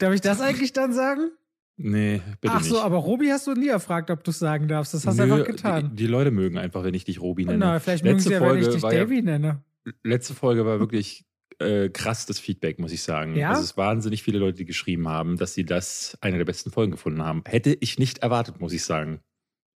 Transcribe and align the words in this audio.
Darf 0.00 0.14
ich 0.14 0.20
das 0.20 0.40
eigentlich 0.40 0.72
dann 0.72 0.92
sagen? 0.92 1.30
Nee, 1.76 2.20
bitte 2.40 2.54
Ach 2.54 2.60
nicht. 2.60 2.68
so, 2.70 2.80
aber 2.80 2.96
Robi 2.98 3.28
hast 3.28 3.46
du 3.46 3.52
nie 3.54 3.68
erfragt, 3.68 4.10
ob 4.10 4.22
du 4.22 4.32
es 4.32 4.38
sagen 4.38 4.68
darfst. 4.68 4.92
Das 4.92 5.06
hast 5.06 5.18
du 5.18 5.22
einfach 5.22 5.46
getan. 5.46 5.90
Die, 5.90 6.04
die 6.04 6.06
Leute 6.06 6.30
mögen 6.30 6.58
einfach, 6.58 6.84
wenn 6.84 6.92
ich 6.92 7.04
dich 7.04 7.20
Robi 7.22 7.44
nenne. 7.46 7.58
Na, 7.58 7.78
vielleicht 7.78 8.04
mögen 8.04 8.16
Letzte 8.16 8.28
sie 8.28 8.34
ja, 8.34 8.40
wenn 8.40 8.46
ich 8.58 8.64
Folge 8.64 8.74
dich 8.74 8.82
war 8.82 8.92
ja- 8.92 9.00
Davy 9.00 9.22
nenne. 9.22 9.62
Letzte 10.04 10.34
Folge 10.34 10.66
war 10.66 10.78
wirklich 10.78 11.24
äh, 11.58 11.88
krass 11.88 12.26
das 12.26 12.38
Feedback, 12.38 12.78
muss 12.78 12.92
ich 12.92 13.02
sagen. 13.02 13.34
Ja? 13.34 13.50
Also 13.50 13.62
es 13.62 13.76
wahnsinnig 13.78 14.22
viele 14.22 14.38
Leute, 14.38 14.58
die 14.58 14.64
geschrieben 14.66 15.08
haben, 15.08 15.38
dass 15.38 15.54
sie 15.54 15.64
das 15.64 16.18
eine 16.20 16.36
der 16.36 16.44
besten 16.44 16.70
Folgen 16.70 16.90
gefunden 16.92 17.22
haben. 17.22 17.42
Hätte 17.46 17.76
ich 17.80 17.98
nicht 17.98 18.18
erwartet, 18.18 18.60
muss 18.60 18.72
ich 18.74 18.84
sagen. 18.84 19.20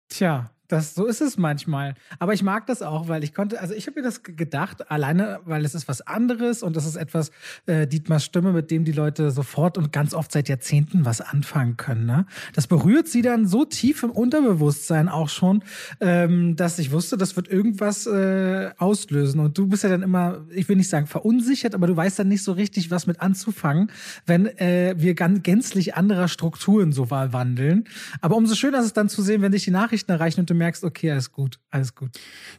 Tja, 0.10 0.52
das, 0.74 0.96
so 0.96 1.06
ist 1.06 1.22
es 1.22 1.38
manchmal. 1.38 1.94
Aber 2.20 2.34
ich 2.34 2.44
mag 2.44 2.66
das 2.68 2.82
auch, 2.82 3.08
weil 3.08 3.24
ich 3.24 3.34
konnte, 3.34 3.62
also 3.62 3.74
ich 3.74 3.88
habe 3.88 4.00
mir 4.00 4.04
das 4.04 4.24
ge- 4.24 4.36
gedacht, 4.36 4.90
alleine, 4.92 5.40
weil 5.46 5.64
es 5.66 5.76
ist 5.76 5.88
was 5.88 6.02
anderes 6.02 6.64
und 6.64 6.76
das 6.76 6.86
ist 6.86 6.96
etwas, 6.96 7.32
äh, 7.66 7.88
Dietmars 7.88 8.26
Stimme, 8.26 8.52
mit 8.52 8.72
dem 8.72 8.84
die 8.84 8.92
Leute 8.92 9.32
sofort 9.32 9.78
und 9.78 9.92
ganz 9.92 10.14
oft 10.14 10.32
seit 10.32 10.50
Jahrzehnten 10.50 11.06
was 11.06 11.22
anfangen 11.22 11.78
können. 11.78 12.06
Ne? 12.06 12.26
Das 12.54 12.68
berührt 12.68 13.08
sie 13.08 13.22
dann 13.22 13.46
so 13.48 13.66
tief 13.66 14.04
im 14.04 14.12
Unterbewusstsein 14.12 15.08
auch 15.10 15.30
schon, 15.30 15.64
ähm, 16.02 16.56
dass 16.56 16.80
ich 16.80 16.92
wusste, 16.92 17.18
das 17.18 17.36
wird 17.36 17.48
irgendwas 17.48 18.06
äh, 18.08 18.72
auslösen. 18.78 19.40
Und 19.40 19.58
du 19.58 19.68
bist 19.68 19.84
ja 19.84 19.90
dann 19.90 20.02
immer, 20.02 20.46
ich 20.50 20.68
will 20.70 20.76
nicht 20.76 20.90
sagen 20.90 21.08
verunsichert, 21.08 21.76
aber 21.76 21.88
du 21.88 21.96
weißt 21.96 22.20
dann 22.20 22.28
nicht 22.28 22.44
so 22.44 22.52
richtig, 22.52 22.92
was 22.92 23.08
mit 23.08 23.22
anzufangen, 23.22 23.92
wenn 24.26 24.48
äh, 24.58 24.96
wir 24.98 25.14
ganz 25.14 25.44
gänzlich 25.44 25.96
anderer 25.96 26.28
Strukturen 26.28 26.92
so 26.92 27.12
wa- 27.12 27.32
wandeln. 27.32 27.86
Aber 28.22 28.36
umso 28.36 28.56
schöner 28.56 28.80
ist 28.80 28.86
es 28.86 28.94
dann 28.94 29.10
zu 29.10 29.22
sehen, 29.22 29.42
wenn 29.42 29.52
dich 29.52 29.64
die 29.64 29.72
Nachrichten 29.72 30.12
erreichen 30.12 30.40
und 30.42 30.50
du 30.50 30.54
merkst, 30.64 30.84
okay, 30.84 31.12
alles 31.12 31.32
gut, 31.32 31.60
alles 31.70 31.94
gut. 31.94 32.12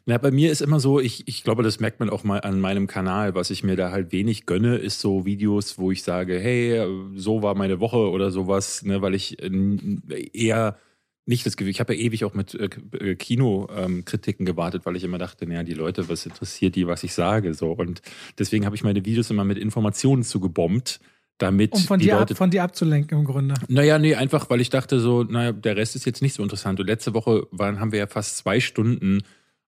Na, 0.07 0.19
bei 0.19 0.31
mir 0.31 0.53
ist 0.53 0.61
immer 0.61 0.79
so, 0.79 1.01
ich, 1.01 1.27
ich 1.27 1.43
glaube, 1.43 1.63
das 1.63 1.81
merkt 1.81 2.01
man 2.01 2.11
auch 2.11 2.23
mal 2.23 2.41
an 2.41 2.61
meinem 2.61 2.87
Kanal. 2.87 3.35
Was 3.35 3.51
ich 3.51 3.65
mir 3.65 3.77
da 3.77 3.91
halt 3.91 4.13
wenig 4.13 4.47
gönne, 4.47 4.77
ist 4.77 5.01
so 5.01 5.25
Videos, 5.25 5.79
wo 5.79 5.91
ich 5.91 6.03
sage, 6.03 6.39
hey, 6.39 6.87
so 7.15 7.43
war 7.43 7.55
meine 7.55 7.81
Woche 7.81 8.11
oder 8.11 8.31
sowas, 8.31 8.83
ne, 8.83 9.03
weil 9.03 9.15
ich 9.15 9.43
äh, 9.43 10.29
eher 10.33 10.79
nicht 11.27 11.47
das 11.47 11.57
Gefühl, 11.57 11.71
ich 11.71 11.81
habe 11.81 11.95
ja 11.95 12.01
ewig 12.01 12.25
auch 12.25 12.35
mit 12.35 12.55
äh, 12.55 13.15
Kinokritiken 13.17 14.45
gewartet, 14.45 14.85
weil 14.85 14.97
ich 14.97 15.05
immer 15.05 15.19
dachte, 15.19 15.47
naja, 15.47 15.63
die 15.63 15.73
Leute, 15.73 16.09
was 16.09 16.27
interessiert 16.27 16.77
die, 16.77 16.87
was 16.87 17.03
ich 17.03 17.15
sage, 17.15 17.55
so. 17.55 17.73
Und 17.73 18.03
deswegen 18.39 18.67
habe 18.67 18.77
ich 18.77 18.85
meine 18.85 19.05
Videos 19.05 19.31
immer 19.31 19.45
mit 19.45 19.59
Informationen 19.59 20.23
zugebombt, 20.23 21.01
damit 21.39 21.73
Um 21.73 21.81
von 21.81 21.99
die 21.99 22.07
dir, 22.07 22.17
Leute 22.17 22.35
ab, 22.35 22.39
von 22.39 22.51
dir 22.51 22.63
abzulenken 22.63 23.19
im 23.19 23.25
Grunde. 23.25 23.55
naja, 23.69 23.99
nee, 23.99 24.15
einfach, 24.15 24.49
weil 24.51 24.61
ich 24.61 24.71
dachte 24.71 25.01
so, 25.01 25.25
naja, 25.25 25.53
der 25.53 25.77
Rest 25.77 25.97
ist 25.97 26.05
jetzt 26.05 26.23
nicht 26.23 26.35
so 26.35 26.43
interessant. 26.43 26.81
Und 26.81 26.87
letzte 26.87 27.15
Woche 27.15 27.47
waren, 27.51 27.81
haben 27.81 27.93
wir 27.93 27.99
ja 27.99 28.07
fast 28.07 28.37
zwei 28.39 28.61
Stunden 28.61 29.23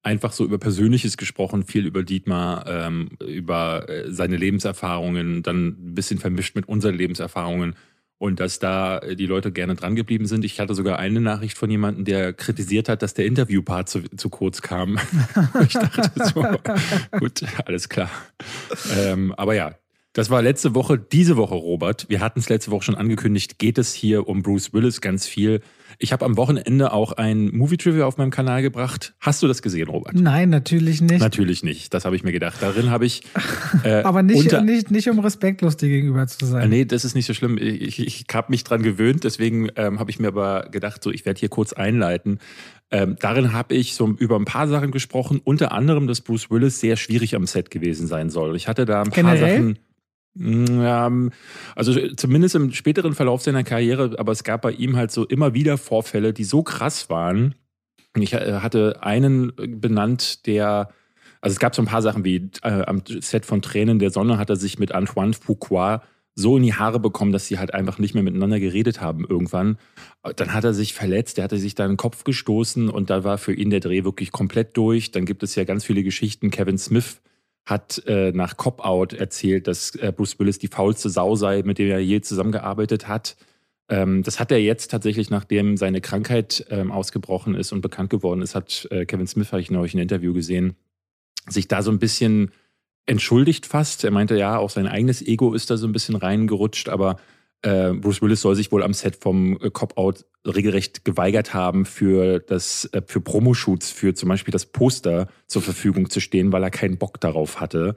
einfach 0.03 0.33
so 0.33 0.43
über 0.43 0.57
Persönliches 0.57 1.15
gesprochen, 1.17 1.63
viel 1.63 1.85
über 1.85 2.03
Dietmar, 2.03 2.65
ähm, 2.67 3.09
über 3.25 3.87
äh, 3.89 4.11
seine 4.11 4.35
Lebenserfahrungen, 4.35 5.43
dann 5.43 5.67
ein 5.67 5.95
bisschen 5.95 6.19
vermischt 6.19 6.55
mit 6.55 6.67
unseren 6.67 6.95
Lebenserfahrungen. 6.95 7.75
Und 8.17 8.39
dass 8.39 8.59
da 8.59 8.99
äh, 8.99 9.15
die 9.15 9.25
Leute 9.25 9.51
gerne 9.51 9.75
dran 9.75 9.95
geblieben 9.95 10.27
sind. 10.27 10.45
Ich 10.45 10.59
hatte 10.59 10.75
sogar 10.75 10.99
eine 10.99 11.21
Nachricht 11.21 11.57
von 11.57 11.71
jemandem, 11.71 12.05
der 12.05 12.33
kritisiert 12.33 12.89
hat, 12.89 13.01
dass 13.01 13.13
der 13.13 13.25
Interviewpart 13.25 13.89
zu, 13.89 14.03
zu 14.15 14.29
kurz 14.29 14.61
kam. 14.61 14.99
ich 15.65 15.73
dachte 15.73 16.11
so, 16.33 16.45
gut, 17.19 17.43
alles 17.65 17.87
klar. 17.87 18.09
Ähm, 18.97 19.33
aber 19.35 19.55
ja, 19.55 19.75
das 20.13 20.29
war 20.29 20.43
letzte 20.43 20.75
Woche, 20.75 20.99
diese 20.99 21.37
Woche, 21.37 21.55
Robert. 21.55 22.05
Wir 22.07 22.19
hatten 22.19 22.39
es 22.39 22.47
letzte 22.47 22.69
Woche 22.69 22.83
schon 22.83 22.95
angekündigt, 22.95 23.57
geht 23.57 23.79
es 23.79 23.93
hier 23.93 24.27
um 24.27 24.43
Bruce 24.43 24.71
Willis 24.71 25.01
ganz 25.01 25.25
viel. 25.25 25.61
Ich 25.97 26.13
habe 26.13 26.23
am 26.25 26.37
Wochenende 26.37 26.91
auch 26.91 27.13
ein 27.13 27.49
Movie-Trivia 27.51 28.05
auf 28.05 28.17
meinem 28.17 28.29
Kanal 28.29 28.61
gebracht. 28.61 29.15
Hast 29.19 29.41
du 29.41 29.47
das 29.47 29.63
gesehen, 29.63 29.87
Robert? 29.87 30.13
Nein, 30.13 30.49
natürlich 30.49 31.01
nicht. 31.01 31.19
Natürlich 31.19 31.63
nicht. 31.63 31.93
Das 31.93 32.05
habe 32.05 32.15
ich 32.15 32.23
mir 32.23 32.31
gedacht. 32.31 32.57
Darin 32.61 32.91
habe 32.91 33.05
ich. 33.05 33.23
Äh, 33.83 34.01
Aber 34.03 34.21
nicht, 34.21 34.39
unter, 34.39 34.61
nicht, 34.61 34.91
nicht 34.91 35.09
um 35.09 35.19
respektlos 35.19 35.77
dir 35.77 35.89
gegenüber 35.89 36.27
zu 36.27 36.45
sein. 36.45 36.69
Nee, 36.69 36.85
das 36.85 37.05
ist 37.05 37.15
nicht 37.15 37.25
so 37.25 37.33
schlimm. 37.33 37.57
Ich, 37.57 37.99
ich, 37.99 38.07
ich 38.07 38.25
habe 38.33 38.51
mich 38.51 38.63
dran 38.63 38.83
gewöhnt, 38.83 39.23
deswegen 39.23 39.69
ähm, 39.75 39.99
habe 39.99 40.11
ich 40.11 40.19
mir 40.19 40.27
aber 40.27 40.67
gedacht, 40.71 41.03
so 41.03 41.11
ich 41.11 41.25
werde 41.25 41.39
hier 41.39 41.49
kurz 41.49 41.73
einleiten. 41.73 42.39
Ähm, 42.91 43.15
darin 43.19 43.53
habe 43.53 43.73
ich 43.73 43.95
so 43.95 44.07
über 44.07 44.35
ein 44.35 44.45
paar 44.45 44.67
Sachen 44.67 44.91
gesprochen, 44.91 45.41
unter 45.43 45.71
anderem, 45.71 46.05
dass 46.05 46.21
Bruce 46.21 46.51
Willis 46.51 46.79
sehr 46.79 46.97
schwierig 46.97 47.35
am 47.35 47.47
Set 47.47 47.71
gewesen 47.71 48.05
sein 48.05 48.29
soll. 48.29 48.55
Ich 48.55 48.67
hatte 48.67 48.85
da 48.85 49.01
ein 49.01 49.09
paar 49.09 49.23
Generell? 49.23 49.57
Sachen. 49.57 49.79
Mm, 50.35 50.81
Ja, 50.81 51.11
also 51.75 51.93
zumindest 52.15 52.55
im 52.55 52.71
späteren 52.71 53.13
Verlauf 53.13 53.41
seiner 53.41 53.63
Karriere, 53.63 54.15
aber 54.17 54.31
es 54.31 54.43
gab 54.43 54.61
bei 54.63 54.71
ihm 54.71 54.95
halt 54.95 55.11
so 55.11 55.25
immer 55.25 55.53
wieder 55.53 55.77
Vorfälle, 55.77 56.33
die 56.33 56.43
so 56.43 56.63
krass 56.63 57.09
waren. 57.09 57.55
Ich 58.17 58.33
äh, 58.33 58.59
hatte 58.61 59.03
einen 59.03 59.53
benannt, 59.55 60.45
der, 60.47 60.89
also 61.41 61.53
es 61.53 61.59
gab 61.59 61.75
so 61.75 61.81
ein 61.81 61.87
paar 61.87 62.01
Sachen 62.01 62.23
wie 62.25 62.49
äh, 62.63 62.83
am 62.85 63.03
Set 63.07 63.45
von 63.45 63.61
Tränen 63.61 63.99
der 63.99 64.11
Sonne 64.11 64.37
hat 64.37 64.49
er 64.49 64.55
sich 64.55 64.79
mit 64.79 64.91
Antoine 64.93 65.33
Fuqua 65.33 66.03
so 66.35 66.57
in 66.57 66.63
die 66.63 66.73
Haare 66.73 66.99
bekommen, 66.99 67.31
dass 67.31 67.45
sie 67.45 67.59
halt 67.59 67.75
einfach 67.75 67.99
nicht 67.99 68.15
mehr 68.15 68.23
miteinander 68.23 68.59
geredet 68.59 69.01
haben 69.01 69.23
irgendwann. 69.27 69.77
Dann 70.35 70.53
hat 70.53 70.63
er 70.63 70.73
sich 70.73 70.93
verletzt, 70.95 71.37
der 71.37 71.43
hatte 71.43 71.59
sich 71.59 71.75
da 71.75 71.85
in 71.85 71.91
den 71.91 71.97
Kopf 71.97 72.23
gestoßen 72.23 72.89
und 72.89 73.11
da 73.11 73.23
war 73.23 73.37
für 73.37 73.53
ihn 73.53 73.69
der 73.69 73.81
Dreh 73.81 74.03
wirklich 74.03 74.31
komplett 74.31 74.75
durch. 74.77 75.11
Dann 75.11 75.25
gibt 75.25 75.43
es 75.43 75.53
ja 75.53 75.63
ganz 75.63 75.85
viele 75.85 76.01
Geschichten. 76.03 76.49
Kevin 76.49 76.79
Smith 76.79 77.21
hat 77.65 78.03
äh, 78.07 78.31
nach 78.31 78.57
Cop-Out 78.57 79.13
erzählt, 79.13 79.67
dass 79.67 79.95
äh, 79.95 80.11
Bruce 80.15 80.37
Willis 80.39 80.59
die 80.59 80.67
faulste 80.67 81.09
Sau 81.09 81.35
sei, 81.35 81.63
mit 81.63 81.77
dem 81.77 81.89
er 81.89 81.99
je 81.99 82.21
zusammengearbeitet 82.21 83.07
hat. 83.07 83.37
Ähm, 83.89 84.23
das 84.23 84.39
hat 84.39 84.51
er 84.51 84.61
jetzt 84.61 84.91
tatsächlich, 84.91 85.29
nachdem 85.29 85.77
seine 85.77 86.01
Krankheit 86.01 86.65
ähm, 86.69 86.91
ausgebrochen 86.91 87.55
ist 87.55 87.71
und 87.71 87.81
bekannt 87.81 88.09
geworden 88.09 88.41
ist, 88.41 88.55
hat 88.55 88.87
äh, 88.91 89.05
Kevin 89.05 89.27
Smith, 89.27 89.51
habe 89.51 89.61
ich 89.61 89.71
neulich 89.71 89.93
ein 89.93 89.99
Interview 89.99 90.33
gesehen, 90.33 90.75
sich 91.47 91.67
da 91.67 91.81
so 91.81 91.91
ein 91.91 91.99
bisschen 91.99 92.51
entschuldigt 93.05 93.65
fast. 93.65 94.03
Er 94.03 94.11
meinte, 94.11 94.37
ja, 94.37 94.57
auch 94.57 94.69
sein 94.69 94.87
eigenes 94.87 95.21
Ego 95.21 95.53
ist 95.53 95.69
da 95.69 95.77
so 95.77 95.87
ein 95.87 95.93
bisschen 95.93 96.15
reingerutscht, 96.15 96.89
aber 96.89 97.17
äh, 97.61 97.93
Bruce 97.93 98.21
Willis 98.21 98.41
soll 98.41 98.55
sich 98.55 98.71
wohl 98.71 98.83
am 98.83 98.93
Set 98.93 99.17
vom 99.17 99.57
äh, 99.61 99.69
Cop-Out 99.69 100.25
regelrecht 100.45 101.05
geweigert 101.05 101.53
haben, 101.53 101.85
für 101.85 102.39
das, 102.39 102.85
äh, 102.93 103.01
für 103.05 103.21
Promoshoots, 103.21 103.91
für 103.91 104.13
zum 104.13 104.29
Beispiel 104.29 104.51
das 104.51 104.65
Poster 104.65 105.27
zur 105.47 105.61
Verfügung 105.61 106.09
zu 106.09 106.19
stehen, 106.19 106.51
weil 106.51 106.63
er 106.63 106.71
keinen 106.71 106.97
Bock 106.97 107.19
darauf 107.19 107.59
hatte. 107.59 107.95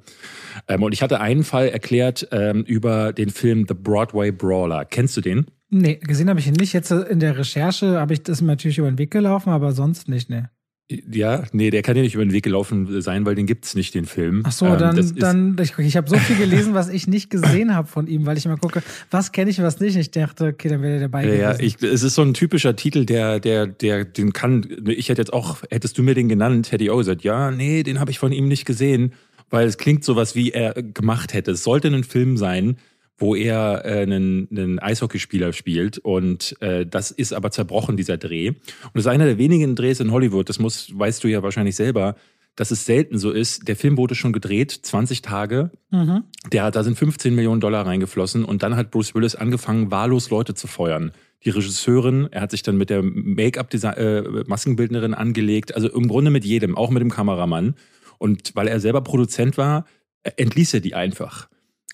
Ähm, 0.69 0.83
und 0.83 0.93
ich 0.93 1.03
hatte 1.03 1.21
einen 1.21 1.45
Fall 1.45 1.69
erklärt 1.69 2.29
ähm, 2.31 2.62
über 2.62 3.12
den 3.12 3.31
Film 3.31 3.67
The 3.69 3.75
Broadway 3.75 4.31
Brawler. 4.31 4.84
Kennst 4.84 5.17
du 5.17 5.21
den? 5.21 5.47
Nee, 5.69 5.97
gesehen 5.97 6.29
habe 6.29 6.39
ich 6.39 6.47
ihn 6.47 6.55
nicht. 6.55 6.73
Jetzt 6.73 6.91
in 6.91 7.19
der 7.21 7.37
Recherche 7.37 7.99
habe 7.99 8.12
ich 8.12 8.23
das 8.23 8.41
natürlich 8.41 8.78
über 8.78 8.91
den 8.91 8.99
Weg 8.99 9.11
gelaufen, 9.11 9.51
aber 9.51 9.73
sonst 9.73 10.09
nicht, 10.09 10.31
ne. 10.31 10.51
Ja, 10.89 11.43
nee, 11.53 11.71
der 11.71 11.83
kann 11.83 11.97
ja 11.97 12.03
nicht 12.03 12.15
über 12.15 12.25
den 12.25 12.33
Weg 12.33 12.45
gelaufen 12.45 13.01
sein, 13.01 13.27
weil 13.27 13.35
den 13.35 13.47
gibt's 13.47 13.75
nicht, 13.75 13.93
den 13.95 14.05
Film. 14.05 14.43
Ach 14.47 14.53
so, 14.53 14.67
Ähm, 14.67 14.79
dann, 14.79 14.97
ist- 14.99 15.21
dann 15.21 15.57
ich, 15.61 15.77
ich 15.79 15.97
habe 15.97 16.09
so 16.09 16.17
viel 16.17 16.37
gelesen, 16.37 16.75
was 16.75 16.89
ich 16.89 17.09
nicht 17.09 17.29
gesehen 17.29 17.75
habe 17.75 17.89
von 17.89 18.07
ihm, 18.07 18.25
weil 18.25 18.39
ich 18.39 18.47
immer 18.47 18.57
gucke, 18.57 18.85
was 19.11 19.33
kenne 19.33 19.51
ich, 19.51 19.61
was 19.61 19.81
nicht. 19.81 19.97
Ich 19.97 20.13
dachte, 20.13 20.47
okay, 20.55 20.69
dann 20.69 20.83
wäre 20.83 20.93
der 20.93 21.09
dabei 21.09 21.27
Ja, 21.27 21.35
ja, 21.35 21.59
ich, 21.59 21.83
es 21.83 22.05
ist 22.05 22.15
so 22.15 22.23
ein 22.23 22.35
typischer 22.35 22.77
Titel, 22.77 23.05
der, 23.05 23.41
der, 23.41 23.67
der, 23.67 24.05
den 24.05 24.33
kann, 24.33 24.65
ich 24.87 25.09
hätte 25.09 25.21
jetzt 25.23 25.33
auch, 25.33 25.59
hättest 25.71 25.99
du 25.99 26.05
mir 26.05 26.15
den 26.15 26.29
genannt, 26.29 26.71
hätte 26.71 26.85
ich 26.85 26.91
auch 26.91 26.99
gesagt, 26.99 27.23
ja, 27.25 27.51
nee, 27.51 27.83
den 27.83 27.99
habe 27.99 28.13
ich 28.13 28.21
von 28.21 28.31
ihm 28.31 28.47
nicht 28.47 28.65
gesehen, 28.65 29.13
weil 29.51 29.67
es 29.67 29.79
klingt 29.79 30.05
sowas, 30.05 30.37
wie 30.37 30.53
er 30.53 30.73
gemacht 30.75 31.35
hätte. 31.35 31.51
Es 31.51 31.65
sollte 31.65 31.89
ein 31.89 32.05
Film 32.05 32.37
sein, 32.37 32.77
wo 33.19 33.34
er 33.34 33.82
äh, 33.84 34.03
einen, 34.03 34.49
einen 34.50 34.78
Eishockeyspieler 34.78 35.53
spielt 35.53 35.99
und 35.99 36.56
äh, 36.60 36.87
das 36.87 37.10
ist 37.10 37.32
aber 37.32 37.50
zerbrochen, 37.50 37.97
dieser 37.97 38.16
Dreh. 38.19 38.49
Und 38.49 38.59
das 38.94 39.04
ist 39.04 39.10
einer 39.10 39.25
der 39.27 39.38
wenigen 39.38 39.75
Drehs 39.75 40.00
in 40.00 40.12
Hollywood, 40.12 40.49
das 40.49 40.59
muss, 40.59 40.97
weißt 40.99 41.22
du 41.25 41.28
ja 41.28 41.43
wahrscheinlich 41.43 41.77
selber, 41.77 42.16
dass 42.56 42.71
es 42.71 42.87
selten 42.87 43.19
so 43.19 43.31
ist. 43.32 43.69
Der 43.69 43.77
Film 43.77 43.99
wurde 43.99 44.15
schon 44.15 44.32
gedreht, 44.32 44.71
20 44.71 45.21
Tage, 45.22 45.71
Mhm. 45.91 46.25
der, 46.53 46.71
da 46.71 46.82
sind 46.82 46.99
15 46.99 47.34
Millionen 47.34 47.60
Dollar 47.60 47.87
reingeflossen 47.87 48.44
und 48.44 48.62
dann 48.62 48.77
hat 48.77 48.91
Bruce 48.91 49.15
Willis 49.15 49.34
angefangen, 49.34 49.91
wahllos 49.91 50.31
Leute 50.31 50.54
zu 50.54 50.66
feuern. 50.66 51.12
Die 51.44 51.50
Regisseurin, 51.50 52.28
er 52.31 52.41
hat 52.41 52.51
sich 52.51 52.62
dann 52.62 52.77
mit 52.78 52.89
der 52.91 53.03
Make-up-Maskenbildnerin 53.03 55.15
angelegt, 55.15 55.74
also 55.74 55.89
im 55.91 56.09
Grunde 56.09 56.30
mit 56.30 56.45
jedem, 56.45 56.77
auch 56.77 56.91
mit 56.91 57.03
dem 57.03 57.10
Kameramann. 57.10 57.74
Und 58.19 58.53
weil 58.54 58.69
er 58.69 58.80
selber 58.80 59.03
Produzent 59.03 59.59
war, 59.59 59.84
äh, 60.22 60.30
entließ 60.36 60.74
er 60.74 60.80
die 60.80 60.95
einfach. 60.95 61.48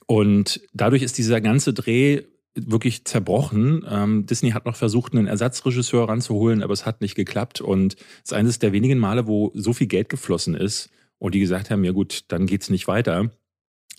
Und 0.07 0.61
dadurch 0.73 1.03
ist 1.03 1.19
dieser 1.19 1.41
ganze 1.41 1.73
Dreh 1.73 2.23
wirklich 2.55 3.05
zerbrochen. 3.05 3.85
Ähm, 3.89 4.27
Disney 4.27 4.51
hat 4.51 4.67
noch 4.67 4.77
versucht, 4.77 5.15
einen 5.15 5.27
Ersatzregisseur 5.27 6.09
ranzuholen, 6.09 6.63
aber 6.63 6.73
es 6.73 6.85
hat 6.85 7.01
nicht 7.01 7.15
geklappt. 7.15 7.61
Und 7.61 7.95
es 7.95 8.31
ist 8.31 8.33
eines 8.33 8.59
der 8.59 8.73
wenigen 8.73 8.99
Male, 8.99 9.27
wo 9.27 9.53
so 9.55 9.73
viel 9.73 9.87
Geld 9.87 10.09
geflossen 10.09 10.55
ist 10.55 10.91
und 11.19 11.35
die 11.35 11.41
gesagt 11.41 11.71
haben, 11.71 11.85
ja 11.85 11.93
gut, 11.93 12.25
dann 12.29 12.47
geht's 12.47 12.69
nicht 12.69 12.89
weiter. 12.89 13.31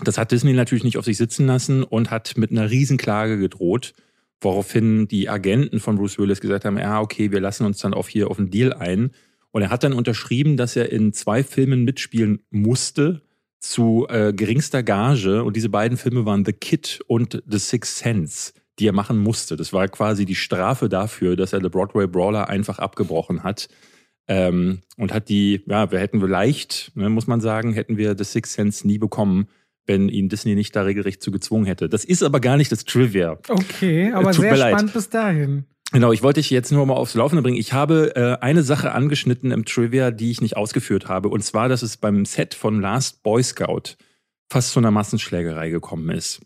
Das 0.04 0.18
hat 0.18 0.32
Disney 0.32 0.54
natürlich 0.54 0.84
nicht 0.84 0.98
auf 0.98 1.06
sich 1.06 1.18
sitzen 1.18 1.48
lassen 1.48 1.84
und 1.84 2.12
hat 2.12 2.38
mit 2.38 2.52
einer 2.52 2.70
Riesenklage 2.70 3.38
gedroht, 3.38 3.94
woraufhin 4.42 5.08
die 5.08 5.30
Agenten 5.30 5.80
von 5.80 5.96
Bruce 5.96 6.18
Willis 6.18 6.42
gesagt 6.42 6.66
haben, 6.66 6.78
ja, 6.78 7.00
okay, 7.00 7.32
wir 7.32 7.40
lassen 7.40 7.66
uns 7.66 7.80
dann 7.80 7.94
auf 7.94 8.10
hier 8.10 8.30
auf 8.30 8.40
einen 8.40 8.50
Deal 8.52 8.74
ein. 8.74 9.12
Und 9.52 9.62
er 9.62 9.70
hat 9.70 9.84
dann 9.84 9.94
unterschrieben, 9.94 10.58
dass 10.58 10.76
er 10.76 10.92
in 10.92 11.14
zwei 11.14 11.44
Filmen 11.44 11.84
mitspielen 11.84 12.40
musste 12.50 13.22
zu 13.64 14.06
äh, 14.10 14.34
geringster 14.34 14.84
Gage. 14.84 15.44
Und 15.44 15.56
diese 15.56 15.70
beiden 15.70 15.98
Filme 15.98 16.26
waren 16.26 16.46
The 16.46 16.54
Kid 16.54 17.00
und 17.08 17.42
The 17.48 17.60
Sixth 17.60 17.98
Sense, 17.98 18.54
die 18.78 18.88
er 18.88 18.94
machen 18.94 19.18
musste. 19.18 19.56
Das 19.56 19.72
war 19.72 19.88
quasi 19.88 20.26
die 20.26 20.36
Strafe 20.36 20.90
dafür, 20.90 21.36
dass 21.36 21.54
er 21.54 21.62
The 21.62 21.70
Broadway 21.70 22.06
Brawler 22.06 22.50
einfach 22.50 22.80
abgebrochen 22.80 23.44
hat. 23.44 23.70
Ähm, 24.28 24.82
und 24.98 25.14
hat 25.14 25.28
die, 25.28 25.64
ja, 25.68 25.92
wir 25.92 26.00
hätten 26.00 26.22
vielleicht, 26.22 26.92
ne, 26.96 27.10
muss 27.10 27.28
man 27.28 27.42
sagen, 27.42 27.74
hätten 27.74 27.98
wir 27.98 28.18
The 28.18 28.24
Sixth 28.24 28.54
Sense 28.54 28.88
nie 28.88 28.98
bekommen, 28.98 29.48
wenn 29.86 30.08
ihn 30.08 30.30
Disney 30.30 30.56
nicht 30.56 30.76
da 30.76 30.84
regelrecht 30.84 31.22
zu 31.22 31.32
gezwungen 31.32 31.66
hätte. 31.66 31.90
Das 31.90 32.06
ist 32.06 32.24
aber 32.24 32.40
gar 32.40 32.56
nicht 32.56 32.72
das 32.72 32.86
Trivia. 32.86 33.40
Okay, 33.50 34.12
aber 34.14 34.32
Tut 34.32 34.42
sehr 34.42 34.56
spannend 34.56 34.94
bis 34.94 35.10
dahin. 35.10 35.66
Genau, 35.94 36.12
ich 36.12 36.24
wollte 36.24 36.40
dich 36.40 36.50
jetzt 36.50 36.72
nur 36.72 36.88
mal 36.88 36.96
aufs 36.96 37.14
Laufende 37.14 37.44
bringen. 37.44 37.60
Ich 37.60 37.72
habe 37.72 38.16
äh, 38.16 38.44
eine 38.44 38.64
Sache 38.64 38.94
angeschnitten 38.94 39.52
im 39.52 39.64
Trivia, 39.64 40.10
die 40.10 40.32
ich 40.32 40.42
nicht 40.42 40.58
ausgeführt 40.58 41.08
habe. 41.08 41.30
Und 41.30 41.44
zwar, 41.44 41.70
dass 41.70 41.84
es 41.84 41.98
beim 41.98 42.26
Set 42.26 42.56
von 42.56 42.82
Last 42.82 43.22
Boy 43.22 43.44
Scout 43.44 43.96
fast 44.50 44.72
zu 44.72 44.80
einer 44.80 44.90
Massenschlägerei 44.90 45.70
gekommen 45.70 46.10
ist. 46.10 46.42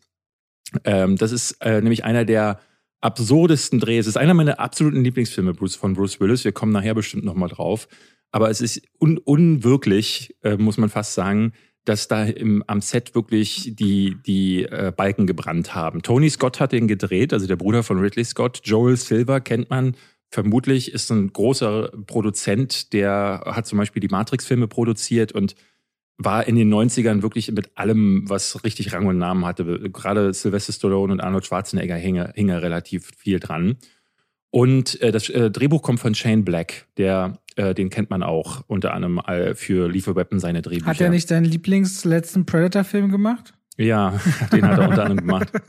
Ähm, 0.83 1.15
das 1.15 1.31
ist 1.31 1.61
äh, 1.61 1.79
nämlich 1.79 2.03
einer 2.03 2.25
der 2.25 2.59
absurdesten 2.99 3.79
Drehs. 3.79 4.05
Es 4.05 4.09
ist 4.09 4.17
einer 4.17 4.33
meiner 4.33 4.59
absoluten 4.59 5.01
Lieblingsfilme 5.01 5.53
Bruce, 5.53 5.77
von 5.77 5.93
Bruce 5.93 6.19
Willis. 6.19 6.43
Wir 6.43 6.51
kommen 6.51 6.73
nachher 6.73 6.93
bestimmt 6.93 7.23
nochmal 7.23 7.47
drauf. 7.47 7.87
Aber 8.31 8.49
es 8.49 8.59
ist 8.59 8.81
un 8.99 9.17
unwirklich, 9.17 10.35
äh, 10.43 10.57
muss 10.57 10.77
man 10.77 10.89
fast 10.89 11.13
sagen, 11.13 11.53
dass 11.87 12.09
da 12.09 12.25
im, 12.25 12.63
am 12.67 12.81
Set 12.81 13.15
wirklich 13.15 13.71
die, 13.73 14.17
die 14.25 14.63
äh, 14.63 14.91
Balken 14.95 15.25
gebrannt 15.25 15.73
haben. 15.73 16.01
Tony 16.01 16.29
Scott 16.29 16.59
hat 16.59 16.73
den 16.73 16.87
gedreht, 16.87 17.31
also 17.31 17.47
der 17.47 17.55
Bruder 17.55 17.81
von 17.81 17.99
Ridley 17.99 18.25
Scott. 18.25 18.59
Joel 18.65 18.97
Silver 18.97 19.39
kennt 19.39 19.69
man 19.69 19.95
vermutlich, 20.29 20.91
ist 20.91 21.09
ein 21.11 21.31
großer 21.31 21.91
Produzent, 22.05 22.91
der 22.91 23.43
hat 23.45 23.67
zum 23.67 23.77
Beispiel 23.77 24.01
die 24.01 24.09
Matrix-Filme 24.09 24.67
produziert 24.67 25.31
und 25.31 25.55
war 26.17 26.45
in 26.47 26.55
den 26.55 26.73
90ern 26.73 27.21
wirklich 27.21 27.49
mit 27.51 27.77
allem, 27.77 28.29
was 28.29 28.63
richtig 28.65 28.91
Rang 28.91 29.05
und 29.05 29.17
Namen 29.17 29.45
hatte. 29.45 29.89
Gerade 29.89 30.33
Sylvester 30.33 30.73
Stallone 30.73 31.13
und 31.13 31.21
Arnold 31.21 31.45
Schwarzenegger 31.45 31.95
hingen, 31.95 32.33
hingen 32.35 32.57
relativ 32.57 33.11
viel 33.15 33.39
dran. 33.39 33.77
Und 34.49 34.99
äh, 35.01 35.11
das 35.11 35.29
äh, 35.29 35.51
Drehbuch 35.51 35.81
kommt 35.81 35.99
von 35.99 36.15
Shane 36.15 36.43
Black, 36.43 36.87
der, 36.97 37.39
äh, 37.57 37.73
den 37.73 37.89
kennt 37.89 38.09
man 38.09 38.23
auch 38.23 38.63
unter 38.67 38.93
anderem 38.93 39.19
äh, 39.19 39.55
für 39.55 39.89
Lethal 39.89 40.15
Weapon 40.15 40.39
seine 40.39 40.61
Drehbücher. 40.61 40.87
Hat 40.87 41.01
er 41.01 41.09
nicht 41.09 41.29
deinen 41.29 41.45
Lieblingsletzten 41.45 42.45
Predator-Film 42.45 43.11
gemacht? 43.11 43.53
Ja, 43.77 44.19
den 44.51 44.67
hat 44.67 44.79
er 44.79 44.89
unter 44.89 45.03
anderem 45.03 45.27
gemacht. 45.27 45.51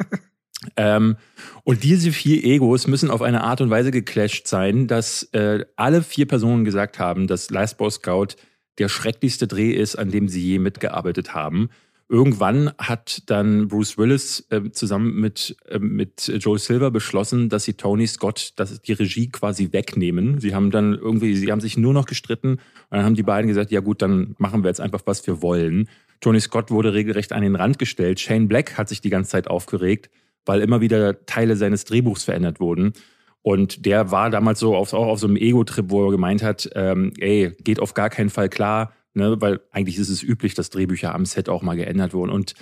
Ähm, 0.77 1.17
und 1.63 1.85
diese 1.85 2.11
vier 2.11 2.43
Egos 2.45 2.89
müssen 2.89 3.13
auf 3.13 3.23
eine 3.23 3.45
Art 3.45 3.61
und 3.61 3.71
Weise 3.71 3.93
geclasht 3.93 4.49
sein, 4.49 4.89
dass 4.89 5.23
äh, 5.33 5.65
alle 5.77 6.03
vier 6.03 6.27
Personen 6.27 6.65
gesagt 6.65 6.99
haben, 6.99 7.29
dass 7.29 7.51
Last 7.51 7.79
Boy 7.79 7.91
Scout 7.91 8.35
der 8.79 8.89
schrecklichste 8.89 9.47
Dreh 9.47 9.71
ist, 9.71 9.97
an 9.97 10.11
dem 10.11 10.29
sie 10.29 10.43
je 10.43 10.59
mitgearbeitet 10.59 11.33
haben. 11.33 11.71
Irgendwann 12.11 12.73
hat 12.79 13.23
dann 13.27 13.69
Bruce 13.69 13.99
Willis 13.99 14.47
äh, 14.49 14.71
zusammen 14.71 15.21
mit, 15.21 15.57
äh, 15.69 15.79
mit 15.79 16.27
Joel 16.39 16.59
Silver 16.59 16.91
beschlossen, 16.91 17.51
dass 17.51 17.65
sie 17.65 17.75
Tony 17.75 18.07
Scott 18.07 18.55
dass 18.57 18.81
die 18.81 18.95
Regie 18.95 19.29
quasi 19.29 19.73
wegnehmen. 19.73 20.41
Sie 20.41 20.55
haben 20.55 20.71
dann 20.71 20.95
irgendwie, 20.95 21.37
sie 21.37 21.53
haben 21.53 21.61
sich 21.61 21.77
nur 21.77 21.93
noch 21.93 22.07
gestritten 22.07 22.53
und 22.53 22.61
dann 22.91 23.05
haben 23.05 23.15
die 23.15 23.23
beiden 23.23 23.49
gesagt, 23.49 23.71
ja 23.71 23.81
gut, 23.81 24.01
dann 24.01 24.35
machen 24.39 24.65
wir 24.65 24.69
jetzt 24.69 24.81
einfach, 24.81 25.03
was 25.05 25.27
wir 25.27 25.43
wollen. 25.43 25.89
Tony 26.21 26.41
Scott 26.41 26.71
wurde 26.71 26.95
regelrecht 26.95 27.33
an 27.33 27.43
den 27.43 27.57
Rand 27.57 27.79
gestellt. 27.79 28.21
Shane 28.21 28.49
Black 28.49 28.79
hat 28.79 28.89
sich 28.89 29.03
die 29.03 29.11
ganze 29.11 29.31
Zeit 29.31 29.49
aufgeregt, 29.49 30.11
weil 30.47 30.63
immer 30.63 30.81
wieder 30.81 31.27
Teile 31.27 31.57
seines 31.57 31.85
Drehbuchs 31.85 32.25
verändert 32.25 32.59
wurden. 32.59 32.95
Und 33.43 33.85
der 33.87 34.11
war 34.11 34.31
damals 34.31 34.61
so 34.61 34.75
auf, 34.75 34.95
auch 34.95 35.07
auf 35.07 35.21
so 35.21 35.27
einem 35.27 35.37
Ego-Trip, 35.37 35.91
wo 35.91 36.07
er 36.07 36.11
gemeint 36.11 36.43
hat, 36.43 36.71
ähm, 36.75 37.13
ey, 37.19 37.55
geht 37.63 37.81
auf 37.81 37.95
gar 37.95 38.11
keinen 38.11 38.31
Fall 38.31 38.49
klar, 38.49 38.93
ne, 39.19 39.41
weil 39.41 39.61
eigentlich 39.71 39.99
ist 39.99 40.09
es 40.09 40.23
üblich, 40.23 40.55
dass 40.55 40.71
Drehbücher 40.71 41.15
am 41.15 41.27
Set 41.27 41.49
auch 41.49 41.63
mal 41.63 41.77
geändert 41.77 42.15
wurden. 42.15 42.31
Und 42.31 42.55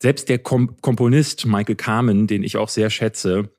selbst 0.00 0.28
der 0.28 0.38
Kom 0.38 0.80
Komponist 0.80 1.46
Michael 1.46 1.76
Carmen, 1.76 2.26
den 2.26 2.42
ich 2.42 2.56
auch 2.56 2.68
sehr 2.68 2.90
schätze, 2.90 3.50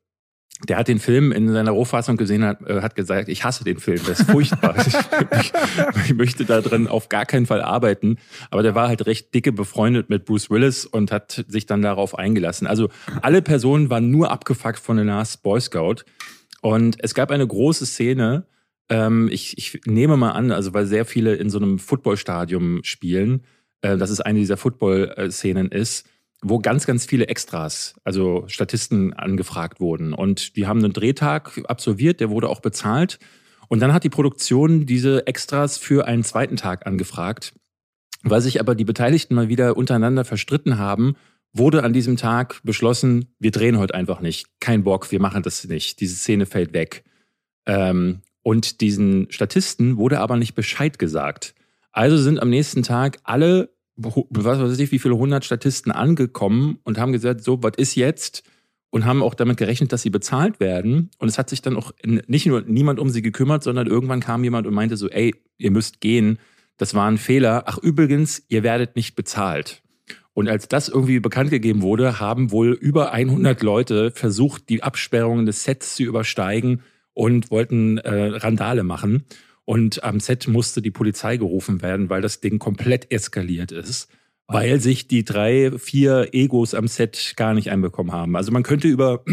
der 0.69 0.77
hat 0.77 0.87
den 0.87 0.99
Film 0.99 1.33
in 1.33 1.51
seiner 1.51 1.71
Rohfassung 1.71 2.15
gesehen, 2.15 2.45
hat, 2.45 2.61
äh, 2.61 2.81
hat 2.81 2.95
gesagt, 2.95 3.27
ich 3.27 3.43
hasse 3.43 3.65
den 3.65 3.77
Film, 3.77 3.99
das 4.07 4.21
ist 4.21 4.31
furchtbar. 4.31 4.75
ich, 4.87 5.51
ich 6.05 6.13
möchte 6.13 6.45
da 6.45 6.61
drin 6.61 6.87
auf 6.87 7.09
gar 7.09 7.25
keinen 7.25 7.45
Fall 7.45 7.61
arbeiten. 7.61 8.17
Aber 8.51 8.63
der 8.63 8.73
war 8.73 8.87
halt 8.87 9.05
recht 9.05 9.33
dicke 9.33 9.51
befreundet 9.51 10.09
mit 10.09 10.23
Bruce 10.23 10.49
Willis 10.49 10.85
und 10.85 11.11
hat 11.11 11.43
sich 11.49 11.65
dann 11.65 11.81
darauf 11.81 12.17
eingelassen. 12.17 12.67
Also 12.67 12.89
alle 13.21 13.41
Personen 13.41 13.89
waren 13.89 14.11
nur 14.11 14.31
abgefuckt 14.31 14.79
von 14.79 14.97
The 14.97 15.03
Last 15.03 15.43
Boy 15.43 15.59
Scout. 15.59 16.05
Und 16.61 16.97
es 16.99 17.13
gab 17.13 17.31
eine 17.31 17.45
große 17.45 17.85
Szene, 17.85 18.47
ähm, 18.89 19.29
ich, 19.31 19.57
ich 19.57 19.81
nehme 19.85 20.17
mal 20.17 20.31
an, 20.31 20.51
also 20.51 20.73
weil 20.73 20.85
sehr 20.85 21.05
viele 21.05 21.35
in 21.35 21.49
so 21.49 21.57
einem 21.57 21.79
Footballstadion 21.79 22.83
spielen, 22.83 23.43
äh, 23.81 23.97
dass 23.97 24.09
es 24.09 24.21
eine 24.21 24.39
dieser 24.39 24.57
Football-Szenen 24.57 25.69
ist, 25.71 26.07
wo 26.41 26.59
ganz, 26.59 26.85
ganz 26.85 27.05
viele 27.05 27.27
Extras, 27.27 27.95
also 28.03 28.43
Statisten 28.47 29.13
angefragt 29.13 29.79
wurden. 29.79 30.13
Und 30.13 30.55
die 30.55 30.67
haben 30.67 30.83
einen 30.83 30.93
Drehtag 30.93 31.59
absolviert, 31.67 32.19
der 32.19 32.29
wurde 32.29 32.49
auch 32.49 32.59
bezahlt. 32.59 33.19
Und 33.67 33.79
dann 33.79 33.93
hat 33.93 34.03
die 34.03 34.09
Produktion 34.09 34.85
diese 34.85 35.25
Extras 35.25 35.77
für 35.77 36.05
einen 36.05 36.23
zweiten 36.23 36.55
Tag 36.55 36.85
angefragt. 36.85 37.53
Weil 38.21 38.41
sich 38.41 38.59
aber 38.59 38.75
die 38.75 38.85
Beteiligten 38.85 39.35
mal 39.35 39.49
wieder 39.49 39.77
untereinander 39.77 40.25
verstritten 40.25 40.77
haben, 40.77 41.15
wurde 41.53 41.83
an 41.83 41.93
diesem 41.93 42.17
Tag 42.17 42.59
beschlossen, 42.63 43.33
wir 43.39 43.51
drehen 43.51 43.77
heute 43.77 43.95
einfach 43.95 44.19
nicht. 44.19 44.47
Kein 44.59 44.83
Bock, 44.83 45.11
wir 45.11 45.21
machen 45.21 45.41
das 45.41 45.63
nicht. 45.65 45.99
Diese 45.99 46.15
Szene 46.15 46.45
fällt 46.45 46.73
weg. 46.73 47.03
Ähm, 47.65 48.21
und 48.45 48.81
diesen 48.81 49.25
Statisten 49.31 49.97
wurde 49.97 50.19
aber 50.19 50.37
nicht 50.37 50.53
Bescheid 50.53 50.99
gesagt. 50.99 51.55
Also 51.91 52.15
sind 52.15 52.39
am 52.39 52.51
nächsten 52.51 52.83
Tag 52.83 53.17
alle, 53.23 53.71
was 53.95 54.59
weiß 54.59 54.77
ich, 54.77 54.91
wie 54.91 54.99
viele 54.99 55.17
hundert 55.17 55.43
Statisten 55.45 55.91
angekommen 55.91 56.77
und 56.83 56.99
haben 56.99 57.11
gesagt, 57.11 57.43
so, 57.43 57.63
was 57.63 57.71
ist 57.77 57.95
jetzt? 57.95 58.43
Und 58.91 59.05
haben 59.05 59.23
auch 59.23 59.33
damit 59.33 59.57
gerechnet, 59.57 59.91
dass 59.91 60.03
sie 60.03 60.11
bezahlt 60.11 60.59
werden. 60.59 61.09
Und 61.17 61.27
es 61.27 61.39
hat 61.39 61.49
sich 61.49 61.63
dann 61.63 61.75
auch 61.75 61.91
nicht 62.03 62.45
nur 62.45 62.61
niemand 62.61 62.99
um 62.99 63.09
sie 63.09 63.23
gekümmert, 63.23 63.63
sondern 63.63 63.87
irgendwann 63.87 64.19
kam 64.19 64.43
jemand 64.43 64.67
und 64.67 64.75
meinte 64.75 64.95
so, 64.95 65.09
ey, 65.09 65.33
ihr 65.57 65.71
müsst 65.71 65.99
gehen. 65.99 66.37
Das 66.77 66.93
war 66.93 67.09
ein 67.09 67.17
Fehler. 67.17 67.63
Ach, 67.65 67.79
übrigens, 67.79 68.43
ihr 68.47 68.61
werdet 68.61 68.95
nicht 68.95 69.15
bezahlt. 69.15 69.81
Und 70.33 70.47
als 70.49 70.67
das 70.67 70.87
irgendwie 70.87 71.19
bekannt 71.19 71.49
gegeben 71.49 71.81
wurde, 71.81 72.19
haben 72.19 72.51
wohl 72.51 72.73
über 72.73 73.11
100 73.11 73.63
Leute 73.63 74.11
versucht, 74.11 74.69
die 74.69 74.83
Absperrungen 74.83 75.47
des 75.47 75.63
Sets 75.63 75.95
zu 75.95 76.03
übersteigen 76.03 76.83
und 77.15 77.49
wollten 77.49 77.97
äh, 77.97 78.37
Randale 78.37 78.83
machen. 78.83 79.25
Und 79.63 80.03
am 80.03 80.19
Set 80.19 80.47
musste 80.47 80.83
die 80.83 80.91
Polizei 80.91 81.37
gerufen 81.37 81.81
werden, 81.81 82.11
weil 82.11 82.21
das 82.21 82.39
Ding 82.39 82.59
komplett 82.59 83.11
eskaliert 83.11 83.71
ist, 83.71 84.09
weil 84.45 84.79
sich 84.79 85.07
die 85.07 85.25
drei, 85.25 85.71
vier 85.79 86.29
Egos 86.33 86.75
am 86.75 86.87
Set 86.87 87.33
gar 87.35 87.55
nicht 87.55 87.71
einbekommen 87.71 88.11
haben. 88.11 88.35
Also 88.35 88.51
man 88.51 88.61
könnte 88.61 88.87
über 88.87 89.25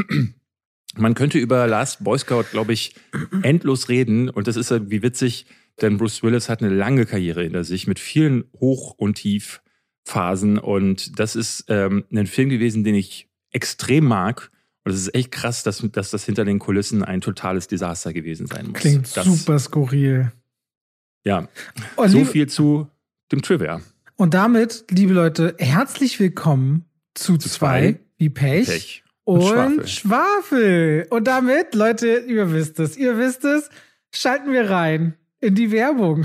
man 0.96 1.14
könnte 1.14 1.38
über 1.38 1.66
Last 1.66 2.02
Boy 2.02 2.18
Scout, 2.18 2.44
glaube 2.50 2.72
ich, 2.72 2.94
endlos 3.42 3.90
reden. 3.90 4.30
Und 4.30 4.46
das 4.46 4.56
ist 4.56 4.70
irgendwie 4.70 5.02
witzig, 5.02 5.46
denn 5.80 5.98
Bruce 5.98 6.22
Willis 6.22 6.48
hat 6.48 6.62
eine 6.62 6.74
lange 6.74 7.04
Karriere 7.04 7.42
hinter 7.42 7.64
sich 7.64 7.86
mit 7.86 7.98
vielen 7.98 8.44
Hoch- 8.58 8.94
und 8.96 9.14
Tiefphasen. 9.14 10.58
Und 10.58 11.18
das 11.18 11.36
ist 11.36 11.64
ähm, 11.68 12.04
ein 12.10 12.26
Film 12.26 12.48
gewesen, 12.48 12.84
den 12.84 12.94
ich 12.94 13.28
extrem 13.50 14.04
mag 14.04 14.50
und 14.84 14.92
es 14.92 15.00
ist 15.02 15.14
echt 15.14 15.30
krass, 15.32 15.62
dass, 15.62 15.78
dass 15.92 16.10
das 16.10 16.24
hinter 16.24 16.44
den 16.44 16.58
Kulissen 16.58 17.02
ein 17.04 17.20
totales 17.20 17.68
Desaster 17.68 18.12
gewesen 18.12 18.46
sein 18.46 18.68
muss. 18.68 18.80
Klingt 18.80 19.16
das, 19.16 19.24
super 19.24 19.58
skurril. 19.58 20.32
Ja, 21.24 21.48
Und 21.96 22.08
so 22.10 22.18
liebe- 22.18 22.30
viel 22.30 22.48
zu 22.48 22.88
dem 23.30 23.42
Trivia. 23.42 23.80
Und 24.16 24.34
damit, 24.34 24.84
liebe 24.90 25.12
Leute, 25.12 25.54
herzlich 25.58 26.18
willkommen 26.20 26.84
zu, 27.14 27.36
Zu 27.36 27.48
zwei, 27.48 27.92
zwei, 27.92 28.00
wie 28.18 28.28
Pech, 28.30 28.66
Pech 28.68 29.04
und, 29.24 29.40
und 29.40 29.88
Schwafel. 29.88 29.88
Schwafel. 29.88 31.06
Und 31.10 31.24
damit, 31.28 31.74
Leute, 31.74 32.24
ihr 32.28 32.52
wisst 32.52 32.78
es, 32.80 32.96
ihr 32.96 33.18
wisst 33.18 33.44
es, 33.44 33.70
schalten 34.14 34.52
wir 34.52 34.68
rein 34.70 35.14
in 35.42 35.56
die 35.56 35.72
Werbung 35.72 36.24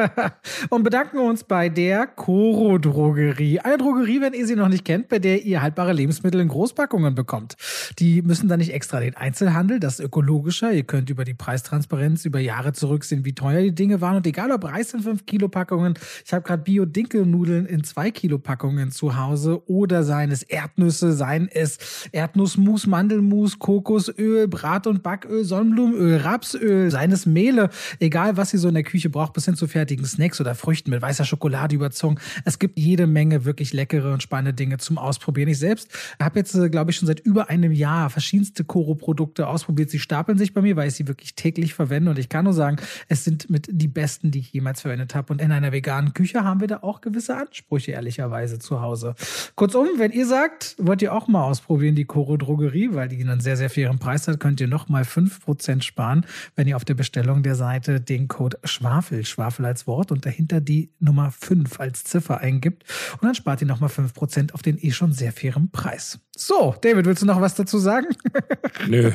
und 0.70 0.82
bedanken 0.82 1.18
uns 1.18 1.44
bei 1.44 1.68
der 1.68 2.06
Coro 2.06 2.78
Drogerie. 2.78 3.60
Eine 3.60 3.76
Drogerie, 3.76 4.22
wenn 4.22 4.32
ihr 4.32 4.46
sie 4.46 4.56
noch 4.56 4.68
nicht 4.68 4.86
kennt, 4.86 5.08
bei 5.08 5.18
der 5.18 5.44
ihr 5.44 5.60
haltbare 5.60 5.92
Lebensmittel 5.92 6.40
in 6.40 6.48
Großpackungen 6.48 7.14
bekommt. 7.14 7.56
Die 7.98 8.22
müssen 8.22 8.48
dann 8.48 8.60
nicht 8.60 8.72
extra 8.72 9.00
den 9.00 9.14
Einzelhandel, 9.14 9.80
das 9.80 9.98
ist 9.98 10.06
ökologischer. 10.06 10.72
Ihr 10.72 10.84
könnt 10.84 11.10
über 11.10 11.24
die 11.24 11.34
Preistransparenz 11.34 12.24
über 12.24 12.40
Jahre 12.40 12.72
zurücksehen, 12.72 13.26
wie 13.26 13.34
teuer 13.34 13.60
die 13.60 13.74
Dinge 13.74 14.00
waren. 14.00 14.16
Und 14.16 14.26
egal 14.26 14.50
ob 14.50 14.64
Reis 14.64 14.94
in 14.94 15.00
5 15.00 15.26
Kilo 15.26 15.48
Packungen, 15.48 15.92
ich 16.24 16.32
habe 16.32 16.42
gerade 16.42 16.62
Bio-Dinkelnudeln 16.62 17.66
in 17.66 17.84
2 17.84 18.10
Kilo 18.12 18.38
Packungen 18.38 18.90
zu 18.92 19.18
Hause 19.18 19.62
oder 19.68 20.04
seien 20.04 20.30
es 20.30 20.42
Erdnüsse, 20.42 21.12
seien 21.12 21.50
es 21.52 22.08
Erdnussmus, 22.12 22.86
Mandelmus, 22.86 23.58
Kokosöl, 23.58 24.48
Brat- 24.48 24.86
und 24.86 25.02
Backöl, 25.02 25.44
Sonnenblumenöl, 25.44 26.16
Rapsöl, 26.16 26.90
seien 26.90 27.12
es 27.12 27.26
Mehle, 27.26 27.68
egal 28.00 28.37
was 28.38 28.54
ihr 28.54 28.58
so 28.58 28.68
in 28.68 28.74
der 28.74 28.84
Küche 28.84 29.10
braucht, 29.10 29.34
bis 29.34 29.44
hin 29.44 29.56
zu 29.56 29.66
fertigen 29.66 30.06
Snacks 30.06 30.40
oder 30.40 30.54
Früchten 30.54 30.90
mit 30.90 31.02
weißer 31.02 31.24
Schokolade 31.24 31.74
überzogen. 31.74 32.18
Es 32.44 32.58
gibt 32.58 32.78
jede 32.78 33.06
Menge 33.06 33.44
wirklich 33.44 33.74
leckere 33.74 34.12
und 34.12 34.22
spannende 34.22 34.54
Dinge 34.54 34.78
zum 34.78 34.96
Ausprobieren. 34.96 35.48
Ich 35.48 35.58
selbst 35.58 35.90
habe 36.20 36.38
jetzt, 36.38 36.54
äh, 36.54 36.70
glaube 36.70 36.90
ich, 36.90 36.96
schon 36.96 37.06
seit 37.06 37.20
über 37.20 37.50
einem 37.50 37.72
Jahr 37.72 38.08
verschiedenste 38.08 38.64
Koro-Produkte 38.64 39.46
ausprobiert. 39.46 39.90
Sie 39.90 39.98
stapeln 39.98 40.38
sich 40.38 40.54
bei 40.54 40.62
mir, 40.62 40.76
weil 40.76 40.88
ich 40.88 40.94
sie 40.94 41.06
wirklich 41.08 41.34
täglich 41.34 41.74
verwende. 41.74 42.10
Und 42.10 42.18
ich 42.18 42.28
kann 42.28 42.44
nur 42.44 42.54
sagen, 42.54 42.78
es 43.08 43.24
sind 43.24 43.50
mit 43.50 43.68
die 43.70 43.88
besten, 43.88 44.30
die 44.30 44.38
ich 44.38 44.52
jemals 44.52 44.80
verwendet 44.80 45.14
habe. 45.14 45.32
Und 45.32 45.42
in 45.42 45.52
einer 45.52 45.72
veganen 45.72 46.14
Küche 46.14 46.44
haben 46.44 46.60
wir 46.60 46.68
da 46.68 46.78
auch 46.82 47.00
gewisse 47.00 47.36
Ansprüche, 47.36 47.92
ehrlicherweise, 47.92 48.58
zu 48.58 48.80
Hause. 48.80 49.14
Kurzum, 49.56 49.88
wenn 49.96 50.12
ihr 50.12 50.26
sagt, 50.26 50.76
wollt 50.78 51.02
ihr 51.02 51.12
auch 51.12 51.26
mal 51.28 51.42
ausprobieren, 51.42 51.96
die 51.96 52.04
Koro 52.04 52.36
Drogerie, 52.36 52.90
weil 52.92 53.08
die 53.08 53.20
einen 53.20 53.40
sehr, 53.40 53.56
sehr 53.56 53.70
fairen 53.70 53.98
Preis 53.98 54.28
hat, 54.28 54.40
könnt 54.40 54.60
ihr 54.60 54.68
noch 54.68 54.88
mal 54.88 55.02
5% 55.02 55.82
sparen, 55.82 56.24
wenn 56.54 56.68
ihr 56.68 56.76
auf 56.76 56.84
der 56.84 56.94
Bestellung 56.94 57.42
der 57.42 57.54
Seite 57.54 58.00
den 58.00 58.27
den 58.28 58.36
Code 58.36 58.58
Schwafel, 58.64 59.24
Schwafel 59.24 59.64
als 59.64 59.86
Wort 59.86 60.12
und 60.12 60.26
dahinter 60.26 60.60
die 60.60 60.92
Nummer 61.00 61.30
5 61.30 61.80
als 61.80 62.04
Ziffer 62.04 62.38
eingibt. 62.38 62.84
Und 63.14 63.24
dann 63.24 63.34
spart 63.34 63.60
ihr 63.60 63.66
nochmal 63.66 63.90
5% 63.90 64.52
auf 64.52 64.62
den 64.62 64.78
eh 64.78 64.92
schon 64.92 65.12
sehr 65.12 65.32
fairen 65.32 65.70
Preis. 65.70 66.20
So, 66.36 66.74
David, 66.80 67.06
willst 67.06 67.22
du 67.22 67.26
noch 67.26 67.40
was 67.40 67.54
dazu 67.54 67.78
sagen? 67.78 68.08
Nö. 68.88 69.10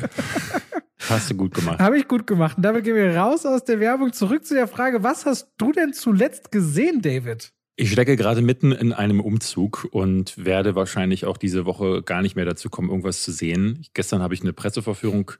Hast 1.08 1.30
du 1.30 1.34
gut 1.34 1.54
gemacht. 1.54 1.78
Habe 1.80 1.98
ich 1.98 2.08
gut 2.08 2.26
gemacht. 2.26 2.56
Und 2.56 2.62
damit 2.62 2.84
gehen 2.84 2.96
wir 2.96 3.16
raus 3.16 3.46
aus 3.46 3.64
der 3.64 3.80
Werbung 3.80 4.12
zurück 4.12 4.44
zu 4.44 4.54
der 4.54 4.68
Frage, 4.68 5.02
was 5.02 5.26
hast 5.26 5.52
du 5.58 5.72
denn 5.72 5.92
zuletzt 5.92 6.50
gesehen, 6.50 7.02
David? 7.02 7.52
Ich 7.76 7.90
stecke 7.90 8.16
gerade 8.16 8.40
mitten 8.40 8.70
in 8.70 8.92
einem 8.92 9.20
Umzug 9.20 9.88
und 9.90 10.44
werde 10.44 10.76
wahrscheinlich 10.76 11.24
auch 11.24 11.36
diese 11.36 11.66
Woche 11.66 12.02
gar 12.02 12.22
nicht 12.22 12.36
mehr 12.36 12.44
dazu 12.44 12.70
kommen, 12.70 12.88
irgendwas 12.88 13.22
zu 13.22 13.32
sehen. 13.32 13.84
Gestern 13.94 14.22
habe 14.22 14.32
ich 14.34 14.42
eine 14.42 14.52
Presseverführung 14.52 15.32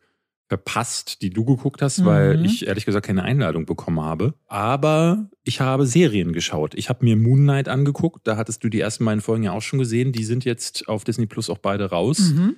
verpasst, 0.49 1.23
die 1.23 1.31
du 1.31 1.45
geguckt 1.45 1.81
hast, 1.81 2.01
mhm. 2.01 2.05
weil 2.05 2.47
ich 2.47 2.67
ehrlich 2.67 2.85
gesagt 2.85 3.07
keine 3.07 3.23
Einladung 3.23 3.65
bekommen 3.65 4.01
habe. 4.01 4.35
Aber 4.47 5.31
ich 5.43 5.61
habe 5.61 5.87
Serien 5.87 6.33
geschaut. 6.33 6.75
Ich 6.75 6.89
habe 6.89 7.05
mir 7.05 7.17
Moon 7.17 7.41
Knight 7.41 7.69
angeguckt. 7.69 8.27
Da 8.27 8.37
hattest 8.37 8.63
du 8.63 8.69
die 8.69 8.81
ersten 8.81 9.05
beiden 9.05 9.23
Folgen 9.23 9.45
ja 9.45 9.53
auch 9.53 9.63
schon 9.63 9.79
gesehen. 9.79 10.13
Die 10.13 10.25
sind 10.25 10.45
jetzt 10.45 10.89
auf 10.89 11.05
Disney 11.05 11.27
Plus 11.27 11.49
auch 11.49 11.59
beide 11.59 11.91
raus. 11.91 12.33
Mhm. 12.35 12.57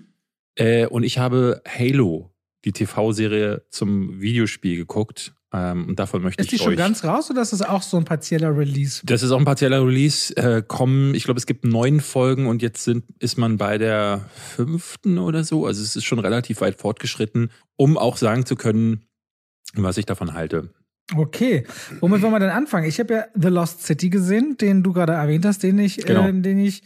Äh, 0.57 0.87
und 0.87 1.05
ich 1.05 1.19
habe 1.19 1.63
Halo, 1.67 2.33
die 2.65 2.73
TV-Serie 2.73 3.65
zum 3.71 4.21
Videospiel 4.21 4.77
geguckt. 4.77 5.36
Ähm, 5.57 5.89
und 5.89 5.99
davon 5.99 6.23
möchte 6.23 6.43
ist 6.43 6.53
ich 6.53 6.61
euch... 6.61 6.61
Ist 6.61 6.61
die 6.61 6.65
schon 6.71 6.77
ganz 6.77 7.05
raus 7.05 7.31
oder 7.31 7.41
ist 7.41 7.53
das 7.53 7.63
auch 7.63 7.83
so 7.83 7.97
ein 7.97 8.05
partieller 8.05 8.57
Release? 8.57 9.01
Das 9.05 9.23
ist 9.23 9.31
auch 9.31 9.39
ein 9.39 9.45
partieller 9.45 9.85
Release. 9.85 10.37
Äh, 10.37 10.63
kommen, 10.67 11.15
ich 11.15 11.25
glaube, 11.25 11.39
es 11.39 11.47
gibt 11.47 11.65
neun 11.65 12.01
Folgen 12.01 12.47
und 12.47 12.61
jetzt 12.61 12.85
sind, 12.85 13.05
ist 13.19 13.39
man 13.39 13.57
bei 13.57 13.79
der 13.79 14.29
fünften 14.35 15.19
oder 15.19 15.45
so. 15.45 15.67
Also 15.67 15.83
es 15.83 15.97
ist 15.97 16.05
schon 16.05 16.19
relativ 16.19 16.61
weit 16.61 16.79
fortgeschritten, 16.79 17.51
um 17.77 17.97
auch 17.97 18.19
sagen 18.19 18.45
zu 18.45 18.57
können, 18.57 19.07
was 19.75 19.97
ich 19.97 20.05
davon 20.05 20.35
halte. 20.35 20.71
Okay, 21.15 21.63
womit 22.01 22.21
wollen 22.21 22.33
wir 22.33 22.41
denn 22.41 22.51
anfangen? 22.51 22.89
Ich 22.89 22.99
habe 22.99 23.15
ja 23.15 23.25
The 23.35 23.47
Lost 23.47 23.85
City 23.85 24.11
gesehen, 24.11 24.57
den 24.61 24.83
du 24.83 24.93
gerade 24.93 25.13
erwähnt 25.13 25.47
hast, 25.47 25.63
den 25.63 25.79
ich, 25.79 25.99
genau. 25.99 26.27
äh, 26.27 26.33
den 26.33 26.59
ich, 26.59 26.83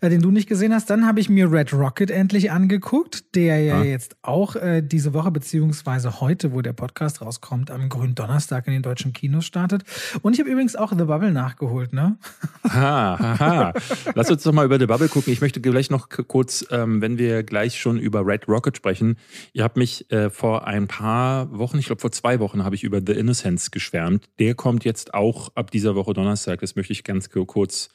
äh, 0.00 0.08
den 0.10 0.22
du 0.22 0.30
nicht 0.30 0.48
gesehen 0.48 0.72
hast. 0.72 0.90
Dann 0.90 1.04
habe 1.08 1.18
ich 1.18 1.28
mir 1.28 1.50
Red 1.50 1.72
Rocket 1.72 2.12
endlich 2.12 2.52
angeguckt, 2.52 3.34
der 3.34 3.58
ja, 3.58 3.78
ja. 3.78 3.82
jetzt 3.82 4.14
auch 4.22 4.54
äh, 4.54 4.80
diese 4.80 5.12
Woche 5.12 5.32
beziehungsweise 5.32 6.20
heute, 6.20 6.52
wo 6.52 6.62
der 6.62 6.72
Podcast 6.72 7.20
rauskommt, 7.20 7.72
am 7.72 7.88
grünen 7.88 8.14
Donnerstag 8.14 8.68
in 8.68 8.74
den 8.74 8.82
deutschen 8.82 9.12
Kinos 9.12 9.44
startet. 9.44 9.82
Und 10.22 10.34
ich 10.34 10.38
habe 10.38 10.50
übrigens 10.50 10.76
auch 10.76 10.92
The 10.96 11.06
Bubble 11.06 11.32
nachgeholt, 11.32 11.92
ne? 11.92 12.16
Ha, 12.62 13.18
ha, 13.18 13.38
ha. 13.40 13.72
Lass 14.14 14.30
uns 14.30 14.44
doch 14.44 14.52
mal 14.52 14.64
über 14.64 14.78
The 14.78 14.86
Bubble 14.86 15.08
gucken. 15.08 15.32
Ich 15.32 15.40
möchte 15.40 15.60
gleich 15.60 15.90
noch 15.90 16.08
kurz, 16.28 16.64
ähm, 16.70 17.00
wenn 17.00 17.18
wir 17.18 17.42
gleich 17.42 17.80
schon 17.80 17.98
über 17.98 18.24
Red 18.24 18.46
Rocket 18.46 18.76
sprechen. 18.76 19.16
Ihr 19.52 19.64
habt 19.64 19.76
mich 19.76 20.08
äh, 20.12 20.30
vor 20.30 20.68
ein 20.68 20.86
paar 20.86 21.50
Wochen, 21.58 21.76
ich 21.78 21.86
glaube 21.86 22.00
vor 22.00 22.12
zwei 22.12 22.38
Wochen, 22.38 22.62
habe 22.62 22.76
ich 22.76 22.84
über 22.84 23.00
The 23.04 23.14
Innocence 23.14 23.63
geschwärmt. 23.70 24.28
Der 24.38 24.54
kommt 24.54 24.84
jetzt 24.84 25.14
auch 25.14 25.50
ab 25.54 25.70
dieser 25.70 25.94
Woche 25.94 26.12
Donnerstag. 26.12 26.60
Das 26.60 26.76
möchte 26.76 26.92
ich 26.92 27.04
ganz 27.04 27.28
kurz 27.30 27.90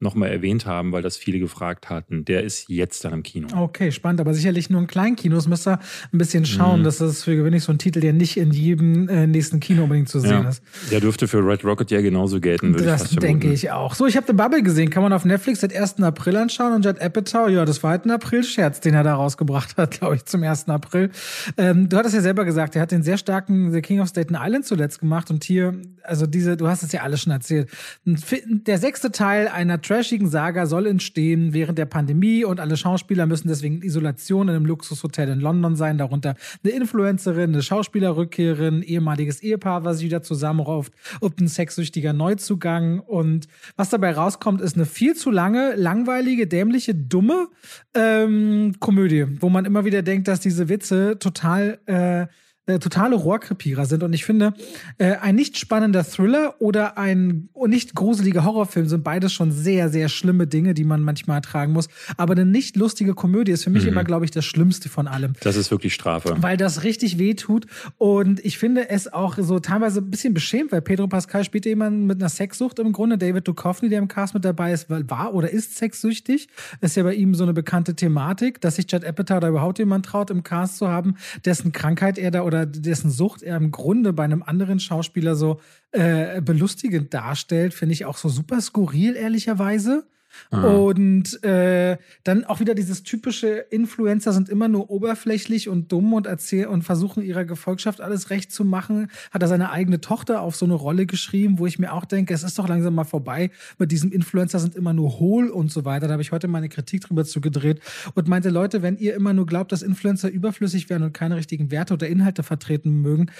nochmal 0.00 0.30
erwähnt 0.30 0.66
haben, 0.66 0.92
weil 0.92 1.02
das 1.02 1.16
viele 1.16 1.38
gefragt 1.38 1.88
hatten. 1.88 2.24
Der 2.24 2.42
ist 2.42 2.68
jetzt 2.68 3.04
dann 3.04 3.12
im 3.12 3.22
Kino. 3.22 3.48
Okay, 3.56 3.92
spannend, 3.92 4.20
aber 4.20 4.34
sicherlich 4.34 4.68
nur 4.68 4.80
in 4.80 4.86
Kleinkinos. 4.86 5.48
Müsst 5.48 5.66
ihr 5.66 5.78
ein 6.12 6.18
bisschen 6.18 6.44
schauen. 6.44 6.80
Mhm. 6.80 6.84
Das 6.84 7.00
ist 7.00 7.24
für 7.24 7.36
gewöhnlich 7.36 7.64
so 7.64 7.72
ein 7.72 7.78
Titel, 7.78 8.00
der 8.00 8.12
nicht 8.12 8.36
in 8.36 8.52
jedem 8.52 9.08
äh, 9.08 9.26
nächsten 9.26 9.60
Kino 9.60 9.84
unbedingt 9.84 10.08
zu 10.08 10.20
sehen 10.20 10.42
ja. 10.42 10.48
ist. 10.48 10.62
Der 10.90 11.00
dürfte 11.00 11.28
für 11.28 11.38
Red 11.38 11.64
Rocket 11.64 11.90
ja 11.90 12.00
genauso 12.00 12.40
gelten, 12.40 12.74
würde 12.74 12.84
das 12.84 13.12
ich 13.12 13.18
denke 13.18 13.52
ich 13.52 13.70
auch. 13.70 13.94
So, 13.94 14.06
ich 14.06 14.16
habe 14.16 14.26
The 14.26 14.32
Bubble 14.32 14.62
gesehen. 14.62 14.90
Kann 14.90 15.02
man 15.02 15.12
auf 15.12 15.24
Netflix 15.24 15.60
seit 15.60 15.74
1. 15.74 16.02
April 16.02 16.36
anschauen. 16.36 16.74
Und 16.74 16.84
Judd 16.84 17.00
Apatow, 17.00 17.48
ja, 17.48 17.64
das 17.64 17.82
war 17.82 17.92
halt 17.92 18.04
ein 18.04 18.10
April-Scherz, 18.10 18.80
den 18.80 18.94
er 18.94 19.04
da 19.04 19.14
rausgebracht 19.14 19.76
hat, 19.76 19.92
glaube 19.92 20.16
ich, 20.16 20.24
zum 20.24 20.42
1. 20.42 20.68
April. 20.68 21.10
Ähm, 21.56 21.88
du 21.88 21.96
hattest 21.96 22.14
ja 22.14 22.20
selber 22.20 22.44
gesagt, 22.44 22.76
er 22.76 22.82
hat 22.82 22.90
den 22.90 23.02
sehr 23.02 23.16
starken 23.16 23.72
The 23.72 23.80
King 23.80 24.00
of 24.00 24.08
Staten 24.08 24.36
Island 24.38 24.66
zuletzt 24.66 25.00
gemacht. 25.00 25.30
Und 25.30 25.44
hier, 25.44 25.74
also 26.02 26.26
diese, 26.26 26.56
du 26.56 26.68
hast 26.68 26.82
es 26.82 26.92
ja 26.92 27.02
alles 27.02 27.22
schon 27.22 27.32
erzählt. 27.32 27.70
Der 28.04 28.78
sechste 28.78 29.12
Teil 29.12 29.48
einer 29.48 29.80
trashigen 29.84 30.28
Saga 30.28 30.66
soll 30.66 30.86
entstehen 30.86 31.52
während 31.52 31.78
der 31.78 31.84
Pandemie 31.86 32.44
und 32.44 32.60
alle 32.60 32.76
Schauspieler 32.76 33.26
müssen 33.26 33.48
deswegen 33.48 33.76
in 33.76 33.82
Isolation 33.82 34.48
in 34.48 34.54
einem 34.54 34.66
Luxushotel 34.66 35.28
in 35.28 35.40
London 35.40 35.76
sein, 35.76 35.98
darunter 35.98 36.34
eine 36.62 36.72
Influencerin, 36.72 37.52
eine 37.52 37.62
Schauspielerrückkehrerin, 37.62 38.82
ehemaliges 38.82 39.42
Ehepaar, 39.42 39.84
was 39.84 39.98
sich 39.98 40.06
wieder 40.06 40.22
zusammenrauft 40.22 40.92
und 41.20 41.40
ein 41.40 41.48
sexsüchtiger 41.48 42.12
Neuzugang. 42.12 43.00
Und 43.00 43.46
was 43.76 43.90
dabei 43.90 44.12
rauskommt, 44.12 44.60
ist 44.60 44.76
eine 44.76 44.86
viel 44.86 45.14
zu 45.14 45.30
lange, 45.30 45.74
langweilige, 45.76 46.46
dämliche, 46.46 46.94
dumme 46.94 47.48
ähm, 47.94 48.74
Komödie, 48.80 49.26
wo 49.40 49.48
man 49.50 49.64
immer 49.64 49.84
wieder 49.84 50.02
denkt, 50.02 50.28
dass 50.28 50.40
diese 50.40 50.68
Witze 50.68 51.18
total 51.18 51.78
äh, 51.86 52.26
äh, 52.66 52.78
totale 52.78 53.14
Rohrkrepierer 53.14 53.84
sind. 53.84 54.02
Und 54.02 54.12
ich 54.14 54.24
finde, 54.24 54.54
äh, 54.98 55.16
ein 55.16 55.34
nicht 55.34 55.58
spannender 55.58 56.02
Thriller 56.02 56.54
oder 56.60 56.96
ein 56.96 57.50
nicht 57.66 57.94
gruseliger 57.94 58.44
Horrorfilm 58.44 58.88
sind 58.88 59.04
beides 59.04 59.34
schon 59.34 59.52
sehr, 59.52 59.90
sehr 59.90 60.08
schlimme 60.08 60.46
Dinge, 60.46 60.72
die 60.72 60.84
man 60.84 61.02
manchmal 61.02 61.36
ertragen 61.36 61.72
muss. 61.72 61.88
Aber 62.16 62.32
eine 62.32 62.46
nicht 62.46 62.76
lustige 62.76 63.14
Komödie 63.14 63.52
ist 63.52 63.64
für 63.64 63.70
mich 63.70 63.82
mhm. 63.82 63.90
immer, 63.90 64.04
glaube 64.04 64.24
ich, 64.24 64.30
das 64.30 64.46
Schlimmste 64.46 64.88
von 64.88 65.06
allem. 65.06 65.34
Das 65.40 65.56
ist 65.56 65.70
wirklich 65.70 65.92
Strafe. 65.92 66.36
Weil 66.38 66.56
das 66.56 66.84
richtig 66.84 67.18
weh 67.18 67.34
tut. 67.34 67.66
Und 67.98 68.42
ich 68.44 68.56
finde 68.56 68.88
es 68.88 69.12
auch 69.12 69.36
so 69.38 69.58
teilweise 69.58 70.00
ein 70.00 70.10
bisschen 70.10 70.32
beschämt, 70.32 70.72
weil 70.72 70.80
Pedro 70.80 71.06
Pascal 71.06 71.44
spielt 71.44 71.66
jemanden 71.66 72.06
mit 72.06 72.20
einer 72.20 72.30
Sexsucht 72.30 72.78
im 72.78 72.92
Grunde. 72.92 73.18
David 73.18 73.46
Duchovny, 73.46 73.90
der 73.90 73.98
im 73.98 74.08
Cast 74.08 74.32
mit 74.32 74.44
dabei 74.44 74.72
ist, 74.72 74.86
war 74.88 75.34
oder 75.34 75.50
ist 75.50 75.76
sexsüchtig. 75.76 76.48
Das 76.80 76.92
ist 76.92 76.96
ja 76.96 77.02
bei 77.02 77.14
ihm 77.14 77.34
so 77.34 77.44
eine 77.44 77.52
bekannte 77.52 77.94
Thematik, 77.94 78.60
dass 78.62 78.76
sich 78.76 78.90
Judd 78.90 79.04
Apatow 79.04 79.40
da 79.40 79.48
überhaupt 79.48 79.78
jemand 79.78 80.06
traut, 80.06 80.30
im 80.30 80.42
Cast 80.42 80.78
zu 80.78 80.88
haben, 80.88 81.16
dessen 81.44 81.72
Krankheit 81.72 82.16
er 82.16 82.30
da 82.30 82.42
oder 82.42 82.53
oder 82.54 82.66
dessen 82.66 83.10
Sucht 83.10 83.42
er 83.42 83.56
im 83.56 83.70
Grunde 83.70 84.12
bei 84.12 84.24
einem 84.24 84.42
anderen 84.42 84.78
Schauspieler 84.78 85.34
so 85.34 85.60
äh, 85.90 86.40
belustigend 86.40 87.12
darstellt, 87.12 87.74
finde 87.74 87.94
ich 87.94 88.04
auch 88.04 88.16
so 88.16 88.28
super 88.28 88.60
skurril, 88.60 89.16
ehrlicherweise. 89.16 90.06
Ah. 90.50 90.62
Und 90.62 91.42
äh, 91.44 91.98
dann 92.24 92.44
auch 92.44 92.60
wieder 92.60 92.74
dieses 92.74 93.02
typische 93.02 93.48
Influencer 93.70 94.32
sind 94.32 94.48
immer 94.48 94.68
nur 94.68 94.90
oberflächlich 94.90 95.68
und 95.68 95.90
dumm 95.92 96.12
und 96.12 96.26
erzählen 96.26 96.68
und 96.68 96.82
versuchen 96.82 97.22
ihrer 97.22 97.44
Gefolgschaft 97.44 98.00
alles 98.00 98.30
recht 98.30 98.52
zu 98.52 98.64
machen. 98.64 99.10
Hat 99.30 99.42
er 99.42 99.48
seine 99.48 99.70
eigene 99.70 100.00
Tochter 100.00 100.40
auf 100.40 100.56
so 100.56 100.64
eine 100.64 100.74
Rolle 100.74 101.06
geschrieben, 101.06 101.58
wo 101.58 101.66
ich 101.66 101.78
mir 101.78 101.92
auch 101.92 102.04
denke, 102.04 102.34
es 102.34 102.42
ist 102.42 102.58
doch 102.58 102.68
langsam 102.68 102.94
mal 102.94 103.04
vorbei. 103.04 103.50
Mit 103.78 103.92
diesem 103.92 104.12
Influencer 104.12 104.58
sind 104.58 104.74
immer 104.74 104.92
nur 104.92 105.18
hohl 105.18 105.48
und 105.48 105.70
so 105.70 105.84
weiter. 105.84 106.06
Da 106.06 106.12
habe 106.12 106.22
ich 106.22 106.32
heute 106.32 106.48
meine 106.48 106.68
Kritik 106.68 107.02
drüber 107.02 107.24
zugedreht 107.24 107.80
und 108.14 108.28
meinte, 108.28 108.50
Leute, 108.50 108.82
wenn 108.82 108.96
ihr 108.96 109.14
immer 109.14 109.32
nur 109.32 109.46
glaubt, 109.46 109.72
dass 109.72 109.82
Influencer 109.82 110.30
überflüssig 110.30 110.90
werden 110.90 111.04
und 111.04 111.12
keine 111.12 111.36
richtigen 111.36 111.70
Werte 111.70 111.94
oder 111.94 112.08
Inhalte 112.08 112.42
vertreten 112.42 113.02
mögen, 113.02 113.30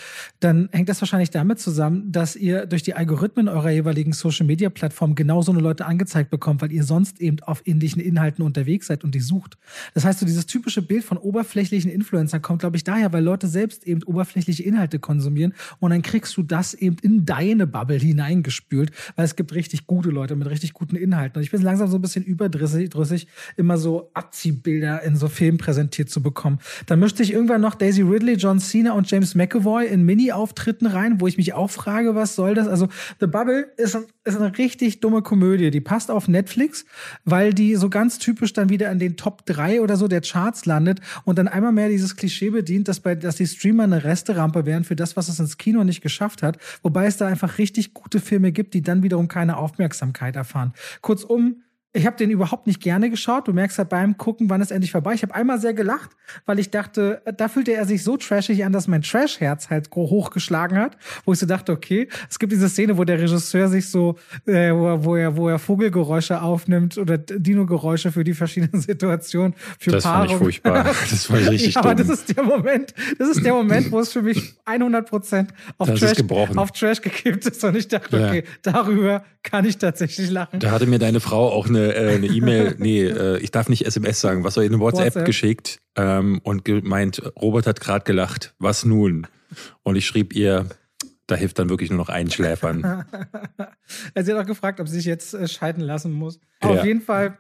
dann 0.41 0.69
hängt 0.73 0.89
das 0.89 1.01
wahrscheinlich 1.01 1.31
damit 1.31 1.59
zusammen, 1.59 2.13
dass 2.13 2.37
ihr 2.37 2.67
durch 2.67 2.83
die 2.83 2.95
Algorithmen 2.95 3.49
eurer 3.49 3.71
jeweiligen 3.71 4.13
Social 4.13 4.47
Media 4.47 4.71
Plattform 4.71 5.15
genau 5.15 5.43
so 5.43 5.53
eine 5.53 5.61
Leute 5.61 5.87
angezeigt 5.87 6.31
bekommt, 6.31 6.63
weil 6.63 6.73
ihr 6.73 6.84
ihr 6.85 6.87
sonst 6.87 7.21
eben 7.21 7.41
auf 7.41 7.63
ähnlichen 7.65 8.01
Inhalten 8.01 8.45
unterwegs 8.45 8.87
seid 8.87 9.05
und 9.05 9.15
die 9.15 9.21
sucht. 9.21 9.57
Das 9.95 10.05
heißt, 10.05 10.21
so 10.21 10.27
dieses 10.27 10.47
typische 10.47 10.83
Bild 10.83 11.05
von 11.05 11.17
oberflächlichen 11.17 11.91
Influencern 11.91 12.43
kommt, 12.43 12.61
glaube 12.61 12.77
ich, 12.77 12.85
daher, 12.85 13.13
weil 13.13 13.25
Leute 13.25 13.49
selbst 13.49 13.87
eben 13.87 14.03
oberflächliche 14.03 14.63
Inhalte 14.63 14.99
konsumieren 14.99 15.55
und 15.81 15.91
dann 15.91 16.03
kriegst 16.03 16.37
du 16.37 16.43
das 16.43 16.75
eben 16.75 16.97
in 17.03 17.25
deine 17.25 17.67
Bubble 17.67 17.99
hineingespült, 17.99 18.91
weil 19.17 19.25
es 19.25 19.37
gibt 19.37 19.55
richtig 19.55 19.87
gute 19.87 20.11
Leute 20.11 20.37
mit 20.37 20.49
richtig 20.49 20.75
guten 20.75 20.97
Inhalten. 20.97 21.39
Und 21.39 21.45
ich 21.45 21.51
bin 21.51 21.63
langsam 21.63 21.89
so 21.89 21.97
ein 21.99 22.03
bisschen 22.03 22.25
überdrüssig, 22.25 23.27
immer 23.57 23.79
so 23.79 24.11
Abziehbilder 24.15 25.03
in 25.03 25.17
so 25.17 25.29
Filmen 25.29 25.59
präsentiert 25.59 26.11
zu 26.11 26.23
bekommen. 26.23 26.59
Dann 26.87 27.01
mischte 27.01 27.23
ich 27.23 27.33
irgendwann 27.33 27.61
noch 27.61 27.75
Daisy 27.75 28.03
Ridley, 28.03 28.35
John 28.35 28.59
Cena 28.59 28.93
und 28.93 29.11
James 29.11 29.35
McAvoy 29.35 29.87
in 29.87 30.03
Mini-Auftritten 30.03 30.87
rein, 30.87 31.21
wo 31.21 31.27
ich 31.27 31.37
mich 31.37 31.55
auch 31.55 31.71
frage, 31.71 32.15
was 32.15 32.35
soll 32.35 32.55
das? 32.55 32.69
Also 32.69 32.89
The 33.21 33.27
Bubble 33.27 33.69
ist, 33.77 33.97
ist 34.25 34.37
eine 34.37 34.57
richtig 34.59 35.01
dumme 35.01 35.23
Komödie. 35.23 35.71
Die 35.71 35.81
passt 35.81 36.11
auf 36.11 36.29
Netflix 36.29 36.74
Netflix, 36.75 36.85
weil 37.25 37.55
die 37.55 37.77
so 37.77 37.89
ganz 37.89 38.19
typisch 38.19 38.53
dann 38.53 38.69
wieder 38.69 38.91
in 38.91 38.99
den 38.99 39.17
Top 39.17 39.47
3 39.47 39.81
oder 39.81 39.97
so 39.97 40.09
der 40.09 40.21
Charts 40.21 40.67
landet 40.67 41.01
und 41.25 41.39
dann 41.39 41.49
einmal 41.49 41.73
mehr 41.73 41.89
dieses 41.89 42.17
Klischee 42.17 42.51
bedient, 42.51 42.89
dass, 42.89 43.01
bei, 43.01 43.15
dass 43.15 43.37
die 43.37 43.47
Streamer 43.47 43.85
eine 43.85 44.05
Resterampe 44.05 44.67
wären 44.67 44.85
für 44.85 44.97
das, 44.97 45.17
was 45.17 45.29
es 45.29 45.39
ins 45.39 45.59
Kino 45.59 45.85
nicht 45.85 46.01
geschafft 46.01 46.43
hat. 46.43 46.59
Wobei 46.83 47.07
es 47.07 47.17
da 47.17 47.27
einfach 47.27 47.59
richtig 47.59 47.95
gute 47.95 48.21
Filme 48.21 48.53
gibt, 48.53 48.75
die 48.75 48.83
dann 48.83 49.03
wiederum 49.03 49.29
keine 49.29 49.57
Aufmerksamkeit 49.57 50.37
erfahren. 50.37 50.73
Kurzum, 51.01 51.63
ich 51.97 52.07
habe 52.07 52.17
den 52.17 52.31
überhaupt 52.31 52.67
nicht 52.67 52.83
gerne 52.83 53.09
geschaut. 53.09 53.47
Du 53.47 53.53
merkst 53.53 53.79
halt 53.79 53.89
beim 53.89 54.19
Gucken, 54.19 54.51
wann 54.51 54.61
es 54.61 54.73
endlich 54.73 54.91
vorbei. 54.91 55.15
Ich 55.15 55.23
habe 55.23 55.33
einmal 55.33 55.61
sehr 55.61 55.75
gelacht, 55.75 56.11
weil 56.45 56.59
ich 56.59 56.71
dachte, 56.71 57.23
da 57.37 57.47
fühlte 57.47 57.73
er 57.73 57.87
sich 57.87 58.03
so 58.03 58.17
trashig 58.17 58.65
an, 58.65 58.73
dass 58.73 58.89
mein 58.89 59.03
Trash-Herz 59.03 59.71
halt 59.71 59.89
hochgeschlagen 59.95 60.77
hat, 60.77 60.97
wo 61.25 61.33
ich 61.33 61.39
so 61.39 61.47
dachte, 61.47 61.71
okay, 61.71 62.09
es 62.29 62.41
gibt 62.41 62.53
diese 62.53 62.69
Szene, 62.69 62.99
wo 62.99 63.05
der 63.05 63.21
Regisseur 63.21 63.69
sich 63.69 63.89
so, 63.89 64.17
äh, 64.47 64.73
wo, 64.73 64.89
er, 64.89 65.05
wo 65.05 65.17
er, 65.17 65.37
wo 65.37 65.49
er 65.49 65.61
Vogelgeräusche 65.61 66.43
aufnimmt 66.43 66.99
oder 66.99 67.17
Dino-Geräusche 67.17 68.11
für 68.11 68.25
die 68.25 68.35
verschiedenen 68.35 68.81
Situationen, 68.83 69.55
für 69.79 69.93
das 69.93 70.03
Paarung. 70.03 70.27
Fand 70.27 70.33
ich 70.33 70.39
furchtbar. 70.39 70.85
Das 71.15 71.31
war 71.31 71.39
richtig 71.39 71.75
ja, 71.75 71.81
Aber 71.81 71.95
das 71.95 72.09
ist 72.09 72.37
der 72.37 72.43
Moment, 72.43 72.93
das 73.19 73.29
ist 73.29 73.45
der 73.45 73.53
Moment, 73.53 73.93
wo 73.93 74.01
es 74.01 74.13
für 74.13 74.23
mich 74.23 74.55
100 74.65 75.09
Prozent 75.09 75.55
auf, 75.79 75.89
Trash, 75.95 76.19
auf 76.57 76.73
Trash 76.73 77.01
gekippt 77.01 77.47
ist 77.47 77.63
und 77.63 77.77
ich 77.77 77.87
dachte, 77.87 78.19
ja. 78.19 78.29
okay, 78.29 78.45
darüber 78.63 79.25
kann 79.43 79.65
ich 79.65 79.79
tatsächlich 79.79 80.31
lachen. 80.31 80.59
Da 80.59 80.71
hatte 80.71 80.87
mir 80.87 80.99
deine 80.99 81.21
Frau 81.21 81.51
auch 81.51 81.69
eine 81.69 81.84
eine 81.93 82.27
E-Mail, 82.27 82.77
nee, 82.79 83.03
äh, 83.05 83.39
ich 83.39 83.51
darf 83.51 83.69
nicht 83.69 83.87
SMS 83.87 84.21
sagen, 84.21 84.45
was 84.45 84.55
soll 84.55 84.65
ich, 84.65 84.71
eine 84.71 84.81
WhatsApp, 84.81 85.07
WhatsApp. 85.07 85.27
geschickt 85.27 85.81
ähm, 85.97 86.41
und 86.43 86.65
gemeint, 86.65 87.23
Robert 87.41 87.67
hat 87.67 87.81
gerade 87.81 88.05
gelacht, 88.05 88.55
was 88.59 88.85
nun? 88.85 89.27
Und 89.83 89.97
ich 89.97 90.07
schrieb 90.07 90.35
ihr, 90.35 90.67
da 91.27 91.37
hilft 91.37 91.59
dann 91.59 91.69
wirklich 91.69 91.91
nur 91.91 91.99
noch 91.99 92.09
Einschläfern. 92.09 93.05
sie 94.15 94.33
hat 94.33 94.43
auch 94.43 94.47
gefragt, 94.47 94.81
ob 94.81 94.89
sie 94.89 94.97
sich 94.97 95.07
jetzt 95.07 95.35
äh, 95.35 95.49
scheiden 95.49 95.83
lassen 95.83 96.13
muss. 96.13 96.41
Ja. 96.63 96.71
Auf 96.71 96.85
jeden 96.85 97.01
Fall 97.01 97.39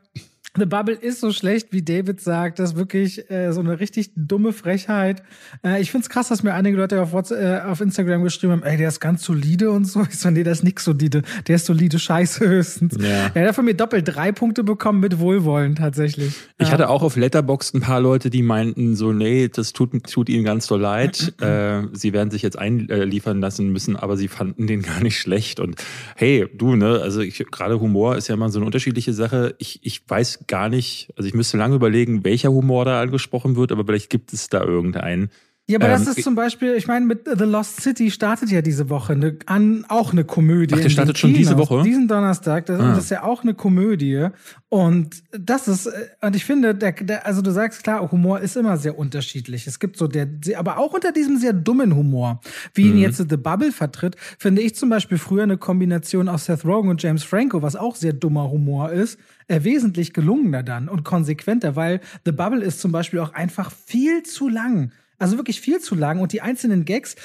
The 0.57 0.67
Bubble 0.67 0.95
ist 0.95 1.19
so 1.19 1.33
schlecht, 1.33 1.73
wie 1.73 1.83
David 1.83 2.21
sagt. 2.21 2.61
Das 2.61 2.71
ist 2.71 2.77
wirklich 2.77 3.29
äh, 3.29 3.53
so 3.53 3.59
eine 3.59 3.81
richtig 3.81 4.13
dumme 4.15 4.53
Frechheit. 4.53 5.25
Äh, 5.65 5.83
ich 5.83 5.91
find's 5.91 6.09
krass, 6.09 6.29
dass 6.29 6.45
mir 6.45 6.55
einige 6.55 6.77
Leute 6.77 7.03
auf, 7.03 7.13
WhatsApp, 7.13 7.65
äh, 7.67 7.69
auf 7.69 7.81
Instagram 7.81 8.23
geschrieben 8.23 8.53
haben, 8.53 8.63
ey, 8.63 8.77
der 8.77 8.87
ist 8.87 9.01
ganz 9.01 9.25
solide 9.25 9.73
und 9.73 9.85
so. 9.85 10.03
Ich 10.09 10.17
so, 10.21 10.31
nee, 10.31 10.45
der 10.45 10.53
ist 10.53 10.63
nix 10.63 10.85
solide. 10.85 11.23
Der 11.49 11.57
ist 11.57 11.67
solide 11.67 11.99
Scheiße 11.99 12.49
höchstens. 12.49 12.97
Ja. 13.01 13.33
Er 13.35 13.49
hat 13.49 13.55
von 13.57 13.65
mir 13.65 13.75
doppelt 13.75 14.07
drei 14.07 14.31
Punkte 14.31 14.63
bekommen 14.63 15.01
mit 15.01 15.19
Wohlwollen 15.19 15.75
tatsächlich. 15.75 16.35
Ich 16.59 16.69
ja. 16.69 16.73
hatte 16.73 16.89
auch 16.89 17.03
auf 17.03 17.17
Letterboxd 17.17 17.75
ein 17.75 17.81
paar 17.81 18.01
Leute, 18.01 18.31
die 18.31 18.43
meinten 18.43 18.95
so, 18.95 19.13
nee, 19.13 19.49
das 19.49 19.73
tut, 19.73 20.05
tut 20.09 20.29
ihnen 20.29 20.45
ganz 20.45 20.69
so 20.69 20.77
leid. 20.77 21.35
äh, 21.41 21.83
sie 21.95 22.13
werden 22.13 22.31
sich 22.31 22.43
jetzt 22.43 22.57
einliefern 22.61 23.41
lassen 23.41 23.73
müssen, 23.73 23.97
aber 23.97 24.17
sie 24.17 24.29
fanden 24.29 24.69
den 24.69 24.83
gar 24.83 25.01
nicht 25.01 25.19
schlecht. 25.19 25.59
Und 25.59 25.83
hey, 26.15 26.47
du, 26.55 26.77
ne, 26.77 27.01
also 27.03 27.23
gerade 27.51 27.81
Humor 27.81 28.15
ist 28.15 28.29
ja 28.29 28.35
immer 28.35 28.51
so 28.51 28.61
eine 28.61 28.67
unterschiedliche 28.67 29.13
Sache. 29.13 29.57
Ich, 29.59 29.81
ich 29.83 30.09
weiß 30.09 30.44
gar 30.47 30.69
nicht, 30.69 31.13
also 31.17 31.27
ich 31.27 31.35
müsste 31.35 31.57
lange 31.57 31.75
überlegen, 31.77 32.25
welcher 32.25 32.51
Humor 32.51 32.85
da 32.85 33.01
angesprochen 33.01 33.57
wird, 33.57 33.73
aber 33.73 33.85
vielleicht 33.85 34.11
gibt 34.11 34.33
es 34.33 34.49
da 34.49 34.63
irgendeinen. 34.63 35.31
Ja, 35.67 35.79
aber 35.79 35.87
ähm, 35.87 35.93
das 35.93 36.07
ist 36.09 36.23
zum 36.23 36.35
Beispiel, 36.35 36.75
ich 36.75 36.87
meine, 36.87 37.07
mit 37.07 37.23
The 37.25 37.45
Lost 37.45 37.81
City 37.81 38.11
startet 38.11 38.51
ja 38.51 38.61
diese 38.61 38.91
Woche 38.91 39.15
eine, 39.15 39.39
an, 39.47 39.87
auch 39.89 40.13
eine 40.13 40.25
Komödie. 40.25 40.75
Ach, 40.75 40.81
der 40.81 40.91
startet 40.91 41.17
schon 41.17 41.33
diese 41.33 41.57
Woche? 41.57 41.83
Diesen 41.83 42.07
Donnerstag. 42.07 42.67
Das, 42.67 42.79
ah. 42.79 42.95
das, 42.95 43.05
ist 43.05 43.11
ja 43.11 43.23
auch 43.23 43.43
eine 43.43 43.55
Komödie. 43.55 44.29
Und 44.69 45.23
das 45.33 45.67
ist, 45.67 45.89
und 46.21 46.37
ich 46.37 46.45
finde, 46.45 46.75
der, 46.75 46.93
der, 46.93 47.25
also 47.25 47.41
du 47.41 47.51
sagst 47.51 47.83
klar, 47.83 48.11
Humor 48.13 48.41
ist 48.41 48.59
immer 48.59 48.77
sehr 48.77 48.99
unterschiedlich. 48.99 49.67
Es 49.67 49.79
gibt 49.79 49.97
so 49.97 50.07
der, 50.07 50.29
aber 50.57 50.77
auch 50.77 50.93
unter 50.93 51.13
diesem 51.13 51.39
sehr 51.39 51.55
dummen 51.55 51.97
Humor, 51.97 52.43
wie 52.75 52.89
ihn 52.89 52.97
mhm. 52.97 53.01
jetzt 53.01 53.17
The 53.17 53.37
Bubble 53.39 53.73
vertritt, 53.73 54.17
finde 54.39 54.61
ich 54.61 54.75
zum 54.75 54.91
Beispiel 54.91 55.17
früher 55.17 55.45
eine 55.45 55.57
Kombination 55.57 56.29
aus 56.29 56.45
Seth 56.45 56.67
Rogen 56.67 56.91
und 56.91 57.03
James 57.03 57.25
Franco, 57.25 57.63
was 57.63 57.75
auch 57.75 57.97
sehr 57.97 58.13
dummer 58.13 58.51
Humor 58.51 58.93
ist, 58.93 59.19
äh, 59.49 59.65
wesentlich 59.65 60.13
gelungener 60.13 60.63
dann 60.63 60.89
und 60.89 61.05
konsequenter, 61.05 61.77
weil 61.77 62.01
The 62.25 62.33
Bubble 62.33 62.65
ist 62.65 62.81
zum 62.81 62.93
Beispiel 62.93 63.21
auch 63.21 63.33
einfach 63.33 63.71
viel 63.71 64.23
zu 64.23 64.49
lang. 64.49 64.93
Also 65.19 65.37
wirklich 65.37 65.61
viel 65.61 65.81
zu 65.81 65.95
lang 65.95 66.21
und 66.21 66.33
die 66.33 66.43
einzelnen 66.43 66.85
Gags, 66.85 67.17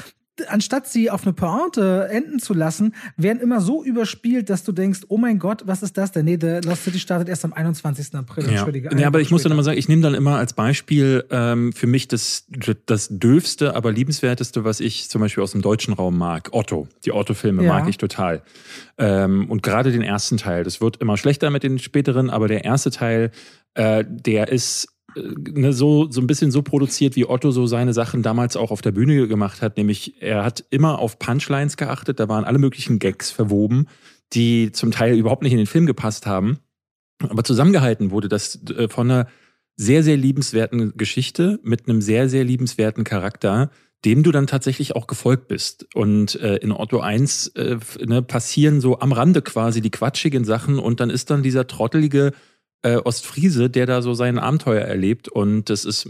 anstatt 0.47 0.87
sie 0.87 1.09
auf 1.09 1.23
eine 1.23 1.33
Pointe 1.33 2.07
enden 2.11 2.39
zu 2.39 2.53
lassen, 2.53 2.95
werden 3.17 3.39
immer 3.39 3.61
so 3.61 3.83
überspielt, 3.83 4.49
dass 4.49 4.63
du 4.63 4.71
denkst, 4.71 5.01
oh 5.07 5.17
mein 5.17 5.39
Gott, 5.39 5.63
was 5.65 5.83
ist 5.83 5.97
das 5.97 6.11
denn? 6.11 6.25
Nee, 6.25 6.37
The 6.39 6.67
Lost 6.67 6.83
City 6.83 6.99
startet 6.99 7.29
erst 7.29 7.45
am 7.45 7.53
21. 7.53 8.15
April. 8.15 8.51
Ja, 8.51 8.67
ja 8.97 9.07
aber 9.07 9.21
ich 9.21 9.31
muss 9.31 9.43
dann 9.43 9.51
immer 9.51 9.63
sagen, 9.63 9.77
ich 9.77 9.89
nehme 9.89 10.01
dann 10.01 10.13
immer 10.13 10.37
als 10.37 10.53
Beispiel 10.53 11.25
ähm, 11.29 11.73
für 11.73 11.87
mich 11.87 12.07
das, 12.07 12.45
das 12.85 13.07
döfste, 13.09 13.75
aber 13.75 13.91
liebenswerteste, 13.91 14.63
was 14.63 14.79
ich 14.79 15.09
zum 15.09 15.21
Beispiel 15.21 15.43
aus 15.43 15.51
dem 15.51 15.61
deutschen 15.61 15.93
Raum 15.93 16.17
mag. 16.17 16.49
Otto. 16.51 16.87
Die 17.05 17.11
Otto-Filme 17.11 17.63
ja. 17.63 17.73
mag 17.73 17.89
ich 17.89 17.97
total. 17.97 18.41
Ähm, 18.97 19.49
und 19.49 19.63
gerade 19.63 19.91
den 19.91 20.01
ersten 20.01 20.37
Teil. 20.37 20.63
Das 20.63 20.81
wird 20.81 20.97
immer 20.97 21.17
schlechter 21.17 21.49
mit 21.49 21.63
den 21.63 21.79
späteren, 21.79 22.29
aber 22.29 22.47
der 22.47 22.63
erste 22.65 22.91
Teil, 22.91 23.31
äh, 23.73 24.03
der 24.07 24.49
ist 24.49 24.87
ne, 25.15 25.73
so, 25.73 26.09
so 26.09 26.21
ein 26.21 26.27
bisschen 26.27 26.51
so 26.51 26.61
produziert, 26.61 27.15
wie 27.15 27.25
Otto 27.25 27.51
so 27.51 27.65
seine 27.65 27.93
Sachen 27.93 28.23
damals 28.23 28.55
auch 28.55 28.71
auf 28.71 28.81
der 28.81 28.91
Bühne 28.91 29.27
gemacht 29.27 29.61
hat. 29.61 29.77
Nämlich, 29.77 30.21
er 30.21 30.43
hat 30.43 30.65
immer 30.69 30.99
auf 30.99 31.19
Punchlines 31.19 31.77
geachtet. 31.77 32.19
Da 32.19 32.29
waren 32.29 32.45
alle 32.45 32.59
möglichen 32.59 32.99
Gags 32.99 33.31
verwoben, 33.31 33.87
die 34.33 34.71
zum 34.71 34.91
Teil 34.91 35.17
überhaupt 35.17 35.43
nicht 35.43 35.51
in 35.51 35.57
den 35.57 35.67
Film 35.67 35.85
gepasst 35.85 36.25
haben. 36.25 36.59
Aber 37.19 37.43
zusammengehalten 37.43 38.11
wurde 38.11 38.29
das 38.29 38.63
äh, 38.69 38.87
von 38.87 39.09
einer 39.09 39.27
sehr, 39.75 40.03
sehr 40.03 40.17
liebenswerten 40.17 40.97
Geschichte 40.97 41.59
mit 41.63 41.87
einem 41.87 42.01
sehr, 42.01 42.29
sehr 42.29 42.43
liebenswerten 42.43 43.03
Charakter, 43.03 43.71
dem 44.05 44.23
du 44.23 44.31
dann 44.31 44.47
tatsächlich 44.47 44.95
auch 44.95 45.07
gefolgt 45.07 45.47
bist. 45.47 45.87
Und 45.93 46.35
äh, 46.35 46.57
in 46.57 46.71
Otto 46.71 46.99
1 46.99 47.47
äh, 47.55 47.77
ne, 48.05 48.21
passieren 48.21 48.81
so 48.81 48.99
am 48.99 49.11
Rande 49.11 49.41
quasi 49.41 49.81
die 49.81 49.91
quatschigen 49.91 50.45
Sachen 50.45 50.79
und 50.79 50.99
dann 50.99 51.09
ist 51.09 51.29
dann 51.29 51.43
dieser 51.43 51.67
trottelige 51.67 52.31
äh, 52.81 52.95
Ostfriese, 52.95 53.69
der 53.69 53.85
da 53.85 54.01
so 54.01 54.13
sein 54.13 54.39
Abenteuer 54.39 54.81
erlebt. 54.81 55.27
Und 55.27 55.69
das 55.69 55.85
ist 55.85 56.09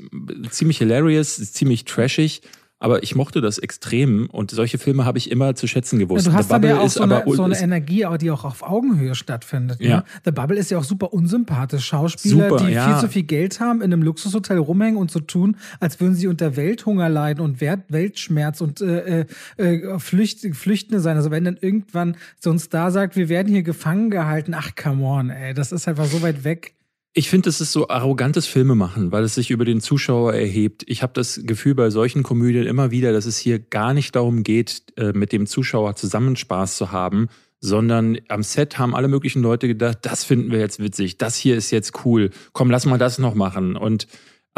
ziemlich 0.50 0.78
hilarious, 0.78 1.36
ziemlich 1.52 1.86
trashig. 1.86 2.42
Aber 2.80 3.04
ich 3.04 3.14
mochte 3.14 3.42
das 3.42 3.58
extrem 3.58 4.30
und 4.32 4.52
solche 4.52 4.78
Filme 4.78 5.04
habe 5.04 5.18
ich 5.18 5.30
immer 5.30 5.54
zu 5.54 5.68
schätzen 5.68 6.00
gewusst. 6.00 6.26
Ja, 6.26 6.32
du 6.32 6.38
hast 6.38 6.50
dann 6.50 6.64
ja 6.64 6.80
auch 6.80 6.90
so 6.90 7.04
eine, 7.04 7.24
so 7.28 7.44
eine 7.44 7.60
Energie, 7.60 8.06
die 8.22 8.32
auch 8.32 8.46
auf 8.46 8.64
Augenhöhe 8.64 9.16
stattfindet. 9.16 9.82
Ne? 9.82 9.88
Ja. 9.88 10.04
The 10.24 10.32
Bubble 10.32 10.58
ist 10.58 10.72
ja 10.72 10.78
auch 10.78 10.86
super 10.86 11.12
unsympathisch. 11.12 11.86
Schauspieler, 11.86 12.50
super, 12.50 12.64
die 12.64 12.74
ja. 12.74 12.86
viel 12.86 13.02
zu 13.02 13.12
viel 13.12 13.24
Geld 13.24 13.60
haben, 13.60 13.82
in 13.82 13.92
einem 13.92 14.02
Luxushotel 14.02 14.58
rumhängen 14.58 14.98
und 14.98 15.12
so 15.12 15.20
tun, 15.20 15.58
als 15.82 16.00
würden 16.00 16.16
sie 16.16 16.28
unter 16.28 16.56
Welthunger 16.56 17.10
leiden 17.10 17.42
und 17.42 17.60
Weltschmerz 17.60 18.62
und 18.62 18.80
äh, 18.80 19.22
äh, 19.22 19.26
äh, 19.58 20.00
Flücht, 20.00 20.40
Flüchtende 20.56 21.02
sein. 21.02 21.18
Also 21.18 21.32
wenn 21.32 21.44
dann 21.44 21.58
irgendwann 21.60 22.16
so 22.40 22.50
ein 22.50 22.60
Star 22.60 22.92
sagt, 22.92 23.18
wir 23.18 23.28
werden 23.28 23.52
hier 23.52 23.64
gefangen 23.64 24.10
gehalten, 24.10 24.54
ach 24.54 24.72
come 24.82 25.04
on, 25.04 25.30
ey, 25.32 25.54
das 25.54 25.74
ist 25.74 25.88
einfach 25.90 26.06
so 26.06 26.22
weit 26.22 26.46
weg. 26.46 26.74
Ich 27.20 27.30
finde, 27.30 27.50
es 27.50 27.60
ist 27.60 27.74
so 27.74 27.90
arrogantes 27.90 28.48
Filmemachen, 28.48 29.12
weil 29.12 29.26
es 29.26 29.36
sich 29.36 29.52
über 29.52 29.66
den 29.66 29.82
Zuschauer 29.82 30.36
erhebt. 30.36 30.86
Ich 30.88 31.04
habe 31.04 31.12
das 31.14 31.42
Gefühl 31.44 31.76
bei 31.76 31.90
solchen 31.90 32.24
Komödien 32.24 32.66
immer 32.66 32.92
wieder, 32.92 33.12
dass 33.12 33.26
es 33.26 33.38
hier 33.38 33.60
gar 33.60 33.94
nicht 33.94 34.16
darum 34.16 34.42
geht, 34.42 34.84
äh, 34.96 35.12
mit 35.12 35.34
dem 35.34 35.46
Zuschauer 35.46 35.98
zusammen 35.98 36.38
Spaß 36.38 36.78
zu 36.78 36.94
haben, 36.94 37.28
sondern 37.60 38.20
am 38.30 38.42
Set 38.42 38.80
haben 38.80 38.96
alle 38.96 39.10
möglichen 39.10 39.42
Leute 39.42 39.68
gedacht, 39.68 39.98
das 40.04 40.24
finden 40.24 40.50
wir 40.50 40.60
jetzt 40.60 40.80
witzig, 40.80 41.18
das 41.18 41.36
hier 41.36 41.58
ist 41.58 41.72
jetzt 41.72 42.06
cool, 42.06 42.30
komm, 42.54 42.72
lass 42.72 42.86
mal 42.86 42.98
das 42.98 43.20
noch 43.20 43.36
machen. 43.36 43.76
Und 43.76 44.08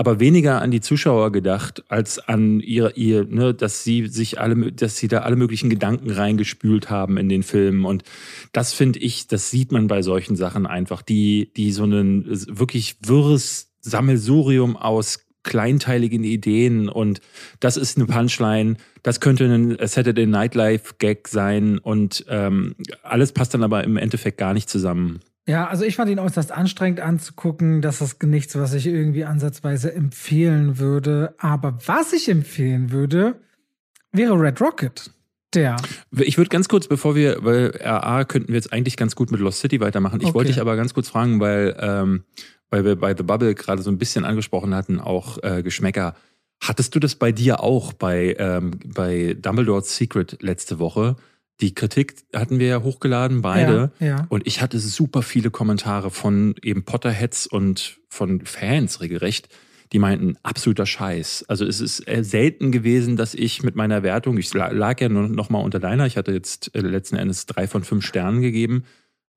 aber 0.02 0.20
weniger 0.20 0.64
an 0.64 0.72
die 0.72 0.82
Zuschauer 0.82 1.32
gedacht 1.32 1.84
als 1.88 2.18
an 2.18 2.60
ihr, 2.60 2.98
ihr, 2.98 3.24
ne, 3.24 3.54
dass 3.54 3.84
sie 3.84 4.08
sich 4.08 4.42
alle, 4.42 4.72
dass 4.72 4.98
sie 4.98 5.08
da 5.08 5.20
alle 5.20 5.36
möglichen 5.36 5.70
Gedanken 5.70 6.10
reingespült 6.10 6.90
haben 6.90 7.18
in 7.18 7.30
den 7.30 7.44
Film. 7.44 7.86
Und 7.86 8.02
das 8.52 8.74
finde 8.74 8.98
ich, 8.98 9.28
das 9.28 9.52
sieht 9.52 9.72
man 9.72 9.86
bei 9.86 10.02
solchen 10.02 10.36
Sachen 10.36 10.66
einfach, 10.66 11.04
die, 11.04 11.52
die 11.56 11.72
so 11.72 11.84
ein 11.84 12.26
wirklich 12.28 12.96
wirres 13.06 13.74
Sammelsurium 13.82 14.76
aus 14.76 15.20
kleinteiligen 15.44 16.24
Ideen 16.24 16.90
und 16.90 17.22
das 17.60 17.78
ist 17.78 17.98
eine 17.98 18.08
Punchline, 18.08 18.78
das 19.04 19.20
könnte 19.20 19.46
ein 19.46 19.78
Saturday 19.88 20.26
Nightlife 20.26 20.96
Gag 20.98 21.28
sein 21.28 21.78
und 21.78 22.26
ähm, 22.28 22.76
alles 23.04 23.34
passt 23.34 23.54
dann 23.54 23.62
aber 23.62 23.84
im 23.84 23.98
Endeffekt 23.98 24.40
gar 24.40 24.56
nicht 24.56 24.68
zusammen. 24.68 25.20
Ja, 25.48 25.68
also 25.68 25.84
ich 25.86 25.96
fand 25.96 26.12
ihn 26.12 26.20
äußerst 26.20 26.52
anstrengend 26.52 27.00
anzugucken. 27.00 27.82
Das 27.82 28.02
ist 28.02 28.22
nichts, 28.24 28.56
was 28.56 28.74
ich 28.74 28.86
irgendwie 28.86 29.26
ansatzweise 29.26 29.94
empfehlen 29.94 30.78
würde. 30.78 31.34
Aber 31.40 31.80
was 31.86 32.14
ich 32.14 32.30
empfehlen 32.30 32.92
würde, 32.92 33.42
wäre 34.12 34.40
Red 34.40 34.62
Rocket. 34.62 35.12
Der. 35.54 35.76
Ich 36.18 36.38
würde 36.38 36.50
ganz 36.50 36.70
kurz, 36.70 36.88
bevor 36.88 37.14
wir, 37.14 37.44
weil 37.44 37.78
RA 37.82 38.24
könnten 38.24 38.50
wir 38.50 38.56
jetzt 38.56 38.72
eigentlich 38.72 38.96
ganz 38.96 39.18
gut 39.18 39.32
mit 39.32 39.42
Lost 39.42 39.60
City 39.60 39.82
weitermachen. 39.82 40.22
Ich 40.22 40.28
okay. 40.28 40.34
wollte 40.34 40.52
dich 40.52 40.62
aber 40.62 40.78
ganz 40.78 40.94
kurz 40.94 41.10
fragen, 41.10 41.42
weil, 41.42 41.76
ähm, 41.78 42.24
weil 42.70 42.86
wir 42.86 42.96
bei 42.96 43.14
The 43.18 43.24
Bubble 43.24 43.54
gerade 43.54 43.82
so 43.82 43.92
ein 43.92 43.98
bisschen 43.98 44.24
angesprochen 44.24 44.74
hatten, 44.74 45.02
auch 45.02 45.44
äh, 45.44 45.62
Geschmäcker. 45.62 46.16
Hattest 46.62 46.96
du 46.96 47.00
das 47.00 47.16
bei 47.16 47.34
dir 47.34 47.62
auch 47.62 47.92
bei, 47.92 48.38
ähm, 48.40 48.80
bei 48.86 49.36
Dumbledore's 49.38 49.98
Secret 49.98 50.38
letzte 50.42 50.80
Woche? 50.80 51.18
Die 51.62 51.76
Kritik 51.76 52.16
hatten 52.34 52.60
wir 52.60 52.68
ja 52.68 52.82
hochgeladen, 52.82 53.42
beide. 53.42 53.92
Ja, 54.00 54.06
ja. 54.06 54.26
Und 54.30 54.48
ich 54.48 54.62
hatte 54.62 54.80
super 54.80 55.22
viele 55.22 55.52
Kommentare 55.52 56.10
von 56.10 56.56
eben 56.64 56.84
Potterheads 56.84 57.46
und 57.48 58.00
von 58.10 58.42
Fans 58.46 59.00
regelrecht, 59.00 59.48
die 59.92 60.00
meinten, 60.00 60.38
absoluter 60.42 60.86
Scheiß. 60.86 61.46
Also 61.48 61.66
es 61.66 61.80
ist 61.82 62.08
äh, 62.08 62.24
selten 62.24 62.72
gewesen, 62.72 63.16
dass 63.16 63.34
ich 63.36 63.62
mit 63.62 63.76
meiner 63.76 64.04
Wertung, 64.04 64.38
ich 64.38 64.54
lag 64.54 65.00
ja 65.00 65.10
nur 65.10 65.28
noch 65.28 65.50
mal 65.50 65.60
unter 65.60 65.80
deiner, 65.80 66.06
ich 66.06 66.18
hatte 66.18 66.32
jetzt 66.32 66.74
äh, 66.74 66.80
letzten 66.80 67.18
Endes 67.18 67.46
drei 67.46 67.68
von 67.68 67.84
fünf 67.84 68.06
Sternen 68.06 68.42
gegeben. 68.42 68.86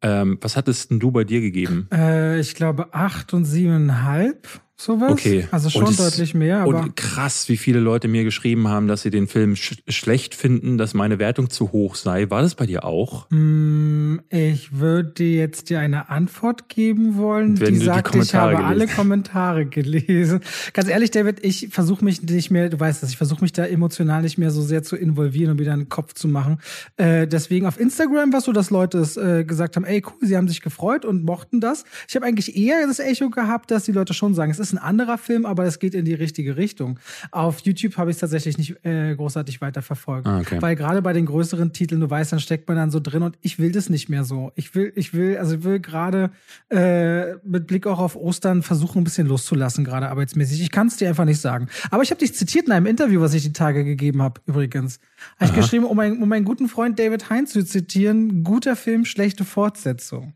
Ähm, 0.00 0.38
was 0.40 0.56
hattest 0.56 0.90
denn 0.90 1.00
du 1.00 1.10
bei 1.10 1.24
dir 1.24 1.40
gegeben? 1.40 1.88
Äh, 1.92 2.38
ich 2.38 2.54
glaube 2.54 2.94
acht 2.94 3.34
und 3.34 3.44
siebeneinhalb 3.44 4.60
sowas. 4.76 5.12
Okay. 5.12 5.46
Also 5.52 5.70
schon 5.70 5.84
es, 5.84 5.96
deutlich 5.96 6.34
mehr. 6.34 6.58
Aber 6.60 6.80
und 6.80 6.96
krass, 6.96 7.48
wie 7.48 7.56
viele 7.56 7.78
Leute 7.78 8.08
mir 8.08 8.24
geschrieben 8.24 8.68
haben, 8.68 8.88
dass 8.88 9.02
sie 9.02 9.10
den 9.10 9.28
Film 9.28 9.54
sch 9.54 9.76
schlecht 9.88 10.34
finden, 10.34 10.78
dass 10.78 10.94
meine 10.94 11.18
Wertung 11.18 11.48
zu 11.48 11.72
hoch 11.72 11.94
sei. 11.94 12.28
War 12.30 12.42
das 12.42 12.56
bei 12.56 12.66
dir 12.66 12.84
auch? 12.84 13.30
Mm, 13.30 14.16
ich 14.30 14.78
würde 14.78 15.22
jetzt 15.22 15.70
dir 15.70 15.78
eine 15.78 16.08
Antwort 16.08 16.68
geben 16.68 17.16
wollen, 17.16 17.60
Wenn 17.60 17.74
die 17.74 17.84
sagt, 17.84 18.14
die 18.14 18.18
ich 18.18 18.34
habe 18.34 18.56
gelesen. 18.56 18.68
alle 18.68 18.86
Kommentare 18.88 19.66
gelesen. 19.66 20.40
Ganz 20.72 20.88
ehrlich, 20.88 21.12
David, 21.12 21.44
ich 21.44 21.68
versuche 21.70 22.04
mich 22.04 22.22
nicht 22.22 22.50
mehr, 22.50 22.68
du 22.68 22.78
weißt 22.78 23.02
das, 23.02 23.10
ich 23.10 23.16
versuche 23.16 23.42
mich 23.42 23.52
da 23.52 23.64
emotional 23.64 24.22
nicht 24.22 24.38
mehr 24.38 24.50
so 24.50 24.62
sehr 24.62 24.82
zu 24.82 24.96
involvieren 24.96 25.52
und 25.52 25.58
wieder 25.60 25.72
einen 25.72 25.88
Kopf 25.88 26.14
zu 26.14 26.26
machen. 26.26 26.58
Äh, 26.96 27.28
deswegen 27.28 27.66
auf 27.66 27.78
Instagram 27.78 28.32
war 28.32 28.40
so, 28.40 28.52
dass 28.52 28.70
Leute 28.70 28.98
es 28.98 29.16
äh, 29.16 29.44
gesagt 29.44 29.76
haben, 29.76 29.84
ey 29.84 30.02
cool, 30.04 30.26
sie 30.26 30.36
haben 30.36 30.48
sich 30.48 30.62
gefreut 30.62 31.04
und 31.04 31.24
mochten 31.24 31.60
das. 31.60 31.84
Ich 32.08 32.16
habe 32.16 32.26
eigentlich 32.26 32.56
eher 32.56 32.86
das 32.86 32.98
Echo 32.98 33.30
gehabt, 33.30 33.70
dass 33.70 33.84
die 33.84 33.92
Leute 33.92 34.14
schon 34.14 34.34
sagen, 34.34 34.50
es 34.50 34.58
ist 34.58 34.63
ein 34.72 34.78
anderer 34.78 35.18
Film, 35.18 35.46
aber 35.46 35.64
es 35.64 35.78
geht 35.78 35.94
in 35.94 36.04
die 36.04 36.14
richtige 36.14 36.56
Richtung. 36.56 36.98
Auf 37.30 37.60
YouTube 37.60 37.96
habe 37.96 38.10
ich 38.10 38.16
es 38.16 38.20
tatsächlich 38.20 38.58
nicht 38.58 38.84
äh, 38.84 39.14
großartig 39.14 39.60
weiterverfolgt. 39.60 40.26
Ah, 40.26 40.40
okay. 40.40 40.60
Weil 40.60 40.76
gerade 40.76 41.02
bei 41.02 41.12
den 41.12 41.26
größeren 41.26 41.72
Titeln, 41.72 42.00
du 42.00 42.08
weißt, 42.08 42.32
dann 42.32 42.40
steckt 42.40 42.68
man 42.68 42.76
dann 42.76 42.90
so 42.90 43.00
drin 43.00 43.22
und 43.22 43.36
ich 43.42 43.58
will 43.58 43.72
das 43.72 43.90
nicht 43.90 44.08
mehr 44.08 44.24
so. 44.24 44.52
Ich 44.54 44.74
will, 44.74 44.92
ich 44.96 45.14
will, 45.14 45.38
also 45.38 45.56
ich 45.56 45.64
will 45.64 45.80
gerade 45.80 46.30
äh, 46.70 47.34
mit 47.44 47.66
Blick 47.66 47.86
auch 47.86 47.98
auf 47.98 48.16
Ostern 48.16 48.62
versuchen, 48.62 49.02
ein 49.02 49.04
bisschen 49.04 49.26
loszulassen, 49.26 49.84
gerade 49.84 50.08
arbeitsmäßig. 50.08 50.62
Ich 50.62 50.70
kann 50.70 50.86
es 50.86 50.96
dir 50.96 51.08
einfach 51.08 51.24
nicht 51.24 51.40
sagen. 51.40 51.68
Aber 51.90 52.02
ich 52.02 52.10
habe 52.10 52.20
dich 52.20 52.34
zitiert 52.34 52.66
in 52.66 52.72
einem 52.72 52.86
Interview, 52.86 53.20
was 53.20 53.34
ich 53.34 53.42
die 53.42 53.52
Tage 53.52 53.84
gegeben 53.84 54.22
habe, 54.22 54.40
übrigens. 54.46 55.00
Habe 55.38 55.50
ich 55.50 55.54
geschrieben, 55.54 55.84
um, 55.84 55.98
ein, 55.98 56.22
um 56.22 56.28
meinen 56.28 56.44
guten 56.44 56.68
Freund 56.68 56.98
David 56.98 57.30
Hein 57.30 57.46
zu 57.46 57.64
zitieren, 57.64 58.44
guter 58.44 58.76
Film, 58.76 59.04
schlechte 59.04 59.44
Fortsetzung. 59.44 60.34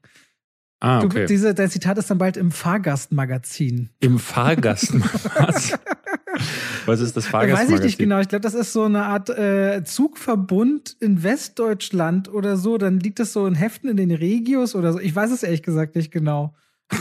Ah, 0.81 1.03
okay. 1.03 1.23
Du, 1.23 1.27
diese, 1.27 1.55
dein 1.55 1.71
Zitat 1.71 1.99
ist 1.99 2.11
dann 2.11 2.19
bald 2.19 2.37
im 2.37 2.53
Fahrgastmagazin. 2.53 3.91
Im 3.99 4.19
Fahrgastmagazin? 4.19 5.79
Was 6.87 7.01
ist 7.01 7.17
das 7.17 7.27
Fahrgastmagazin? 7.27 7.73
Weiß 7.73 7.81
ich 7.81 7.85
nicht 7.85 7.99
genau. 7.99 8.21
Ich 8.21 8.29
glaube, 8.29 8.43
das 8.43 8.55
ist 8.55 8.73
so 8.73 8.85
eine 8.85 9.05
Art 9.05 9.29
äh, 9.29 9.83
Zugverbund 9.85 10.97
in 11.01 11.25
Westdeutschland 11.25 12.33
oder 12.33 12.57
so. 12.57 12.79
Dann 12.79 13.01
liegt 13.01 13.19
das 13.19 13.33
so 13.33 13.47
in 13.47 13.57
Heften 13.57 13.91
in 13.91 13.97
den 13.97 14.13
Regios 14.13 14.77
oder 14.77 14.93
so. 14.93 15.01
Ich 15.01 15.15
weiß 15.15 15.33
es 15.33 15.43
ehrlich 15.43 15.65
gesagt 15.65 15.97
nicht 15.97 16.13
genau. 16.13 16.55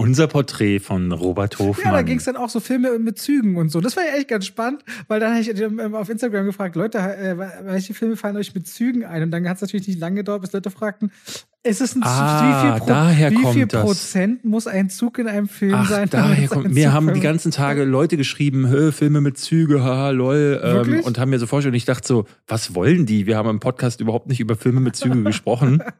Unser 0.00 0.28
Porträt 0.28 0.80
von 0.80 1.12
Robert 1.12 1.58
Hofmann. 1.58 1.84
Ja, 1.84 1.92
da 1.92 2.00
ging 2.00 2.16
es 2.16 2.24
dann 2.24 2.36
auch 2.36 2.48
so 2.48 2.58
Filme 2.58 2.98
mit 2.98 3.18
Zügen 3.18 3.58
und 3.58 3.68
so. 3.68 3.82
Das 3.82 3.98
war 3.98 4.02
ja 4.02 4.14
echt 4.14 4.28
ganz 4.28 4.46
spannend, 4.46 4.82
weil 5.08 5.20
dann 5.20 5.32
habe 5.32 5.42
ich 5.42 5.60
ähm, 5.60 5.94
auf 5.94 6.08
Instagram 6.08 6.46
gefragt, 6.46 6.74
Leute, 6.74 6.96
äh, 6.96 7.36
welche 7.64 7.92
Filme 7.92 8.16
fallen 8.16 8.34
euch 8.38 8.54
mit 8.54 8.66
Zügen 8.66 9.04
ein? 9.04 9.24
Und 9.24 9.30
dann 9.30 9.46
hat 9.46 9.56
es 9.56 9.60
natürlich 9.60 9.86
nicht 9.88 10.00
lange 10.00 10.16
gedauert, 10.16 10.40
bis 10.40 10.52
Leute 10.52 10.70
fragten, 10.70 11.12
ist 11.62 11.82
es 11.82 11.94
ein 11.94 12.02
ah, 12.02 12.40
wie 12.40 12.68
viel, 12.68 12.78
Pro 12.78 12.86
daher 12.86 13.30
wie 13.30 13.52
viel 13.52 13.66
Prozent 13.66 14.44
muss 14.46 14.66
ein 14.66 14.88
Zug 14.88 15.18
in 15.18 15.28
einem 15.28 15.46
Film 15.46 15.74
Ach, 15.74 15.90
sein? 15.90 16.08
Daher 16.10 16.48
kommt, 16.48 16.72
mir 16.72 16.94
haben 16.94 17.12
die 17.12 17.20
ganzen 17.20 17.52
Tage 17.52 17.84
Leute 17.84 18.16
geschrieben, 18.16 18.92
Filme 18.92 19.20
mit 19.20 19.36
Züge, 19.36 19.84
haha, 19.84 20.08
lol, 20.10 20.58
ähm, 20.64 21.00
und 21.00 21.18
haben 21.18 21.28
mir 21.28 21.38
so 21.38 21.46
vorgestellt, 21.46 21.74
ich 21.74 21.84
dachte 21.84 22.08
so, 22.08 22.24
was 22.46 22.74
wollen 22.74 23.04
die? 23.04 23.26
Wir 23.26 23.36
haben 23.36 23.50
im 23.50 23.60
Podcast 23.60 24.00
überhaupt 24.00 24.28
nicht 24.28 24.40
über 24.40 24.56
Filme 24.56 24.80
mit 24.80 24.96
Züge 24.96 25.22
gesprochen. 25.22 25.82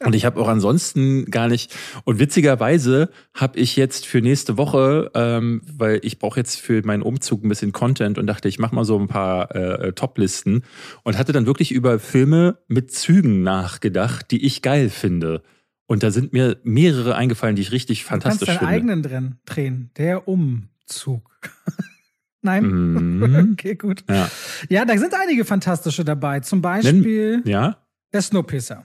Und 0.00 0.14
ich 0.14 0.24
habe 0.26 0.40
auch 0.40 0.48
ansonsten 0.48 1.26
gar 1.26 1.48
nicht. 1.48 1.74
Und 2.04 2.18
witzigerweise 2.18 3.08
habe 3.32 3.58
ich 3.58 3.76
jetzt 3.76 4.06
für 4.06 4.20
nächste 4.20 4.58
Woche, 4.58 5.10
ähm, 5.14 5.62
weil 5.72 6.00
ich 6.02 6.18
brauche 6.18 6.38
jetzt 6.38 6.60
für 6.60 6.82
meinen 6.84 7.02
Umzug 7.02 7.42
ein 7.42 7.48
bisschen 7.48 7.72
Content 7.72 8.18
und 8.18 8.26
dachte, 8.26 8.48
ich 8.48 8.58
mache 8.58 8.74
mal 8.74 8.84
so 8.84 8.98
ein 8.98 9.06
paar 9.06 9.54
äh, 9.54 9.92
Top-Listen 9.92 10.64
und 11.04 11.16
hatte 11.16 11.32
dann 11.32 11.46
wirklich 11.46 11.72
über 11.72 11.98
Filme 11.98 12.58
mit 12.68 12.92
Zügen 12.92 13.42
nachgedacht, 13.42 14.30
die 14.30 14.44
ich 14.44 14.60
geil 14.60 14.90
finde 14.90 15.03
finde. 15.04 15.42
Und 15.86 16.02
da 16.02 16.10
sind 16.10 16.32
mir 16.32 16.58
mehrere 16.64 17.14
eingefallen, 17.14 17.56
die 17.56 17.62
ich 17.62 17.72
richtig 17.72 18.04
fantastisch 18.04 18.48
finde. 18.48 18.54
Du 18.54 18.58
kannst 18.58 18.62
deinen 18.62 18.74
eigenen 18.74 19.02
drin 19.02 19.36
drehen. 19.44 19.90
Der 19.98 20.26
Umzug. 20.26 21.38
Nein? 22.40 22.64
Mhm. 22.64 23.50
okay, 23.52 23.74
gut. 23.74 24.04
Ja. 24.08 24.30
ja, 24.68 24.84
da 24.84 24.96
sind 24.96 25.12
einige 25.14 25.44
fantastische 25.44 26.04
dabei. 26.04 26.40
Zum 26.40 26.62
Beispiel 26.62 27.38
Nenn, 27.38 27.46
ja? 27.46 27.76
der 28.12 28.22
Snowpisser. 28.22 28.84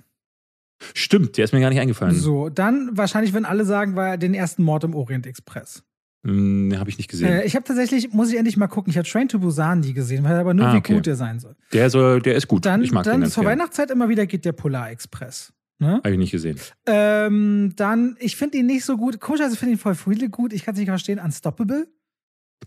Stimmt, 0.94 1.38
der 1.38 1.46
ist 1.46 1.54
mir 1.54 1.60
gar 1.60 1.70
nicht 1.70 1.80
eingefallen. 1.80 2.16
So, 2.16 2.50
dann 2.50 2.92
wahrscheinlich, 2.94 3.34
wenn 3.34 3.46
alle 3.46 3.66
sagen, 3.66 3.96
war 3.96 4.18
den 4.18 4.34
ersten 4.34 4.64
Mord 4.64 4.84
im 4.86 4.96
Orient 4.96 5.28
Express. 5.28 5.84
Hm, 6.26 6.74
habe 6.78 6.90
ich 6.90 6.98
nicht 6.98 7.10
gesehen. 7.10 7.28
Äh, 7.28 7.46
ich 7.46 7.56
habe 7.56 7.64
tatsächlich, 7.64 8.12
muss 8.12 8.30
ich 8.30 8.38
endlich 8.38 8.58
mal 8.58 8.68
gucken, 8.68 8.92
ich 8.92 8.98
habe 8.98 9.08
Train 9.08 9.30
to 9.30 9.40
Busan 9.40 9.82
nie 9.82 9.94
gesehen, 9.94 10.24
weil 10.24 10.36
aber 10.36 10.54
nur 10.54 10.68
ah, 10.68 10.74
wie 10.74 10.78
okay. 10.78 10.96
gut 10.96 11.06
der 11.06 11.16
sein 11.16 11.40
soll. 11.40 11.56
Der, 11.72 11.90
soll, 11.90 12.22
der 12.22 12.36
ist 12.36 12.48
gut. 12.48 12.66
Dann, 12.66 12.84
ich 12.84 12.92
mag 12.92 13.04
dann 13.06 13.22
den 13.22 13.30
zur 13.30 13.46
Weihnachtszeit 13.46 13.90
immer 13.92 14.10
wieder 14.10 14.26
geht 14.26 14.44
der 14.44 14.52
Polar 14.52 14.90
Express. 14.92 15.54
Ne? 15.80 15.96
Habe 15.96 16.12
ich 16.12 16.18
nicht 16.18 16.32
gesehen. 16.32 16.60
Ähm, 16.86 17.74
dann, 17.76 18.18
ich 18.20 18.36
finde 18.36 18.58
ihn 18.58 18.66
nicht 18.66 18.84
so 18.84 18.98
gut. 18.98 19.20
Komischerweise 19.20 19.56
finde 19.56 19.74
ich 19.74 19.80
ihn 19.80 19.82
voll 19.82 19.96
viele 19.96 20.30
gut. 20.30 20.52
Ich 20.52 20.66
kann 20.66 20.74
es 20.74 20.80
nicht 20.80 20.90
verstehen. 20.90 21.20
Unstoppable. 21.20 21.88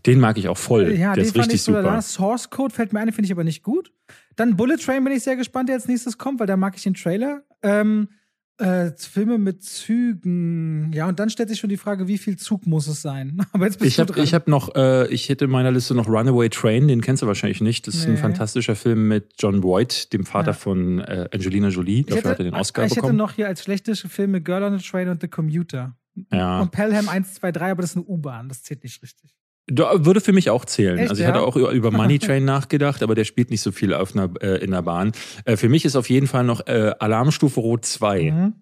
Den 0.05 0.19
mag 0.19 0.37
ich 0.37 0.47
auch 0.49 0.57
voll. 0.57 0.93
Ja, 0.93 1.13
der 1.13 1.23
ist 1.23 1.35
richtig 1.35 1.61
so 1.61 1.73
super. 1.73 2.01
Source 2.01 2.49
Code 2.49 2.73
fällt 2.73 2.91
mir 2.91 2.99
ein, 2.99 3.11
finde 3.11 3.27
ich 3.27 3.31
aber 3.31 3.43
nicht 3.43 3.61
gut. 3.61 3.93
Dann 4.35 4.57
Bullet 4.57 4.77
Train 4.77 5.03
bin 5.03 5.13
ich 5.13 5.23
sehr 5.23 5.35
gespannt, 5.35 5.69
der 5.69 5.75
als 5.75 5.87
nächstes 5.87 6.17
kommt, 6.17 6.39
weil 6.39 6.47
da 6.47 6.57
mag 6.57 6.75
ich 6.75 6.81
den 6.81 6.95
Trailer. 6.95 7.43
Ähm, 7.61 8.09
äh, 8.57 8.91
Filme 8.97 9.37
mit 9.37 9.63
Zügen. 9.63 10.91
Ja, 10.93 11.07
und 11.07 11.19
dann 11.19 11.29
stellt 11.29 11.49
sich 11.49 11.59
schon 11.59 11.69
die 11.69 11.77
Frage, 11.77 12.07
wie 12.07 12.17
viel 12.17 12.37
Zug 12.37 12.67
muss 12.67 12.87
es 12.87 13.01
sein? 13.01 13.45
Aber 13.51 13.65
jetzt 13.65 13.79
bist 13.79 13.91
ich 13.91 13.99
habe 13.99 14.13
hab 14.13 14.47
noch, 14.47 14.75
äh, 14.75 15.07
ich 15.07 15.29
hätte 15.29 15.45
in 15.45 15.51
meiner 15.51 15.71
Liste 15.71 15.95
noch 15.95 16.07
Runaway 16.07 16.49
Train, 16.49 16.87
den 16.87 17.01
kennst 17.01 17.23
du 17.23 17.27
wahrscheinlich 17.27 17.61
nicht. 17.61 17.87
Das 17.87 17.95
ist 17.95 18.05
nee. 18.05 18.13
ein 18.13 18.17
fantastischer 18.17 18.75
Film 18.75 19.07
mit 19.07 19.33
John 19.39 19.63
Voight, 19.63 20.13
dem 20.13 20.25
Vater 20.25 20.51
ja. 20.51 20.53
von 20.53 20.99
äh, 20.99 21.27
Angelina 21.33 21.69
Jolie. 21.69 22.03
Dafür 22.03 22.17
hätte, 22.17 22.29
hat 22.29 22.39
er 22.39 22.45
den 22.45 22.53
Oscar 22.53 22.85
ich 22.85 22.93
bekommen. 22.93 23.05
Ich 23.05 23.09
hätte 23.09 23.17
noch 23.17 23.31
hier 23.33 23.47
als 23.47 23.63
schlechteste 23.63 24.07
Filme 24.07 24.41
Girl 24.41 24.63
on 24.63 24.73
a 24.73 24.77
Train 24.77 25.09
und 25.09 25.21
The 25.21 25.27
Commuter. 25.27 25.95
Ja. 26.31 26.61
Und 26.61 26.71
Pelham 26.71 27.09
1, 27.09 27.35
2, 27.35 27.51
3, 27.51 27.71
aber 27.71 27.81
das 27.81 27.91
ist 27.91 27.97
eine 27.97 28.05
U-Bahn, 28.05 28.49
das 28.49 28.63
zählt 28.63 28.83
nicht 28.83 29.01
richtig. 29.01 29.35
Würde 29.69 30.19
für 30.19 30.33
mich 30.33 30.49
auch 30.49 30.65
zählen. 30.65 30.97
Echt, 30.97 31.09
also 31.09 31.21
ich 31.21 31.27
ja? 31.27 31.33
hatte 31.33 31.45
auch 31.45 31.55
über 31.55 31.91
Money 31.91 32.19
Train 32.19 32.43
nachgedacht, 32.43 33.01
aber 33.01 33.15
der 33.15 33.23
spielt 33.23 33.49
nicht 33.49 33.61
so 33.61 33.71
viel 33.71 33.93
auf 33.93 34.13
einer, 34.15 34.29
äh, 34.41 34.63
in 34.63 34.71
der 34.71 34.81
Bahn. 34.81 35.13
Äh, 35.45 35.55
für 35.55 35.69
mich 35.69 35.85
ist 35.85 35.95
auf 35.95 36.09
jeden 36.09 36.27
Fall 36.27 36.43
noch 36.43 36.67
äh, 36.67 36.93
Alarmstufe 36.99 37.59
Rot 37.59 37.85
2. 37.85 38.31
Mhm. 38.31 38.53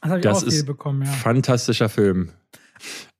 Das 0.00 0.44
das 0.44 0.54
viel 0.54 0.64
bekommen, 0.64 1.02
ja. 1.02 1.10
Fantastischer 1.10 1.88
Film. 1.88 2.32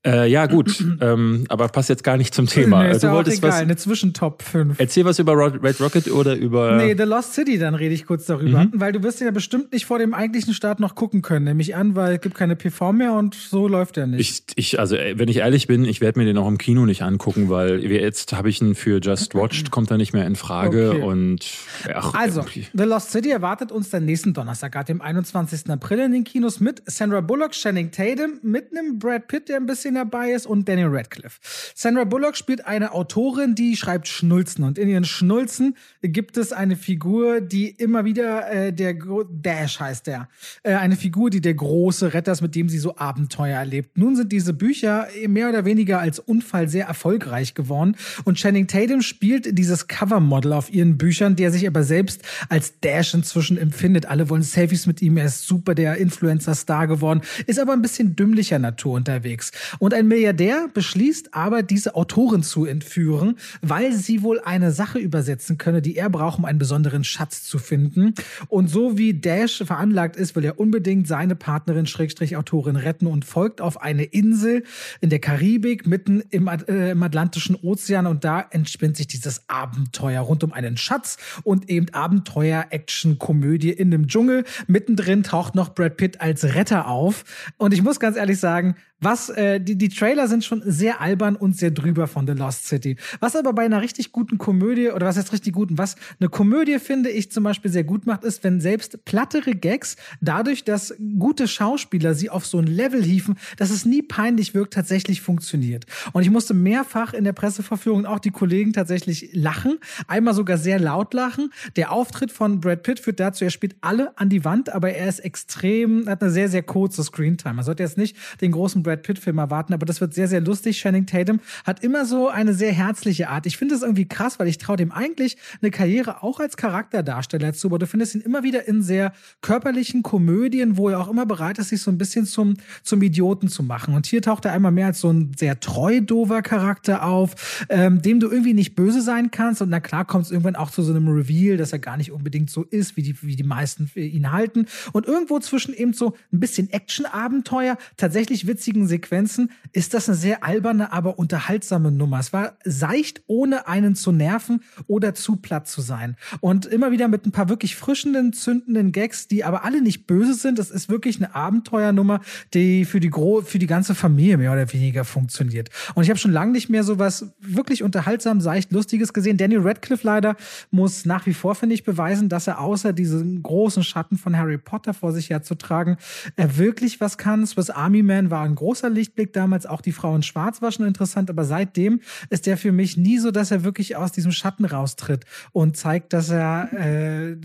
Äh, 0.07 0.29
ja, 0.31 0.47
gut, 0.47 0.85
ähm, 1.01 1.45
aber 1.49 1.69
passt 1.69 1.89
jetzt 1.89 2.05
gar 2.05 2.19
nicht 2.19 2.35
zum 2.35 2.47
Thema. 2.47 2.83
Nee, 2.83 2.91
ist 2.91 3.03
du 3.03 3.07
ja 3.07 3.15
wolltest 3.15 3.39
egal, 3.39 3.51
was, 3.51 3.57
eine 3.61 3.77
Zwischentop 3.77 4.43
5. 4.43 4.79
Erzähl 4.79 5.05
was 5.07 5.19
über 5.19 5.33
Red 5.35 5.81
Rocket 5.81 6.11
oder 6.11 6.35
über. 6.37 6.77
Nee, 6.77 6.95
The 6.97 7.05
Lost 7.05 7.33
City, 7.33 7.59
dann 7.59 7.75
rede 7.75 7.95
ich 7.95 8.05
kurz 8.05 8.27
darüber. 8.27 8.65
Mhm. 8.65 8.73
Weil 8.75 8.93
du 8.93 9.03
wirst 9.03 9.21
ja 9.21 9.31
bestimmt 9.31 9.73
nicht 9.73 9.87
vor 9.87 9.99
dem 9.99 10.13
eigentlichen 10.13 10.53
Start 10.53 10.79
noch 10.79 10.95
gucken 10.95 11.23
können, 11.23 11.47
nämlich 11.47 11.75
an, 11.75 11.95
weil 11.95 12.17
es 12.17 12.21
gibt 12.21 12.35
keine 12.35 12.55
PV 12.55 12.93
mehr 12.93 13.15
und 13.15 13.35
so 13.35 13.67
läuft 13.67 13.97
er 13.97 14.07
nicht. 14.07 14.21
Ich, 14.21 14.57
ich, 14.57 14.79
also, 14.79 14.97
äh, 14.97 15.19
wenn 15.19 15.29
ich 15.29 15.39
ehrlich 15.39 15.67
bin, 15.67 15.87
ich 15.87 16.03
werde 16.03 16.19
mir 16.19 16.27
den 16.27 16.37
auch 16.37 16.49
im 16.49 16.59
Kino 16.59 16.85
nicht 16.85 17.03
angucken, 17.03 17.49
weil 17.49 17.83
jetzt 17.91 18.35
habe 18.35 18.51
ich 18.51 18.61
ihn 18.61 18.75
für 18.75 19.01
Just 19.01 19.35
Watched, 19.35 19.71
kommt 19.71 19.91
er 19.91 19.97
nicht 19.97 20.13
mehr 20.13 20.27
in 20.27 20.37
Frage 20.37 20.91
okay. 20.91 21.03
und. 21.03 21.47
Ach, 21.95 22.13
also, 22.13 22.41
irgendwie. 22.41 22.67
The 22.75 22.85
Lost 22.85 23.11
City 23.11 23.31
erwartet 23.31 23.73
uns 23.73 23.89
dann 23.89 24.05
nächsten 24.05 24.35
Donnerstag, 24.35 24.85
dem 24.85 25.01
21. 25.01 25.71
April 25.71 26.01
in 26.01 26.13
den 26.13 26.25
Kinos 26.25 26.61
mit 26.61 26.83
Sandra 26.85 27.23
Bullock, 27.23 27.53
Channing 27.53 27.91
Tatum, 27.91 28.41
mit 28.43 28.67
einem 28.71 28.99
Brad 28.99 29.29
Pitt, 29.29 29.49
der 29.49 29.57
ein 29.57 29.67
bisschen 29.67 29.94
dabei 29.95 30.33
ist 30.33 30.47
und 30.47 30.69
Daniel 30.69 30.89
Radcliffe. 30.89 31.41
Sandra 31.75 32.05
Bullock 32.05 32.37
spielt 32.37 32.67
eine 32.67 32.93
Autorin, 32.93 33.55
die 33.55 33.77
schreibt 33.77 34.09
Schnulzen 34.09 34.65
und 34.65 34.79
in 34.79 34.89
ihren 34.89 35.05
Schnulzen 35.05 35.77
gibt 36.03 36.37
es 36.37 36.53
eine 36.53 36.77
Figur, 36.77 37.41
die 37.41 37.69
immer 37.71 38.05
wieder 38.05 38.51
äh, 38.51 38.73
der 38.73 38.95
Dash 39.31 39.81
heißt 39.81 40.07
der, 40.07 40.29
äh, 40.63 40.75
eine 40.75 40.97
Figur, 40.97 41.31
die 41.31 41.41
der 41.41 41.55
große 41.55 42.15
Retter 42.15 42.33
ist, 42.33 42.43
mit 42.43 42.55
dem 42.55 42.69
sie 42.69 42.79
so 42.79 42.97
Abenteuer 42.97 43.59
erlebt. 43.59 43.97
Nun 43.97 44.17
sind 44.17 44.33
diese 44.33 44.53
Bücher 44.53 45.09
mehr 45.27 45.49
oder 45.49 45.65
weniger 45.65 46.01
als 46.01 46.19
Unfall 46.19 46.69
sehr 46.69 46.87
erfolgreich 46.87 47.55
geworden 47.55 47.97
und 48.25 48.39
Channing 48.39 48.67
Tatum 48.67 49.03
spielt 49.03 49.59
dieses 49.59 49.89
Covermodel 49.89 50.53
auf 50.53 50.73
ihren 50.73 50.99
Büchern, 50.99 51.37
der 51.37 51.51
sich 51.51 51.67
aber 51.67 51.83
selbst 51.83 52.23
als 52.49 52.81
Dash 52.81 53.15
inzwischen 53.15 53.57
empfindet. 53.57 54.07
Alle 54.07 54.29
wollen 54.29 54.43
Selfies 54.43 54.87
mit 54.87 55.03
ihm, 55.03 55.17
er 55.17 55.27
ist 55.27 55.47
super 55.47 55.75
der 55.75 55.97
Influencer-Star 55.97 56.87
geworden, 56.87 57.21
ist 57.47 57.59
aber 57.59 57.73
ein 57.73 57.83
bisschen 57.83 58.17
dümmlicher 58.17 58.59
Natur 58.59 58.95
unterwegs. 58.95 59.53
Und 59.79 59.84
ein 59.93 60.09
Milliardär 60.09 60.69
beschließt 60.73 61.35
aber, 61.35 61.63
diese 61.63 61.97
Autorin 61.97 62.43
zu 62.43 62.65
entführen, 62.65 63.37
weil 63.61 63.93
sie 63.93 64.23
wohl 64.23 64.41
eine 64.41 64.71
Sache 64.71 64.99
übersetzen 64.99 65.59
könne, 65.59 65.83
die 65.83 65.97
er 65.97 66.09
braucht, 66.09 66.39
um 66.39 66.45
einen 66.45 66.59
besonderen 66.59 67.05
Schatz 67.05 67.43
zu 67.43 67.59
finden. 67.59 68.15
Und 68.49 68.69
so 68.69 68.97
wie 68.97 69.15
Dash 69.15 69.63
veranlagt 69.65 70.17
ist, 70.17 70.37
will 70.37 70.45
er 70.45 70.59
unbedingt 70.61 71.09
seine 71.09 71.35
Partnerin 71.35 71.87
Schrägstrich 71.87 72.37
Autorin 72.37 72.77
retten 72.77 73.07
und 73.07 73.25
folgt 73.25 73.61
auf 73.61 73.83
eine 73.83 74.05
Insel 74.05 74.63
in 75.01 75.11
der 75.11 75.19
Karibik 75.19 75.87
mitten 75.87 76.23
im, 76.31 76.49
äh, 76.49 76.93
im 76.93 77.03
Atlantischen 77.03 77.57
Ozean 77.57 78.07
und 78.07 78.25
da 78.25 78.47
entspinnt 78.51 78.97
sich 78.97 79.09
dieses 79.09 79.49
Abenteuer 79.49 80.23
rund 80.23 80.45
um 80.45 80.53
einen 80.53 80.77
Schatz 80.77 81.17
und 81.43 81.69
eben 81.69 81.89
Abenteuer, 81.93 82.67
Action, 82.71 83.19
Komödie 83.19 83.71
in 83.71 83.91
dem 83.91 84.07
Dschungel. 84.07 84.45
Mittendrin 84.67 85.25
taucht 85.25 85.55
noch 85.55 85.75
Brad 85.75 85.97
Pitt 85.97 86.21
als 86.21 86.55
Retter 86.55 86.89
auf 86.89 87.25
und 87.57 87.75
ich 87.75 87.83
muss 87.83 87.99
ganz 87.99 88.17
ehrlich 88.17 88.39
sagen, 88.39 88.77
was, 89.01 89.29
äh, 89.29 89.61
die, 89.61 89.74
die 89.77 89.89
Trailer 89.91 90.27
sind 90.27 90.45
schon 90.45 90.63
sehr 90.65 91.01
albern 91.01 91.37
und 91.37 91.57
sehr 91.57 91.71
drüber 91.71 92.07
von 92.07 92.27
The 92.27 92.33
Lost 92.33 92.67
City. 92.67 92.97
Was 93.21 93.37
aber 93.37 93.53
bei 93.53 93.65
einer 93.65 93.83
richtig 93.83 94.13
guten 94.13 94.39
Komödie, 94.39 94.91
oder 94.91 95.07
was 95.07 95.17
heißt 95.17 95.33
richtig 95.33 95.53
guten, 95.53 95.77
was 95.77 95.97
eine 96.19 96.31
Komödie, 96.31 96.79
finde 96.79 97.11
ich, 97.11 97.31
zum 97.31 97.45
Beispiel 97.45 97.71
sehr 97.71 97.85
gut 97.85 98.07
macht, 98.07 98.25
ist, 98.25 98.43
wenn 98.43 98.61
selbst 98.61 99.05
plattere 99.05 99.53
Gags 99.53 99.97
dadurch, 100.23 100.65
dass 100.65 100.95
gute 101.19 101.47
Schauspieler 101.47 102.15
sie 102.15 102.31
auf 102.31 102.47
so 102.47 102.59
ein 102.59 102.67
Level 102.67 103.03
hieven, 103.03 103.37
dass 103.59 103.71
es 103.71 103.85
nie 103.85 104.01
peinlich 104.01 104.55
wirkt, 104.55 104.73
tatsächlich 104.73 105.21
funktioniert. 105.21 105.85
Und 106.13 106.23
ich 106.23 106.31
musste 106.31 106.55
mehrfach 106.55 107.13
in 107.13 107.25
der 107.25 107.33
Presseverführung 107.33 108.07
auch 108.07 108.19
die 108.19 108.31
Kollegen 108.31 108.73
tatsächlich 108.73 109.31
lachen. 109.35 109.79
Einmal 110.09 110.35
sogar 110.35 110.57
sehr 110.57 110.81
laut 110.81 111.13
lachen. 111.13 111.51
Der 111.77 111.93
Auftritt 111.93 112.33
von 112.33 112.61
Brad 112.61 112.83
Pitt 112.83 113.01
führt 113.01 113.21
dazu, 113.21 113.45
er 113.45 113.51
spielt 113.51 113.77
alle 113.83 114.17
an 114.19 114.31
die 114.31 114.45
Wand, 114.45 114.73
aber 114.73 114.93
er 114.93 115.09
ist 115.09 115.19
extrem, 115.21 116.09
hat 116.09 116.23
eine 116.23 116.31
sehr, 116.31 116.49
sehr 116.49 116.63
kurze 116.63 117.05
Screentime. 117.05 117.55
Man 117.55 117.65
sollte 117.65 117.83
jetzt 117.83 117.99
nicht 117.99 118.17
den 118.41 118.53
großen 118.53 118.83
Brad 118.83 118.95
Brad 118.95 119.03
Pitt-Film 119.03 119.39
erwarten 119.39 119.54
erwarten, 119.55 119.73
aber 119.73 119.87
das 119.87 120.01
wird 120.01 120.15
sehr, 120.15 120.27
sehr 120.27 120.41
lustig. 120.41 120.81
Channing 120.81 121.07
Tatum 121.07 121.41
hat 121.65 121.85
immer 121.85 122.05
so 122.05 122.29
eine 122.29 122.55
sehr 122.55 122.73
herzliche 122.73 123.29
Art. 123.29 123.47
Ich 123.47 123.57
finde 123.57 123.75
es 123.75 123.83
irgendwie 123.83 124.07
krass, 124.07 124.39
weil 124.39 124.49
ich 124.49 124.59
traue 124.59 124.77
dem 124.77 124.91
eigentlich 124.91 125.37
eine 125.63 125.71
Karriere 125.71 126.23
auch 126.23 126.41
als 126.41 126.57
Charakterdarsteller 126.57 127.53
zu, 127.53 127.69
aber 127.69 127.79
du 127.79 127.87
findest 127.87 128.17
ihn 128.17 128.21
immer 128.21 128.43
wieder 128.43 128.67
in 128.67 128.83
sehr 128.83 129.13
körperlichen 129.43 130.03
Komödien, 130.03 130.77
wo 130.77 130.89
er 130.89 131.01
auch 131.01 131.09
immer 131.09 131.27
bereit 131.27 131.59
ist, 131.59 131.69
sich 131.69 131.81
so 131.81 131.91
ein 131.91 131.99
bisschen 131.99 132.27
zum, 132.27 132.55
zum 132.83 133.01
Idioten 133.03 133.49
zu 133.49 133.63
machen. 133.63 133.95
Und 133.95 134.07
hier 134.07 134.23
taucht 134.23 134.45
er 134.45 134.53
einmal 134.53 134.73
mehr 134.73 134.87
als 134.87 135.01
so 135.01 135.13
ein 135.13 135.33
sehr 135.37 135.61
treu 135.61 136.01
dover 136.01 136.43
Charakter 136.43 137.05
auf, 137.05 137.67
ähm, 137.69 138.03
dem 138.03 138.19
du 138.19 138.29
irgendwie 138.29 138.55
nicht 138.55 138.75
böse 138.75 139.03
sein 139.03 139.31
kannst. 139.31 139.63
Und 139.63 139.71
na 139.71 139.81
klar 139.81 140.05
kommt 140.05 140.25
es 140.25 140.31
irgendwann 140.31 140.57
auch 140.57 140.71
zu 140.71 140.83
so 140.83 140.93
einem 140.93 141.09
Reveal, 141.09 141.57
dass 141.57 141.73
er 141.73 141.79
gar 141.79 141.97
nicht 141.97 142.11
unbedingt 142.11 142.51
so 142.51 142.65
ist, 142.65 142.97
wie 142.97 143.03
die, 143.03 143.23
wie 143.23 143.37
die 143.37 143.45
meisten 143.45 143.91
ihn 143.95 144.33
halten. 144.33 144.67
Und 144.93 145.07
irgendwo 145.07 145.39
zwischen 145.39 145.75
eben 145.75 145.93
so 145.93 146.15
ein 146.33 146.41
bisschen 146.41 146.71
Action-Abenteuer, 146.71 147.79
tatsächlich 147.97 148.47
witzigen 148.47 148.87
Sequenzen, 148.89 149.44
ist 149.73 149.95
das 149.95 150.09
eine 150.09 150.17
sehr 150.17 150.45
alberne, 150.45 150.93
aber 150.93 151.19
unterhaltsame 151.19 151.91
Nummer. 151.91 152.19
Es 152.19 152.33
war 152.33 152.57
seicht, 152.65 153.23
ohne 153.27 153.69
einen 153.69 153.95
zu 153.95 154.13
nerven 154.13 154.63
oder 154.87 155.15
zu 155.15 155.37
platt 155.37 155.69
zu 155.69 155.81
sein. 155.81 156.17
Und 156.41 156.67
immer 156.67 156.91
wieder 156.91 157.09
mit 157.09 157.27
ein 157.27 157.33
paar 157.33 157.49
wirklich 157.49 157.77
frischenden, 157.77 158.33
zündenden 158.33 158.93
Gags, 158.93 159.29
die 159.29 159.45
aber 159.45 159.65
alle 159.65 159.83
nicht 159.83 160.07
böse 160.07 160.35
sind. 160.35 160.59
Es 160.59 160.71
ist 160.71 160.89
wirklich 160.89 161.17
eine 161.19 161.35
Abenteuernummer, 161.35 162.21
die 162.55 162.85
für 162.85 163.01
die, 163.01 163.11
Gro 163.11 163.43
für 163.43 163.59
die 163.59 163.67
ganze 163.67 163.95
Familie 163.95 164.37
mehr 164.37 164.53
oder 164.53 164.73
weniger 164.73 165.05
funktioniert. 165.05 165.71
Und 165.95 166.05
ich 166.05 166.11
habe 166.11 166.19
schon 166.19 166.33
lange 166.33 166.53
nicht 166.53 166.71
mehr 166.71 166.85
so 166.85 166.99
was 166.99 167.35
wirklich 167.41 167.83
unterhaltsam, 167.83 168.41
seicht, 168.41 168.73
lustiges 168.73 169.13
gesehen. 169.13 169.37
Daniel 169.37 169.61
Radcliffe 169.61 170.07
leider 170.07 170.37
muss 170.71 171.05
nach 171.05 171.27
wie 171.27 171.35
vor, 171.35 171.55
finde 171.55 171.75
ich, 171.75 171.85
beweisen, 171.85 172.29
dass 172.29 172.47
er 172.47 172.61
außer 172.61 172.93
diesen 172.93 173.43
großen 173.43 173.83
Schatten 173.83 174.17
von 174.17 174.37
Harry 174.37 174.59
Potter 174.59 174.95
vor 174.95 175.13
sich 175.13 175.31
herzutragen, 175.31 175.97
er 176.37 176.57
wirklich 176.57 177.01
was 177.01 177.19
kann. 177.19 177.47
Swiss 177.47 177.71
Army 177.71 178.03
Man 178.03 178.31
war 178.31 178.45
ein 178.45 178.55
großer 178.55 178.89
Lichtblick 178.91 179.33
damals. 179.37 179.67
Auch 179.67 179.81
die 179.81 179.93
Frau 179.93 180.15
in 180.15 180.23
Schwarz 180.23 180.63
war 180.63 180.73
schon 180.73 180.87
interessant. 180.87 181.31
Aber 181.31 181.45
seitdem 181.45 182.01
ist 182.31 182.47
der 182.47 182.57
für 182.57 182.73
mich 182.73 182.97
nie 182.97 183.19
so, 183.19 183.31
dass 183.31 183.51
er 183.51 183.65
wirklich 183.65 183.97
aus 183.97 184.13
diesem 184.13 184.33
Schatten 184.33 184.65
raustritt 184.65 185.25
und 185.53 185.77
zeigt, 185.77 186.13
dass 186.13 186.31
er 186.31 186.73
äh, 186.73 187.37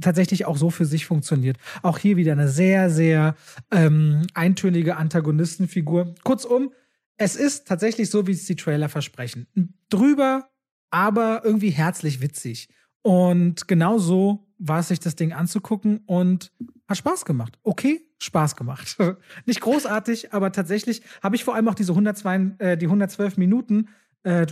tatsächlich 0.00 0.44
auch 0.46 0.56
so 0.56 0.70
für 0.70 0.84
sich 0.84 1.06
funktioniert. 1.06 1.58
Auch 1.82 1.98
hier 1.98 2.16
wieder 2.16 2.32
eine 2.32 2.48
sehr, 2.48 2.90
sehr 2.90 3.36
ähm, 3.70 4.26
eintönige 4.34 4.96
Antagonistenfigur. 4.96 6.14
Kurzum, 6.24 6.72
es 7.16 7.36
ist 7.36 7.66
tatsächlich 7.66 8.10
so, 8.10 8.26
wie 8.26 8.32
es 8.32 8.46
die 8.46 8.56
Trailer 8.56 8.88
versprechen. 8.88 9.46
Drüber, 9.88 10.48
aber 10.90 11.42
irgendwie 11.44 11.70
herzlich 11.70 12.20
witzig. 12.20 12.68
Und 13.02 13.68
genau 13.68 13.98
so 13.98 14.45
war 14.58 14.80
es 14.80 14.88
sich 14.88 15.00
das 15.00 15.16
Ding 15.16 15.32
anzugucken 15.32 16.00
und 16.06 16.52
hat 16.88 16.96
Spaß 16.96 17.24
gemacht. 17.24 17.58
Okay, 17.62 18.00
Spaß 18.18 18.56
gemacht. 18.56 18.96
Nicht 19.46 19.60
großartig, 19.60 20.32
aber 20.32 20.52
tatsächlich 20.52 21.02
habe 21.22 21.36
ich 21.36 21.44
vor 21.44 21.54
allem 21.54 21.68
auch 21.68 21.74
diese 21.74 21.92
102, 21.92 22.52
äh, 22.58 22.76
die 22.76 22.86
112 22.86 23.36
Minuten 23.36 23.88
äh, 24.22 24.46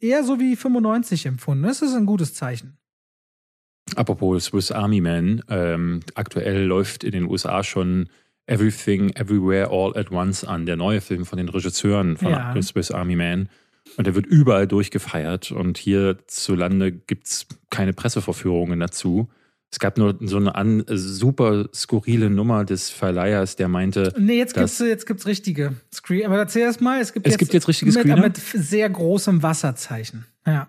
eher 0.00 0.24
so 0.24 0.38
wie 0.38 0.56
95 0.56 1.26
empfunden. 1.26 1.64
Das 1.64 1.82
ist 1.82 1.94
ein 1.94 2.06
gutes 2.06 2.34
Zeichen. 2.34 2.76
Apropos 3.94 4.46
Swiss 4.46 4.72
Army 4.72 5.00
Man, 5.00 5.42
ähm, 5.48 6.00
aktuell 6.14 6.64
läuft 6.64 7.04
in 7.04 7.12
den 7.12 7.24
USA 7.24 7.62
schon 7.62 8.08
Everything, 8.46 9.10
Everywhere, 9.10 9.70
All 9.70 9.96
at 9.96 10.10
Once 10.10 10.44
an, 10.44 10.66
der 10.66 10.76
neue 10.76 11.00
Film 11.00 11.24
von 11.24 11.38
den 11.38 11.48
Regisseuren 11.48 12.16
von 12.16 12.30
ja. 12.30 12.62
Swiss 12.62 12.90
Army 12.90 13.16
Man. 13.16 13.48
Und 13.96 14.06
der 14.06 14.14
wird 14.14 14.26
überall 14.26 14.66
durchgefeiert. 14.66 15.52
Und 15.52 15.78
hierzulande 15.78 16.92
gibt 16.92 17.26
es 17.26 17.46
keine 17.70 17.92
Presseverführungen 17.92 18.80
dazu. 18.80 19.28
Es 19.70 19.78
gab 19.78 19.98
nur 19.98 20.16
so 20.20 20.36
eine 20.36 20.54
an, 20.54 20.84
super 20.88 21.68
skurrile 21.74 22.30
Nummer 22.30 22.64
des 22.64 22.88
Verleihers, 22.90 23.56
der 23.56 23.68
meinte. 23.68 24.14
Nee, 24.16 24.38
jetzt 24.38 24.54
gibt 24.54 24.66
es 24.66 24.78
jetzt 24.78 25.06
gibt's 25.06 25.26
richtige 25.26 25.74
Screen. 25.92 26.26
Aber 26.26 26.38
erzähl 26.38 26.62
erst 26.62 26.80
mal, 26.80 27.00
es 27.00 27.12
gibt 27.12 27.26
es 27.26 27.32
jetzt, 27.32 27.38
gibt 27.40 27.52
jetzt 27.52 27.68
richtige 27.68 27.92
Screener? 27.92 28.16
Mit, 28.16 28.38
mit 28.54 28.64
sehr 28.64 28.88
großem 28.88 29.42
Wasserzeichen. 29.42 30.24
Ja. 30.46 30.68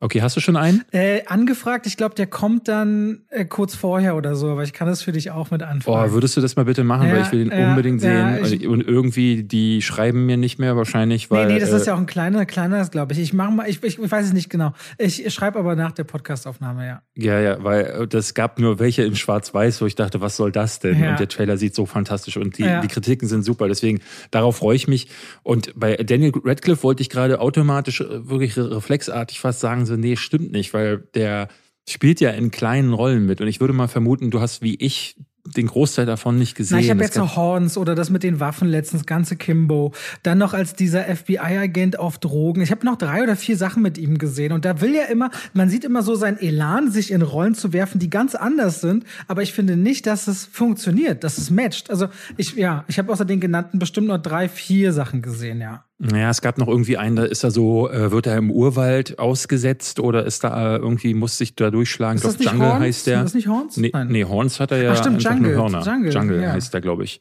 Okay, 0.00 0.22
hast 0.22 0.36
du 0.36 0.40
schon 0.40 0.56
einen? 0.56 0.84
Äh, 0.92 1.24
angefragt, 1.26 1.84
ich 1.88 1.96
glaube, 1.96 2.14
der 2.14 2.28
kommt 2.28 2.68
dann 2.68 3.22
äh, 3.30 3.44
kurz 3.44 3.74
vorher 3.74 4.14
oder 4.14 4.36
so, 4.36 4.48
aber 4.48 4.62
ich 4.62 4.72
kann 4.72 4.86
das 4.86 5.02
für 5.02 5.10
dich 5.10 5.32
auch 5.32 5.50
mit 5.50 5.64
anfragen. 5.64 6.10
Oh, 6.10 6.14
würdest 6.14 6.36
du 6.36 6.40
das 6.40 6.54
mal 6.54 6.64
bitte 6.64 6.84
machen, 6.84 7.08
ja, 7.08 7.14
weil 7.14 7.22
ich 7.22 7.32
will 7.32 7.44
den 7.48 7.58
ja, 7.58 7.70
unbedingt 7.70 8.00
ja, 8.02 8.44
sehen. 8.44 8.60
Ich, 8.60 8.68
und 8.68 8.86
irgendwie, 8.86 9.42
die 9.42 9.82
schreiben 9.82 10.24
mir 10.24 10.36
nicht 10.36 10.60
mehr 10.60 10.76
wahrscheinlich, 10.76 11.32
weil. 11.32 11.48
Nee, 11.48 11.54
nee, 11.54 11.58
das 11.58 11.72
äh, 11.72 11.78
ist 11.78 11.88
ja 11.88 11.94
auch 11.94 11.98
ein 11.98 12.06
kleiner, 12.06 12.46
kleiner, 12.46 12.86
glaube 12.86 13.12
ich. 13.12 13.18
Ich 13.18 13.32
mache 13.32 13.50
mal, 13.50 13.68
ich, 13.68 13.82
ich, 13.82 13.98
ich, 13.98 14.10
weiß 14.10 14.26
es 14.26 14.32
nicht 14.32 14.50
genau. 14.50 14.72
Ich 14.98 15.34
schreibe 15.34 15.58
aber 15.58 15.74
nach 15.74 15.90
der 15.90 16.04
Podcastaufnahme, 16.04 16.86
ja. 16.86 17.02
Ja, 17.16 17.40
ja, 17.40 17.64
weil 17.64 17.84
äh, 17.84 18.06
das 18.06 18.34
gab 18.34 18.60
nur 18.60 18.78
welche 18.78 19.02
in 19.02 19.16
Schwarz-Weiß, 19.16 19.80
wo 19.80 19.86
ich 19.86 19.96
dachte, 19.96 20.20
was 20.20 20.36
soll 20.36 20.52
das 20.52 20.78
denn? 20.78 20.94
Und 21.08 21.18
der 21.18 21.28
Trailer 21.28 21.56
sieht 21.56 21.74
so 21.74 21.86
fantastisch 21.86 22.36
und 22.36 22.56
die, 22.56 22.62
die 22.82 22.88
Kritiken 22.88 23.26
sind 23.26 23.42
super. 23.42 23.66
Deswegen, 23.66 23.98
darauf 24.30 24.58
freue 24.58 24.76
ich 24.76 24.86
mich. 24.86 25.08
Und 25.42 25.72
bei 25.74 25.96
Daniel 25.96 26.32
Radcliffe 26.44 26.84
wollte 26.84 27.02
ich 27.02 27.10
gerade 27.10 27.40
automatisch, 27.40 28.00
äh, 28.00 28.28
wirklich 28.28 28.56
reflexartig 28.56 29.40
fast 29.40 29.58
sagen, 29.58 29.87
so, 29.88 29.96
nee, 29.96 30.16
stimmt 30.16 30.52
nicht 30.52 30.72
weil 30.74 30.98
der 31.14 31.48
spielt 31.88 32.20
ja 32.20 32.30
in 32.30 32.50
kleinen 32.50 32.92
Rollen 32.92 33.26
mit. 33.26 33.40
Und 33.40 33.48
ich 33.48 33.60
würde 33.60 33.72
mal 33.72 33.88
vermuten, 33.88 34.30
du 34.30 34.40
hast 34.40 34.62
wie 34.62 34.74
ich 34.74 35.16
den 35.56 35.66
Großteil 35.66 36.04
davon 36.04 36.38
nicht 36.38 36.54
gesehen. 36.54 36.76
Na, 36.76 36.84
ich 36.84 36.90
habe 36.90 37.02
jetzt 37.02 37.16
noch 37.16 37.36
Horns 37.36 37.78
oder 37.78 37.94
das 37.94 38.10
mit 38.10 38.22
den 38.22 38.38
Waffen 38.38 38.68
letztens, 38.68 39.06
ganze 39.06 39.36
Kimbo. 39.36 39.94
Dann 40.22 40.36
noch 40.36 40.52
als 40.52 40.74
dieser 40.74 41.04
FBI-Agent 41.04 41.98
auf 41.98 42.18
Drogen. 42.18 42.60
Ich 42.60 42.70
habe 42.70 42.84
noch 42.84 42.96
drei 42.96 43.22
oder 43.22 43.34
vier 43.34 43.56
Sachen 43.56 43.82
mit 43.82 43.96
ihm 43.96 44.18
gesehen. 44.18 44.52
Und 44.52 44.66
da 44.66 44.82
will 44.82 44.94
ja 44.94 45.04
immer, 45.04 45.30
man 45.54 45.70
sieht 45.70 45.84
immer 45.84 46.02
so 46.02 46.14
sein 46.16 46.38
Elan, 46.38 46.90
sich 46.90 47.10
in 47.10 47.22
Rollen 47.22 47.54
zu 47.54 47.72
werfen, 47.72 47.98
die 47.98 48.10
ganz 48.10 48.34
anders 48.34 48.82
sind. 48.82 49.04
Aber 49.26 49.42
ich 49.42 49.54
finde 49.54 49.76
nicht, 49.76 50.06
dass 50.06 50.28
es 50.28 50.44
funktioniert, 50.44 51.24
dass 51.24 51.38
es 51.38 51.50
matcht. 51.50 51.90
Also 51.90 52.08
ich, 52.36 52.54
ja, 52.54 52.84
ich 52.88 52.98
habe 52.98 53.10
außer 53.10 53.24
den 53.24 53.40
genannten 53.40 53.78
bestimmt 53.78 54.08
noch 54.08 54.18
drei, 54.18 54.48
vier 54.48 54.92
Sachen 54.92 55.22
gesehen, 55.22 55.60
ja. 55.62 55.87
Naja, 56.00 56.30
es 56.30 56.40
gab 56.42 56.58
noch 56.58 56.68
irgendwie 56.68 56.96
einen, 56.96 57.16
da 57.16 57.24
ist 57.24 57.42
er 57.42 57.50
so, 57.50 57.90
äh, 57.90 58.12
wird 58.12 58.26
er 58.28 58.36
im 58.36 58.52
Urwald 58.52 59.18
ausgesetzt 59.18 59.98
oder 59.98 60.24
ist 60.24 60.44
da 60.44 60.76
äh, 60.76 60.78
irgendwie, 60.78 61.12
muss 61.12 61.38
sich 61.38 61.56
da 61.56 61.72
durchschlagen. 61.72 62.16
Ist 62.16 62.24
das 62.24 62.38
nicht 62.38 62.52
Jungle 62.52 62.68
Horns? 62.68 62.80
heißt 62.80 63.06
der. 63.08 63.18
Ist 63.18 63.24
das 63.24 63.34
nicht 63.34 63.48
Horns? 63.48 63.76
Nee, 63.76 63.92
nee 64.06 64.24
Horns 64.24 64.60
hat 64.60 64.70
er 64.70 64.80
ja 64.80 64.92
Ach, 64.92 64.96
stimmt, 64.96 65.22
Jungle. 65.24 65.56
Hörner. 65.56 65.82
Jungle, 65.82 66.12
Jungle 66.12 66.42
ja. 66.42 66.52
heißt 66.52 66.72
der, 66.72 66.80
glaube 66.80 67.02
ich. 67.02 67.18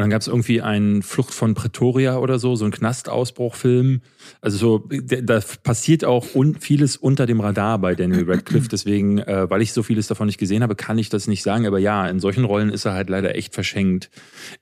Und 0.00 0.04
dann 0.04 0.10
gab 0.12 0.22
es 0.22 0.28
irgendwie 0.28 0.62
einen 0.62 1.02
Flucht 1.02 1.34
von 1.34 1.52
Pretoria 1.52 2.16
oder 2.16 2.38
so, 2.38 2.56
so 2.56 2.64
ein 2.64 2.70
Knastausbruchfilm. 2.70 4.00
Also 4.40 4.56
so, 4.56 4.88
da 5.22 5.40
passiert 5.62 6.06
auch 6.06 6.34
un 6.34 6.54
vieles 6.58 6.96
unter 6.96 7.26
dem 7.26 7.40
Radar 7.40 7.78
bei 7.78 7.94
Daniel 7.94 8.24
Radcliffe. 8.26 8.68
Deswegen, 8.70 9.18
äh, 9.18 9.50
weil 9.50 9.60
ich 9.60 9.74
so 9.74 9.82
vieles 9.82 10.06
davon 10.06 10.26
nicht 10.26 10.38
gesehen 10.38 10.62
habe, 10.62 10.74
kann 10.74 10.96
ich 10.96 11.10
das 11.10 11.26
nicht 11.26 11.42
sagen. 11.42 11.66
Aber 11.66 11.78
ja, 11.78 12.08
in 12.08 12.18
solchen 12.18 12.44
Rollen 12.44 12.70
ist 12.70 12.86
er 12.86 12.94
halt 12.94 13.10
leider 13.10 13.34
echt 13.34 13.52
verschenkt. 13.52 14.08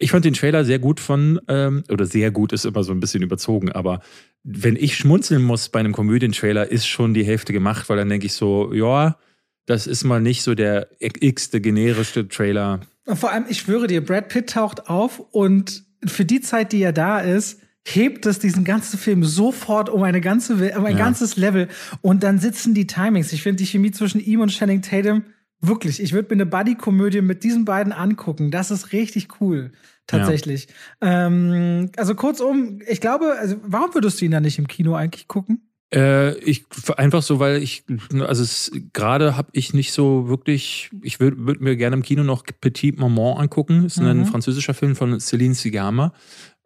Ich 0.00 0.10
fand 0.10 0.24
den 0.24 0.34
Trailer 0.34 0.64
sehr 0.64 0.80
gut 0.80 0.98
von, 0.98 1.40
ähm, 1.46 1.84
oder 1.88 2.04
sehr 2.04 2.32
gut 2.32 2.52
ist 2.52 2.64
immer 2.64 2.82
so 2.82 2.90
ein 2.90 2.98
bisschen 2.98 3.22
überzogen, 3.22 3.70
aber 3.70 4.00
wenn 4.42 4.74
ich 4.74 4.96
schmunzeln 4.96 5.42
muss 5.42 5.68
bei 5.68 5.78
einem 5.78 5.92
Komödientrailer, 5.92 6.68
ist 6.68 6.88
schon 6.88 7.14
die 7.14 7.24
Hälfte 7.24 7.52
gemacht, 7.52 7.88
weil 7.88 7.96
dann 7.96 8.08
denke 8.08 8.26
ich 8.26 8.32
so, 8.32 8.72
ja, 8.74 9.18
das 9.66 9.86
ist 9.86 10.02
mal 10.02 10.20
nicht 10.20 10.42
so 10.42 10.56
der 10.56 10.88
x-te 10.98 11.60
generischste 11.60 12.26
Trailer 12.26 12.80
und 13.08 13.16
vor 13.16 13.32
allem, 13.32 13.46
ich 13.48 13.58
schwöre 13.58 13.86
dir, 13.86 14.04
Brad 14.04 14.28
Pitt 14.28 14.50
taucht 14.50 14.88
auf 14.88 15.18
und 15.18 15.84
für 16.04 16.26
die 16.26 16.40
Zeit, 16.40 16.72
die 16.72 16.82
er 16.82 16.92
da 16.92 17.20
ist, 17.20 17.60
hebt 17.86 18.26
es 18.26 18.38
diesen 18.38 18.64
ganzen 18.64 18.98
Film 18.98 19.24
sofort 19.24 19.88
um 19.88 20.02
eine 20.02 20.20
ganze, 20.20 20.54
um 20.76 20.84
ein 20.84 20.92
ja. 20.92 20.98
ganzes 20.98 21.36
Level. 21.36 21.68
Und 22.02 22.22
dann 22.22 22.38
sitzen 22.38 22.74
die 22.74 22.86
Timings. 22.86 23.32
Ich 23.32 23.42
finde 23.42 23.56
die 23.56 23.66
Chemie 23.66 23.92
zwischen 23.92 24.20
ihm 24.20 24.40
und 24.40 24.50
Channing 24.50 24.82
Tatum 24.82 25.24
wirklich. 25.60 26.02
Ich 26.02 26.12
würde 26.12 26.28
mir 26.28 26.42
eine 26.42 26.50
Buddy-Komödie 26.50 27.22
mit 27.22 27.44
diesen 27.44 27.64
beiden 27.64 27.94
angucken. 27.94 28.50
Das 28.50 28.70
ist 28.70 28.92
richtig 28.92 29.40
cool. 29.40 29.72
Tatsächlich. 30.06 30.68
Ja. 31.02 31.26
Ähm, 31.26 31.90
also 31.96 32.14
kurzum, 32.14 32.80
ich 32.86 33.00
glaube, 33.00 33.36
also 33.38 33.56
warum 33.62 33.94
würdest 33.94 34.20
du 34.20 34.26
ihn 34.26 34.32
dann 34.32 34.42
nicht 34.42 34.58
im 34.58 34.68
Kino 34.68 34.94
eigentlich 34.94 35.28
gucken? 35.28 35.67
Äh, 35.94 36.36
ich 36.40 36.66
einfach 36.96 37.22
so, 37.22 37.38
weil 37.38 37.62
ich, 37.62 37.84
also 38.20 38.72
gerade 38.92 39.36
habe 39.36 39.48
ich 39.52 39.72
nicht 39.72 39.92
so 39.92 40.28
wirklich, 40.28 40.90
ich 41.02 41.18
würde 41.18 41.38
würd 41.46 41.60
mir 41.60 41.76
gerne 41.76 41.96
im 41.96 42.02
Kino 42.02 42.24
noch 42.24 42.44
Petit 42.60 42.98
Maman 42.98 43.38
angucken. 43.38 43.84
Das 43.84 43.94
ist 43.94 44.02
mhm. 44.02 44.08
ein 44.08 44.26
französischer 44.26 44.74
Film 44.74 44.96
von 44.96 45.14
Céline 45.14 45.54
Sigama. 45.54 46.12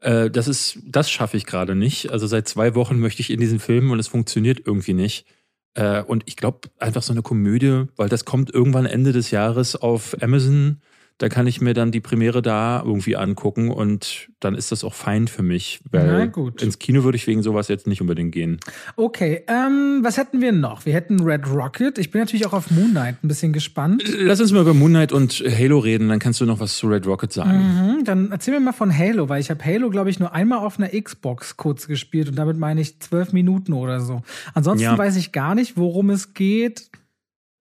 Äh, 0.00 0.30
das 0.30 0.48
ist, 0.48 0.78
das 0.85 1.11
schaffe 1.11 1.37
ich 1.37 1.46
gerade 1.46 1.76
nicht. 1.76 2.11
Also 2.11 2.26
seit 2.26 2.48
zwei 2.48 2.74
Wochen 2.74 2.98
möchte 2.98 3.20
ich 3.20 3.30
in 3.30 3.40
diesen 3.40 3.61
Film 3.61 3.90
und 3.90 4.00
es 4.00 4.08
funktioniert 4.08 4.62
irgendwie 4.66 4.94
nicht. 4.94 5.26
Äh, 5.74 6.02
und 6.02 6.24
ich 6.26 6.37
glaube 6.37 6.68
einfach 6.78 7.02
so 7.02 7.12
eine 7.12 7.22
Komödie, 7.22 7.85
weil 7.96 8.08
das 8.08 8.24
kommt 8.24 8.52
irgendwann 8.52 8.87
Ende 8.87 9.12
des 9.12 9.30
Jahres 9.30 9.76
auf 9.76 10.20
Amazon 10.20 10.80
da 11.22 11.28
kann 11.28 11.46
ich 11.46 11.61
mir 11.61 11.72
dann 11.72 11.92
die 11.92 12.00
Premiere 12.00 12.42
da 12.42 12.82
irgendwie 12.85 13.14
angucken 13.14 13.70
und 13.70 14.28
dann 14.40 14.56
ist 14.56 14.72
das 14.72 14.82
auch 14.82 14.92
fein 14.92 15.28
für 15.28 15.44
mich. 15.44 15.80
Weil 15.88 16.26
gut. 16.30 16.61
ins 16.61 16.80
Kino 16.80 17.04
würde 17.04 17.14
ich 17.14 17.28
wegen 17.28 17.44
sowas 17.44 17.68
jetzt 17.68 17.87
nicht 17.87 18.00
unbedingt 18.00 18.32
gehen. 18.32 18.58
Okay, 18.96 19.44
ähm, 19.46 20.00
was 20.02 20.16
hätten 20.16 20.40
wir 20.40 20.50
noch? 20.50 20.85
Wir 20.85 20.94
hätten 20.94 21.20
Red 21.20 21.48
Rocket. 21.48 21.98
Ich 21.98 22.11
bin 22.11 22.20
natürlich 22.20 22.44
auch 22.44 22.52
auf 22.52 22.72
Moon 22.72 22.90
Knight 22.90 23.22
ein 23.22 23.28
bisschen 23.28 23.52
gespannt. 23.52 24.02
Lass 24.18 24.40
uns 24.40 24.50
mal 24.50 24.62
über 24.62 24.74
Moon 24.74 24.90
Knight 24.90 25.12
und 25.12 25.44
Halo 25.46 25.78
reden, 25.78 26.08
dann 26.08 26.18
kannst 26.18 26.40
du 26.40 26.44
noch 26.44 26.58
was 26.58 26.76
zu 26.76 26.88
Red 26.88 27.06
Rocket 27.06 27.32
sagen. 27.32 27.98
Mhm, 27.98 28.04
dann 28.04 28.32
erzähl 28.32 28.54
mir 28.54 28.61
mal 28.61 28.72
von 28.72 28.92
Halo, 28.92 29.28
weil 29.28 29.40
ich 29.40 29.48
habe 29.48 29.64
Halo, 29.64 29.90
glaube 29.90 30.11
ich, 30.11 30.18
nur 30.18 30.32
einmal 30.32 30.58
auf 30.58 30.80
einer 30.80 30.88
Xbox 30.88 31.56
kurz 31.56 31.87
gespielt 31.87 32.30
und 32.30 32.35
damit 32.35 32.58
meine 32.58 32.80
ich 32.80 32.98
zwölf 32.98 33.32
Minuten 33.32 33.74
oder 33.74 34.00
so. 34.00 34.22
Ansonsten 34.54 34.87
ja. 34.87 34.98
weiß 34.98 35.14
ich 35.14 35.30
gar 35.30 35.54
nicht, 35.54 35.76
worum 35.76 36.11
es 36.11 36.35
geht. 36.35 36.90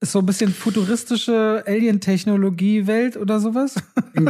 Ist 0.04 0.14
so 0.14 0.20
ein 0.20 0.26
bisschen 0.26 0.52
futuristische 0.52 1.64
Alien-Technologie-Welt 1.68 3.18
oder 3.18 3.40
sowas? 3.40 3.76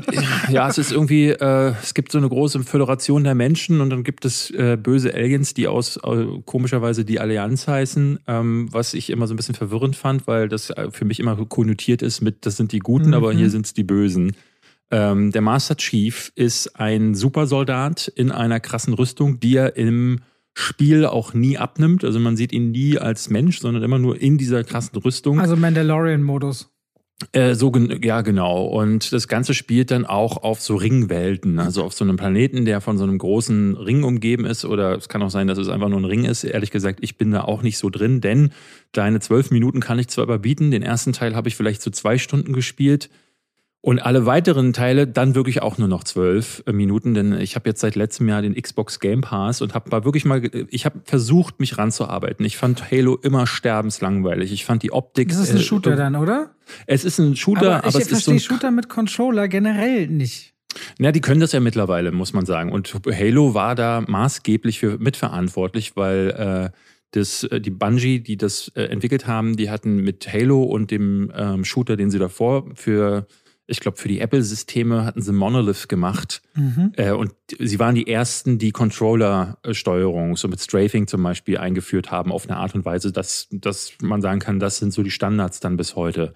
ja, 0.50 0.68
es 0.68 0.78
ist 0.78 0.92
irgendwie, 0.92 1.30
äh, 1.30 1.74
es 1.82 1.94
gibt 1.94 2.12
so 2.12 2.18
eine 2.18 2.28
große 2.28 2.62
Föderation 2.64 3.24
der 3.24 3.36
Menschen 3.36 3.80
und 3.80 3.90
dann 3.90 4.04
gibt 4.04 4.26
es 4.26 4.52
äh, 4.52 4.76
böse 4.76 5.14
Aliens, 5.14 5.54
die 5.54 5.70
aus 5.70 5.96
äh, 5.96 6.26
komischerweise 6.44 7.06
die 7.06 7.22
Allianz 7.22 7.70
heißen, 7.70 8.20
ähm, 8.28 8.68
was 8.70 8.94
ich 8.94 9.10
immer 9.10 9.28
so 9.28 9.34
ein 9.34 9.38
bisschen 9.38 9.56
verwirrend 9.56 9.96
fand, 9.96 10.28
weil 10.28 10.50
das 10.50 10.72
äh, 10.72 10.92
für 10.92 11.06
mich 11.06 11.22
immer 11.22 11.38
konnotiert 11.46 12.02
ist 12.02 12.20
mit, 12.20 12.46
das 12.46 12.58
sind 12.58 12.74
die 12.74 12.80
Guten, 12.80 13.08
mhm. 13.08 13.14
aber 13.14 13.32
hier 13.32 13.50
sind 13.50 13.66
es 13.66 13.74
die 13.74 13.86
Bösen. 13.86 14.36
Ähm, 14.92 15.32
der 15.32 15.42
Master 15.42 15.78
Chief 15.78 16.34
ist 16.36 16.78
ein 16.82 17.16
Supersoldat 17.16 18.10
in 18.10 18.30
einer 18.34 18.60
krassen 18.60 18.94
Rüstung, 18.94 19.40
die 19.40 19.56
er 19.56 19.78
im 19.78 20.20
Spiel 20.54 21.06
auch 21.06 21.34
nie 21.34 21.58
abnimmt. 21.58 22.04
Also 22.04 22.20
man 22.20 22.36
sieht 22.36 22.52
ihn 22.52 22.72
nie 22.72 22.98
als 22.98 23.30
Mensch, 23.30 23.60
sondern 23.60 23.84
immer 23.84 24.00
nur 24.00 24.20
in 24.22 24.38
dieser 24.38 24.64
krassen 24.64 24.98
Rüstung. 25.00 25.40
Also 25.40 25.56
Mandalorian-Modus. 25.56 26.70
Äh, 27.34 27.56
so, 27.56 27.72
ja, 28.02 28.22
genau. 28.22 28.66
Und 28.66 29.14
das 29.14 29.28
Ganze 29.28 29.54
spielt 29.54 29.92
dann 29.92 30.06
auch 30.06 30.44
auf 30.44 30.62
so 30.62 30.76
Ringwelten, 30.76 31.60
also 31.60 31.84
auf 31.84 31.94
so 31.94 32.04
einem 32.04 32.18
Planeten, 32.18 32.66
der 32.66 32.82
von 32.82 32.98
so 32.98 33.04
einem 33.04 33.18
großen 33.18 33.76
Ring 33.78 34.04
umgeben 34.04 34.46
ist. 34.46 34.66
Oder 34.66 34.98
es 34.98 35.08
kann 35.08 35.22
auch 35.22 35.30
sein, 35.30 35.48
dass 35.48 35.58
es 35.58 35.70
einfach 35.70 35.90
nur 35.90 36.00
ein 36.00 36.06
Ring 36.06 36.26
ist. 36.26 36.44
Ehrlich 36.44 36.72
gesagt, 36.72 37.00
ich 37.02 37.18
bin 37.18 37.32
da 37.32 37.44
auch 37.44 37.62
nicht 37.62 37.78
so 37.78 37.90
drin, 37.90 38.22
denn 38.22 38.52
deine 38.92 39.20
zwölf 39.20 39.52
Minuten 39.52 39.80
kann 39.80 40.00
ich 40.00 40.08
zwar 40.08 40.24
überbieten. 40.24 40.72
Den 40.72 40.84
ersten 40.84 41.14
Teil 41.14 41.36
habe 41.36 41.48
ich 41.48 41.56
vielleicht 41.56 41.82
so 41.82 41.92
zwei 41.92 42.18
Stunden 42.18 42.54
gespielt. 42.54 43.10
Und 43.84 43.98
alle 43.98 44.28
weiteren 44.28 44.74
Teile 44.74 45.08
dann 45.08 45.34
wirklich 45.34 45.64
auch 45.64 45.80
nur 45.80 45.88
noch 45.88 46.04
zwölf 46.04 46.64
äh, 46.68 46.72
Minuten, 46.72 47.16
denn 47.16 47.34
ich 47.34 47.56
habe 47.56 47.68
jetzt 47.68 47.82
seit 47.82 47.96
letztem 47.96 48.30
Jahr 48.30 48.44
den 48.44 48.54
Xbox 48.54 49.00
Game 49.00 49.22
Pass 49.22 49.64
und 49.64 49.74
habe 49.74 49.90
mal 49.90 50.06
wirklich 50.06 50.24
mal, 50.24 50.40
ich 50.70 50.86
habe 50.86 51.02
versucht, 51.04 51.60
mich 51.60 51.80
ranzuarbeiten. 51.80 52.46
Ich 52.46 52.58
fand 52.58 52.92
Halo 52.92 53.16
immer 53.16 53.48
sterbenslangweilig. 53.48 54.52
Ich 54.52 54.66
fand 54.66 54.84
die 54.84 54.92
Optik. 54.92 55.30
Das 55.30 55.40
ist 55.40 55.50
ein 55.50 55.58
äh, 55.58 55.62
Shooter 55.62 55.94
äh, 55.94 55.96
dann, 55.96 56.16
oder? 56.16 56.52
Es 56.86 57.04
ist 57.04 57.18
ein 57.18 57.36
Shooter, 57.36 57.78
aber, 57.78 57.88
aber 57.88 58.00
es 58.00 58.12
ist 58.12 58.26
so. 58.26 58.32
Ich 58.34 58.44
Shooter 58.44 58.70
mit 58.70 58.88
Controller 58.88 59.48
generell 59.48 60.08
nicht. 60.08 60.54
Ja, 61.00 61.12
die 61.12 61.22
können 61.22 61.42
das 61.42 61.52
ja 61.52 61.60
mittlerweile, 61.60 62.12
muss 62.12 62.34
man 62.34 62.46
sagen. 62.46 62.72
Und 62.72 62.94
Halo 63.08 63.56
war 63.56 63.74
da 63.74 64.04
maßgeblich 64.08 64.78
für 64.78 65.00
mitverantwortlich, 65.00 65.96
weil 65.96 66.72
äh, 66.72 66.78
das, 67.12 67.48
die 67.52 67.72
Bungie, 67.72 68.20
die 68.20 68.38
das 68.38 68.72
äh, 68.76 68.84
entwickelt 68.84 69.26
haben, 69.28 69.58
die 69.58 69.70
hatten 69.70 69.98
mit 69.98 70.32
Halo 70.32 70.64
und 70.64 70.92
dem 70.92 71.32
ähm, 71.36 71.66
Shooter, 71.66 71.98
den 71.98 72.12
sie 72.12 72.20
davor 72.20 72.70
für 72.76 73.26
ich 73.68 73.80
glaube, 73.80 73.98
für 73.98 74.08
die 74.08 74.20
Apple-Systeme 74.20 75.06
hatten 75.06 75.22
sie 75.22 75.32
Monolith 75.32 75.88
gemacht. 75.88 76.42
Mhm. 76.56 76.92
Äh, 76.98 77.12
und 77.12 77.34
sie 77.58 77.80
waren 77.80 77.96
die 77.96 78.08
ersten, 78.08 78.58
die 78.58 78.72
Controller-Steuerung, 78.72 80.36
so 80.36 80.48
mit 80.48 80.60
Strafing 80.60 81.08
zum 81.08 81.24
Beispiel, 81.24 81.58
eingeführt 81.58 82.12
haben, 82.12 82.32
auf 82.32 82.48
eine 82.50 82.58
Art 82.58 82.76
und 82.76 82.86
Weise, 82.86 83.12
dass, 83.12 83.48
dass 83.52 83.94
man 84.02 84.22
sagen 84.22 84.40
kann, 84.40 84.60
das 84.60 84.78
sind 84.78 84.94
so 84.94 85.04
die 85.04 85.12
Standards 85.12 85.60
dann 85.60 85.78
bis 85.78 85.96
heute. 85.96 86.34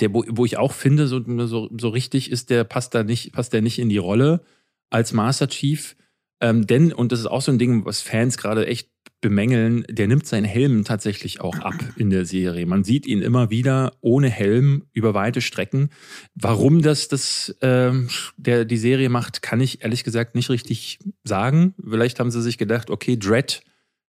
der, 0.00 0.12
wo, 0.12 0.24
wo 0.28 0.44
ich 0.44 0.56
auch 0.56 0.72
finde, 0.72 1.06
so, 1.06 1.22
so, 1.46 1.70
so 1.78 1.88
richtig 1.88 2.30
ist, 2.30 2.50
der 2.50 2.64
passt 2.64 2.94
da 2.94 3.04
nicht, 3.04 3.32
passt 3.32 3.52
der 3.52 3.62
nicht 3.62 3.78
in 3.78 3.88
die 3.88 3.98
Rolle 3.98 4.42
als 4.90 5.12
Master 5.12 5.48
Chief. 5.48 5.96
Ähm, 6.40 6.66
denn, 6.66 6.92
und 6.92 7.12
das 7.12 7.20
ist 7.20 7.26
auch 7.26 7.42
so 7.42 7.52
ein 7.52 7.58
Ding, 7.58 7.84
was 7.84 8.00
Fans 8.00 8.36
gerade 8.36 8.66
echt 8.66 8.88
bemängeln, 9.24 9.86
der 9.88 10.06
nimmt 10.06 10.26
seinen 10.26 10.44
Helm 10.44 10.84
tatsächlich 10.84 11.40
auch 11.40 11.58
ab 11.60 11.74
in 11.96 12.10
der 12.10 12.26
Serie. 12.26 12.66
Man 12.66 12.84
sieht 12.84 13.06
ihn 13.06 13.22
immer 13.22 13.48
wieder 13.48 13.94
ohne 14.02 14.28
Helm 14.28 14.84
über 14.92 15.14
weite 15.14 15.40
Strecken. 15.40 15.88
Warum 16.34 16.82
das, 16.82 17.08
das 17.08 17.48
äh, 17.60 17.90
der, 18.36 18.66
die 18.66 18.76
Serie 18.76 19.08
macht, 19.08 19.40
kann 19.40 19.62
ich 19.62 19.82
ehrlich 19.82 20.04
gesagt 20.04 20.34
nicht 20.34 20.50
richtig 20.50 20.98
sagen. 21.24 21.74
Vielleicht 21.82 22.20
haben 22.20 22.30
sie 22.30 22.42
sich 22.42 22.58
gedacht, 22.58 22.90
okay, 22.90 23.16
Dread, 23.16 23.62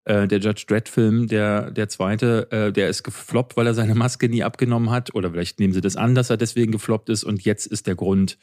äh, 0.04 0.28
der 0.28 0.40
Judge 0.40 0.66
Dredd-Film, 0.68 1.28
der, 1.28 1.72
der 1.72 1.88
zweite, 1.88 2.52
äh, 2.52 2.74
der 2.74 2.90
ist 2.90 3.04
gefloppt, 3.04 3.56
weil 3.56 3.68
er 3.68 3.74
seine 3.74 3.96
Maske 3.96 4.28
nie 4.28 4.44
abgenommen 4.44 4.90
hat. 4.90 5.16
Oder 5.16 5.32
vielleicht 5.32 5.62
nehmen 5.62 5.72
sie 5.72 5.80
das 5.80 5.96
an, 5.96 6.14
dass 6.14 6.30
er 6.30 6.36
deswegen 6.36 6.74
gefloppt 6.74 7.08
ist. 7.08 7.24
Und 7.24 7.46
jetzt 7.46 7.68
ist 7.68 7.88
der 7.88 7.96
Grund, 7.96 8.38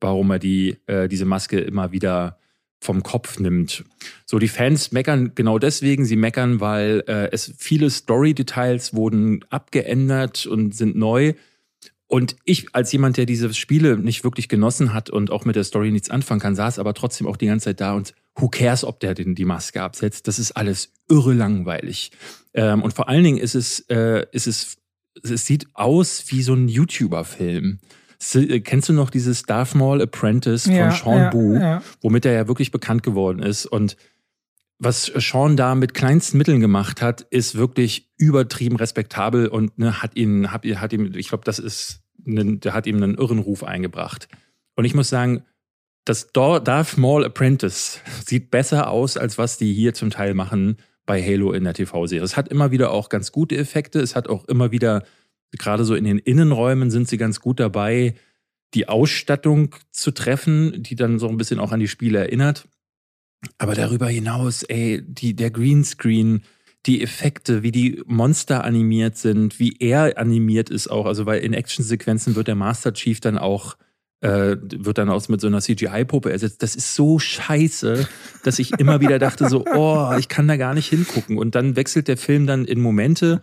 warum 0.00 0.30
er 0.30 0.38
die, 0.38 0.78
äh, 0.86 1.08
diese 1.08 1.26
Maske 1.26 1.60
immer 1.60 1.92
wieder 1.92 2.38
vom 2.80 3.02
Kopf 3.02 3.38
nimmt. 3.38 3.84
So, 4.26 4.38
die 4.38 4.48
Fans 4.48 4.92
meckern 4.92 5.32
genau 5.34 5.58
deswegen. 5.58 6.04
Sie 6.04 6.16
meckern, 6.16 6.60
weil 6.60 7.04
äh, 7.08 7.30
es 7.32 7.52
viele 7.58 7.90
Story-Details 7.90 8.94
wurden 8.94 9.44
abgeändert 9.50 10.46
und 10.46 10.74
sind 10.74 10.96
neu. 10.96 11.34
Und 12.08 12.36
ich 12.44 12.68
als 12.72 12.92
jemand, 12.92 13.16
der 13.16 13.26
diese 13.26 13.52
Spiele 13.52 13.98
nicht 13.98 14.22
wirklich 14.22 14.48
genossen 14.48 14.94
hat 14.94 15.10
und 15.10 15.32
auch 15.32 15.44
mit 15.44 15.56
der 15.56 15.64
Story 15.64 15.90
nichts 15.90 16.08
anfangen 16.08 16.40
kann, 16.40 16.54
saß 16.54 16.78
aber 16.78 16.94
trotzdem 16.94 17.26
auch 17.26 17.36
die 17.36 17.46
ganze 17.46 17.64
Zeit 17.64 17.80
da 17.80 17.94
und 17.94 18.14
who 18.36 18.48
cares, 18.48 18.84
ob 18.84 19.00
der 19.00 19.14
denn 19.14 19.34
die 19.34 19.44
Maske 19.44 19.82
absetzt? 19.82 20.28
Das 20.28 20.38
ist 20.38 20.52
alles 20.52 20.92
irre 21.08 21.32
langweilig. 21.32 22.12
Ähm, 22.54 22.82
und 22.82 22.94
vor 22.94 23.08
allen 23.08 23.24
Dingen 23.24 23.38
ist 23.38 23.56
es, 23.56 23.80
äh, 23.88 24.24
ist 24.30 24.46
es, 24.46 24.76
es 25.22 25.46
sieht 25.46 25.66
aus 25.74 26.24
wie 26.28 26.42
so 26.42 26.54
ein 26.54 26.68
YouTuber-Film. 26.68 27.80
Äh, 28.34 28.60
kennst 28.60 28.88
du 28.88 28.92
noch 28.92 29.10
dieses 29.10 29.42
Darth 29.42 29.74
Maul 29.74 30.02
Apprentice 30.02 30.64
von 30.64 30.74
ja, 30.74 30.90
Sean 30.90 31.18
ja, 31.18 31.30
Boo, 31.30 31.54
ja. 31.54 31.82
womit 32.00 32.24
er 32.24 32.32
ja 32.32 32.48
wirklich 32.48 32.70
bekannt 32.70 33.02
geworden 33.02 33.42
ist? 33.42 33.66
Und 33.66 33.96
was 34.78 35.06
Sean 35.06 35.56
da 35.56 35.74
mit 35.74 35.94
kleinsten 35.94 36.38
Mitteln 36.38 36.60
gemacht 36.60 37.00
hat, 37.00 37.22
ist 37.22 37.56
wirklich 37.56 38.10
übertrieben 38.16 38.76
respektabel 38.76 39.48
und 39.48 39.78
ne, 39.78 40.02
hat 40.02 40.16
ihn, 40.16 40.52
hat, 40.52 40.64
hat 40.66 40.92
ihm, 40.92 41.14
ich 41.14 41.28
glaube, 41.28 41.44
das 41.44 41.58
ist, 41.58 42.02
ne, 42.24 42.58
der 42.58 42.74
hat 42.74 42.86
ihm 42.86 42.96
einen 42.96 43.16
irren 43.16 43.38
Ruf 43.38 43.64
eingebracht. 43.64 44.28
Und 44.74 44.84
ich 44.84 44.94
muss 44.94 45.08
sagen, 45.08 45.44
das 46.04 46.28
Darth 46.32 46.98
Maul 46.98 47.24
Apprentice 47.24 48.00
sieht 48.24 48.50
besser 48.50 48.90
aus, 48.90 49.16
als 49.16 49.38
was 49.38 49.58
die 49.58 49.72
hier 49.72 49.94
zum 49.94 50.10
Teil 50.10 50.34
machen 50.34 50.76
bei 51.04 51.22
Halo 51.22 51.52
in 51.52 51.64
der 51.64 51.74
TV-Serie. 51.74 52.24
Es 52.24 52.36
hat 52.36 52.48
immer 52.48 52.70
wieder 52.70 52.90
auch 52.90 53.08
ganz 53.08 53.32
gute 53.32 53.56
Effekte. 53.56 54.00
Es 54.00 54.14
hat 54.14 54.28
auch 54.28 54.44
immer 54.46 54.72
wieder, 54.72 55.04
gerade 55.52 55.84
so 55.84 55.94
in 55.94 56.04
den 56.04 56.18
Innenräumen 56.18 56.90
sind 56.90 57.08
sie 57.08 57.16
ganz 57.16 57.40
gut 57.40 57.60
dabei, 57.60 58.14
die 58.74 58.88
Ausstattung 58.88 59.74
zu 59.90 60.10
treffen, 60.10 60.82
die 60.82 60.96
dann 60.96 61.18
so 61.18 61.28
ein 61.28 61.36
bisschen 61.36 61.58
auch 61.58 61.72
an 61.72 61.80
die 61.80 61.88
Spiele 61.88 62.18
erinnert. 62.18 62.68
Aber 63.58 63.74
darüber 63.74 64.08
hinaus, 64.08 64.62
ey, 64.64 65.02
die, 65.06 65.34
der 65.34 65.50
Greenscreen, 65.50 66.42
die 66.86 67.02
Effekte, 67.02 67.62
wie 67.62 67.72
die 67.72 68.02
Monster 68.06 68.64
animiert 68.64 69.16
sind, 69.16 69.58
wie 69.58 69.76
er 69.78 70.18
animiert 70.18 70.70
ist 70.70 70.88
auch. 70.88 71.06
Also, 71.06 71.26
weil 71.26 71.42
in 71.42 71.52
Actionsequenzen 71.52 72.36
wird 72.36 72.48
der 72.48 72.54
Master 72.54 72.92
Chief 72.92 73.20
dann 73.20 73.38
auch 73.38 73.76
äh, 74.20 74.56
wird 74.60 74.98
dann 74.98 75.10
aus 75.10 75.28
mit 75.28 75.40
so 75.40 75.46
einer 75.46 75.60
CGI-Puppe 75.60 76.32
ersetzt. 76.32 76.62
Das 76.62 76.74
ist 76.74 76.94
so 76.94 77.18
scheiße, 77.18 78.08
dass 78.44 78.58
ich 78.58 78.72
immer 78.78 79.00
wieder 79.00 79.18
dachte 79.18 79.48
so, 79.48 79.64
oh, 79.74 80.14
ich 80.18 80.28
kann 80.28 80.48
da 80.48 80.56
gar 80.56 80.74
nicht 80.74 80.88
hingucken. 80.88 81.38
Und 81.38 81.54
dann 81.54 81.76
wechselt 81.76 82.08
der 82.08 82.16
Film 82.16 82.46
dann 82.46 82.64
in 82.64 82.80
Momente, 82.80 83.42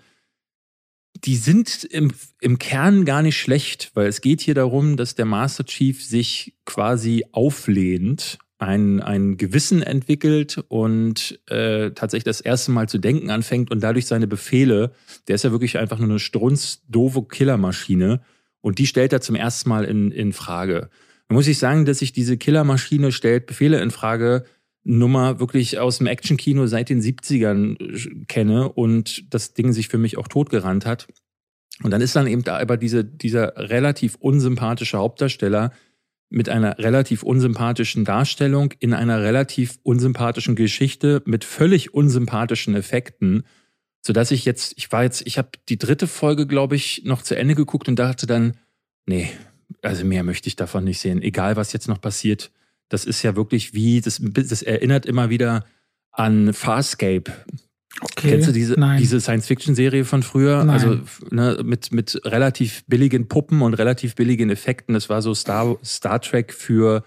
die 1.26 1.38
sind 1.38 1.84
im, 1.86 2.12
im 2.42 2.60
Kern 2.60 3.06
gar 3.06 3.22
nicht 3.22 3.38
schlecht, 3.38 3.92
weil 3.94 4.08
es 4.08 4.22
geht 4.22 4.42
hier 4.42 4.56
darum, 4.56 4.98
dass 4.98 5.16
der 5.16 5.26
Master 5.26 5.66
Chief 5.66 6.04
sich 6.04 6.56
quasi 6.66 7.26
auflehnt, 7.32 8.40
ein, 8.58 9.02
ein 9.02 9.38
Gewissen 9.38 9.82
entwickelt 9.82 10.64
und 10.68 11.40
äh, 11.50 11.92
tatsächlich 11.92 12.24
das 12.24 12.42
erste 12.42 12.72
Mal 12.72 12.88
zu 12.88 12.98
denken 12.98 13.30
anfängt 13.30 13.72
und 13.72 13.82
dadurch 13.82 14.06
seine 14.06 14.28
Befehle, 14.28 14.92
der 15.28 15.36
ist 15.36 15.44
ja 15.44 15.52
wirklich 15.52 15.78
einfach 15.78 16.00
nur 16.00 16.10
eine 16.10 16.20
strunzdoofe 16.20 17.24
Killermaschine 17.24 18.22
und 18.62 18.80
die 18.80 18.88
stellt 18.88 19.14
er 19.14 19.22
zum 19.22 19.36
ersten 19.36 19.70
Mal 19.70 19.84
in, 19.86 20.12
in 20.12 20.34
Frage. 20.34 20.90
Da 21.28 21.36
muss 21.36 21.48
ich 21.48 21.58
sagen, 21.58 21.86
dass 21.86 22.00
sich 22.00 22.14
diese 22.14 22.38
Killermaschine 22.38 23.12
stellt 23.12 23.48
Befehle 23.48 23.82
in 23.82 23.92
Frage, 23.92 24.46
Nummer 24.84 25.40
wirklich 25.40 25.80
aus 25.80 26.00
dem 26.00 26.08
Actionkino 26.08 26.68
seit 26.68 26.90
den 26.90 27.02
70ern 27.02 27.80
äh, 27.80 28.26
kenne 28.26 28.70
und 28.70 29.34
das 29.34 29.54
Ding 29.54 29.74
sich 29.74 29.88
für 29.88 29.98
mich 29.98 30.18
auch 30.18 30.28
totgerannt 30.28 30.86
hat. 30.86 31.08
Und 31.82 31.92
dann 31.92 32.02
ist 32.02 32.16
dann 32.16 32.28
eben 32.28 32.44
da 32.44 32.60
aber 32.60 32.78
diese, 32.78 33.04
dieser 33.04 33.54
relativ 33.58 34.16
unsympathische 34.16 34.98
Hauptdarsteller 34.98 35.72
mit 36.30 36.50
einer 36.50 36.78
relativ 36.80 37.24
unsympathischen 37.24 38.06
Darstellung 38.06 38.74
in 38.80 38.94
einer 38.94 39.22
relativ 39.22 39.80
unsympathischen 39.84 40.56
Geschichte 40.56 41.22
mit 41.26 41.44
völlig 41.44 41.94
unsympathischen 41.94 42.76
Effekten, 42.76 43.44
sodass 44.02 44.32
ich 44.32 44.44
jetzt, 44.44 44.74
ich 44.78 44.92
war 44.92 45.04
jetzt, 45.04 45.26
ich 45.26 45.38
habe 45.38 45.50
die 45.70 45.78
dritte 45.78 46.08
Folge, 46.08 46.48
glaube 46.48 46.76
ich, 46.76 47.04
noch 47.06 47.22
zu 47.22 47.36
Ende 47.36 47.56
geguckt 47.56 47.88
und 47.88 47.98
dachte 47.98 48.28
dann, 48.28 48.58
nee, 49.06 49.30
also 49.82 50.06
mehr 50.06 50.24
möchte 50.24 50.48
ich 50.48 50.56
davon 50.56 50.84
nicht 50.84 51.00
sehen, 51.00 51.22
egal 51.22 51.56
was 51.56 51.74
jetzt 51.74 51.88
noch 51.88 52.02
passiert 52.02 52.52
das 52.94 53.06
ist 53.06 53.24
ja 53.24 53.36
wirklich 53.36 53.74
wie, 53.74 54.02
das, 54.02 54.22
das 54.22 54.62
erinnert 54.62 55.08
immer 55.08 55.32
wieder 55.32 55.66
an 56.12 56.54
Farscape. 56.54 57.32
Okay, 58.02 58.30
Kennst 58.30 58.48
du 58.48 58.52
diese, 58.52 58.76
diese 59.00 59.20
Science-Fiction-Serie 59.20 60.06
von 60.06 60.22
früher? 60.22 60.64
Nein. 60.64 60.70
Also 60.70 61.00
ne, 61.32 61.60
mit, 61.64 61.92
mit 61.92 62.22
relativ 62.24 62.84
billigen 62.86 63.28
Puppen 63.28 63.64
und 63.64 63.74
relativ 63.74 64.14
billigen 64.14 64.52
Effekten. 64.52 64.94
Das 64.94 65.10
war 65.10 65.24
so 65.24 65.34
Star, 65.34 65.78
Star 65.84 66.22
Trek 66.22 66.54
für, 66.54 67.04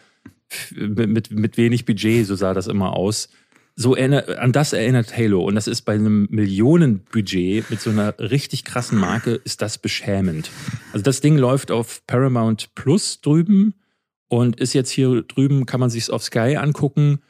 mit, 0.75 1.31
mit 1.31 1.57
wenig 1.57 1.85
Budget, 1.85 2.27
so 2.27 2.35
sah 2.35 2.53
das 2.53 2.67
immer 2.67 2.97
aus. 2.97 3.29
So 3.77 3.95
an 3.95 4.53
das 4.53 4.73
erinnert 4.73 5.17
Halo. 5.17 5.45
Und 5.45 5.55
das 5.55 5.69
ist 5.69 5.83
bei 5.83 5.95
einem 5.95 6.27
Millionenbudget 6.31 7.71
mit 7.71 7.81
so 7.81 7.91
einer 7.91 8.19
richtig 8.19 8.65
krassen 8.65 8.99
Marke, 8.99 9.41
ist 9.45 9.63
das 9.63 9.79
beschämend. 9.79 10.51
Also 10.93 11.05
das 11.05 11.21
Ding 11.21 11.37
läuft 11.37 11.71
auf 11.71 12.05
Paramount 12.09 12.75
Plus 12.75 13.21
drüben 13.21 13.75
und 14.29 14.61
ist 14.61 14.73
jetzt 14.73 14.91
hier 14.91 15.23
drüben, 15.23 15.67
kann 15.67 15.81
man 15.81 15.91
sich 15.91 16.11
auf 16.11 16.23
Sky 16.23 16.57
angucken. 16.57 17.21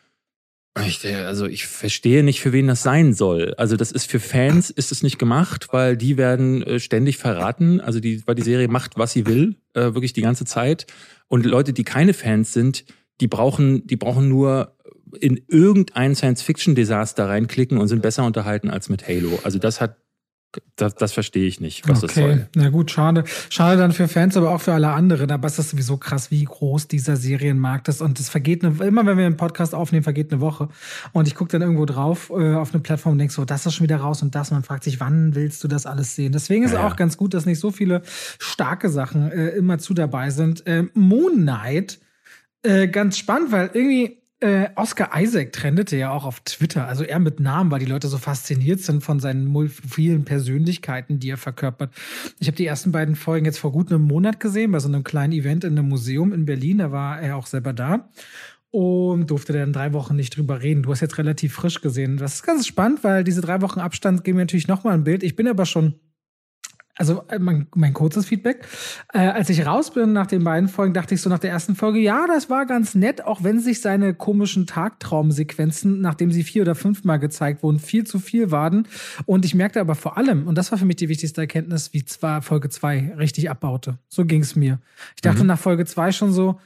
Ich, 0.84 1.06
also 1.06 1.46
ich 1.46 1.66
verstehe 1.66 2.22
nicht, 2.22 2.40
für 2.40 2.52
wen 2.52 2.66
das 2.66 2.82
sein 2.82 3.14
soll. 3.14 3.54
Also 3.56 3.76
das 3.76 3.92
ist 3.92 4.10
für 4.10 4.20
Fans 4.20 4.68
ist 4.68 4.92
es 4.92 5.02
nicht 5.02 5.18
gemacht, 5.18 5.68
weil 5.72 5.96
die 5.96 6.18
werden 6.18 6.62
äh, 6.62 6.80
ständig 6.80 7.16
verraten. 7.16 7.80
Also 7.80 7.98
die, 7.98 8.26
weil 8.26 8.34
die 8.34 8.42
Serie 8.42 8.68
macht, 8.68 8.98
was 8.98 9.12
sie 9.12 9.26
will, 9.26 9.56
äh, 9.72 9.94
wirklich 9.94 10.12
die 10.12 10.20
ganze 10.20 10.44
Zeit. 10.44 10.86
Und 11.28 11.46
Leute, 11.46 11.72
die 11.72 11.84
keine 11.84 12.12
Fans 12.12 12.52
sind, 12.52 12.84
die 13.22 13.26
brauchen, 13.26 13.86
die 13.86 13.96
brauchen 13.96 14.28
nur 14.28 14.76
in 15.18 15.40
irgendein 15.48 16.14
Science-Fiction-Desaster 16.14 17.26
reinklicken 17.26 17.78
und 17.78 17.88
sind 17.88 18.02
besser 18.02 18.24
unterhalten 18.24 18.68
als 18.68 18.90
mit 18.90 19.08
Halo. 19.08 19.38
Also 19.44 19.58
das 19.58 19.80
hat 19.80 19.96
das, 20.76 20.94
das 20.94 21.12
verstehe 21.12 21.46
ich 21.46 21.60
nicht, 21.60 21.88
was 21.88 22.04
okay. 22.04 22.06
das 22.06 22.14
soll. 22.14 22.48
Na 22.54 22.68
gut, 22.68 22.90
schade. 22.90 23.24
Schade 23.48 23.78
dann 23.78 23.92
für 23.92 24.08
Fans, 24.08 24.36
aber 24.36 24.50
auch 24.50 24.60
für 24.60 24.72
alle 24.72 24.90
anderen. 24.90 25.30
Aber 25.30 25.46
es 25.46 25.58
ist 25.58 25.70
sowieso 25.70 25.96
krass, 25.96 26.30
wie 26.30 26.44
groß 26.44 26.88
dieser 26.88 27.16
Serienmarkt 27.16 27.88
ist. 27.88 28.02
Und 28.02 28.20
es 28.20 28.28
vergeht 28.28 28.64
eine, 28.64 28.76
immer, 28.84 29.06
wenn 29.06 29.16
wir 29.18 29.26
einen 29.26 29.36
Podcast 29.36 29.74
aufnehmen, 29.74 30.02
vergeht 30.02 30.32
eine 30.32 30.40
Woche. 30.40 30.68
Und 31.12 31.26
ich 31.28 31.34
gucke 31.34 31.50
dann 31.52 31.62
irgendwo 31.62 31.86
drauf 31.86 32.30
äh, 32.30 32.54
auf 32.54 32.74
eine 32.74 32.82
Plattform 32.82 33.12
und 33.12 33.18
denke 33.18 33.32
so, 33.32 33.44
das 33.44 33.66
ist 33.66 33.74
schon 33.74 33.84
wieder 33.84 33.98
raus 33.98 34.22
und 34.22 34.34
das. 34.34 34.50
Man 34.50 34.62
fragt 34.62 34.84
sich, 34.84 35.00
wann 35.00 35.34
willst 35.34 35.62
du 35.64 35.68
das 35.68 35.86
alles 35.86 36.14
sehen? 36.14 36.32
Deswegen 36.32 36.64
ist 36.64 36.72
es 36.72 36.76
ja, 36.76 36.86
auch 36.86 36.96
ganz 36.96 37.16
gut, 37.16 37.34
dass 37.34 37.46
nicht 37.46 37.60
so 37.60 37.70
viele 37.70 38.02
starke 38.38 38.90
Sachen 38.90 39.30
äh, 39.30 39.48
immer 39.50 39.78
zu 39.78 39.94
dabei 39.94 40.30
sind. 40.30 40.66
Äh, 40.66 40.84
Moon 40.94 41.42
Knight, 41.42 42.00
äh, 42.62 42.88
ganz 42.88 43.18
spannend, 43.18 43.52
weil 43.52 43.70
irgendwie 43.72 44.22
äh, 44.40 44.68
Oscar 44.76 45.10
Isaac 45.14 45.52
trendete 45.52 45.96
ja 45.96 46.10
auch 46.10 46.24
auf 46.24 46.40
Twitter, 46.40 46.86
also 46.86 47.04
er 47.04 47.18
mit 47.18 47.40
Namen, 47.40 47.70
weil 47.70 47.80
die 47.80 47.86
Leute 47.86 48.08
so 48.08 48.18
fasziniert 48.18 48.80
sind 48.80 49.02
von 49.02 49.18
seinen 49.18 49.68
vielen 49.68 50.24
Persönlichkeiten, 50.24 51.18
die 51.18 51.30
er 51.30 51.38
verkörpert. 51.38 51.94
Ich 52.38 52.46
habe 52.46 52.56
die 52.56 52.66
ersten 52.66 52.92
beiden 52.92 53.16
Folgen 53.16 53.46
jetzt 53.46 53.58
vor 53.58 53.72
gut 53.72 53.90
einem 53.90 54.02
Monat 54.02 54.38
gesehen, 54.38 54.72
bei 54.72 54.78
so 54.78 54.88
einem 54.88 55.04
kleinen 55.04 55.32
Event 55.32 55.64
in 55.64 55.78
einem 55.78 55.88
Museum 55.88 56.32
in 56.32 56.44
Berlin, 56.44 56.78
da 56.78 56.92
war 56.92 57.20
er 57.20 57.36
auch 57.36 57.46
selber 57.46 57.72
da 57.72 58.10
und 58.70 59.30
durfte 59.30 59.54
dann 59.54 59.72
drei 59.72 59.94
Wochen 59.94 60.16
nicht 60.16 60.36
drüber 60.36 60.60
reden. 60.60 60.82
Du 60.82 60.90
hast 60.90 61.00
jetzt 61.00 61.16
relativ 61.16 61.54
frisch 61.54 61.80
gesehen. 61.80 62.18
Das 62.18 62.34
ist 62.34 62.42
ganz 62.42 62.66
spannend, 62.66 63.04
weil 63.04 63.24
diese 63.24 63.40
drei 63.40 63.62
Wochen 63.62 63.80
Abstand 63.80 64.22
geben 64.22 64.36
mir 64.36 64.42
natürlich 64.42 64.68
nochmal 64.68 64.92
ein 64.92 65.04
Bild. 65.04 65.22
Ich 65.22 65.34
bin 65.34 65.48
aber 65.48 65.64
schon 65.64 65.94
also 66.96 67.22
äh, 67.28 67.38
mein, 67.38 67.66
mein 67.74 67.92
kurzes 67.92 68.26
Feedback. 68.26 68.66
Äh, 69.12 69.18
als 69.18 69.50
ich 69.50 69.66
raus 69.66 69.92
bin 69.92 70.12
nach 70.12 70.26
den 70.26 70.44
beiden 70.44 70.68
Folgen, 70.68 70.94
dachte 70.94 71.14
ich 71.14 71.20
so 71.20 71.30
nach 71.30 71.38
der 71.38 71.50
ersten 71.50 71.76
Folge, 71.76 71.98
ja, 71.98 72.26
das 72.26 72.48
war 72.50 72.66
ganz 72.66 72.94
nett, 72.94 73.24
auch 73.24 73.42
wenn 73.42 73.60
sich 73.60 73.80
seine 73.80 74.14
komischen 74.14 74.66
Tagtraumsequenzen, 74.66 76.00
nachdem 76.00 76.30
sie 76.30 76.42
vier 76.42 76.62
oder 76.62 76.74
fünfmal 76.74 77.18
gezeigt 77.18 77.62
wurden, 77.62 77.78
viel 77.78 78.04
zu 78.04 78.18
viel 78.18 78.50
waren. 78.50 78.88
Und 79.26 79.44
ich 79.44 79.54
merkte 79.54 79.80
aber 79.80 79.94
vor 79.94 80.16
allem, 80.16 80.46
und 80.46 80.56
das 80.56 80.70
war 80.70 80.78
für 80.78 80.86
mich 80.86 80.96
die 80.96 81.08
wichtigste 81.08 81.42
Erkenntnis, 81.42 81.92
wie 81.92 82.04
zwar 82.04 82.42
Folge 82.42 82.70
zwei 82.70 83.12
richtig 83.18 83.50
abbaute. 83.50 83.98
So 84.08 84.24
ging 84.24 84.40
es 84.40 84.56
mir. 84.56 84.80
Ich 85.14 85.22
dachte 85.22 85.42
mhm. 85.42 85.48
nach 85.48 85.58
Folge 85.58 85.84
zwei 85.84 86.12
schon 86.12 86.32
so, 86.32 86.58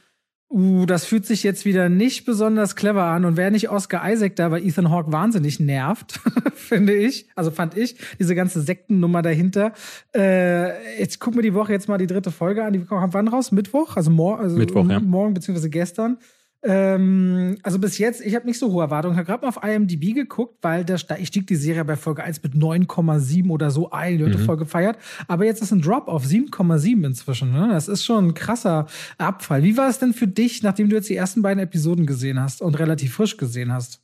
Uh, 0.53 0.85
das 0.85 1.05
fühlt 1.05 1.27
sich 1.27 1.45
jetzt 1.45 1.65
wieder 1.65 1.89
nicht 1.89 2.25
besonders 2.25 2.75
clever 2.75 3.05
an. 3.05 3.25
Und 3.25 3.37
wäre 3.37 3.53
nicht 3.53 3.71
Oscar 3.71 4.11
Isaac 4.11 4.35
da, 4.35 4.51
weil 4.51 4.67
Ethan 4.67 4.91
Hawke 4.91 5.13
wahnsinnig 5.13 5.61
nervt, 5.61 6.21
finde 6.55 6.93
ich. 6.93 7.29
Also 7.37 7.53
fand 7.53 7.77
ich, 7.77 7.95
diese 8.19 8.35
ganze 8.35 8.61
Sektennummer 8.61 9.23
dahinter. 9.23 9.73
Äh, 10.13 10.99
jetzt 10.99 11.21
gucken 11.21 11.39
wir 11.39 11.43
die 11.43 11.55
Woche 11.55 11.73
jetzt 11.73 11.89
mal 11.89 11.99
die 11.99 12.09
dritte 12.09 12.33
Folge 12.33 12.65
an. 12.65 12.73
Die 12.73 12.81
kommt 12.81 13.15
wann 13.15 13.29
raus? 13.29 13.53
Mittwoch? 13.53 13.97
Also, 13.97 14.11
mor 14.11 14.41
also 14.41 14.57
Mittwoch, 14.57 14.89
ja. 14.89 14.99
morgen 14.99 15.35
beziehungsweise 15.35 15.71
gestern. 15.71 16.19
Ähm, 16.63 17.57
also 17.63 17.79
bis 17.79 17.97
jetzt, 17.99 18.21
ich 18.21 18.35
habe 18.35 18.47
nicht 18.47 18.59
so 18.59 18.71
hohe 18.71 18.83
Erwartungen. 18.83 19.15
Ich 19.15 19.19
habe 19.19 19.27
gerade 19.27 19.43
mal 19.43 19.49
auf 19.49 19.63
IMDb 19.65 20.15
geguckt, 20.15 20.59
weil 20.63 20.85
da 20.85 20.97
ich 21.19 21.29
stieg 21.29 21.47
die 21.47 21.57
Serie 21.57 21.85
bei 21.85 21.97
Folge 21.97 22.23
1 22.23 22.43
mit 22.43 22.55
9,7 22.55 23.49
oder 23.49 23.71
so 23.71 23.91
ein, 23.91 24.19
die 24.19 24.25
Leute 24.25 24.39
mhm. 24.39 24.45
voll 24.45 24.57
gefeiert. 24.59 24.99
Aber 25.27 25.45
jetzt 25.45 25.63
ist 25.63 25.73
ein 25.73 25.81
Drop 25.81 26.09
auf 26.09 26.25
7,7 26.25 27.07
inzwischen. 27.07 27.53
Ne? 27.53 27.69
Das 27.71 27.89
ist 27.89 28.05
schon 28.05 28.29
ein 28.29 28.35
krasser 28.35 28.87
Abfall. 29.17 29.63
Wie 29.63 29.77
war 29.77 29.89
es 29.89 29.99
denn 29.99 30.13
für 30.13 30.27
dich, 30.27 30.63
nachdem 30.63 30.91
du 30.91 30.97
jetzt 30.97 31.09
die 31.09 31.17
ersten 31.17 31.41
beiden 31.41 31.63
Episoden 31.63 32.05
gesehen 32.05 32.41
hast 32.41 32.61
und 32.61 32.79
relativ 32.79 33.15
frisch 33.15 33.37
gesehen 33.39 33.73
hast? 33.73 34.03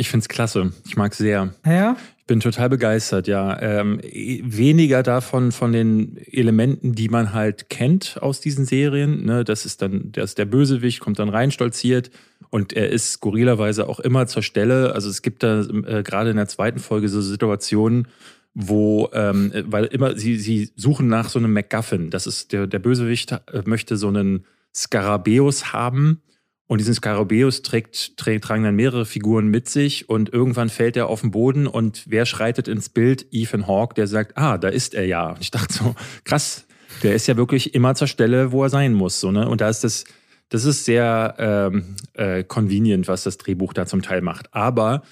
Ich 0.00 0.10
finde 0.10 0.22
es 0.22 0.28
klasse. 0.28 0.72
Ich 0.86 0.96
mag 0.96 1.10
es 1.10 1.18
sehr. 1.18 1.52
Ja? 1.66 1.96
Ich 2.18 2.24
bin 2.26 2.38
total 2.38 2.68
begeistert, 2.68 3.26
ja. 3.26 3.60
Ähm, 3.60 4.00
weniger 4.02 5.02
davon 5.02 5.50
von 5.50 5.72
den 5.72 6.16
Elementen, 6.30 6.94
die 6.94 7.08
man 7.08 7.32
halt 7.32 7.68
kennt 7.68 8.22
aus 8.22 8.40
diesen 8.40 8.64
Serien. 8.64 9.24
Ne? 9.24 9.42
Das 9.42 9.66
ist 9.66 9.82
dann, 9.82 10.12
das 10.12 10.36
der 10.36 10.44
Bösewicht, 10.44 11.00
kommt 11.00 11.18
dann 11.18 11.28
rein, 11.28 11.50
stolziert 11.50 12.12
und 12.50 12.72
er 12.74 12.90
ist 12.90 13.14
skurrilerweise 13.14 13.88
auch 13.88 13.98
immer 13.98 14.28
zur 14.28 14.44
Stelle. 14.44 14.94
Also 14.94 15.10
es 15.10 15.20
gibt 15.20 15.42
da 15.42 15.62
äh, 15.62 16.04
gerade 16.04 16.30
in 16.30 16.36
der 16.36 16.46
zweiten 16.46 16.78
Folge 16.78 17.08
so 17.08 17.20
Situationen, 17.20 18.06
wo, 18.54 19.10
ähm, 19.12 19.52
weil 19.66 19.86
immer, 19.86 20.16
sie, 20.16 20.36
sie 20.36 20.70
suchen 20.76 21.08
nach 21.08 21.28
so 21.28 21.40
einem 21.40 21.52
MacGuffin. 21.52 22.10
Das 22.10 22.28
ist 22.28 22.52
der, 22.52 22.68
der 22.68 22.78
Bösewicht 22.78 23.32
äh, 23.32 23.62
möchte 23.64 23.96
so 23.96 24.06
einen 24.06 24.44
Skarabäus 24.72 25.72
haben 25.72 26.22
und 26.68 26.78
diesen 26.78 26.94
Skarabäus 26.94 27.62
trägt, 27.62 28.16
trägt, 28.18 28.44
tragen 28.44 28.62
dann 28.62 28.76
mehrere 28.76 29.06
Figuren 29.06 29.48
mit 29.48 29.68
sich 29.68 30.08
und 30.08 30.32
irgendwann 30.32 30.68
fällt 30.68 30.96
er 30.96 31.08
auf 31.08 31.22
den 31.22 31.30
Boden 31.30 31.66
und 31.66 32.04
wer 32.06 32.26
schreitet 32.26 32.68
ins 32.68 32.90
Bild? 32.90 33.26
Ethan 33.32 33.66
Hawke, 33.66 33.94
der 33.94 34.06
sagt, 34.06 34.36
ah, 34.36 34.58
da 34.58 34.68
ist 34.68 34.94
er 34.94 35.06
ja. 35.06 35.30
Und 35.30 35.40
ich 35.40 35.50
dachte 35.50 35.72
so, 35.72 35.94
krass, 36.24 36.66
der 37.02 37.14
ist 37.14 37.26
ja 37.26 37.36
wirklich 37.36 37.74
immer 37.74 37.94
zur 37.94 38.06
Stelle, 38.06 38.52
wo 38.52 38.62
er 38.62 38.68
sein 38.68 38.92
muss. 38.92 39.18
So, 39.18 39.32
ne? 39.32 39.48
Und 39.48 39.62
da 39.62 39.68
ist 39.70 39.82
das, 39.82 40.04
das 40.50 40.64
ist 40.66 40.84
sehr 40.84 41.34
ähm, 41.38 41.96
äh, 42.12 42.44
convenient, 42.44 43.08
was 43.08 43.22
das 43.22 43.38
Drehbuch 43.38 43.72
da 43.72 43.86
zum 43.86 44.02
Teil 44.02 44.20
macht. 44.20 44.52
Aber 44.54 45.02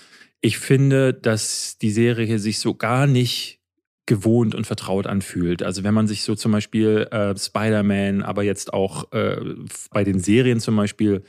ich 0.42 0.58
finde, 0.58 1.14
dass 1.14 1.78
die 1.78 1.90
Serie 1.90 2.38
sich 2.38 2.58
so 2.58 2.74
gar 2.74 3.06
nicht 3.06 3.60
gewohnt 4.04 4.54
und 4.54 4.66
vertraut 4.66 5.06
anfühlt. 5.06 5.62
Also 5.62 5.84
wenn 5.84 5.94
man 5.94 6.06
sich 6.06 6.22
so 6.22 6.34
zum 6.34 6.52
Beispiel 6.52 7.08
äh, 7.10 7.36
Spider-Man, 7.36 8.22
aber 8.22 8.42
jetzt 8.42 8.72
auch 8.72 9.10
äh, 9.12 9.38
bei 9.90 10.04
den 10.04 10.20
Serien 10.20 10.60
zum 10.60 10.76
Beispiel 10.76 11.24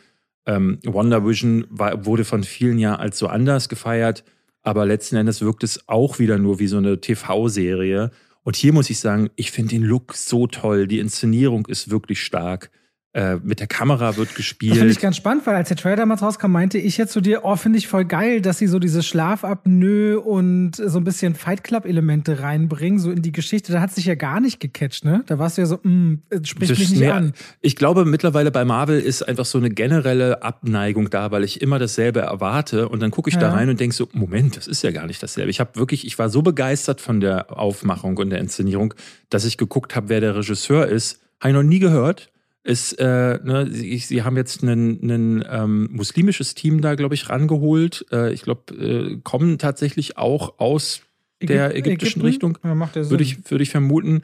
ähm, 0.48 0.80
Wonder 0.86 1.26
Vision 1.26 1.66
war, 1.70 2.06
wurde 2.06 2.26
von 2.26 2.44
vielen 2.44 2.80
ja 2.80 2.96
als 2.96 3.20
so 3.20 3.28
anders 3.28 3.70
gefeiert, 3.70 4.24
aber 4.64 4.86
letzten 4.86 5.18
Endes 5.18 5.42
wirkt 5.42 5.64
es 5.64 5.88
auch 5.88 6.18
wieder 6.18 6.40
nur 6.40 6.60
wie 6.60 6.68
so 6.68 6.78
eine 6.78 7.00
TV-Serie. 7.00 8.12
Und 8.44 8.56
hier 8.56 8.74
muss 8.74 8.90
ich 8.90 9.00
sagen, 9.00 9.30
ich 9.36 9.52
finde 9.52 9.76
den 9.76 9.84
Look 9.84 10.16
so 10.16 10.48
toll, 10.48 10.88
die 10.88 11.00
Inszenierung 11.00 11.68
ist 11.68 11.92
wirklich 11.92 12.22
stark. 12.22 12.72
Äh, 13.18 13.40
mit 13.44 13.60
der 13.60 13.66
Kamera 13.66 14.16
wird 14.16 14.36
gespielt. 14.36 14.74
Das 14.74 14.78
finde 14.78 14.94
ich 14.94 15.00
ganz 15.00 15.18
spannend, 15.18 15.48
weil 15.48 15.56
als 15.56 15.70
der 15.70 15.78
Trailer 15.78 15.96
damals 15.96 16.22
rauskam, 16.22 16.52
meinte 16.52 16.78
ich 16.78 16.98
jetzt 16.98 17.14
zu 17.14 17.20
dir, 17.20 17.46
oh, 17.46 17.56
finde 17.56 17.80
ich 17.80 17.88
voll 17.88 18.06
geil, 18.06 18.42
dass 18.42 18.60
sie 18.60 18.68
so 18.68 18.78
diese 18.78 19.02
Schlafapnoe 19.02 20.20
und 20.20 20.76
so 20.76 21.00
ein 21.00 21.04
bisschen 21.04 21.34
Fight 21.34 21.64
Club-Elemente 21.64 22.42
reinbringen, 22.42 23.00
so 23.00 23.10
in 23.10 23.24
die 23.24 23.32
Geschichte. 23.32 23.72
Da 23.72 23.82
hat 23.82 23.92
sich 23.92 24.06
ja 24.06 24.14
gar 24.14 24.40
nicht 24.40 24.60
gecatcht, 24.60 25.04
ne? 25.04 25.24
Da 25.26 25.40
warst 25.40 25.58
du 25.58 25.64
ja 25.64 25.66
so, 25.66 25.80
mm, 25.82 26.22
spricht 26.44 26.70
das 26.70 26.78
mich 26.78 26.92
nicht 26.92 27.00
mehr, 27.00 27.16
an. 27.16 27.34
Ich 27.62 27.76
glaube, 27.76 28.06
mittlerweile 28.06 28.52
bei 28.52 28.66
Marvel 28.66 29.00
ist 29.00 29.24
einfach 29.24 29.46
so 29.46 29.58
eine 29.58 29.72
generelle 29.72 30.44
Abneigung 30.44 31.10
da, 31.10 31.32
weil 31.32 31.44
ich 31.44 31.60
immer 31.60 31.80
dasselbe 31.80 32.20
erwarte 32.20 32.88
und 32.88 33.00
dann 33.00 33.10
gucke 33.10 33.32
ich 33.32 33.36
ja. 33.36 33.42
da 33.42 33.52
rein 33.52 33.68
und 33.68 33.80
denke 33.80 33.96
so, 33.96 34.08
Moment, 34.14 34.58
das 34.58 34.68
ist 34.68 34.84
ja 34.84 34.92
gar 34.92 35.08
nicht 35.08 35.24
dasselbe. 35.24 35.50
Ich 35.50 35.60
habe 35.60 35.72
wirklich, 35.74 36.06
ich 36.06 36.20
war 36.20 36.30
so 36.30 36.44
begeistert 36.44 37.02
von 37.02 37.20
der 37.20 37.58
Aufmachung 37.58 38.16
und 38.18 38.30
der 38.30 38.38
Inszenierung, 38.38 38.94
dass 39.32 39.44
ich 39.44 39.58
geguckt 39.58 39.96
habe, 39.96 40.10
wer 40.10 40.22
der 40.22 40.36
Regisseur 40.36 40.86
ist. 40.86 41.20
Habe 41.40 41.50
ich 41.50 41.56
noch 41.56 41.64
nie 41.64 41.80
gehört 41.80 42.30
ist, 42.68 42.94
äh, 43.00 43.40
ne, 43.44 43.68
sie, 43.72 43.98
sie 43.98 44.24
haben 44.24 44.36
jetzt 44.36 44.62
ein 44.62 45.46
ähm, 45.50 45.90
muslimisches 45.92 46.54
Team 46.54 46.82
da, 46.82 46.96
glaube 46.96 47.16
ich, 47.16 47.30
rangeholt. 47.30 48.06
Äh, 48.12 48.34
ich 48.34 48.42
glaube, 48.42 48.74
äh, 48.76 49.18
kommen 49.24 49.58
tatsächlich 49.58 50.18
auch 50.18 50.60
aus 50.60 51.02
Ägypten, 51.40 51.48
der 51.48 51.76
ägyptischen 51.76 52.22
Ägypten? 52.22 52.48
Richtung. 52.52 52.58
Ja, 52.64 53.10
würde 53.10 53.24
ich, 53.24 53.50
würde 53.50 53.64
ich 53.64 53.70
vermuten. 53.70 54.24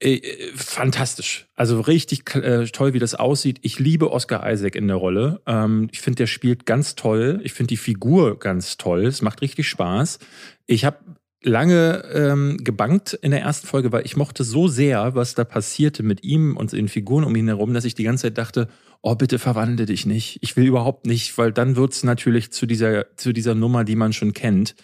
Äh, 0.00 0.20
fantastisch. 0.56 1.46
Also 1.54 1.80
richtig 1.80 2.34
äh, 2.34 2.64
toll, 2.66 2.92
wie 2.92 2.98
das 2.98 3.14
aussieht. 3.14 3.60
Ich 3.62 3.78
liebe 3.78 4.10
Oscar 4.10 4.50
Isaac 4.50 4.74
in 4.74 4.88
der 4.88 4.96
Rolle. 4.96 5.40
Ähm, 5.46 5.88
ich 5.92 6.00
finde, 6.00 6.16
der 6.16 6.26
spielt 6.26 6.66
ganz 6.66 6.96
toll. 6.96 7.40
Ich 7.44 7.52
finde 7.52 7.68
die 7.68 7.76
Figur 7.76 8.38
ganz 8.40 8.78
toll. 8.78 9.06
Es 9.06 9.22
macht 9.22 9.42
richtig 9.42 9.68
Spaß. 9.68 10.18
Ich 10.66 10.84
habe 10.84 10.98
lange 11.42 12.04
ähm, 12.12 12.58
gebankt 12.62 13.12
in 13.14 13.30
der 13.30 13.42
ersten 13.42 13.66
Folge, 13.66 13.92
weil 13.92 14.04
ich 14.04 14.16
mochte 14.16 14.42
so 14.42 14.68
sehr, 14.68 15.14
was 15.14 15.34
da 15.34 15.44
passierte 15.44 16.02
mit 16.02 16.24
ihm 16.24 16.56
und 16.56 16.72
den 16.72 16.88
Figuren 16.88 17.24
um 17.24 17.36
ihn 17.36 17.48
herum, 17.48 17.74
dass 17.74 17.84
ich 17.84 17.94
die 17.94 18.04
ganze 18.04 18.22
Zeit 18.22 18.38
dachte, 18.38 18.68
oh, 19.02 19.14
bitte 19.14 19.38
verwandle 19.38 19.86
dich 19.86 20.06
nicht. 20.06 20.38
Ich 20.40 20.56
will 20.56 20.66
überhaupt 20.66 21.06
nicht, 21.06 21.36
weil 21.38 21.52
dann 21.52 21.76
wird's 21.76 22.02
natürlich 22.02 22.50
zu 22.52 22.66
dieser, 22.66 23.16
zu 23.16 23.32
dieser 23.32 23.54
Nummer, 23.54 23.84
die 23.84 23.96
man 23.96 24.12
schon 24.12 24.32
kennt. 24.32 24.74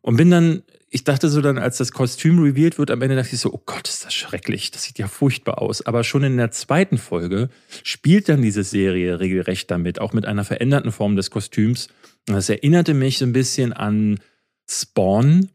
Und 0.00 0.16
bin 0.16 0.30
dann, 0.30 0.62
ich 0.90 1.04
dachte 1.04 1.28
so 1.28 1.40
dann, 1.40 1.58
als 1.58 1.78
das 1.78 1.92
Kostüm 1.92 2.38
revealed 2.38 2.78
wird, 2.78 2.90
am 2.90 3.02
Ende 3.02 3.16
dachte 3.16 3.34
ich 3.34 3.40
so, 3.40 3.52
oh 3.52 3.62
Gott, 3.66 3.88
ist 3.88 4.04
das 4.04 4.14
schrecklich. 4.14 4.70
Das 4.70 4.84
sieht 4.84 4.98
ja 4.98 5.08
furchtbar 5.08 5.60
aus. 5.60 5.84
Aber 5.84 6.04
schon 6.04 6.22
in 6.22 6.36
der 6.36 6.50
zweiten 6.50 6.98
Folge 6.98 7.48
spielt 7.82 8.28
dann 8.28 8.42
diese 8.42 8.62
Serie 8.62 9.18
regelrecht 9.18 9.70
damit, 9.70 10.00
auch 10.00 10.12
mit 10.12 10.24
einer 10.24 10.44
veränderten 10.44 10.92
Form 10.92 11.16
des 11.16 11.30
Kostüms. 11.30 11.88
Und 12.28 12.36
das 12.36 12.48
erinnerte 12.48 12.94
mich 12.94 13.18
so 13.18 13.24
ein 13.24 13.32
bisschen 13.32 13.72
an 13.72 14.20
Spawn, 14.70 15.50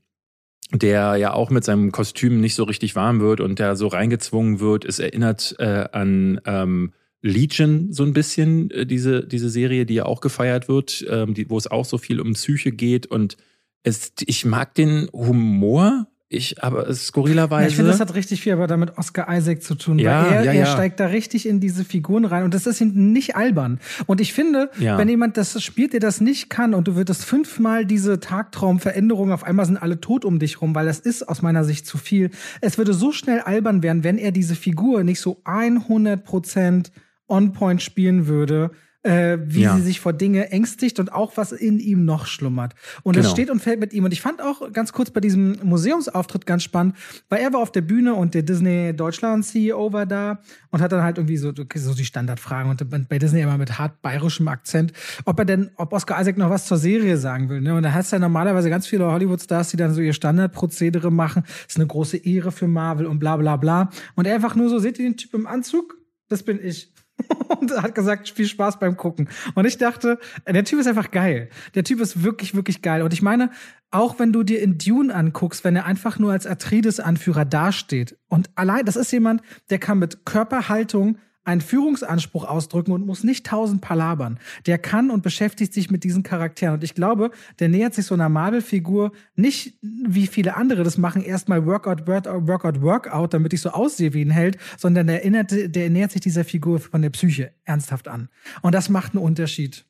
der 0.74 1.16
ja 1.18 1.34
auch 1.34 1.50
mit 1.50 1.64
seinem 1.64 1.92
Kostüm 1.92 2.42
nicht 2.42 2.56
so 2.56 2.64
richtig 2.64 2.96
warm 2.96 3.20
wird 3.20 3.40
und 3.40 3.60
der 3.60 3.76
so 3.76 3.88
reingezwungen 3.88 4.60
wird. 4.60 4.86
Es 4.86 5.00
erinnert 5.00 5.56
äh, 5.60 5.86
an 5.92 6.42
ähm, 6.46 6.94
Legion 7.22 7.94
so 7.94 8.04
ein 8.04 8.14
bisschen, 8.14 8.72
äh, 8.72 8.86
diese, 8.86 9.26
diese 9.26 9.50
Serie, 9.50 9.86
die 9.86 9.96
ja 9.96 10.06
auch 10.06 10.20
gefeiert 10.20 10.68
wird, 10.68 11.06
ähm, 11.10 11.34
die, 11.34 11.50
wo 11.50 11.58
es 11.58 11.68
auch 11.68 11.86
so 11.86 11.98
viel 11.98 12.20
um 12.20 12.34
Psyche 12.34 12.72
geht. 12.72 13.06
Und 13.06 13.38
es, 13.84 14.14
ich 14.26 14.46
mag 14.46 14.74
den 14.74 15.10
Humor 15.14 16.08
ich, 16.34 16.64
aber 16.64 16.94
skurrilerweise. 16.94 17.70
ich 17.70 17.76
finde, 17.76 17.92
das 17.92 18.00
hat 18.00 18.14
richtig 18.16 18.42
viel 18.42 18.54
aber 18.54 18.68
damit 18.68 18.98
Oscar 18.98 19.28
Isaac 19.30 19.62
zu 19.62 19.76
tun. 19.76 20.00
Ja, 20.00 20.26
weil 20.26 20.34
er, 20.34 20.44
ja, 20.46 20.52
ja. 20.54 20.60
er 20.62 20.66
steigt 20.66 21.00
da 21.00 21.08
richtig 21.08 21.48
in 21.48 21.60
diese 21.60 21.86
Figuren 21.86 22.26
rein 22.26 22.44
und 22.44 22.54
das 22.54 22.66
ist 22.66 22.82
nicht 22.82 23.36
albern. 23.36 23.80
Und 24.06 24.22
ich 24.22 24.34
finde, 24.34 24.70
wenn 24.78 25.10
jemand 25.10 25.38
das 25.38 25.62
spielt, 25.64 25.94
der 25.94 26.00
das 26.00 26.22
nicht 26.22 26.50
kann 26.50 26.74
und 26.74 26.88
du 26.88 26.96
würdest 26.96 27.26
fünfmal 27.26 27.86
diese 27.86 28.20
Tagtraumveränderungen, 28.20 29.34
auf 29.34 29.44
einmal 29.44 29.66
sind 29.66 29.78
alle 29.78 30.02
tot 30.02 30.26
um 30.26 30.40
dich 30.40 30.62
rum, 30.62 30.76
weil 30.76 30.86
das 30.86 31.00
ist 31.00 31.28
aus 31.28 31.42
meiner 31.42 31.64
Sicht 31.64 31.86
zu 31.86 31.98
viel. 31.98 32.32
Es 32.62 32.78
würde 32.78 32.94
so 32.94 33.12
schnell 33.12 33.42
albern 33.42 33.84
werden, 33.84 34.04
wenn 34.04 34.18
er 34.18 34.32
diese 34.32 34.56
Figur 34.56 35.04
nicht 35.04 35.20
so 35.20 35.42
100% 35.46 36.92
on 37.28 37.54
point 37.54 37.82
spielen 37.82 38.28
würde 38.28 38.72
äh, 39.04 39.38
wie 39.46 39.62
ja. 39.62 39.76
sie 39.76 39.82
sich 39.82 40.00
vor 40.00 40.14
Dinge 40.14 40.52
ängstigt 40.52 41.00
und 41.00 41.12
auch 41.12 41.34
was 41.36 41.52
in 41.52 41.80
ihm 41.80 42.06
noch 42.06 42.26
schlummert. 42.26 42.74
Und 43.04 43.14
genau. 43.14 43.24
das 43.24 43.32
steht 43.32 43.50
und 43.50 43.62
fällt 43.62 43.80
mit 43.80 43.94
ihm. 43.94 44.06
Und 44.06 44.14
ich 44.14 44.22
fand 44.22 44.42
auch 44.42 44.72
ganz 44.72 44.94
kurz 44.94 45.12
bei 45.12 45.20
diesem 45.20 45.58
Museumsauftritt 45.64 46.46
ganz 46.46 46.64
spannend, 46.64 46.96
weil 47.30 47.42
er 47.42 47.54
war 47.54 47.60
auf 47.60 47.72
der 47.72 47.82
Bühne 47.82 48.16
und 48.16 48.34
der 48.34 48.44
Disney 48.44 48.94
Deutschland 48.96 49.46
CEO 49.46 49.94
war 49.94 50.06
da 50.06 50.40
und 50.72 50.82
hat 50.82 50.92
dann 50.92 51.04
halt 51.04 51.18
irgendwie 51.18 51.38
so, 51.38 51.54
so 51.54 51.94
die 51.94 52.06
Standardfragen 52.06 52.72
und 52.72 53.10
bei 53.10 53.20
Disney 53.20 53.42
immer 53.42 53.58
mit 53.58 53.78
hart 53.78 54.02
bayerischem 54.02 54.48
Akzent, 54.48 54.94
ob 55.26 55.38
er 55.38 55.46
denn, 55.46 55.72
ob 55.76 55.94
Oscar 55.94 56.20
Isaac 56.22 56.38
noch 56.38 56.50
was 56.50 56.66
zur 56.66 56.78
Serie 56.78 57.18
sagen 57.18 57.50
will. 57.50 57.62
Ne? 57.62 57.76
Und 57.76 57.84
da 57.84 57.92
heißt 57.92 58.12
ja 58.14 58.20
normalerweise 58.20 58.70
ganz 58.70 58.88
viele 58.88 59.12
Hollywood-Stars, 59.12 59.70
die 59.72 59.78
dann 59.78 59.94
so 59.94 60.02
ihr 60.02 60.14
Standardprozedere 60.14 61.12
machen. 61.12 61.44
Das 61.44 61.68
ist 61.70 61.76
eine 61.78 61.88
große 61.88 62.18
Ehre 62.18 62.52
für 62.52 62.68
Marvel 62.68 63.06
und 63.06 63.20
bla 63.20 63.38
bla 63.38 63.58
bla. 63.58 63.90
Und 64.16 64.28
er 64.28 64.36
einfach 64.36 64.56
nur 64.56 64.70
so, 64.70 64.80
seht 64.80 64.98
ihr 65.00 65.06
den 65.06 65.18
Typ 65.18 65.34
im 65.34 65.46
Anzug? 65.46 65.98
Das 66.30 66.44
bin 66.44 66.60
ich. 66.64 66.93
und 67.60 67.72
hat 67.72 67.96
gesagt, 67.96 68.30
viel 68.30 68.48
Spaß 68.48 68.80
beim 68.80 68.98
Gucken. 68.98 69.30
Und 69.56 69.66
ich 69.66 69.78
dachte, 69.78 70.20
der 70.48 70.64
Typ 70.64 70.80
ist 70.80 70.88
einfach 70.88 71.12
geil. 71.12 71.50
Der 71.76 71.84
Typ 71.84 72.00
ist 72.00 72.24
wirklich, 72.24 72.56
wirklich 72.56 72.82
geil. 72.82 73.02
Und 73.02 73.14
ich 73.14 73.22
meine, 73.22 73.52
auch 73.92 74.20
wenn 74.20 74.34
du 74.34 74.44
dir 74.44 74.62
in 74.62 74.78
Dune 74.78 75.14
anguckst, 75.14 75.64
wenn 75.64 75.76
er 75.76 75.86
einfach 75.86 76.18
nur 76.20 76.32
als 76.32 76.48
Atreides-Anführer 76.48 77.46
dasteht 77.46 78.18
und 78.28 78.50
allein, 78.56 78.86
das 78.86 78.96
ist 78.96 79.12
jemand, 79.12 79.42
der 79.70 79.80
kann 79.80 80.00
mit 80.00 80.26
Körperhaltung 80.26 81.18
einen 81.44 81.62
Führungsanspruch 81.62 82.46
ausdrücken 82.46 82.92
und 82.92 83.06
muss 83.06 83.24
nicht 83.24 83.46
tausend 83.46 83.82
palabern. 83.82 84.40
Der 84.66 84.78
kann 84.78 85.12
und 85.12 85.24
beschäftigt 85.24 85.74
sich 85.74 85.92
mit 85.92 86.04
diesen 86.04 86.24
Charakteren. 86.24 86.76
Und 86.76 86.84
ich 86.84 86.96
glaube, 86.96 87.32
der 87.60 87.70
nähert 87.70 87.94
sich 87.94 88.06
so 88.06 88.14
einer 88.14 88.30
Marvel-Figur 88.30 89.12
nicht 89.36 89.78
wie 89.82 90.28
viele 90.28 90.56
andere 90.56 90.84
das 90.84 90.98
machen, 90.98 91.22
erstmal 91.22 91.66
Workout, 91.66 92.08
Workout, 92.08 92.82
Workout, 92.82 93.34
damit 93.34 93.54
ich 93.54 93.62
so 93.62 93.70
aussehe 93.70 94.14
wie 94.14 94.24
ein 94.24 94.32
Held, 94.32 94.58
sondern 94.78 95.08
der, 95.08 95.24
erinnert, 95.24 95.52
der 95.52 95.90
nähert 95.90 96.12
sich 96.12 96.22
dieser 96.22 96.44
Figur 96.44 96.80
von 96.80 97.02
der 97.02 97.10
Psyche 97.10 97.54
ernsthaft 97.64 98.08
an. 98.08 98.30
Und 98.62 98.74
das 98.74 98.90
macht 98.90 99.14
einen 99.14 99.24
Unterschied. 99.24 99.86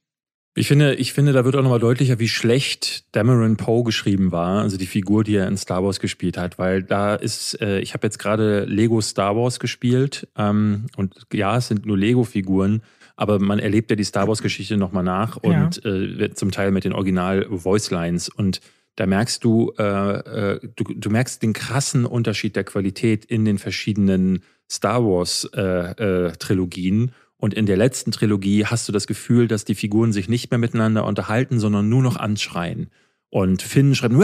Ich 0.56 0.68
finde, 0.68 0.94
ich 0.96 1.14
finde, 1.14 1.34
da 1.34 1.46
wird 1.46 1.56
auch 1.56 1.64
nochmal 1.64 1.80
deutlicher, 1.80 2.20
wie 2.20 2.28
schlecht 2.28 3.06
Dameron 3.16 3.58
Poe 3.58 3.84
geschrieben 3.84 4.32
war, 4.32 4.62
also 4.62 4.78
die 4.78 4.86
Figur, 4.86 5.24
die 5.24 5.36
er 5.36 5.48
in 5.48 5.58
Star 5.58 5.84
Wars 5.84 6.00
gespielt 6.00 6.38
hat, 6.38 6.60
weil 6.60 6.84
da 6.84 7.16
ist, 7.16 7.60
äh, 7.60 7.80
ich 7.80 7.96
habe 7.96 8.06
jetzt 8.06 8.20
gerade 8.20 8.66
Lego 8.66 9.02
Star 9.02 9.36
Wars 9.36 9.60
gespielt 9.60 10.28
ähm, 10.38 10.86
und 10.96 11.16
ja, 11.34 11.58
es 11.58 11.70
sind 11.70 11.88
nur 11.88 11.98
Lego-Figuren, 11.98 12.84
aber 13.16 13.40
man 13.40 13.58
erlebt 13.58 13.90
ja 13.90 13.96
die 13.96 14.04
Star 14.04 14.28
Wars-Geschichte 14.28 14.78
nochmal 14.78 15.04
nach 15.04 15.38
und 15.38 15.82
ja. 15.84 15.92
äh, 15.92 16.32
zum 16.36 16.52
Teil 16.52 16.70
mit 16.70 16.84
den 16.84 16.94
Original-Voicelines 16.94 18.30
und 18.30 18.62
da 18.96 19.08
merkst 19.08 19.44
du, 19.44 19.74
äh, 19.80 20.54
äh, 20.54 20.60
du, 20.76 20.84
du 20.84 21.10
merkst 21.10 21.42
den 21.42 21.54
krassen 21.54 22.06
Unterschied 22.06 22.56
der 22.56 22.64
Qualität 22.64 23.26
in 23.26 23.44
den 23.44 23.58
verschiedenen 23.58 24.44
Star 24.70 25.04
Wars-Trilogien. 25.04 27.12
Äh, 27.44 27.46
äh, 27.46 27.48
und 27.48 27.54
in 27.54 27.66
der 27.66 27.78
letzten 27.78 28.12
Trilogie 28.12 28.66
hast 28.66 28.88
du 28.88 28.92
das 28.92 29.08
Gefühl, 29.08 29.48
dass 29.48 29.66
die 29.66 29.76
Figuren 29.76 30.14
sich 30.14 30.30
nicht 30.30 30.50
mehr 30.50 30.58
miteinander 30.58 31.06
unterhalten, 31.06 31.60
sondern 31.60 31.90
nur 31.90 32.02
noch 32.02 32.16
anschreien. 32.16 32.90
Und 33.30 33.64
Finn 33.64 33.96
schreibt, 33.96 34.16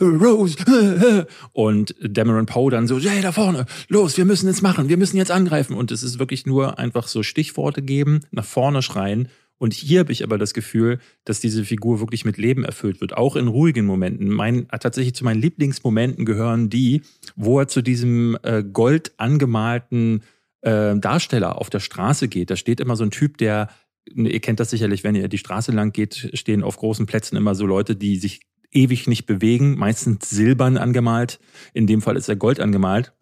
Rose, 0.00 0.56
und 1.52 1.94
Dameron 2.02 2.46
Poe 2.46 2.70
dann 2.70 2.88
so, 2.88 2.98
hey, 2.98 3.22
da 3.22 3.30
vorne, 3.30 3.66
los, 3.88 4.16
wir 4.16 4.24
müssen 4.24 4.48
jetzt 4.48 4.60
machen, 4.60 4.88
wir 4.88 4.96
müssen 4.96 5.16
jetzt 5.16 5.30
angreifen. 5.30 5.74
Und 5.74 5.92
es 5.92 6.02
ist 6.02 6.18
wirklich 6.18 6.46
nur 6.46 6.78
einfach 6.78 7.06
so 7.06 7.22
Stichworte 7.22 7.80
geben, 7.80 8.20
nach 8.32 8.44
vorne 8.44 8.82
schreien. 8.82 9.28
Und 9.58 9.72
hier 9.72 10.00
habe 10.00 10.12
ich 10.12 10.24
aber 10.24 10.36
das 10.36 10.52
Gefühl, 10.52 10.98
dass 11.24 11.40
diese 11.40 11.64
Figur 11.64 12.00
wirklich 12.00 12.24
mit 12.24 12.36
Leben 12.36 12.64
erfüllt 12.64 13.00
wird, 13.00 13.16
auch 13.16 13.36
in 13.36 13.48
ruhigen 13.48 13.86
Momenten. 13.86 14.28
Mein, 14.28 14.68
tatsächlich 14.68 15.14
zu 15.14 15.24
meinen 15.24 15.40
Lieblingsmomenten 15.40 16.26
gehören 16.26 16.68
die, 16.68 17.02
wo 17.36 17.60
er 17.60 17.68
zu 17.68 17.80
diesem 17.80 18.36
äh, 18.42 18.62
gold 18.62 19.12
angemalten 19.16 20.22
äh, 20.62 20.96
Darsteller 20.96 21.58
auf 21.58 21.70
der 21.70 21.80
Straße 21.80 22.28
geht, 22.28 22.50
da 22.50 22.56
steht 22.56 22.80
immer 22.80 22.96
so 22.96 23.04
ein 23.04 23.10
Typ, 23.10 23.38
der, 23.38 23.68
ihr 24.06 24.40
kennt 24.40 24.60
das 24.60 24.70
sicherlich, 24.70 25.04
wenn 25.04 25.14
ihr 25.14 25.28
die 25.28 25.38
Straße 25.38 25.72
lang 25.72 25.92
geht, 25.92 26.30
stehen 26.34 26.62
auf 26.62 26.76
großen 26.76 27.06
Plätzen 27.06 27.36
immer 27.36 27.54
so 27.54 27.66
Leute, 27.66 27.96
die 27.96 28.16
sich 28.16 28.40
ewig 28.72 29.06
nicht 29.06 29.26
bewegen, 29.26 29.76
meistens 29.76 30.28
silbern 30.30 30.76
angemalt. 30.76 31.40
In 31.72 31.86
dem 31.86 32.02
Fall 32.02 32.16
ist 32.16 32.28
er 32.28 32.36
gold 32.36 32.60
angemalt. 32.60 33.12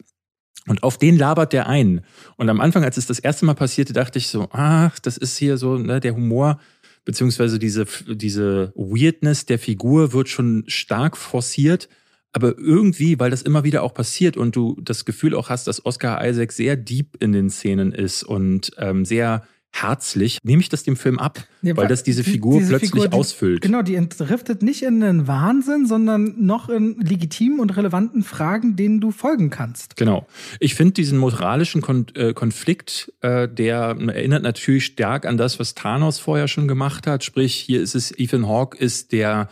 Und 0.67 0.83
auf 0.83 0.97
den 0.97 1.17
labert 1.17 1.53
der 1.53 1.67
ein. 1.67 2.01
Und 2.37 2.49
am 2.49 2.59
Anfang, 2.59 2.83
als 2.83 2.97
es 2.97 3.05
das 3.05 3.19
erste 3.19 3.45
Mal 3.45 3.53
passierte, 3.53 3.93
dachte 3.93 4.17
ich 4.17 4.27
so, 4.27 4.49
ach, 4.51 4.97
das 4.99 5.17
ist 5.17 5.37
hier 5.37 5.57
so, 5.57 5.77
ne, 5.77 5.99
der 5.99 6.15
Humor, 6.15 6.59
beziehungsweise 7.03 7.59
diese, 7.59 7.85
diese 8.07 8.73
Weirdness 8.75 9.45
der 9.45 9.59
Figur 9.59 10.11
wird 10.11 10.27
schon 10.27 10.63
stark 10.67 11.17
forciert. 11.17 11.87
Aber 12.35 12.57
irgendwie, 12.57 13.17
weil 13.17 13.31
das 13.31 13.43
immer 13.43 13.63
wieder 13.63 13.81
auch 13.81 13.93
passiert 13.93 14.35
und 14.35 14.57
du 14.57 14.77
das 14.81 15.05
Gefühl 15.05 15.33
auch 15.35 15.49
hast, 15.49 15.67
dass 15.67 15.85
Oscar 15.85 16.27
Isaac 16.27 16.51
sehr 16.51 16.75
deep 16.75 17.15
in 17.21 17.31
den 17.31 17.49
Szenen 17.49 17.93
ist 17.93 18.23
und 18.23 18.71
ähm, 18.77 19.05
sehr 19.05 19.43
herzlich, 19.71 20.39
nehme 20.43 20.61
ich 20.61 20.67
das 20.67 20.83
dem 20.83 20.97
Film 20.97 21.17
ab, 21.17 21.45
ja, 21.61 21.77
weil 21.77 21.87
das 21.87 22.03
diese 22.03 22.25
Figur 22.25 22.59
diese 22.59 22.71
plötzlich 22.71 22.91
Figur, 22.91 23.07
die, 23.07 23.13
ausfüllt. 23.13 23.61
Genau, 23.61 23.81
die 23.81 23.97
driftet 24.09 24.63
nicht 24.63 24.83
in 24.83 25.01
einen 25.01 25.27
Wahnsinn, 25.27 25.85
sondern 25.85 26.45
noch 26.45 26.67
in 26.67 26.99
legitimen 26.99 27.61
und 27.61 27.75
relevanten 27.77 28.23
Fragen, 28.23 28.75
denen 28.75 28.99
du 28.99 29.11
folgen 29.11 29.49
kannst. 29.49 29.95
Genau. 29.95 30.27
Ich 30.59 30.75
finde 30.75 30.93
diesen 30.93 31.17
moralischen 31.17 31.81
Kon 31.81 32.05
äh, 32.15 32.33
Konflikt, 32.33 33.13
äh, 33.21 33.47
der 33.47 33.97
erinnert 33.97 34.43
natürlich 34.43 34.85
stark 34.85 35.25
an 35.25 35.37
das, 35.37 35.57
was 35.57 35.73
Thanos 35.73 36.19
vorher 36.19 36.49
schon 36.49 36.67
gemacht 36.67 37.07
hat. 37.07 37.23
Sprich, 37.23 37.55
hier 37.55 37.81
ist 37.81 37.95
es, 37.95 38.11
Ethan 38.11 38.45
Hawke 38.45 38.77
ist 38.77 39.13
der 39.13 39.49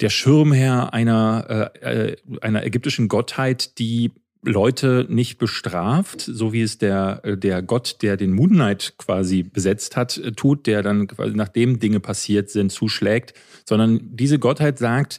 der 0.00 0.10
Schirmherr 0.10 0.92
einer, 0.92 1.70
äh, 1.82 2.10
äh, 2.10 2.16
einer 2.40 2.64
ägyptischen 2.64 3.08
Gottheit, 3.08 3.78
die 3.78 4.12
Leute 4.42 5.06
nicht 5.08 5.38
bestraft, 5.38 6.20
so 6.20 6.52
wie 6.52 6.62
es 6.62 6.78
der, 6.78 7.20
äh, 7.24 7.36
der 7.36 7.62
Gott, 7.62 7.98
der 8.02 8.16
den 8.16 8.32
Moon 8.32 8.50
Knight 8.50 8.94
quasi 8.98 9.42
besetzt 9.42 9.96
hat, 9.96 10.16
äh, 10.18 10.32
tut, 10.32 10.66
der 10.66 10.82
dann 10.82 11.08
quasi 11.08 11.34
nachdem 11.34 11.80
Dinge 11.80 12.00
passiert 12.00 12.50
sind, 12.50 12.70
zuschlägt, 12.70 13.34
sondern 13.64 14.00
diese 14.02 14.38
Gottheit 14.38 14.78
sagt, 14.78 15.18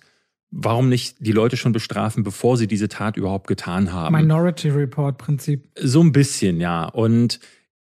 warum 0.52 0.90
nicht 0.90 1.18
die 1.20 1.32
Leute 1.32 1.58
schon 1.58 1.74
bestrafen, 1.74 2.24
bevor 2.24 2.58
sie 2.58 2.68
diese 2.68 2.88
Tat 2.88 3.18
überhaupt 3.18 3.48
getan 3.48 3.92
haben. 3.92 4.16
Minority 4.16 4.70
Report 4.70 5.18
Prinzip. 5.18 5.68
So 5.76 6.02
ein 6.02 6.12
bisschen, 6.12 6.60
ja. 6.60 6.86
Und 6.86 7.40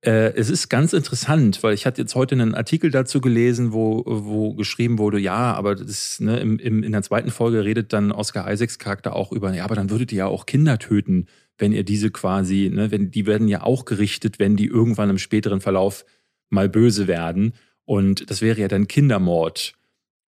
es 0.05 0.49
ist 0.49 0.69
ganz 0.69 0.91
interessant, 0.91 1.63
weil 1.63 1.73
ich 1.73 1.85
hatte 1.85 2.01
jetzt 2.01 2.13
heute 2.13 2.35
einen 2.35 2.55
Artikel 2.55 2.91
dazu 2.91 3.21
gelesen, 3.21 3.71
wo, 3.71 4.03
wo 4.05 4.53
geschrieben 4.53 4.97
wurde, 4.97 5.17
ja, 5.17 5.53
aber 5.53 5.75
das, 5.75 6.19
ne, 6.19 6.39
im, 6.39 6.59
im, 6.59 6.83
in 6.83 6.91
der 6.91 7.03
zweiten 7.03 7.31
Folge 7.31 7.63
redet 7.63 7.93
dann 7.93 8.11
Oscar 8.11 8.51
Isaacs 8.51 8.79
Charakter 8.79 9.15
auch 9.15 9.31
über, 9.31 9.53
ja, 9.53 9.63
aber 9.63 9.75
dann 9.75 9.89
würdet 9.89 10.11
ihr 10.11 10.17
ja 10.17 10.25
auch 10.27 10.45
Kinder 10.45 10.77
töten, 10.77 11.27
wenn 11.57 11.71
ihr 11.71 11.83
diese 11.83 12.11
quasi, 12.11 12.69
ne, 12.73 12.91
wenn 12.91 13.11
die 13.11 13.25
werden 13.25 13.47
ja 13.47 13.63
auch 13.63 13.85
gerichtet, 13.85 14.39
wenn 14.39 14.57
die 14.57 14.65
irgendwann 14.65 15.09
im 15.09 15.17
späteren 15.17 15.61
Verlauf 15.61 16.05
mal 16.49 16.69
böse 16.69 17.07
werden. 17.07 17.53
Und 17.85 18.29
das 18.29 18.41
wäre 18.41 18.59
ja 18.59 18.67
dann 18.67 18.87
Kindermord. 18.87 19.73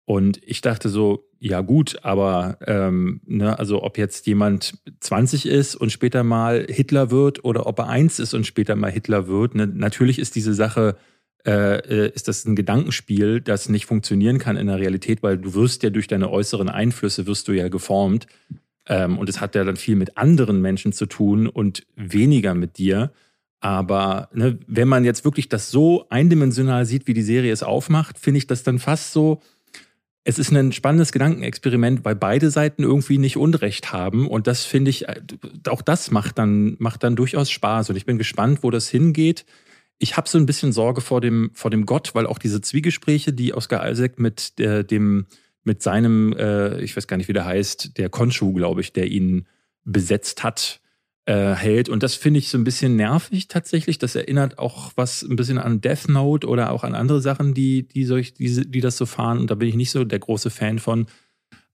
Und 0.05 0.39
ich 0.43 0.61
dachte 0.61 0.89
so, 0.89 1.28
ja 1.46 1.62
gut, 1.62 1.98
aber 2.02 2.58
ähm, 2.66 3.22
ne, 3.28 3.60
also 3.60 3.84
ob 3.84 4.00
jetzt 4.00 4.26
jemand 4.26 4.80
20 5.00 5.46
ist 5.46 5.76
und 5.76 5.91
später 5.91 6.24
mal 6.24 6.66
Hitler 6.68 7.12
wird 7.12 7.46
oder 7.46 7.68
ob 7.68 7.78
er 7.78 7.88
eins 7.88 8.18
ist 8.18 8.34
und 8.34 8.48
später 8.48 8.76
mal 8.76 8.91
Hitler 8.91 9.28
wird, 9.28 9.54
ne, 9.54 9.68
natürlich 9.68 10.18
ist 10.18 10.36
diese 10.36 10.56
Sache, 10.56 10.98
äh, 11.46 11.78
äh, 11.78 12.12
ist 12.16 12.28
das 12.28 12.46
ein 12.46 12.56
Gedankenspiel, 12.56 13.41
das 13.41 13.70
nicht 13.70 13.86
funktionieren 13.86 14.39
kann 14.39 14.58
in 14.58 14.66
der 14.66 14.80
Realität, 14.80 15.22
weil 15.22 15.38
du 15.38 15.54
wirst 15.54 15.84
ja 15.84 15.91
durch 15.91 16.08
deine 16.08 16.32
äußeren 16.32 16.68
Einflüsse 16.68 17.28
wirst 17.28 17.48
du 17.48 17.52
ja 17.52 17.68
geformt. 17.68 18.26
Ähm, 18.88 19.20
und 19.20 19.30
es 19.30 19.39
hat 19.39 19.54
ja 19.54 19.64
dann 19.64 19.76
viel 19.76 19.96
mit 19.96 20.18
anderen 20.18 20.62
Menschen 20.62 20.93
zu 20.93 21.06
tun 21.06 21.46
und 21.46 21.86
weniger 21.96 22.56
mit 22.56 22.80
dir. 22.80 23.12
Aber 23.60 24.30
ne, 24.34 24.58
wenn 24.66 24.88
man 24.88 25.06
jetzt 25.06 25.26
wirklich 25.26 25.48
das 25.48 25.70
so 25.70 26.08
eindimensional 26.10 26.88
sieht, 26.88 27.06
wie 27.06 27.14
die 27.14 27.22
Serie 27.22 27.54
es 27.54 27.62
aufmacht, 27.62 28.18
finde 28.18 28.39
ich 28.39 28.48
das 28.48 28.64
dann 28.64 28.80
fast 28.80 29.12
so, 29.12 29.41
es 30.28 30.39
ist 30.39 30.51
ein 30.51 30.71
spannendes 30.71 31.11
Gedankenexperiment, 31.11 32.03
weil 32.03 32.15
beide 32.15 32.49
Seiten 32.49 32.82
irgendwie 32.82 33.19
nicht 33.19 33.38
Unrecht 33.38 33.93
haben. 33.93 34.28
Und 34.28 34.47
das 34.47 34.65
finde 34.65 34.89
ich, 34.89 35.07
äh, 35.07 35.21
auch 35.69 35.84
das 35.84 36.09
macht 36.09 36.39
dann, 36.39 36.76
macht 36.80 37.03
dann 37.03 37.15
durchaus 37.15 37.51
Spaß. 37.51 37.91
Und 37.91 37.95
ich 37.95 38.07
bin 38.07 38.17
gespannt, 38.17 38.63
wo 38.63 38.71
das 38.71 38.89
hingeht. 38.89 39.45
Ich 39.99 40.17
habe 40.17 40.28
so 40.28 40.39
ein 40.39 40.47
bisschen 40.47 40.73
Sorge 40.73 41.01
vor 41.01 41.21
dem, 41.21 41.51
vor 41.53 41.69
dem 41.69 41.86
Gott, 41.86 42.15
weil 42.15 42.26
auch 42.26 42.39
diese 42.39 42.59
Zwiegespräche, 42.59 43.34
die 43.34 43.53
Oscar 43.53 43.88
Isaac 43.88 44.19
mit 44.19 44.57
der, 44.57 44.84
dem, 44.84 45.28
mit 45.63 45.84
seinem, 45.84 46.34
äh, 46.34 46.82
ich 46.82 46.97
weiß 46.97 47.07
gar 47.07 47.17
nicht, 47.17 47.28
wie 47.28 47.34
der 47.34 47.45
heißt, 47.45 47.97
der 47.99 48.09
Konshu, 48.09 48.51
glaube 48.53 48.82
ich, 48.82 48.93
der 48.93 49.05
ihn 49.05 49.47
besetzt 49.84 50.43
hat, 50.43 50.82
äh, 51.26 51.53
hält. 51.53 51.89
Und 51.89 52.03
das 52.03 52.15
finde 52.15 52.39
ich 52.39 52.49
so 52.49 52.57
ein 52.57 52.63
bisschen 52.63 52.95
nervig 52.95 53.47
tatsächlich. 53.47 53.97
Das 53.97 54.15
erinnert 54.15 54.59
auch 54.59 54.91
was 54.95 55.23
ein 55.23 55.36
bisschen 55.36 55.57
an 55.57 55.82
Death 55.82 56.07
Note 56.07 56.47
oder 56.47 56.71
auch 56.71 56.84
an 56.84 56.95
andere 56.95 57.21
Sachen, 57.21 57.53
die, 57.53 57.88
die, 57.88 58.05
solch, 58.05 58.34
die, 58.34 58.69
die 58.69 58.82
das 58.82 58.97
so 58.97 59.05
fahren. 59.05 59.39
Und 59.39 59.51
da 59.51 59.55
bin 59.55 59.67
ich 59.67 59.76
nicht 59.76 59.91
so 59.91 60.03
der 60.03 60.19
große 60.19 60.49
Fan 60.49 60.80
von. 60.80 61.07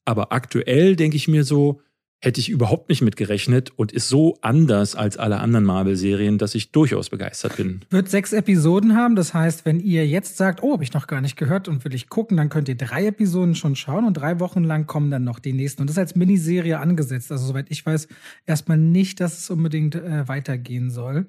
Aber 0.06 0.32
aktuell 0.32 0.96
denke 0.96 1.18
ich 1.18 1.28
mir 1.28 1.44
so, 1.44 1.82
hätte 2.22 2.40
ich 2.40 2.50
überhaupt 2.50 2.90
nicht 2.90 3.02
mit 3.02 3.16
gerechnet 3.16 3.72
und 3.76 3.92
ist 3.92 4.08
so 4.08 4.38
anders 4.42 4.96
als 4.96 5.18
alle 5.18 5.40
anderen 5.40 5.66
Marvel-Serien, 5.66 6.38
dass 6.38 6.54
ich 6.54 6.72
durchaus 6.72 7.10
begeistert 7.10 7.58
bin. 7.58 7.82
Wird 7.90 8.10
sechs 8.10 8.32
Episoden 8.32 8.96
haben, 8.96 9.16
das 9.16 9.34
heißt, 9.34 9.66
wenn 9.66 9.80
ihr 9.80 10.08
jetzt 10.08 10.38
sagt, 10.38 10.62
oh, 10.62 10.74
habe 10.74 10.84
ich 10.84 10.94
noch 10.94 11.08
gar 11.08 11.22
nicht 11.22 11.36
gehört 11.36 11.68
und 11.68 11.84
will 11.84 11.96
ich 11.96 12.10
gucken, 12.10 12.38
dann 12.38 12.50
könnt 12.50 12.70
ihr 12.70 12.76
drei 12.76 13.08
Episoden 13.08 13.56
schon 13.56 13.76
schauen 13.76 14.06
und 14.06 14.14
drei 14.14 14.40
Wochen 14.40 14.64
lang 14.64 14.86
kommen 14.86 15.10
dann 15.10 15.24
noch 15.24 15.40
die 15.40 15.54
nächsten. 15.54 15.82
Und 15.82 15.88
das 15.88 15.96
ist 15.96 16.00
als 16.00 16.16
Miniserie 16.16 16.80
angesetzt. 16.80 17.32
Also 17.32 17.48
soweit 17.48 17.66
ich 17.70 17.86
weiß, 17.86 18.08
erstmal 18.46 18.78
nicht, 18.78 19.20
dass 19.20 19.40
es 19.40 19.50
unbedingt 19.50 19.96
äh, 19.96 20.28
weitergehen 20.28 20.92
soll. 20.92 21.26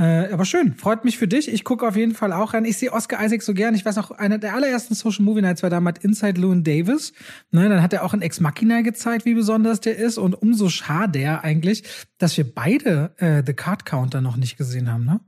Äh, 0.00 0.32
aber 0.32 0.46
schön, 0.46 0.74
freut 0.76 1.04
mich 1.04 1.18
für 1.18 1.28
dich. 1.28 1.52
Ich 1.52 1.62
gucke 1.62 1.86
auf 1.86 1.94
jeden 1.94 2.14
Fall 2.14 2.32
auch 2.32 2.54
rein. 2.54 2.64
Ich 2.64 2.78
sehe 2.78 2.90
Oscar 2.90 3.22
Isaac 3.22 3.42
so 3.42 3.52
gern. 3.52 3.74
Ich 3.74 3.84
weiß 3.84 3.96
noch, 3.96 4.10
einer 4.10 4.38
der 4.38 4.54
allerersten 4.54 4.94
Social 4.94 5.22
Movie 5.22 5.42
Nights 5.42 5.62
war 5.62 5.68
damals 5.68 6.02
Inside 6.02 6.40
Llewyn 6.40 6.64
Davis. 6.64 7.12
Ne, 7.50 7.68
dann 7.68 7.82
hat 7.82 7.92
er 7.92 8.02
auch 8.02 8.14
in 8.14 8.22
Ex 8.22 8.40
Machina 8.40 8.80
gezeigt, 8.80 9.26
wie 9.26 9.34
besonders 9.34 9.80
der 9.80 9.98
ist. 9.98 10.16
Und 10.16 10.32
umso 10.32 10.70
schade 10.70 11.44
eigentlich, 11.44 11.84
dass 12.16 12.34
wir 12.38 12.50
beide 12.50 13.12
äh, 13.18 13.42
The 13.44 13.52
Card 13.52 13.84
Counter 13.84 14.22
noch 14.22 14.38
nicht 14.38 14.56
gesehen 14.56 14.90
haben, 14.90 15.04
ne? 15.04 15.20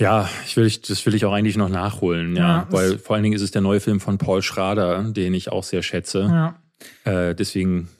Ja, 0.00 0.30
ich 0.46 0.56
will, 0.56 0.72
das 0.88 1.04
will 1.04 1.14
ich 1.14 1.26
auch 1.26 1.32
eigentlich 1.34 1.58
noch 1.58 1.68
nachholen, 1.68 2.34
ja. 2.34 2.60
ja 2.60 2.66
weil 2.70 2.96
vor 2.96 3.16
allen 3.16 3.22
Dingen 3.22 3.36
ist 3.36 3.42
es 3.42 3.50
der 3.50 3.60
neue 3.60 3.80
Film 3.80 4.00
von 4.00 4.16
Paul 4.16 4.40
Schrader, 4.40 5.02
den 5.12 5.34
ich 5.34 5.52
auch 5.52 5.64
sehr 5.64 5.82
schätze. 5.82 6.20
Ja. 6.22 6.62
Äh, 7.04 7.34
deswegen 7.34 7.90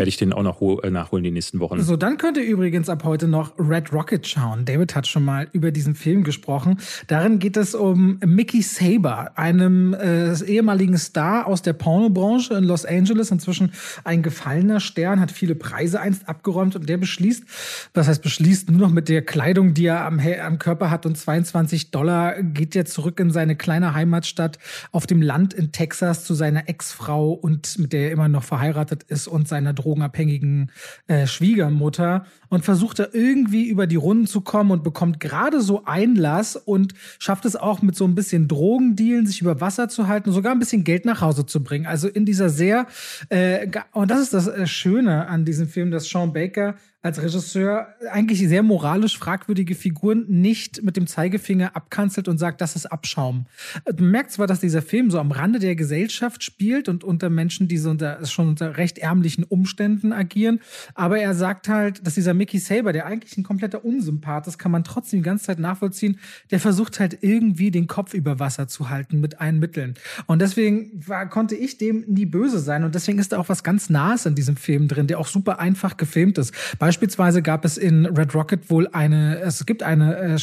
werde 0.00 0.08
ich 0.08 0.16
den 0.16 0.32
auch 0.32 0.42
noch 0.42 0.62
äh, 0.82 0.90
nachholen 0.90 1.22
die 1.22 1.30
nächsten 1.30 1.60
Wochen. 1.60 1.78
So, 1.82 1.94
dann 1.94 2.16
könnt 2.16 2.38
ihr 2.38 2.44
übrigens 2.44 2.88
ab 2.88 3.04
heute 3.04 3.28
noch 3.28 3.52
Red 3.58 3.92
Rocket 3.92 4.26
schauen. 4.26 4.64
David 4.64 4.94
hat 4.94 5.06
schon 5.06 5.26
mal 5.26 5.48
über 5.52 5.72
diesen 5.72 5.94
Film 5.94 6.24
gesprochen. 6.24 6.78
Darin 7.06 7.38
geht 7.38 7.58
es 7.58 7.74
um 7.74 8.18
Mickey 8.24 8.62
Saber, 8.62 9.32
einem 9.36 9.92
äh, 9.92 10.32
ehemaligen 10.42 10.96
Star 10.96 11.46
aus 11.46 11.60
der 11.60 11.74
Pornobranche 11.74 12.54
in 12.54 12.64
Los 12.64 12.86
Angeles, 12.86 13.30
inzwischen 13.30 13.72
ein 14.02 14.22
gefallener 14.22 14.80
Stern, 14.80 15.20
hat 15.20 15.32
viele 15.32 15.54
Preise 15.54 16.00
einst 16.00 16.26
abgeräumt 16.30 16.76
und 16.76 16.88
der 16.88 16.96
beschließt, 16.96 17.44
was 17.92 18.08
heißt 18.08 18.22
beschließt, 18.22 18.70
nur 18.70 18.80
noch 18.80 18.94
mit 18.94 19.10
der 19.10 19.20
Kleidung, 19.20 19.74
die 19.74 19.84
er 19.84 20.06
am, 20.06 20.18
am 20.18 20.58
Körper 20.58 20.90
hat 20.90 21.04
und 21.04 21.18
22 21.18 21.90
Dollar, 21.90 22.42
geht 22.42 22.74
er 22.74 22.86
zurück 22.86 23.20
in 23.20 23.30
seine 23.30 23.54
kleine 23.54 23.92
Heimatstadt 23.92 24.58
auf 24.92 25.06
dem 25.06 25.20
Land 25.20 25.52
in 25.52 25.72
Texas 25.72 26.24
zu 26.24 26.32
seiner 26.32 26.70
Ex-Frau 26.70 27.32
und 27.32 27.78
mit 27.78 27.92
der 27.92 28.04
er 28.04 28.12
immer 28.12 28.28
noch 28.28 28.44
verheiratet 28.44 29.02
ist 29.02 29.28
und 29.28 29.46
seiner 29.46 29.74
drogenabhängigen 29.90 30.70
äh, 31.08 31.26
Schwiegermutter 31.26 32.24
und 32.48 32.64
versucht 32.64 33.00
da 33.00 33.08
irgendwie 33.12 33.68
über 33.68 33.86
die 33.86 33.96
Runden 33.96 34.26
zu 34.26 34.40
kommen 34.40 34.70
und 34.70 34.84
bekommt 34.84 35.20
gerade 35.20 35.60
so 35.60 35.84
Einlass 35.84 36.56
und 36.56 36.94
schafft 37.18 37.44
es 37.44 37.56
auch 37.56 37.82
mit 37.82 37.96
so 37.96 38.04
ein 38.04 38.14
bisschen 38.14 38.48
Drogendealen, 38.48 39.26
sich 39.26 39.40
über 39.40 39.60
Wasser 39.60 39.88
zu 39.88 40.06
halten 40.06 40.28
und 40.28 40.34
sogar 40.34 40.52
ein 40.52 40.58
bisschen 40.58 40.84
Geld 40.84 41.04
nach 41.04 41.20
Hause 41.20 41.44
zu 41.44 41.62
bringen. 41.62 41.86
Also 41.86 42.08
in 42.08 42.24
dieser 42.24 42.48
sehr, 42.48 42.86
äh, 43.28 43.66
und 43.92 44.10
das 44.10 44.20
ist 44.20 44.34
das 44.34 44.46
äh, 44.46 44.66
Schöne 44.66 45.26
an 45.26 45.44
diesem 45.44 45.68
Film, 45.68 45.90
dass 45.90 46.08
Sean 46.08 46.32
Baker 46.32 46.76
als 47.02 47.22
Regisseur 47.22 47.94
eigentlich 48.10 48.46
sehr 48.46 48.62
moralisch 48.62 49.16
fragwürdige 49.16 49.74
Figuren 49.74 50.26
nicht 50.28 50.82
mit 50.82 50.98
dem 50.98 51.06
Zeigefinger 51.06 51.74
abkanzelt 51.74 52.28
und 52.28 52.36
sagt, 52.36 52.60
das 52.60 52.76
ist 52.76 52.84
Abschaum. 52.84 53.46
Man 53.86 54.10
merkt 54.10 54.32
zwar, 54.32 54.46
dass 54.46 54.60
dieser 54.60 54.82
Film 54.82 55.10
so 55.10 55.18
am 55.18 55.32
Rande 55.32 55.58
der 55.60 55.76
Gesellschaft 55.76 56.44
spielt 56.44 56.90
und 56.90 57.02
unter 57.02 57.30
Menschen, 57.30 57.68
die 57.68 57.78
so 57.78 57.88
unter, 57.88 58.24
schon 58.26 58.48
unter 58.48 58.76
recht 58.76 58.98
ärmlichen 58.98 59.44
Umständen 59.44 60.12
agieren, 60.12 60.60
aber 60.94 61.18
er 61.18 61.34
sagt 61.34 61.68
halt, 61.68 62.06
dass 62.06 62.14
dieser 62.14 62.34
Mickey 62.34 62.58
Saber, 62.58 62.92
der 62.92 63.06
eigentlich 63.06 63.38
ein 63.38 63.44
kompletter 63.44 63.82
Unsympath 63.82 64.46
ist, 64.46 64.58
kann 64.58 64.70
man 64.70 64.84
trotzdem 64.84 65.20
die 65.20 65.24
ganze 65.24 65.46
Zeit 65.46 65.58
nachvollziehen, 65.58 66.18
der 66.50 66.60
versucht 66.60 67.00
halt 67.00 67.18
irgendwie 67.22 67.70
den 67.70 67.86
Kopf 67.86 68.12
über 68.12 68.38
Wasser 68.38 68.68
zu 68.68 68.90
halten 68.90 69.20
mit 69.20 69.40
allen 69.40 69.58
Mitteln. 69.58 69.94
Und 70.26 70.42
deswegen 70.42 70.90
war, 71.06 71.26
konnte 71.30 71.54
ich 71.54 71.78
dem 71.78 72.04
nie 72.08 72.26
böse 72.26 72.58
sein 72.58 72.84
und 72.84 72.94
deswegen 72.94 73.18
ist 73.18 73.32
da 73.32 73.38
auch 73.38 73.48
was 73.48 73.64
ganz 73.64 73.88
Nahes 73.88 74.26
in 74.26 74.34
diesem 74.34 74.56
Film 74.56 74.86
drin, 74.86 75.06
der 75.06 75.18
auch 75.18 75.28
super 75.28 75.60
einfach 75.60 75.96
gefilmt 75.96 76.36
ist. 76.36 76.52
Beispielsweise 76.78 76.89
Beispielsweise 76.90 77.40
gab 77.40 77.64
es 77.64 77.78
in 77.78 78.04
Red 78.04 78.34
Rocket 78.34 78.68
wohl 78.68 78.88
eine, 78.88 79.38
es 79.42 79.64
gibt 79.64 79.84
eine 79.84 80.16
äh, 80.16 80.36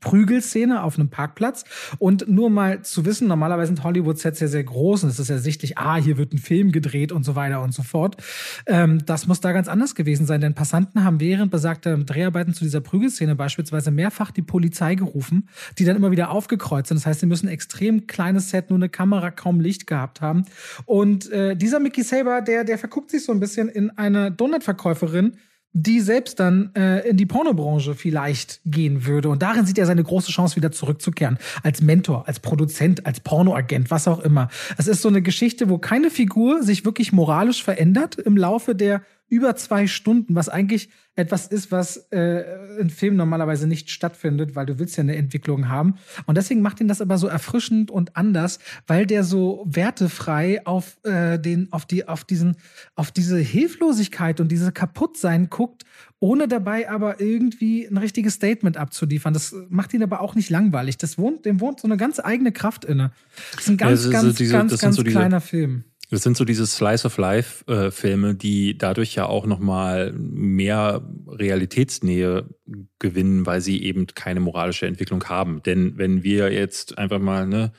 Prügelszene 0.00 0.82
auf 0.82 0.98
einem 0.98 1.10
Parkplatz. 1.10 1.64
Und 1.98 2.26
nur 2.26 2.48
mal 2.48 2.80
zu 2.80 3.04
wissen, 3.04 3.28
normalerweise 3.28 3.66
sind 3.66 3.84
Hollywood-Sets 3.84 4.40
ja 4.40 4.48
sehr 4.48 4.64
groß 4.64 5.04
und 5.04 5.10
es 5.10 5.18
ist 5.18 5.28
ja 5.28 5.36
sichtlich, 5.36 5.76
ah, 5.76 5.96
hier 5.96 6.16
wird 6.16 6.32
ein 6.32 6.38
Film 6.38 6.72
gedreht 6.72 7.12
und 7.12 7.22
so 7.22 7.36
weiter 7.36 7.60
und 7.60 7.74
so 7.74 7.82
fort. 7.82 8.16
Ähm, 8.64 9.04
das 9.04 9.26
muss 9.26 9.42
da 9.42 9.52
ganz 9.52 9.68
anders 9.68 9.94
gewesen 9.94 10.24
sein, 10.24 10.40
denn 10.40 10.54
Passanten 10.54 11.04
haben 11.04 11.20
während 11.20 11.50
besagter 11.50 11.98
Dreharbeiten 11.98 12.54
zu 12.54 12.64
dieser 12.64 12.80
Prügelszene 12.80 13.36
beispielsweise 13.36 13.90
mehrfach 13.90 14.30
die 14.30 14.40
Polizei 14.40 14.94
gerufen, 14.94 15.50
die 15.78 15.84
dann 15.84 15.96
immer 15.96 16.10
wieder 16.10 16.30
aufgekreuzt 16.30 16.88
sind. 16.88 16.96
Das 16.96 17.04
heißt, 17.04 17.20
sie 17.20 17.26
müssen 17.26 17.46
extrem 17.46 18.06
kleines 18.06 18.48
Set, 18.48 18.70
nur 18.70 18.78
eine 18.78 18.88
Kamera, 18.88 19.30
kaum 19.30 19.60
Licht 19.60 19.86
gehabt 19.86 20.22
haben. 20.22 20.46
Und 20.86 21.30
äh, 21.30 21.54
dieser 21.54 21.78
Mickey 21.78 22.02
Saber, 22.04 22.40
der, 22.40 22.64
der 22.64 22.78
verguckt 22.78 23.10
sich 23.10 23.22
so 23.22 23.32
ein 23.32 23.40
bisschen 23.40 23.68
in 23.68 23.90
eine 23.90 24.32
Donutverkäuferin, 24.32 25.36
die 25.76 26.00
selbst 26.00 26.38
dann 26.38 26.70
äh, 26.76 27.00
in 27.08 27.16
die 27.16 27.26
Pornobranche 27.26 27.96
vielleicht 27.96 28.60
gehen 28.64 29.04
würde. 29.06 29.28
Und 29.28 29.42
darin 29.42 29.66
sieht 29.66 29.76
er 29.76 29.86
seine 29.86 30.04
große 30.04 30.30
Chance, 30.30 30.54
wieder 30.54 30.70
zurückzukehren. 30.70 31.36
Als 31.64 31.82
Mentor, 31.82 32.28
als 32.28 32.38
Produzent, 32.38 33.04
als 33.06 33.18
Pornoagent, 33.18 33.90
was 33.90 34.06
auch 34.06 34.20
immer. 34.20 34.48
Es 34.78 34.86
ist 34.86 35.02
so 35.02 35.08
eine 35.08 35.20
Geschichte, 35.20 35.68
wo 35.68 35.78
keine 35.78 36.10
Figur 36.10 36.62
sich 36.62 36.84
wirklich 36.84 37.12
moralisch 37.12 37.64
verändert 37.64 38.14
im 38.14 38.36
Laufe 38.36 38.76
der 38.76 39.02
über 39.28 39.56
zwei 39.56 39.86
Stunden, 39.86 40.34
was 40.34 40.48
eigentlich 40.48 40.90
etwas 41.16 41.46
ist, 41.46 41.70
was 41.70 42.08
äh, 42.10 42.44
in 42.78 42.90
Filmen 42.90 43.16
normalerweise 43.16 43.68
nicht 43.68 43.90
stattfindet, 43.90 44.56
weil 44.56 44.66
du 44.66 44.78
willst 44.78 44.96
ja 44.96 45.02
eine 45.02 45.14
Entwicklung 45.14 45.68
haben. 45.68 45.94
Und 46.26 46.36
deswegen 46.36 46.60
macht 46.60 46.80
ihn 46.80 46.88
das 46.88 47.00
aber 47.00 47.18
so 47.18 47.28
erfrischend 47.28 47.90
und 47.90 48.16
anders, 48.16 48.58
weil 48.86 49.06
der 49.06 49.22
so 49.22 49.64
wertefrei 49.66 50.66
auf 50.66 50.98
äh, 51.04 51.38
den, 51.38 51.72
auf 51.72 51.86
die, 51.86 52.08
auf 52.08 52.24
diesen, 52.24 52.56
auf 52.96 53.12
diese 53.12 53.38
Hilflosigkeit 53.38 54.40
und 54.40 54.50
diese 54.50 54.72
Kaputtsein 54.72 55.50
guckt, 55.50 55.84
ohne 56.18 56.48
dabei 56.48 56.90
aber 56.90 57.20
irgendwie 57.20 57.86
ein 57.86 57.96
richtiges 57.96 58.34
Statement 58.34 58.76
abzuliefern. 58.76 59.34
Das 59.34 59.54
macht 59.68 59.94
ihn 59.94 60.02
aber 60.02 60.20
auch 60.20 60.34
nicht 60.34 60.50
langweilig. 60.50 60.98
Das 60.98 61.16
wohnt, 61.16 61.44
dem 61.44 61.60
wohnt 61.60 61.80
so 61.80 61.86
eine 61.86 61.96
ganz 61.96 62.18
eigene 62.18 62.50
Kraft 62.50 62.84
inne. 62.84 63.12
Das 63.52 63.64
ist 63.64 63.68
ein 63.68 63.76
ganz, 63.76 64.04
ja, 64.04 64.10
ganz, 64.10 64.34
diese, 64.34 64.52
ganz, 64.52 64.78
ganz 64.80 64.96
so 64.96 65.04
kleiner 65.04 65.40
Film. 65.40 65.84
Das 66.14 66.22
sind 66.22 66.36
so 66.36 66.44
diese 66.44 66.64
Slice 66.64 67.06
of 67.06 67.18
Life 67.18 67.66
äh, 67.66 67.90
Filme, 67.90 68.36
die 68.36 68.78
dadurch 68.78 69.16
ja 69.16 69.26
auch 69.26 69.46
noch 69.46 69.58
mal 69.58 70.12
mehr 70.12 71.02
Realitätsnähe 71.26 72.48
gewinnen, 73.00 73.46
weil 73.46 73.60
sie 73.60 73.82
eben 73.82 74.06
keine 74.06 74.38
moralische 74.38 74.86
Entwicklung 74.86 75.24
haben. 75.24 75.60
Denn 75.64 75.98
wenn 75.98 76.22
wir 76.22 76.52
jetzt 76.52 76.98
einfach 76.98 77.18
mal, 77.18 77.48
ne, 77.48 77.72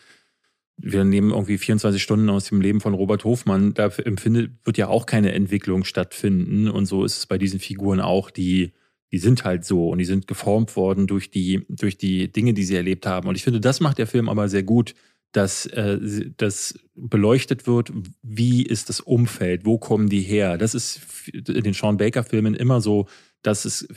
wir 0.76 1.06
nehmen 1.06 1.32
irgendwie 1.32 1.58
24 1.58 2.04
Stunden 2.04 2.30
aus 2.30 2.50
dem 2.50 2.60
Leben 2.60 2.82
von 2.82 2.94
Robert 2.94 3.24
Hofmann, 3.24 3.74
da 3.74 3.88
empfindet, 4.04 4.52
wird 4.66 4.78
ja 4.78 4.90
auch 4.90 5.06
keine 5.06 5.32
Entwicklung 5.32 5.86
stattfinden. 5.86 6.70
Und 6.70 6.88
so 6.88 7.06
ist 7.06 7.18
es 7.18 7.28
bei 7.28 7.38
diesen 7.38 7.62
Figuren 7.62 8.02
auch, 8.02 8.32
die, 8.32 8.74
die 9.14 9.18
sind 9.18 9.46
halt 9.46 9.64
so 9.64 9.88
und 9.88 10.00
die 10.00 10.04
sind 10.04 10.28
geformt 10.28 10.76
worden 10.76 11.08
durch 11.08 11.32
die, 11.32 11.66
durch 11.70 11.98
die 11.98 12.30
Dinge, 12.34 12.54
die 12.54 12.66
sie 12.66 12.76
erlebt 12.76 13.06
haben. 13.06 13.30
Und 13.30 13.36
ich 13.36 13.46
finde, 13.46 13.62
das 13.62 13.80
macht 13.80 13.98
der 13.98 14.08
Film 14.08 14.28
aber 14.28 14.50
sehr 14.50 14.64
gut, 14.64 14.94
dass 15.36 15.66
äh, 15.66 16.00
das 16.38 16.80
beleuchtet 16.96 17.68
wird, 17.68 17.92
wie 18.24 18.64
ist 18.64 18.90
das 18.90 19.02
Umfeld, 19.02 19.66
wo 19.66 19.78
kommen 19.78 20.08
die 20.08 20.22
her. 20.22 20.58
Das 20.58 20.74
ist 20.74 21.02
in 21.34 21.64
den 21.64 21.74
Sean 21.74 21.98
Baker-Filmen 21.98 22.54
immer 22.54 22.80
so, 22.80 23.08
dass 23.42 23.66
es 23.66 23.88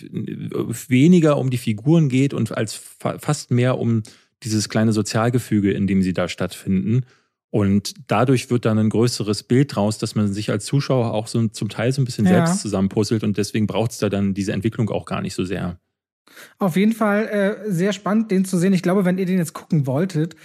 weniger 0.88 1.38
um 1.38 1.50
die 1.50 1.58
Figuren 1.58 2.08
geht 2.08 2.34
und 2.34 2.56
als 2.56 2.74
fa 2.74 3.18
fast 3.18 3.50
mehr 3.50 3.78
um 3.78 4.02
dieses 4.42 4.68
kleine 4.68 4.92
Sozialgefüge, 4.92 5.72
in 5.72 5.86
dem 5.86 6.02
sie 6.02 6.12
da 6.12 6.28
stattfinden. 6.28 7.04
Und 7.50 7.94
dadurch 8.08 8.50
wird 8.50 8.66
dann 8.66 8.78
ein 8.78 8.90
größeres 8.90 9.44
Bild 9.44 9.74
draus, 9.74 9.96
dass 9.96 10.14
man 10.14 10.32
sich 10.32 10.50
als 10.50 10.66
Zuschauer 10.66 11.14
auch 11.14 11.28
so 11.28 11.48
zum 11.48 11.68
Teil 11.68 11.92
so 11.92 12.02
ein 12.02 12.04
bisschen 12.04 12.26
ja. 12.26 12.46
selbst 12.46 12.60
zusammenpuzzelt 12.60 13.24
und 13.24 13.38
deswegen 13.38 13.66
braucht 13.66 13.92
es 13.92 13.98
da 13.98 14.08
dann 14.08 14.34
diese 14.34 14.52
Entwicklung 14.52 14.90
auch 14.90 15.06
gar 15.06 15.22
nicht 15.22 15.34
so 15.34 15.44
sehr. 15.44 15.78
Auf 16.58 16.76
jeden 16.76 16.92
Fall 16.92 17.26
äh, 17.28 17.70
sehr 17.70 17.92
spannend, 17.92 18.30
den 18.30 18.44
zu 18.44 18.58
sehen. 18.58 18.72
Ich 18.72 18.82
glaube, 18.82 19.04
wenn 19.04 19.18
ihr 19.18 19.26
den 19.26 19.38
jetzt 19.38 19.52
gucken 19.52 19.86
wolltet, 19.86 20.36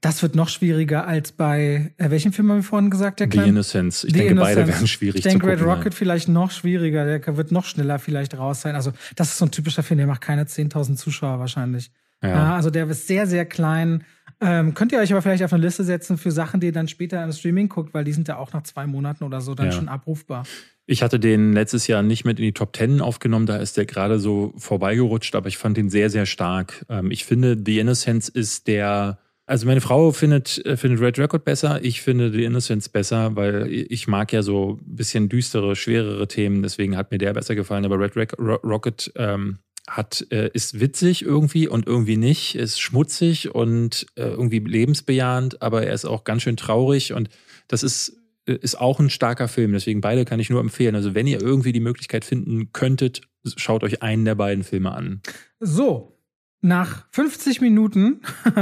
das 0.00 0.22
wird 0.22 0.36
noch 0.36 0.48
schwieriger 0.48 1.06
als 1.06 1.32
bei 1.32 1.92
äh, 1.96 2.10
welchem 2.10 2.32
Film 2.32 2.50
haben 2.50 2.58
wir 2.58 2.62
vorhin 2.62 2.90
gesagt? 2.90 3.20
Der 3.20 3.28
The 3.30 3.48
Innocence. 3.48 4.04
Ich 4.04 4.12
The 4.12 4.18
denke, 4.18 4.32
Innocence. 4.32 4.56
beide 4.56 4.68
werden 4.68 4.86
schwierig 4.86 5.16
ich 5.16 5.22
denke, 5.22 5.46
gucken. 5.46 5.58
Red 5.58 5.66
Rocket 5.66 5.94
ja. 5.94 5.98
vielleicht 5.98 6.28
noch 6.28 6.50
schwieriger. 6.50 7.04
Der 7.18 7.36
wird 7.36 7.50
noch 7.50 7.64
schneller 7.64 7.98
vielleicht 7.98 8.38
raus 8.38 8.60
sein. 8.60 8.74
Also 8.74 8.92
das 9.16 9.30
ist 9.30 9.38
so 9.38 9.46
ein 9.46 9.50
typischer 9.50 9.82
Film, 9.82 9.98
der 9.98 10.06
macht 10.06 10.20
keine 10.20 10.44
10.000 10.44 10.96
Zuschauer 10.96 11.40
wahrscheinlich. 11.40 11.90
Ja. 12.22 12.28
ja. 12.28 12.54
also 12.54 12.70
der 12.70 12.88
ist 12.88 13.06
sehr, 13.06 13.26
sehr 13.26 13.44
klein. 13.44 14.04
Ähm, 14.40 14.74
könnt 14.74 14.92
ihr 14.92 14.98
euch 14.98 15.12
aber 15.12 15.20
vielleicht 15.20 15.42
auf 15.42 15.52
eine 15.52 15.62
Liste 15.62 15.82
setzen 15.82 16.16
für 16.16 16.30
Sachen, 16.30 16.60
die 16.60 16.68
ihr 16.68 16.72
dann 16.72 16.86
später 16.86 17.22
im 17.22 17.32
Streaming 17.32 17.68
guckt, 17.68 17.92
weil 17.92 18.04
die 18.04 18.12
sind 18.12 18.28
ja 18.28 18.36
auch 18.36 18.52
nach 18.52 18.62
zwei 18.62 18.86
Monaten 18.86 19.24
oder 19.24 19.40
so 19.40 19.54
dann 19.54 19.66
ja. 19.66 19.72
schon 19.72 19.88
abrufbar. 19.88 20.44
Ich 20.86 21.02
hatte 21.02 21.20
den 21.20 21.52
letztes 21.52 21.86
Jahr 21.86 22.02
nicht 22.02 22.24
mit 22.24 22.38
in 22.38 22.44
die 22.44 22.52
Top 22.52 22.72
Ten 22.72 23.00
aufgenommen, 23.00 23.46
da 23.46 23.56
ist 23.56 23.76
der 23.76 23.84
gerade 23.84 24.18
so 24.18 24.54
vorbeigerutscht, 24.56 25.34
aber 25.34 25.48
ich 25.48 25.58
fand 25.58 25.76
den 25.76 25.90
sehr, 25.90 26.08
sehr 26.08 26.24
stark. 26.24 26.86
Ähm, 26.88 27.10
ich 27.10 27.24
finde, 27.24 27.60
The 27.62 27.80
Innocence 27.80 28.28
ist 28.28 28.68
der, 28.68 29.18
also 29.44 29.66
meine 29.66 29.80
Frau 29.80 30.12
findet, 30.12 30.64
äh, 30.64 30.76
findet 30.76 31.00
Red 31.00 31.18
Record 31.18 31.44
besser, 31.44 31.80
ich 31.82 32.00
finde 32.00 32.32
The 32.32 32.44
Innocence 32.44 32.88
besser, 32.88 33.34
weil 33.34 33.66
ich 33.70 34.06
mag 34.06 34.32
ja 34.32 34.42
so 34.42 34.78
ein 34.80 34.96
bisschen 34.96 35.28
düstere, 35.28 35.74
schwerere 35.74 36.28
Themen, 36.28 36.62
deswegen 36.62 36.96
hat 36.96 37.10
mir 37.10 37.18
der 37.18 37.34
besser 37.34 37.56
gefallen, 37.56 37.84
aber 37.84 37.98
Red 37.98 38.38
Rocket 38.38 39.12
ähm, 39.16 39.58
hat, 39.88 40.26
äh, 40.30 40.50
ist 40.52 40.80
witzig 40.80 41.24
irgendwie 41.24 41.66
und 41.68 41.86
irgendwie 41.86 42.16
nicht, 42.16 42.54
ist 42.54 42.80
schmutzig 42.80 43.54
und 43.54 44.06
äh, 44.16 44.22
irgendwie 44.22 44.58
lebensbejahend, 44.58 45.62
aber 45.62 45.86
er 45.86 45.94
ist 45.94 46.04
auch 46.04 46.24
ganz 46.24 46.42
schön 46.42 46.56
traurig 46.56 47.12
und 47.12 47.28
das 47.68 47.82
ist, 47.82 48.16
äh, 48.46 48.54
ist 48.54 48.78
auch 48.78 49.00
ein 49.00 49.10
starker 49.10 49.48
Film. 49.48 49.72
Deswegen 49.72 50.00
beide 50.00 50.24
kann 50.24 50.40
ich 50.40 50.50
nur 50.50 50.60
empfehlen. 50.60 50.94
Also 50.94 51.14
wenn 51.14 51.26
ihr 51.26 51.40
irgendwie 51.40 51.72
die 51.72 51.80
Möglichkeit 51.80 52.24
finden 52.24 52.72
könntet, 52.72 53.22
schaut 53.56 53.82
euch 53.82 54.02
einen 54.02 54.24
der 54.24 54.34
beiden 54.34 54.64
Filme 54.64 54.92
an. 54.92 55.22
So, 55.60 56.18
nach 56.60 57.06
50 57.12 57.60
Minuten 57.60 58.20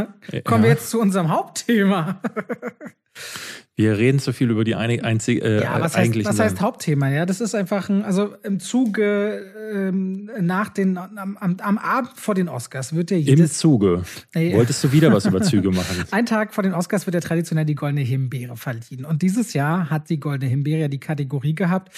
kommen 0.45 0.63
ja. 0.63 0.63
wir 0.63 0.71
jetzt 0.71 0.91
zu 0.91 1.01
unserem 1.01 1.31
Hauptthema. 1.31 2.21
Wir 3.79 3.99
reden 3.99 4.19
zu 4.21 4.33
viel 4.33 4.51
über 4.51 4.65
die 4.65 4.75
einzige 4.75 5.43
äh, 5.43 5.63
ja, 5.63 5.79
was 5.79 5.95
heißt, 5.95 6.25
was 6.25 6.39
heißt 6.39 6.63
Hauptthema? 6.63 7.11
Ja, 7.11 7.27
das 7.27 7.43
ist 7.43 7.55
einfach 7.55 7.91
ein, 7.91 8.05
also 8.05 8.35
im 8.43 8.59
Zuge 8.59 9.53
ähm, 9.71 10.31
nach 10.41 10.71
den 10.71 10.97
am, 10.97 11.37
am, 11.37 11.57
am, 11.61 11.77
Abend 11.77 12.13
vor 12.15 12.35
den 12.35 12.49
Oscars 12.49 12.95
wird 12.95 13.11
ja 13.11 13.19
jedes 13.19 13.51
im 13.51 13.55
Zuge. 13.55 14.03
Äh, 14.33 14.55
Wolltest 14.55 14.83
du 14.83 14.93
wieder 14.93 15.13
was 15.13 15.27
über 15.27 15.43
Züge 15.43 15.71
machen? 15.71 16.05
Ein 16.11 16.25
Tag 16.25 16.55
vor 16.55 16.63
den 16.63 16.73
Oscars 16.73 17.05
wird 17.05 17.17
ja 17.17 17.21
traditionell 17.21 17.67
die 17.67 17.75
goldene 17.75 18.01
Himbeere 18.01 18.57
verliehen 18.57 19.05
und 19.05 19.21
dieses 19.21 19.53
Jahr 19.53 19.91
hat 19.91 20.09
die 20.09 20.21
goldene 20.21 20.49
Himbeere 20.49 20.81
ja 20.81 20.89
die 20.89 21.01
Kategorie 21.01 21.55
gehabt, 21.55 21.93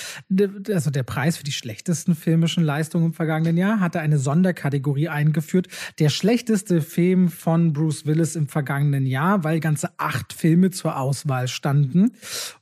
also 0.73 0.91
der 0.91 1.05
Preis 1.05 1.37
für 1.37 1.45
die 1.45 1.53
schlechtesten 1.53 2.17
filmischen 2.17 2.65
Leistungen 2.65 3.07
im 3.07 3.13
vergangenen 3.13 3.57
Jahr 3.57 3.79
hatte 3.79 4.01
eine 4.01 4.19
Sonderkategorie 4.19 5.11
eingeführt, 5.11 5.69
der 6.01 6.09
schlechteste 6.09 6.81
Film 6.81 7.29
von 7.29 7.73
Bruce 7.73 8.05
Willis 8.05 8.35
im 8.35 8.49
vergangenen 8.49 9.07
Jahr, 9.07 9.45
weil 9.45 9.61
ganze 9.61 9.91
acht 9.97 10.33
Filme 10.33 10.71
zur 10.71 10.99
Auswahl 10.99 11.47
standen 11.47 11.68
standen. 11.69 12.13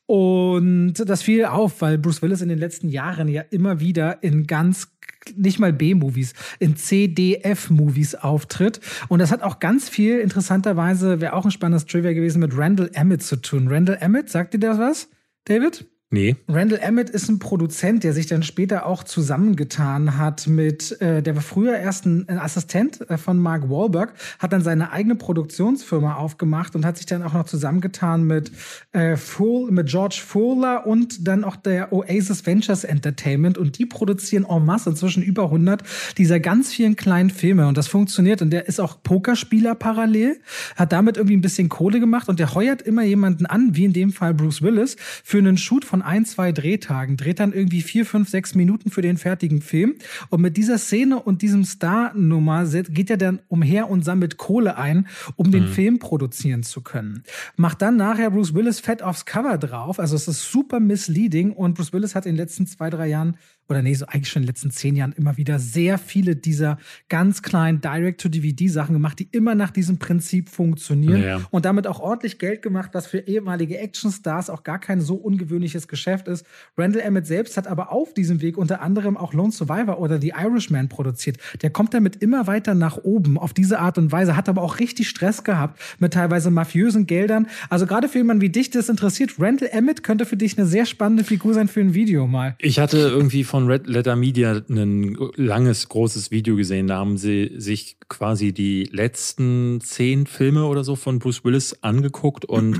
Und 0.07 0.95
das 0.95 1.23
fiel 1.23 1.45
auf, 1.45 1.81
weil 1.81 1.99
Bruce 1.99 2.23
Willis 2.23 2.41
in 2.41 2.49
den 2.49 2.59
letzten 2.59 2.89
Jahren 2.89 3.29
ja 3.29 3.43
immer 3.51 3.81
wieder 3.81 4.23
in 4.23 4.47
ganz 4.47 4.89
nicht 5.35 5.59
mal 5.59 5.73
B-Movies, 5.73 6.35
in 6.61 6.77
CDF-Movies 6.77 8.15
auftritt. 8.15 8.81
Und 9.09 9.19
das 9.19 9.33
hat 9.33 9.43
auch 9.43 9.59
ganz 9.59 9.89
viel, 9.89 10.21
interessanterweise, 10.21 11.21
wäre 11.21 11.33
auch 11.33 11.45
ein 11.45 11.51
spannendes 11.51 11.87
Trivia 11.87 12.13
gewesen, 12.13 12.39
mit 12.39 12.57
Randall 12.57 12.91
Emmett 12.93 13.25
zu 13.25 13.37
tun. 13.37 13.67
Randall 13.67 13.99
Emmett, 14.01 14.31
sagt 14.31 14.55
dir 14.55 14.61
das 14.61 14.79
was, 14.79 15.09
David? 15.45 15.87
Nee. 16.09 16.37
Randall 16.47 16.79
Emmett 16.79 17.11
ist 17.11 17.29
ein 17.29 17.41
Produzent, 17.41 18.05
der 18.05 18.13
sich 18.13 18.29
dann 18.29 18.45
später 18.45 18.87
auch 18.87 19.03
zusammengetan 19.03 20.17
hat 20.17 20.47
mit, 20.47 21.01
äh, 21.01 21.21
der 21.21 21.35
war 21.35 21.43
früher 21.43 21.77
erst 21.77 22.07
ein, 22.07 22.31
Assistent 22.39 23.01
äh, 23.11 23.19
von 23.19 23.39
Mark 23.39 23.69
Wahlberg, 23.69 24.15
hat 24.39 24.53
dann 24.53 24.63
seine 24.63 24.93
eigene 24.93 25.17
Produktionsfirma 25.17 26.15
aufgemacht 26.15 26.77
und 26.77 26.87
hat 26.87 26.97
sich 26.97 27.07
dann 27.07 27.25
auch 27.25 27.33
noch 27.33 27.47
zusammengetan 27.47 28.23
mit, 28.23 28.53
äh, 28.93 29.17
Full, 29.17 29.73
mit 29.73 29.89
George 29.89 30.23
Fuller 30.25 30.87
und 30.87 31.27
dann 31.27 31.43
auch 31.43 31.57
der 31.57 31.93
Oasis 31.93 32.47
Ventures 32.47 32.85
Entertainment 32.85 33.59
und 33.59 33.77
die 33.77 33.87
produzieren 33.87 34.47
en 34.49 34.65
masse 34.65 34.91
inzwischen 34.91 35.25
über 35.25 35.47
100 35.47 35.83
dieser 36.19 36.39
ganz 36.39 36.73
vielen 36.73 36.95
kleinen 36.95 37.31
Filme 37.31 37.67
und 37.67 37.77
das 37.77 37.89
funktioniert 37.89 38.43
und 38.43 38.51
der 38.51 38.69
ist 38.69 38.81
auch 38.81 39.03
Pokerspieler 39.03 39.75
parallel, 39.75 40.39
hat 40.77 40.93
damit 40.93 41.17
irgendwie 41.17 41.37
ein 41.37 41.43
bisschen 41.43 41.69
Kohle 41.69 41.99
gemacht 41.99 42.29
und 42.29 42.39
der 42.39 42.55
heuert 42.55 42.81
immer 42.81 43.03
jemanden 43.03 43.45
an, 43.45 43.71
wie 43.73 43.87
in 43.87 43.93
dem 43.93 44.13
Fall 44.13 44.35
Bruce 44.35 44.63
Willis, 44.63 44.97
für 45.25 45.39
einen 45.39 45.59
Shoot 45.59 45.85
von 45.85 45.96
von 45.97 46.03
ein, 46.03 46.27
zwei 46.27 46.53
Drehtagen, 46.53 47.17
dreht 47.17 47.41
dann 47.41 47.55
irgendwie 47.55 47.81
vier, 47.81 48.05
fünf, 48.05 48.29
sechs 48.29 48.55
Minuten 48.55 48.91
für 48.91 49.01
den 49.01 49.17
fertigen 49.17 49.63
Film. 49.63 49.95
Und 50.29 50.43
mit 50.43 50.59
dieser 50.59 50.77
Szene 50.77 51.23
und 51.23 51.41
diesem 51.41 51.65
Star-Nummer 51.65 52.67
geht 52.67 53.09
er 53.09 53.17
dann 53.17 53.41
umher 53.49 53.89
und 53.89 54.05
sammelt 54.05 54.37
Kohle 54.37 54.77
ein, 54.77 55.09
um 55.37 55.51
den 55.51 55.65
mhm. 55.65 55.69
Film 55.69 55.99
produzieren 55.99 56.65
zu 56.65 56.83
können. 56.83 57.23
Macht 57.57 57.81
dann 57.81 57.97
nachher 57.97 58.31
Bruce 58.31 58.53
Willis 58.53 58.79
fett 58.79 59.01
aufs 59.01 59.25
Cover 59.25 59.57
drauf. 59.57 59.99
Also 59.99 60.17
es 60.17 60.29
ist 60.29 60.53
super 60.53 60.81
misleading 60.81 61.53
und 61.53 61.73
Bruce 61.73 61.95
Willis 61.95 62.15
hat 62.15 62.27
in 62.27 62.33
den 62.33 62.39
letzten 62.45 62.67
zwei, 62.67 62.91
drei 62.91 63.07
Jahren 63.07 63.39
oder 63.69 63.83
nee, 63.83 63.95
so 63.95 64.07
eigentlich 64.07 64.29
schon 64.29 64.43
in 64.43 64.47
den 64.47 64.55
letzten 64.55 64.71
zehn 64.71 64.97
Jahren 64.97 65.12
immer 65.12 65.37
wieder 65.37 65.59
sehr 65.59 65.99
viele 65.99 66.37
dieser 66.37 66.79
ganz 67.09 67.43
kleinen 67.43 67.81
Direct-to-DVD-Sachen 67.81 68.93
gemacht, 68.93 69.19
die 69.19 69.29
immer 69.33 69.55
nach 69.55 69.71
diesem 69.71 69.99
Prinzip 69.99 70.49
funktionieren 70.49 71.23
ja, 71.23 71.41
und 71.51 71.64
damit 71.64 71.87
auch 71.87 71.99
ordentlich 71.99 72.39
Geld 72.39 72.62
gemacht, 72.62 72.91
was 72.93 73.07
für 73.07 73.19
ehemalige 73.19 73.79
Actionstars 73.79 74.51
auch 74.51 74.62
gar 74.62 74.79
kein 74.79 75.01
so 75.01 75.14
ungewöhnliches 75.14 75.89
Geschäft 75.89 76.29
ist. 76.29 76.47
Randall 76.77 77.03
Emmett 77.03 77.27
selbst 77.27 77.57
hat 77.57 77.67
aber 77.67 77.91
auf 77.93 78.14
diesem 78.14 78.41
Weg 78.41 78.57
unter 78.57 78.81
anderem 78.83 79.17
auch 79.17 79.33
Lone 79.33 79.53
Survivor 79.53 79.99
oder 79.99 80.21
The 80.21 80.35
Irishman 80.39 80.89
produziert. 80.89 81.39
Der 81.62 81.71
kommt 81.71 81.95
damit 81.95 82.17
immer 82.17 82.47
weiter 82.47 82.75
nach 82.75 82.99
oben 82.99 83.39
auf 83.39 83.53
diese 83.53 83.79
Art 83.79 83.99
und 83.99 84.12
Weise, 84.12 84.37
hat 84.37 84.49
aber 84.49 84.62
auch 84.62 84.79
richtig 84.79 85.09
Stress 85.09 85.45
gehabt 85.45 85.81
mit 85.99 86.12
teilweise 86.12 86.51
mafiösen 86.51 87.07
Geldern. 87.07 87.49
Also 87.69 87.87
gerade 87.87 88.09
für 88.09 88.19
jemanden 88.19 88.43
wie 88.43 88.51
dich, 88.51 88.71
das 88.71 88.89
interessiert, 88.89 89.35
Randall 89.39 89.71
Emmett 89.73 90.03
könnte 90.03 90.25
für 90.25 90.37
dich 90.37 90.57
eine 90.57 90.67
sehr 90.67 90.87
spannende 90.87 91.25
Figur 91.25 91.55
sein 91.55 91.69
für 91.69 91.81
ein 91.81 91.95
Video 91.95 92.27
mal. 92.27 92.55
Ich 92.59 92.79
hatte 92.79 92.99
irgendwie 92.99 93.45
von 93.45 93.56
von 93.57 93.69
Red 93.69 93.87
Letter 93.87 94.17
Media 94.17 94.61
ein 94.69 95.17
langes, 95.37 95.89
großes 95.89 96.31
Video 96.31 96.57
gesehen. 96.57 96.89
Da 96.89 96.99
haben 96.99 97.17
sie 97.17 97.55
sich 97.57 97.97
quasi 98.11 98.53
die 98.53 98.85
letzten 98.93 99.81
zehn 99.81 100.27
Filme 100.27 100.67
oder 100.67 100.85
so 100.85 100.95
von 100.95 101.21
Bruce 101.21 101.43
Willis 101.43 101.83
angeguckt 101.83 102.45
und 102.45 102.79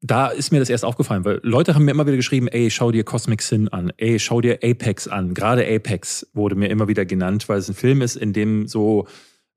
da 0.00 0.28
ist 0.28 0.50
mir 0.50 0.60
das 0.60 0.70
erst 0.70 0.86
aufgefallen, 0.86 1.26
weil 1.26 1.40
Leute 1.42 1.74
haben 1.74 1.84
mir 1.84 1.90
immer 1.90 2.06
wieder 2.06 2.16
geschrieben, 2.16 2.48
ey, 2.48 2.70
schau 2.70 2.90
dir 2.90 3.04
Cosmic 3.04 3.42
Sin 3.42 3.68
an, 3.68 3.92
ey, 3.98 4.18
schau 4.18 4.40
dir 4.40 4.60
Apex 4.62 5.08
an. 5.08 5.34
Gerade 5.34 5.66
Apex 5.68 6.26
wurde 6.32 6.54
mir 6.54 6.70
immer 6.70 6.88
wieder 6.88 7.04
genannt, 7.04 7.46
weil 7.50 7.58
es 7.58 7.68
ein 7.68 7.74
Film 7.74 8.00
ist, 8.00 8.16
in 8.16 8.32
dem 8.32 8.66
so 8.66 9.06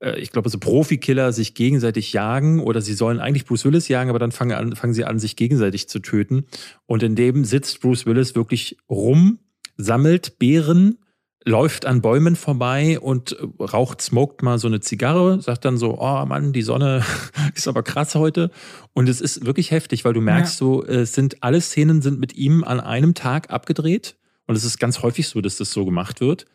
äh, 0.02 0.20
ich 0.20 0.32
glaube, 0.32 0.49
so 0.49 0.60
Profikiller 0.60 1.32
sich 1.32 1.54
gegenseitig 1.54 2.12
jagen 2.12 2.60
oder 2.60 2.82
sie 2.82 2.93
sollen 2.93 3.22
eigentlich 3.22 3.45
Bruce 3.45 3.64
Willis 3.64 3.88
jagen, 3.88 4.10
aber 4.10 4.20
dann 4.20 4.34
fangen, 4.34 4.58
an, 4.58 4.76
fangen 4.76 4.93
sie 4.93 5.06
an, 5.06 5.18
sich 5.18 5.38
gegenseitig 5.38 5.88
zu 5.88 5.99
töten. 5.99 6.43
Und 6.88 7.04
in 7.04 7.16
dem 7.16 7.45
sitzt 7.45 7.80
Bruce 7.80 8.06
Willis 8.06 8.36
wirklich 8.36 8.76
rum 8.89 9.39
sammelt 9.82 10.39
Beeren, 10.39 10.97
läuft 11.43 11.86
an 11.86 12.01
Bäumen 12.01 12.36
vorbei 12.36 12.99
und 12.99 13.36
raucht, 13.59 14.01
smoked 14.01 14.43
mal 14.43 14.59
so 14.59 14.67
eine 14.67 14.79
Zigarre, 14.79 15.41
sagt 15.41 15.65
dann 15.65 15.77
so, 15.77 15.99
oh 15.99 16.25
Mann, 16.25 16.53
die 16.53 16.61
Sonne 16.61 17.03
ist 17.55 17.67
aber 17.67 17.84
krass 17.84 18.15
heute. 18.15 18.51
Und 18.93 19.09
es 19.09 19.21
ist 19.21 19.45
wirklich 19.45 19.71
heftig, 19.71 20.05
weil 20.05 20.13
du 20.13 20.21
merkst 20.21 20.53
ja. 20.55 20.57
so, 20.57 20.86
es 20.86 21.13
sind, 21.13 21.41
alle 21.41 21.61
Szenen 21.61 22.01
sind 22.01 22.19
mit 22.19 22.36
ihm 22.36 22.63
an 22.63 22.79
einem 22.79 23.13
Tag 23.13 23.49
abgedreht. 23.49 24.15
Und 24.45 24.55
es 24.55 24.63
ist 24.63 24.79
ganz 24.79 25.01
häufig 25.01 25.27
so, 25.27 25.41
dass 25.41 25.57
das 25.57 25.71
so 25.71 25.86
gemacht 25.86 26.21
wird. 26.21 26.45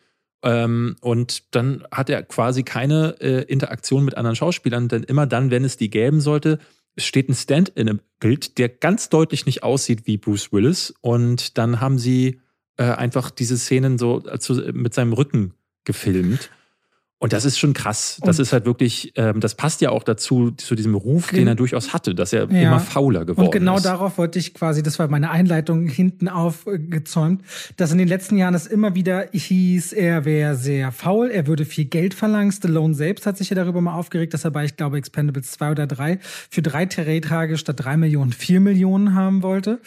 Ähm, 0.43 0.95
und 1.01 1.55
dann 1.55 1.83
hat 1.91 2.09
er 2.09 2.23
quasi 2.23 2.63
keine 2.63 3.15
äh, 3.19 3.43
Interaktion 3.43 4.05
mit 4.05 4.15
anderen 4.15 4.35
Schauspielern, 4.35 4.87
denn 4.87 5.03
immer 5.03 5.25
dann, 5.25 5.51
wenn 5.51 5.65
es 5.65 5.77
die 5.77 5.89
gäben 5.89 6.21
sollte, 6.21 6.59
steht 6.95 7.27
ein 7.27 7.35
Stand 7.35 7.69
in 7.69 7.89
einem 7.89 7.99
Bild, 8.19 8.57
der 8.57 8.69
ganz 8.69 9.09
deutlich 9.09 9.45
nicht 9.45 9.63
aussieht 9.63 10.05
wie 10.05 10.17
Bruce 10.17 10.53
Willis. 10.53 10.93
Und 11.01 11.57
dann 11.57 11.81
haben 11.81 11.97
sie 11.97 12.39
äh, 12.77 12.83
einfach 12.83 13.31
diese 13.31 13.57
Szenen 13.57 13.97
so 13.97 14.23
also 14.27 14.53
mit 14.71 14.93
seinem 14.93 15.13
Rücken 15.13 15.53
gefilmt. 15.83 16.51
Und 17.19 17.33
das 17.33 17.45
ist 17.45 17.57
schon 17.57 17.73
krass. 17.73 18.19
Das 18.23 18.37
und 18.37 18.43
ist 18.43 18.53
halt 18.53 18.65
wirklich, 18.65 19.11
ähm, 19.15 19.39
das 19.39 19.55
passt 19.55 19.81
ja 19.81 19.89
auch 19.89 20.03
dazu, 20.03 20.51
zu 20.51 20.75
diesem 20.75 20.93
Ruf, 20.93 21.31
den 21.31 21.47
er 21.47 21.55
durchaus 21.55 21.91
hatte, 21.91 22.13
dass 22.13 22.31
er 22.31 22.47
ja. 22.51 22.67
immer 22.67 22.79
fauler 22.79 23.25
geworden 23.25 23.45
ist. 23.45 23.45
Und 23.47 23.51
genau 23.59 23.77
ist. 23.77 23.85
darauf 23.87 24.19
wollte 24.19 24.37
ich 24.37 24.53
quasi, 24.53 24.83
das 24.83 24.99
war 24.99 25.07
meine 25.07 25.31
Einleitung 25.31 25.87
hinten 25.87 26.27
aufgezäumt, 26.27 27.41
dass 27.75 27.91
in 27.91 27.97
den 27.97 28.07
letzten 28.07 28.37
Jahren 28.37 28.53
es 28.53 28.67
immer 28.67 28.93
wieder 28.93 29.29
hieß, 29.33 29.93
er 29.93 30.25
wäre 30.25 30.55
sehr 30.55 30.91
faul, 30.91 31.31
er 31.31 31.47
würde 31.47 31.65
viel 31.65 31.85
Geld 31.85 32.13
verlangen. 32.13 32.51
Stallone 32.51 32.93
selbst 32.93 33.25
hat 33.25 33.35
sich 33.37 33.49
ja 33.49 33.55
darüber 33.55 33.81
mal 33.81 33.95
aufgeregt, 33.95 34.35
dass 34.35 34.45
er 34.45 34.51
bei, 34.51 34.65
ich 34.65 34.77
glaube, 34.77 34.97
Expendables 34.97 35.49
2 35.53 35.71
oder 35.71 35.87
3 35.87 36.19
für 36.21 36.61
drei 36.61 36.85
Drehtage 36.85 37.57
statt 37.57 37.77
drei 37.79 37.97
Millionen 37.97 38.31
vier 38.31 38.59
Millionen 38.59 39.15
haben 39.15 39.41
wollte. 39.41 39.79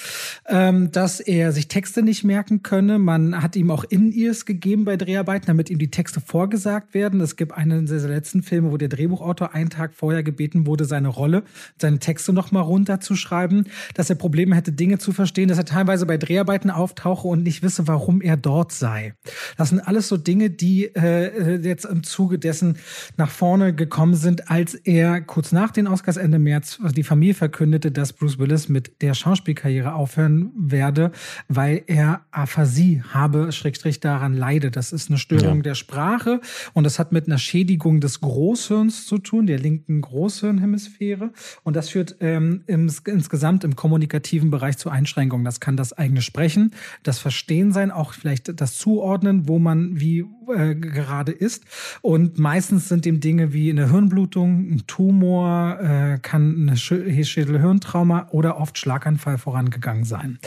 Ähm, 0.48 0.90
dass 0.90 1.20
er 1.20 1.52
sich 1.52 1.68
Texte 1.68 2.02
nicht 2.02 2.24
merken 2.24 2.64
könne. 2.64 2.98
Man 2.98 3.40
hat 3.40 3.54
ihm 3.54 3.70
auch 3.70 3.84
In-Ears 3.84 4.46
gegeben 4.46 4.84
bei 4.84 4.96
Dreharbeiten, 4.96 5.46
damit 5.46 5.70
ihm 5.70 5.78
die 5.78 5.92
Texte 5.92 6.20
vorgesagt 6.20 6.92
werden 6.92 7.19
es 7.20 7.36
gibt 7.36 7.52
einen 7.52 7.86
der 7.86 7.98
letzten 8.00 8.42
Filme, 8.42 8.70
wo 8.70 8.76
der 8.76 8.88
Drehbuchautor 8.88 9.54
einen 9.54 9.70
Tag 9.70 9.94
vorher 9.94 10.22
gebeten 10.22 10.66
wurde, 10.66 10.84
seine 10.84 11.08
Rolle, 11.08 11.44
seine 11.78 11.98
Texte 11.98 12.32
nochmal 12.32 12.62
runterzuschreiben, 12.62 13.66
dass 13.94 14.10
er 14.10 14.16
Probleme 14.16 14.54
hätte, 14.54 14.72
Dinge 14.72 14.98
zu 14.98 15.12
verstehen, 15.12 15.48
dass 15.48 15.58
er 15.58 15.64
teilweise 15.64 16.06
bei 16.06 16.16
Dreharbeiten 16.16 16.70
auftauche 16.70 17.28
und 17.28 17.42
nicht 17.42 17.62
wisse, 17.62 17.86
warum 17.88 18.20
er 18.20 18.36
dort 18.36 18.72
sei. 18.72 19.14
Das 19.56 19.70
sind 19.70 19.80
alles 19.80 20.08
so 20.08 20.16
Dinge, 20.16 20.50
die 20.50 20.84
äh, 20.94 21.56
jetzt 21.56 21.84
im 21.84 22.02
Zuge 22.02 22.38
dessen 22.38 22.78
nach 23.16 23.30
vorne 23.30 23.74
gekommen 23.74 24.14
sind, 24.14 24.50
als 24.50 24.74
er 24.74 25.20
kurz 25.20 25.52
nach 25.52 25.70
den 25.70 25.86
Oscars 25.86 26.16
Ende 26.16 26.38
März 26.38 26.78
die 26.96 27.02
Familie 27.02 27.34
verkündete, 27.34 27.90
dass 27.90 28.12
Bruce 28.12 28.38
Willis 28.38 28.68
mit 28.68 29.02
der 29.02 29.14
Schauspielkarriere 29.14 29.94
aufhören 29.94 30.50
werde, 30.56 31.12
weil 31.48 31.82
er 31.86 32.22
Aphasie 32.30 33.02
habe, 33.12 33.52
Schrägstrich 33.52 34.00
daran 34.00 34.34
leide. 34.34 34.70
Das 34.70 34.92
ist 34.92 35.10
eine 35.10 35.18
Störung 35.18 35.56
ja. 35.56 35.62
der 35.62 35.74
Sprache 35.74 36.40
und 36.72 36.84
das 36.84 36.98
hat 36.98 37.09
mit 37.12 37.26
einer 37.26 37.38
Schädigung 37.38 38.00
des 38.00 38.20
Großhirns 38.20 39.06
zu 39.06 39.18
tun, 39.18 39.46
der 39.46 39.58
linken 39.58 40.00
Großhirnhemisphäre. 40.00 41.30
Und 41.62 41.76
das 41.76 41.90
führt 41.90 42.16
ähm, 42.20 42.62
im, 42.66 42.90
insgesamt 43.06 43.64
im 43.64 43.76
kommunikativen 43.76 44.50
Bereich 44.50 44.78
zu 44.78 44.90
Einschränkungen. 44.90 45.44
Das 45.44 45.60
kann 45.60 45.76
das 45.76 45.92
eigene 45.92 46.22
Sprechen, 46.22 46.72
das 47.02 47.18
Verstehen 47.18 47.72
sein, 47.72 47.90
auch 47.90 48.12
vielleicht 48.12 48.60
das 48.60 48.76
Zuordnen, 48.76 49.48
wo 49.48 49.58
man 49.58 50.00
wie 50.00 50.24
äh, 50.52 50.74
gerade 50.74 51.32
ist. 51.32 51.64
Und 52.02 52.38
meistens 52.38 52.88
sind 52.88 53.04
dem 53.04 53.20
Dinge 53.20 53.52
wie 53.52 53.70
eine 53.70 53.90
Hirnblutung, 53.90 54.72
ein 54.72 54.82
Tumor, 54.86 55.78
äh, 55.80 56.18
kann 56.18 56.68
eine 56.68 56.76
Schädelhirntrauma 56.76 58.28
oder 58.30 58.58
oft 58.58 58.78
Schlaganfall 58.78 59.38
vorangegangen 59.38 60.04
sein. 60.04 60.38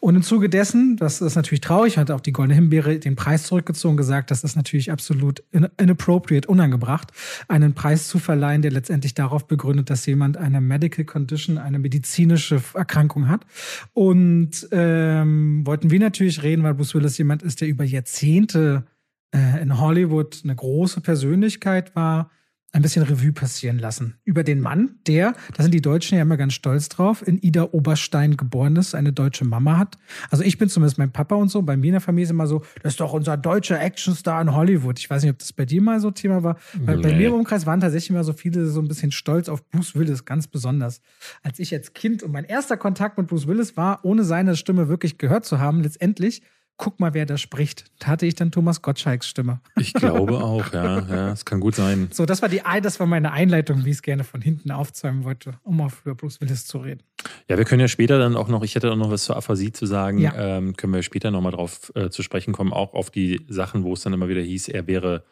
Und 0.00 0.16
im 0.16 0.22
Zuge 0.22 0.48
dessen, 0.48 0.96
das 0.96 1.20
ist 1.20 1.34
natürlich 1.34 1.60
traurig, 1.60 1.98
hat 1.98 2.10
auch 2.10 2.20
die 2.20 2.32
Goldene 2.32 2.54
Himbeere 2.54 2.98
den 2.98 3.16
Preis 3.16 3.44
zurückgezogen, 3.44 3.96
gesagt, 3.96 4.30
das 4.30 4.44
ist 4.44 4.56
natürlich 4.56 4.90
absolut 4.92 5.42
inappropriate, 5.76 6.48
unangebracht, 6.48 7.12
einen 7.48 7.74
Preis 7.74 8.08
zu 8.08 8.18
verleihen, 8.18 8.62
der 8.62 8.70
letztendlich 8.70 9.14
darauf 9.14 9.46
begründet, 9.46 9.90
dass 9.90 10.06
jemand 10.06 10.36
eine 10.36 10.60
Medical 10.60 11.04
Condition, 11.04 11.58
eine 11.58 11.78
medizinische 11.78 12.62
Erkrankung 12.74 13.28
hat. 13.28 13.46
Und 13.92 14.68
ähm, 14.70 15.66
wollten 15.66 15.90
wir 15.90 16.00
natürlich 16.00 16.42
reden, 16.42 16.62
weil 16.62 16.74
Bruce 16.74 16.94
Willis 16.94 17.18
jemand 17.18 17.42
ist, 17.42 17.60
der 17.60 17.68
über 17.68 17.84
Jahrzehnte 17.84 18.84
äh, 19.34 19.62
in 19.62 19.78
Hollywood 19.80 20.40
eine 20.44 20.54
große 20.54 21.00
Persönlichkeit 21.00 21.94
war, 21.94 22.30
ein 22.70 22.82
bisschen 22.82 23.02
Revue 23.02 23.32
passieren 23.32 23.78
lassen. 23.78 24.18
Über 24.24 24.44
den 24.44 24.60
Mann, 24.60 24.96
der, 25.06 25.34
da 25.56 25.62
sind 25.62 25.72
die 25.72 25.80
Deutschen 25.80 26.16
ja 26.16 26.22
immer 26.22 26.36
ganz 26.36 26.52
stolz 26.52 26.90
drauf, 26.90 27.26
in 27.26 27.38
Ida 27.40 27.68
Oberstein 27.72 28.36
geboren 28.36 28.76
ist, 28.76 28.94
eine 28.94 29.12
deutsche 29.12 29.46
Mama 29.46 29.78
hat. 29.78 29.96
Also 30.30 30.44
ich 30.44 30.58
bin 30.58 30.68
zumindest 30.68 30.98
mein 30.98 31.10
Papa 31.10 31.34
und 31.34 31.48
so, 31.48 31.62
bei 31.62 31.78
mir 31.78 31.86
in 31.86 31.92
der 31.92 32.02
Familie 32.02 32.24
ist 32.24 32.30
immer 32.30 32.46
so, 32.46 32.62
das 32.82 32.92
ist 32.92 33.00
doch 33.00 33.14
unser 33.14 33.38
deutscher 33.38 33.80
Actionstar 33.80 34.42
in 34.42 34.54
Hollywood. 34.54 34.98
Ich 34.98 35.08
weiß 35.08 35.22
nicht, 35.22 35.32
ob 35.32 35.38
das 35.38 35.54
bei 35.54 35.64
dir 35.64 35.80
mal 35.80 35.98
so 36.00 36.10
Thema 36.10 36.42
war. 36.42 36.58
Weil 36.74 36.96
nee. 36.96 37.02
bei 37.02 37.16
mir 37.16 37.28
im 37.28 37.34
Umkreis 37.34 37.64
waren 37.64 37.80
tatsächlich 37.80 38.10
immer 38.10 38.24
so 38.24 38.34
viele 38.34 38.66
so 38.66 38.80
ein 38.82 38.88
bisschen 38.88 39.12
stolz 39.12 39.48
auf 39.48 39.66
Bruce 39.70 39.94
Willis, 39.94 40.26
ganz 40.26 40.46
besonders. 40.46 41.00
Als 41.42 41.58
ich 41.58 41.72
als 41.72 41.94
Kind 41.94 42.22
und 42.22 42.32
mein 42.32 42.44
erster 42.44 42.76
Kontakt 42.76 43.16
mit 43.16 43.28
Bruce 43.28 43.46
Willis 43.46 43.78
war, 43.78 44.04
ohne 44.04 44.24
seine 44.24 44.56
Stimme 44.56 44.88
wirklich 44.88 45.16
gehört 45.16 45.46
zu 45.46 45.58
haben, 45.58 45.82
letztendlich 45.82 46.42
guck 46.78 47.00
mal, 47.00 47.12
wer 47.12 47.26
da 47.26 47.36
spricht. 47.36 47.84
Da 47.98 48.06
hatte 48.06 48.24
ich 48.24 48.36
dann 48.36 48.50
Thomas 48.50 48.80
Gottschalks 48.80 49.28
Stimme. 49.28 49.60
Ich 49.76 49.92
glaube 49.92 50.38
auch, 50.38 50.72
ja, 50.72 51.00
ja, 51.10 51.32
es 51.32 51.44
kann 51.44 51.60
gut 51.60 51.74
sein. 51.74 52.08
So, 52.12 52.24
das 52.24 52.40
war 52.40 52.48
die, 52.48 52.62
das 52.82 52.98
war 53.00 53.06
meine 53.06 53.32
Einleitung, 53.32 53.84
wie 53.84 53.90
ich 53.90 53.96
es 53.96 54.02
gerne 54.02 54.24
von 54.24 54.40
hinten 54.40 54.70
aufzäumen 54.70 55.24
wollte, 55.24 55.54
um 55.64 55.80
auf 55.80 56.00
über 56.04 56.14
Bruce 56.14 56.40
Willis 56.40 56.66
zu 56.66 56.78
reden. 56.78 57.02
Ja, 57.48 57.58
wir 57.58 57.64
können 57.64 57.80
ja 57.80 57.88
später 57.88 58.18
dann 58.18 58.36
auch 58.36 58.48
noch, 58.48 58.62
ich 58.62 58.74
hätte 58.76 58.90
auch 58.90 58.96
noch 58.96 59.10
was 59.10 59.24
zur 59.24 59.36
Aphasie 59.36 59.72
zu 59.72 59.84
sagen, 59.84 60.18
ja. 60.18 60.32
ähm, 60.36 60.76
können 60.76 60.94
wir 60.94 61.02
später 61.02 61.30
nochmal 61.30 61.52
drauf 61.52 61.92
äh, 61.94 62.10
zu 62.10 62.22
sprechen 62.22 62.54
kommen, 62.54 62.72
auch 62.72 62.94
auf 62.94 63.10
die 63.10 63.44
Sachen, 63.48 63.82
wo 63.82 63.92
es 63.92 64.02
dann 64.02 64.12
immer 64.12 64.28
wieder 64.28 64.40
hieß, 64.40 64.68
er 64.68 64.86
wäre 64.86 65.24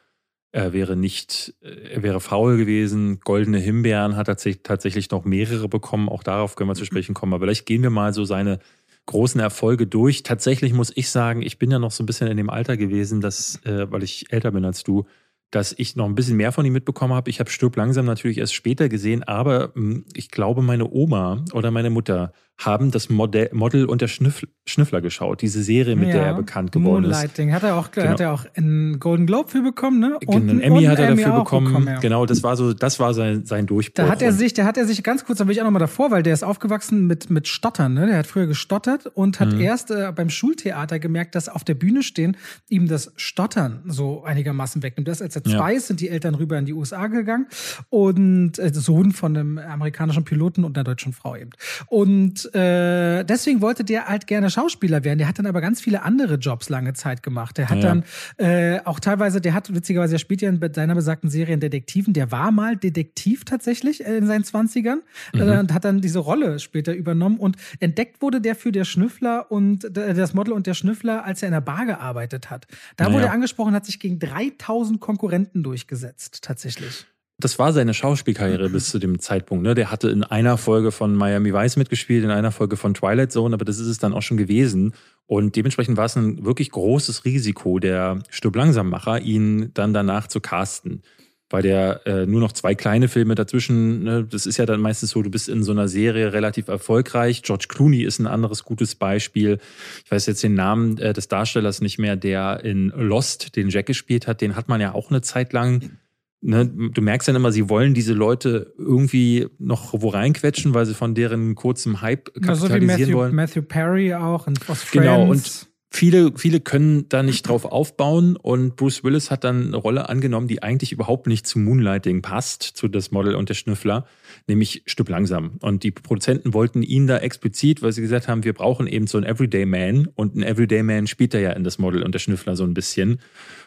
er 0.53 0.73
wäre 0.73 0.97
nicht, 0.97 1.53
er 1.61 2.03
wäre 2.03 2.19
faul 2.19 2.57
gewesen. 2.57 3.21
Goldene 3.21 3.59
Himbeeren 3.59 4.17
hat 4.17 4.29
er 4.29 4.37
tatsächlich 4.63 5.11
noch 5.11 5.27
mehrere 5.27 5.69
bekommen. 5.69 6.09
Auch 6.09 6.23
darauf 6.23 6.57
können 6.57 6.71
wir 6.71 6.75
zu 6.75 6.87
sprechen 6.87 7.15
kommen. 7.15 7.35
Aber 7.35 7.45
vielleicht 7.45 7.67
gehen 7.67 7.83
wir 7.83 7.91
mal 7.91 8.15
so 8.15 8.25
seine 8.25 8.61
großen 9.07 9.41
Erfolge 9.41 9.87
durch. 9.87 10.23
Tatsächlich 10.23 10.73
muss 10.73 10.93
ich 10.95 11.11
sagen, 11.11 11.43
ich 11.43 11.59
bin 11.59 11.71
ja 11.71 11.79
noch 11.79 11.93
so 11.93 12.03
ein 12.03 12.07
bisschen 12.07 12.29
in 12.29 12.37
dem 12.37 12.51
Alter 12.51 12.77
gewesen, 12.77 13.21
dass, 13.21 13.61
äh, 13.65 13.91
weil 13.91 14.03
ich 14.03 14.33
älter 14.33 14.51
bin 14.51 14.65
als 14.65 14.83
du, 14.83 15.05
dass 15.51 15.75
ich 15.77 15.97
noch 15.97 16.07
ein 16.07 16.15
bisschen 16.15 16.37
mehr 16.37 16.53
von 16.53 16.67
ihm 16.67 16.73
mitbekommen 16.73 17.15
habe. 17.15 17.31
Ich 17.31 17.41
habe 17.41 17.51
Stirb 17.51 17.77
langsam 17.77 18.05
natürlich 18.05 18.39
erst 18.39 18.55
später 18.55 18.89
gesehen, 18.89 19.23
aber 19.23 19.69
mh, 19.69 19.95
hm, 19.95 20.05
ich 20.15 20.31
glaube, 20.31 20.63
meine 20.63 20.91
Oma 20.91 21.45
oder 21.53 21.71
meine 21.71 21.91
Mutter 21.91 22.33
haben 22.59 22.91
das 22.91 23.11
Modell, 23.11 23.51
Model 23.53 23.85
und 23.85 24.01
der 24.01 24.09
Schnüffler, 24.09 24.49
Schnüffler 24.65 25.01
geschaut, 25.01 25.43
diese 25.43 25.63
Serie, 25.63 25.95
mit 25.95 26.09
ja, 26.09 26.15
der 26.15 26.23
er 26.27 26.35
bekannt 26.35 26.73
geworden 26.73 27.03
Moonlighting. 27.03 27.51
ist. 27.51 27.55
Hat 27.55 27.63
er 27.63 27.77
auch, 27.77 27.91
genau. 27.91 28.09
hat 28.09 28.21
er 28.21 28.33
auch 28.33 28.47
einen 28.55 28.99
Golden 28.99 29.27
Globe 29.27 29.51
für 29.51 29.63
bekommen, 29.63 30.01
ne? 30.01 30.19
Und 30.27 30.49
einen 30.49 30.61
Emmy 30.61 30.85
hat 30.85 30.99
er 30.99 31.09
Emmy 31.09 31.23
dafür 31.23 31.41
bekommen. 31.41 31.67
bekommen 31.67 31.87
ja. 31.89 31.99
Genau, 32.01 32.25
das 32.25 32.43
war 32.43 32.57
so, 32.57 32.73
das 32.73 32.99
war 32.99 33.13
sein, 33.13 33.45
sein 33.45 33.67
Durchbruch. 33.67 34.05
Da 34.05 34.11
hat 34.11 34.23
er 34.23 34.33
sich, 34.33 34.55
da 34.55 34.65
hat 34.65 34.79
er 34.79 34.87
sich 34.87 35.03
ganz 35.03 35.25
kurz, 35.25 35.39
da 35.39 35.47
will 35.47 35.53
ich 35.53 35.61
auch 35.61 35.65
nochmal 35.65 35.81
davor, 35.81 36.11
weil 36.11 36.23
der 36.23 36.33
ist 36.33 36.45
aufgewachsen 36.45 37.07
mit, 37.07 37.29
mit 37.29 37.47
Stottern, 37.47 37.93
ne? 37.93 38.07
Der 38.07 38.19
hat 38.19 38.27
früher 38.27 38.47
gestottert 38.47 39.07
und 39.07 39.39
hat 39.39 39.53
mhm. 39.53 39.61
erst 39.61 39.91
äh, 39.91 40.11
beim 40.15 40.31
Schultheater 40.31 40.99
gemerkt, 40.99 41.35
dass 41.35 41.49
auf 41.51 41.63
der 41.63 41.75
Bühne 41.75 42.03
stehen 42.03 42.37
ihm 42.69 42.89
das 42.89 43.13
Stottern 43.17 43.83
so 43.87 44.25
einigermaßen 44.25 44.83
wegnimmt. 44.83 45.09
Das, 45.09 45.21
als 45.21 45.37
er 45.37 45.45
zwei 45.45 45.73
ja. 45.73 45.79
ist, 45.79 45.89
sind 45.89 46.01
die 46.01 46.09
Eltern 46.09 46.35
rüber 46.35 46.59
in 46.59 46.65
die 46.65 46.73
USA 46.73 47.07
gegangen 47.07 47.47
und 47.91 48.59
äh, 48.59 48.73
Sohn 48.73 49.13
von 49.13 49.37
einem 49.37 49.59
amerikanischen 49.59 50.25
Piloten 50.25 50.65
und 50.65 50.77
einer 50.77 50.85
deutschen 50.85 51.13
Frau 51.13 51.37
eben. 51.37 51.51
Und 51.89 52.46
äh, 52.55 53.25
deswegen 53.25 53.61
wollte 53.61 53.85
der 53.85 54.07
halt 54.07 54.27
gerne 54.27 54.51
Schauspieler 54.51 55.05
werden. 55.05 55.19
Der 55.19 55.29
hat 55.29 55.39
dann 55.39 55.47
aber 55.47 55.61
ganz 55.61 55.81
viele 55.81 56.03
andere 56.03 56.35
Jobs 56.35 56.69
lange 56.69 56.95
Zeit 56.95 57.23
gemacht. 57.23 57.59
Der 57.59 57.69
hat 57.69 57.79
ja. 57.79 57.83
dann 57.83 58.05
äh, 58.37 58.81
auch 58.85 59.01
teilweise, 59.01 59.41
der 59.41 59.55
hat 59.55 59.75
witzigerweise, 59.75 60.13
der 60.13 60.19
spielt 60.19 60.43
ja 60.43 60.49
in 60.49 60.61
seiner 60.73 60.95
besagten 60.95 61.31
Serie 61.31 61.55
in 61.55 61.61
Detektiven. 61.61 62.13
Der 62.13 62.31
war 62.31 62.51
mal 62.53 62.77
Detektiv 62.77 63.45
tatsächlich 63.45 64.05
in 64.05 64.27
seinen 64.27 64.45
Zwanzigern 64.45 65.03
mhm. 65.33 65.41
äh, 65.41 65.59
und 65.59 65.73
hat 65.73 65.85
dann 65.85 66.01
diese 66.01 66.19
Rolle 66.19 66.59
später 66.59 66.95
übernommen. 66.95 67.39
Und 67.39 67.57
entdeckt 67.81 68.23
wurde 68.23 68.41
der 68.41 68.55
für 68.55 68.73
der 68.73 68.85
Schnüffler 68.85 69.51
und 69.51 69.97
äh, 69.97 70.15
das 70.15 70.35
Model 70.35 70.53
und 70.53 70.67
der 70.67 70.75
Schnüffler, 70.75 71.25
als 71.25 71.43
er 71.43 71.49
in 71.49 71.53
der 71.53 71.61
Bar 71.61 71.87
gearbeitet 71.87 72.51
hat. 72.51 72.67
Da 72.97 73.05
naja. 73.05 73.15
wurde 73.15 73.27
er 73.27 73.33
angesprochen, 73.33 73.75
hat 73.75 73.87
sich 73.87 74.01
gegen 74.01 74.19
3000 74.19 75.01
Konkurrenten 75.01 75.63
durchgesetzt, 75.63 76.43
tatsächlich 76.43 77.07
das 77.39 77.59
war 77.59 77.73
seine 77.73 77.93
Schauspielkarriere 77.93 78.71
bis 78.71 78.91
zu 78.91 78.99
dem 78.99 79.19
Zeitpunkt. 79.19 79.63
Ne? 79.63 79.75
Der 79.75 79.91
hatte 79.91 80.09
in 80.09 80.25
einer 80.25 80.57
Folge 80.57 80.91
von 80.91 81.15
Miami 81.15 81.53
Vice 81.53 81.77
mitgespielt, 81.77 82.25
in 82.25 82.31
einer 82.31 82.51
Folge 82.51 82.77
von 82.77 82.95
Twilight 82.95 83.31
Zone, 83.31 83.55
aber 83.55 83.67
das 83.67 83.79
ist 83.79 83.89
es 83.89 83.99
dann 83.99 84.15
auch 84.15 84.23
schon 84.23 84.39
gewesen. 84.39 84.95
Und 85.27 85.55
dementsprechend 85.55 85.99
war 85.99 86.07
es 86.07 86.17
ein 86.17 86.47
wirklich 86.47 86.71
großes 86.71 87.27
Risiko 87.27 87.79
der 87.79 88.21
Stück 88.31 88.57
Langsammacher, 88.57 89.21
ihn 89.21 89.71
dann 89.75 89.93
danach 89.93 90.29
zu 90.29 90.41
casten. 90.41 91.03
Weil 91.51 91.63
der 91.63 92.07
äh, 92.07 92.27
nur 92.27 92.41
noch 92.41 92.53
zwei 92.53 92.75
kleine 92.75 93.07
Filme 93.07 93.37
dazwischen, 93.37 94.03
ne? 94.03 94.25
das 94.25 94.47
ist 94.47 94.57
ja 94.57 94.67
dann 94.67 94.81
meistens 94.81 95.11
so, 95.11 95.23
du 95.23 95.31
bist 95.31 95.49
in 95.49 95.63
so 95.63 95.73
einer 95.73 95.87
Serie 95.87 96.33
relativ 96.33 96.67
erfolgreich. 96.69 97.43
George 97.43 97.67
Clooney 97.69 98.03
ist 98.03 98.19
ein 98.19 98.27
anderes 98.27 98.65
gutes 98.65 98.97
Beispiel. 98.97 99.59
Ich 100.05 100.11
weiß 100.11 100.27
jetzt 100.27 100.43
den 100.43 100.55
Namen 100.55 100.99
äh, 100.99 101.13
des 101.13 101.29
Darstellers 101.29 101.81
nicht 101.81 101.99
mehr, 101.99 102.17
der 102.17 102.65
in 102.65 102.89
Lost 102.97 103.55
den 103.57 103.69
Jack 103.69 103.87
gespielt 103.87 104.27
hat. 104.27 104.41
Den 104.41 104.57
hat 104.57 104.69
man 104.69 104.81
ja 104.81 104.95
auch 104.95 105.11
eine 105.11 105.21
Zeit 105.21 105.53
lang 105.53 105.99
ne, 106.41 106.67
du 106.67 107.03
merkst 107.03 107.29
dann 107.29 107.37
immer, 107.37 107.53
sie 107.53 107.69
wollen 107.69 107.95
diese 107.95 108.13
Leute 108.13 108.75
irgendwie 108.79 109.47
noch 109.59 109.93
wo 109.95 110.09
reinquetschen, 110.09 110.75
weil 110.75 110.87
sie 110.87 110.95
von 110.95 111.15
deren 111.15 111.55
kurzem 111.55 112.01
Hype 112.01 112.33
kapitalisieren 112.35 112.71
ja, 112.71 112.77
so 112.77 112.81
wie 112.81 112.87
Matthew, 112.87 113.17
wollen. 113.17 113.35
Matthew 113.35 113.63
Perry 113.63 114.15
auch 114.15 114.47
und 114.47 114.69
aus 114.69 114.91
Genau, 114.91 115.27
und 115.27 115.69
viele, 115.91 116.33
viele 116.37 116.61
können 116.61 117.09
da 117.09 117.23
nicht 117.23 117.49
drauf 117.49 117.65
aufbauen 117.65 118.37
und 118.37 118.77
Bruce 118.77 119.03
Willis 119.03 119.31
hat 119.31 119.45
dann 119.45 119.69
eine 119.69 119.77
Rolle 119.77 120.09
angenommen, 120.09 120.49
die 120.49 120.63
eigentlich 120.63 120.93
überhaupt 120.93 121.27
nicht 121.27 121.47
zu 121.47 121.59
Moonlighting 121.59 122.23
passt, 122.23 122.63
zu 122.63 122.89
das 122.89 123.11
Model 123.11 123.35
und 123.35 123.49
der 123.49 123.55
Schnüffler, 123.55 124.07
nämlich 124.49 124.83
Stück 124.87 125.09
langsam. 125.09 125.59
Und 125.61 125.83
die 125.83 125.91
Produzenten 125.91 126.55
wollten 126.55 126.83
ihn 126.83 127.07
da 127.07 127.19
explizit, 127.19 127.83
weil 127.83 127.93
sie 127.93 128.01
gesagt 128.01 128.29
haben, 128.29 128.45
wir 128.45 128.53
brauchen 128.53 128.87
eben 128.87 129.07
so 129.07 129.19
einen 129.19 129.27
Everyday 129.27 129.67
Man 129.67 130.07
und 130.15 130.37
ein 130.37 130.43
Everyday 130.43 130.83
Man 130.83 131.07
spielt 131.07 131.35
er 131.35 131.41
ja 131.41 131.51
in 131.53 131.65
das 131.65 131.79
Model 131.79 132.03
und 132.03 132.13
der 132.13 132.19
Schnüffler 132.19 132.57
so 132.57 132.65
ein 132.65 132.75
bisschen. 132.75 133.21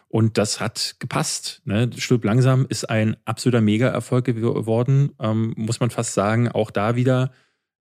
Und 0.08 0.38
das 0.38 0.60
hat 0.60 0.96
gepasst. 1.00 1.62
Ne? 1.66 1.90
Stirb 1.98 2.24
langsam 2.24 2.66
ist 2.68 2.90
ein 2.90 3.16
absoluter 3.26 3.62
Mega-Erfolg 3.62 4.26
geworden, 4.26 5.12
ähm, 5.20 5.54
muss 5.56 5.80
man 5.80 5.90
fast 5.90 6.14
sagen. 6.14 6.50
Auch 6.50 6.72
da 6.72 6.96
wieder 6.96 7.32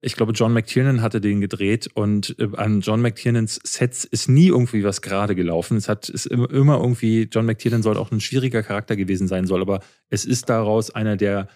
ich 0.00 0.14
glaube, 0.14 0.32
John 0.32 0.52
McTiernan 0.52 1.02
hatte 1.02 1.20
den 1.20 1.40
gedreht 1.40 1.88
und 1.92 2.36
äh, 2.38 2.48
an 2.56 2.80
John 2.80 3.02
McTiernans 3.02 3.60
Sets 3.64 4.04
ist 4.04 4.28
nie 4.28 4.46
irgendwie 4.46 4.84
was 4.84 5.02
gerade 5.02 5.34
gelaufen. 5.34 5.76
Es 5.76 5.88
hat 5.88 6.08
ist 6.08 6.26
immer 6.26 6.80
irgendwie, 6.80 7.28
John 7.30 7.46
McTiernan 7.46 7.82
soll 7.82 7.96
auch 7.96 8.12
ein 8.12 8.20
schwieriger 8.20 8.62
Charakter 8.62 8.94
gewesen 8.94 9.26
sein 9.26 9.46
soll, 9.46 9.60
aber 9.60 9.80
es 10.08 10.24
ist 10.24 10.48
daraus 10.48 10.90
einer 10.90 11.16
der 11.16 11.48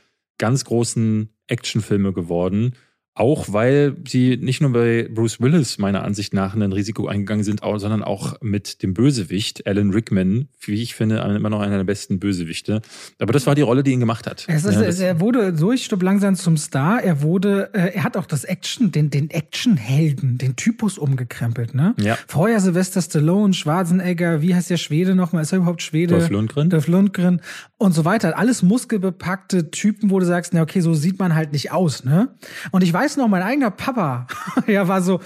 ganz 0.42 0.64
großen 0.64 1.28
Actionfilme 1.46 2.12
geworden. 2.12 2.72
Auch 3.14 3.52
weil 3.52 3.94
sie 4.08 4.38
nicht 4.38 4.62
nur 4.62 4.72
bei 4.72 5.06
Bruce 5.12 5.38
Willis 5.38 5.76
meiner 5.76 6.02
Ansicht 6.02 6.32
nach 6.32 6.54
ein 6.54 6.72
Risiko 6.72 7.08
eingegangen 7.08 7.44
sind, 7.44 7.60
sondern 7.60 8.02
auch 8.02 8.40
mit 8.40 8.82
dem 8.82 8.94
Bösewicht, 8.94 9.66
Alan 9.66 9.90
Rickman, 9.90 10.48
wie 10.60 10.82
ich 10.82 10.94
finde, 10.94 11.18
immer 11.18 11.50
noch 11.50 11.60
einer 11.60 11.76
der 11.76 11.84
besten 11.84 12.18
Bösewichte. 12.18 12.80
Aber 13.18 13.34
das 13.34 13.46
war 13.46 13.54
die 13.54 13.60
Rolle, 13.60 13.82
die 13.82 13.92
ihn 13.92 14.00
gemacht 14.00 14.26
hat. 14.26 14.48
Ist, 14.48 14.64
ja, 14.64 15.06
er 15.06 15.20
wurde 15.20 15.52
durch, 15.52 15.84
stopp 15.84 16.02
langsam 16.02 16.36
zum 16.36 16.56
Star. 16.56 17.02
Er 17.02 17.20
wurde, 17.20 17.68
äh, 17.74 17.92
er 17.92 18.04
hat 18.04 18.16
auch 18.16 18.24
das 18.24 18.44
Action, 18.44 18.92
den, 18.92 19.10
den 19.10 19.28
Actionhelden, 19.28 20.38
den 20.38 20.56
Typus 20.56 20.96
umgekrempelt, 20.96 21.74
ne? 21.74 21.94
Ja. 22.00 22.16
Vorher 22.26 22.60
Sylvester 22.60 23.02
Stallone, 23.02 23.52
Schwarzenegger, 23.52 24.40
wie 24.40 24.54
heißt 24.54 24.70
der 24.70 24.78
Schwede 24.78 25.14
nochmal? 25.14 25.42
Ist 25.42 25.52
er 25.52 25.58
überhaupt 25.58 25.82
Schwede? 25.82 26.14
Dolph 26.14 26.30
Lundgren. 26.30 26.70
Dolph 26.70 26.88
Lundgren 26.88 27.42
und 27.82 27.92
so 27.92 28.04
weiter. 28.04 28.38
Alles 28.38 28.62
muskelbepackte 28.62 29.70
Typen, 29.70 30.10
wo 30.10 30.18
du 30.18 30.26
sagst, 30.26 30.54
na 30.54 30.62
okay, 30.62 30.80
so 30.80 30.94
sieht 30.94 31.18
man 31.18 31.34
halt 31.34 31.52
nicht 31.52 31.72
aus, 31.72 32.04
ne? 32.04 32.34
Und 32.70 32.82
ich 32.82 32.92
weiß 32.92 33.16
noch, 33.16 33.28
mein 33.28 33.42
eigener 33.42 33.70
Papa, 33.70 34.26
ja, 34.66 34.88
war 34.88 35.02
so, 35.02 35.20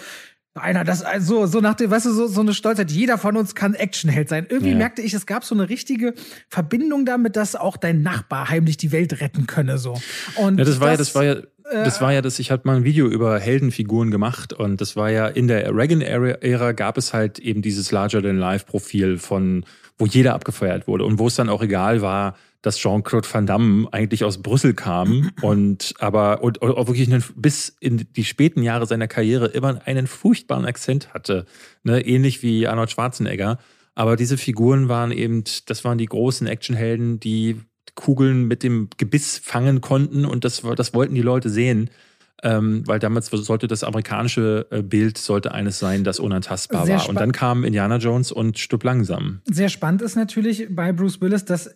einer, 0.55 0.85
das 0.85 1.03
also 1.03 1.47
so 1.47 1.61
nach 1.61 1.75
dem, 1.75 1.91
weißt 1.91 2.07
du, 2.07 2.13
so, 2.13 2.27
so 2.27 2.41
eine 2.41 2.55
Stolzheit, 2.55 2.91
jeder 2.91 3.19
von 3.19 3.37
uns 3.37 3.55
kann 3.55 3.75
Actionheld 3.75 4.29
sein. 4.29 4.47
Irgendwie 4.49 4.73
ja. 4.73 4.79
merkte 4.79 5.03
ich, 5.03 5.13
es 5.13 5.27
gab 5.27 5.45
so 5.45 5.55
eine 5.55 5.69
richtige 5.69 6.15
Verbindung 6.49 7.05
damit, 7.05 7.37
dass 7.37 7.57
auch 7.57 7.77
dein 7.77 8.03
Nachbar 8.03 8.49
heimlich 8.49 8.77
die 8.79 8.91
Welt 8.91 9.21
retten 9.21 9.47
könne. 9.47 9.77
So. 9.79 10.01
Und 10.37 10.59
ja, 10.59 10.65
das 10.65 10.81
war 10.81 10.97
das, 10.97 10.99
ja, 10.99 11.05
das 11.05 11.15
war 11.15 11.25
ja. 11.25 11.37
Das 11.69 12.01
war 12.01 12.13
ja 12.13 12.23
das, 12.23 12.39
ich 12.39 12.53
hatte 12.53 12.65
mal 12.65 12.77
ein 12.77 12.85
Video 12.85 13.09
über 13.09 13.41
Heldenfiguren 13.41 14.13
gemacht 14.13 14.53
und 14.53 14.81
das 14.81 14.95
war 14.95 15.11
ja 15.11 15.27
in 15.27 15.49
der 15.49 15.75
Reagan-Ära 15.75 16.71
gab 16.71 16.97
es 16.97 17.13
halt 17.13 17.41
eben 17.41 17.61
dieses 17.61 17.91
Larger-than-Life-Profil 17.91 19.19
von, 19.19 19.65
wo 19.99 20.07
jeder 20.07 20.35
abgefeuert 20.35 20.87
wurde 20.87 21.05
und 21.05 21.19
wo 21.19 21.27
es 21.27 21.37
dann 21.37 21.49
auch 21.49 21.63
egal 21.63 22.03
war, 22.03 22.37
dass 22.63 22.79
Jean-Claude 22.79 23.29
Van 23.31 23.47
Damme 23.47 23.89
eigentlich 23.93 24.25
aus 24.25 24.43
Brüssel 24.43 24.75
kam 24.75 25.31
und 25.41 25.95
aber 26.01 26.43
und, 26.43 26.59
und 26.59 26.73
auch 26.73 26.89
wirklich 26.89 27.09
einen, 27.09 27.25
bis 27.37 27.77
in 27.81 28.07
die 28.17 28.25
späten 28.25 28.63
Jahre 28.63 28.87
seiner 28.87 29.09
Karriere 29.09 29.47
immer 29.47 29.81
einen 29.87 30.07
furchtbaren 30.07 30.65
Akzent 30.65 31.15
hatte, 31.15 31.47
ne? 31.85 32.05
ähnlich 32.05 32.43
wie 32.43 32.67
Arnold 32.67 32.91
Schwarzenegger. 32.91 33.59
Aber 33.95 34.17
diese 34.17 34.37
Figuren 34.37 34.89
waren 34.89 35.13
eben, 35.13 35.45
das 35.67 35.85
waren 35.85 35.97
die 35.97 36.07
großen 36.07 36.47
Actionhelden, 36.47 37.19
die 37.21 37.61
Kugeln 37.95 38.47
mit 38.47 38.63
dem 38.63 38.91
Gebiss 38.99 39.39
fangen 39.39 39.81
konnten 39.81 40.27
und 40.27 40.45
das, 40.45 40.63
das 40.77 40.93
wollten 40.93 41.15
die 41.15 41.23
Leute 41.23 41.49
sehen. 41.49 41.89
Ähm, 42.43 42.83
weil 42.87 42.99
damals 42.99 43.29
sollte 43.29 43.67
das 43.67 43.83
amerikanische 43.83 44.67
äh, 44.71 44.83
Bild 44.83 45.17
sollte 45.17 45.53
eines 45.53 45.79
sein, 45.79 46.05
das 46.05 46.19
unantastbar 46.19 46.87
war. 46.87 47.09
Und 47.09 47.19
dann 47.19 47.33
kam 47.33 47.65
Indiana 47.65 47.97
Jones 47.97 48.31
und 48.31 48.59
Stück 48.59 48.85
langsam. 48.85 49.41
Sehr 49.45 49.71
spannend 49.71 50.03
ist 50.03 50.17
natürlich 50.17 50.67
bei 50.69 50.93
Bruce 50.93 51.21
Willis, 51.23 51.47
dass 51.47 51.75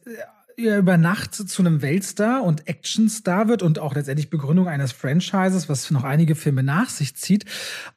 über 0.61 0.97
Nacht 0.97 1.35
zu 1.35 1.63
einem 1.63 1.83
Weltstar 1.83 2.43
und 2.43 2.69
Actionstar 2.69 3.49
wird 3.49 3.63
und 3.63 3.79
auch 3.79 3.95
letztendlich 3.95 4.31
Begründung 4.31 4.69
eines 4.69 4.93
Franchises, 4.93 5.69
was 5.69 5.91
noch 5.91 6.05
einige 6.05 6.35
Filme 6.35 6.63
nach 6.63 6.89
sich 6.89 7.17
zieht. 7.17 7.45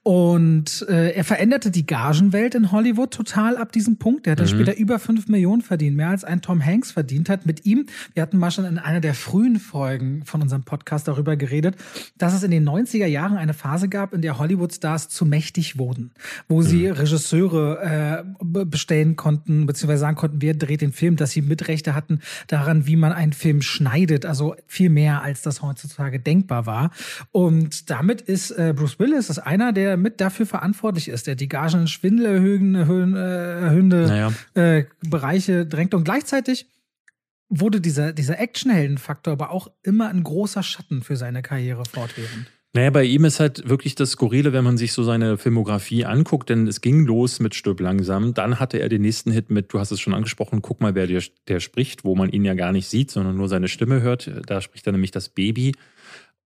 Und 0.03 0.85
äh, 0.89 1.11
er 1.11 1.23
veränderte 1.23 1.71
die 1.71 1.85
Gagenwelt 1.85 2.55
in 2.55 2.71
Hollywood 2.71 3.11
total 3.11 3.57
ab 3.57 3.71
diesem 3.71 3.97
Punkt. 3.97 4.27
Er 4.27 4.31
hat 4.31 4.41
mhm. 4.41 4.47
später 4.47 4.77
über 4.77 4.99
fünf 4.99 5.27
Millionen 5.27 5.61
verdient, 5.61 5.97
mehr 5.97 6.09
als 6.09 6.23
ein 6.23 6.41
Tom 6.41 6.63
Hanks 6.63 6.91
verdient 6.91 7.29
hat. 7.29 7.45
Mit 7.45 7.65
ihm, 7.65 7.85
wir 8.13 8.23
hatten 8.23 8.37
mal 8.37 8.51
schon 8.51 8.65
in 8.65 8.77
einer 8.77 9.01
der 9.01 9.13
frühen 9.13 9.59
Folgen 9.59 10.23
von 10.25 10.41
unserem 10.41 10.63
Podcast 10.63 11.07
darüber 11.07 11.35
geredet, 11.35 11.75
dass 12.17 12.33
es 12.33 12.43
in 12.43 12.51
den 12.51 12.67
90er 12.67 13.05
Jahren 13.05 13.37
eine 13.37 13.53
Phase 13.53 13.89
gab, 13.89 14.13
in 14.13 14.21
der 14.21 14.37
Hollywood-Stars 14.39 15.09
zu 15.09 15.25
mächtig 15.25 15.77
wurden, 15.77 16.11
wo 16.47 16.61
sie 16.61 16.87
mhm. 16.87 16.93
Regisseure 16.93 18.23
äh, 18.43 18.65
bestellen 18.65 19.15
konnten, 19.15 19.65
beziehungsweise 19.65 20.01
sagen 20.01 20.15
konnten, 20.15 20.41
wer 20.41 20.53
dreht 20.53 20.81
den 20.81 20.93
Film, 20.93 21.15
dass 21.15 21.31
sie 21.31 21.41
Mitrechte 21.41 21.95
hatten 21.95 22.19
daran, 22.53 22.85
wie 22.87 22.95
man 22.95 23.11
einen 23.11 23.33
Film 23.33 23.61
schneidet. 23.61 24.25
Also 24.25 24.55
viel 24.67 24.89
mehr, 24.89 25.23
als 25.23 25.41
das 25.41 25.61
heutzutage 25.61 26.19
denkbar 26.19 26.65
war. 26.65 26.91
Und 27.31 27.89
damit 27.89 28.21
ist 28.21 28.51
äh, 28.51 28.73
Bruce 28.75 28.99
Willis 28.99 29.29
ist 29.29 29.39
einer, 29.39 29.73
der 29.73 29.97
mit 29.97 30.21
dafür 30.21 30.45
verantwortlich 30.45 31.09
ist, 31.09 31.27
der 31.27 31.35
die 31.35 31.49
Gagen 31.49 31.81
in 31.81 31.87
schwindelerhöhende 31.87 32.79
erhöhende, 32.83 34.07
naja. 34.07 34.33
äh, 34.53 34.85
Bereiche 35.01 35.65
drängt. 35.65 35.93
Und 35.93 36.03
gleichzeitig 36.03 36.67
wurde 37.49 37.81
dieser, 37.81 38.13
dieser 38.13 38.39
Actionheldenfaktor 38.39 39.33
aber 39.33 39.51
auch 39.51 39.69
immer 39.83 40.09
ein 40.09 40.23
großer 40.23 40.63
Schatten 40.63 41.01
für 41.01 41.17
seine 41.17 41.41
Karriere 41.41 41.85
fortwährend. 41.85 42.47
Naja, 42.75 42.89
bei 42.89 43.03
ihm 43.03 43.23
ist 43.23 43.39
halt 43.39 43.69
wirklich 43.69 43.93
das 43.93 44.11
Skurrile, 44.11 44.51
wenn 44.51 44.63
man 44.63 44.77
sich 44.77 44.93
so 44.93 45.03
seine 45.03 45.37
Filmografie 45.37 46.05
anguckt, 46.05 46.49
denn 46.49 46.65
es 46.65 46.81
ging 46.81 47.05
los 47.05 47.39
mit 47.39 47.53
Stirb 47.53 47.79
langsam. 47.79 48.33
Dann 48.33 48.59
hatte 48.59 48.79
er 48.79 48.89
den 48.89 49.03
nächsten 49.03 49.31
Hit 49.31 49.51
mit, 49.51 49.71
du 49.71 49.79
hast 49.79 49.91
es 49.91 49.99
schon 49.99 50.15
angesprochen, 50.15 50.63
guck 50.63 50.81
mal, 50.81 50.95
wer 50.95 51.05
der, 51.05 51.21
der 51.47 51.59
spricht, 51.59 52.03
wo 52.03 52.15
man 52.15 52.31
ihn 52.31 52.43
ja 52.43 52.55
gar 52.55 52.71
nicht 52.71 52.87
sieht, 52.87 53.11
sondern 53.11 53.37
nur 53.37 53.47
seine 53.47 53.67
Stimme 53.67 54.01
hört. 54.01 54.31
Da 54.47 54.59
spricht 54.59 54.87
er 54.87 54.91
nämlich 54.91 55.11
das 55.11 55.29
Baby. 55.29 55.73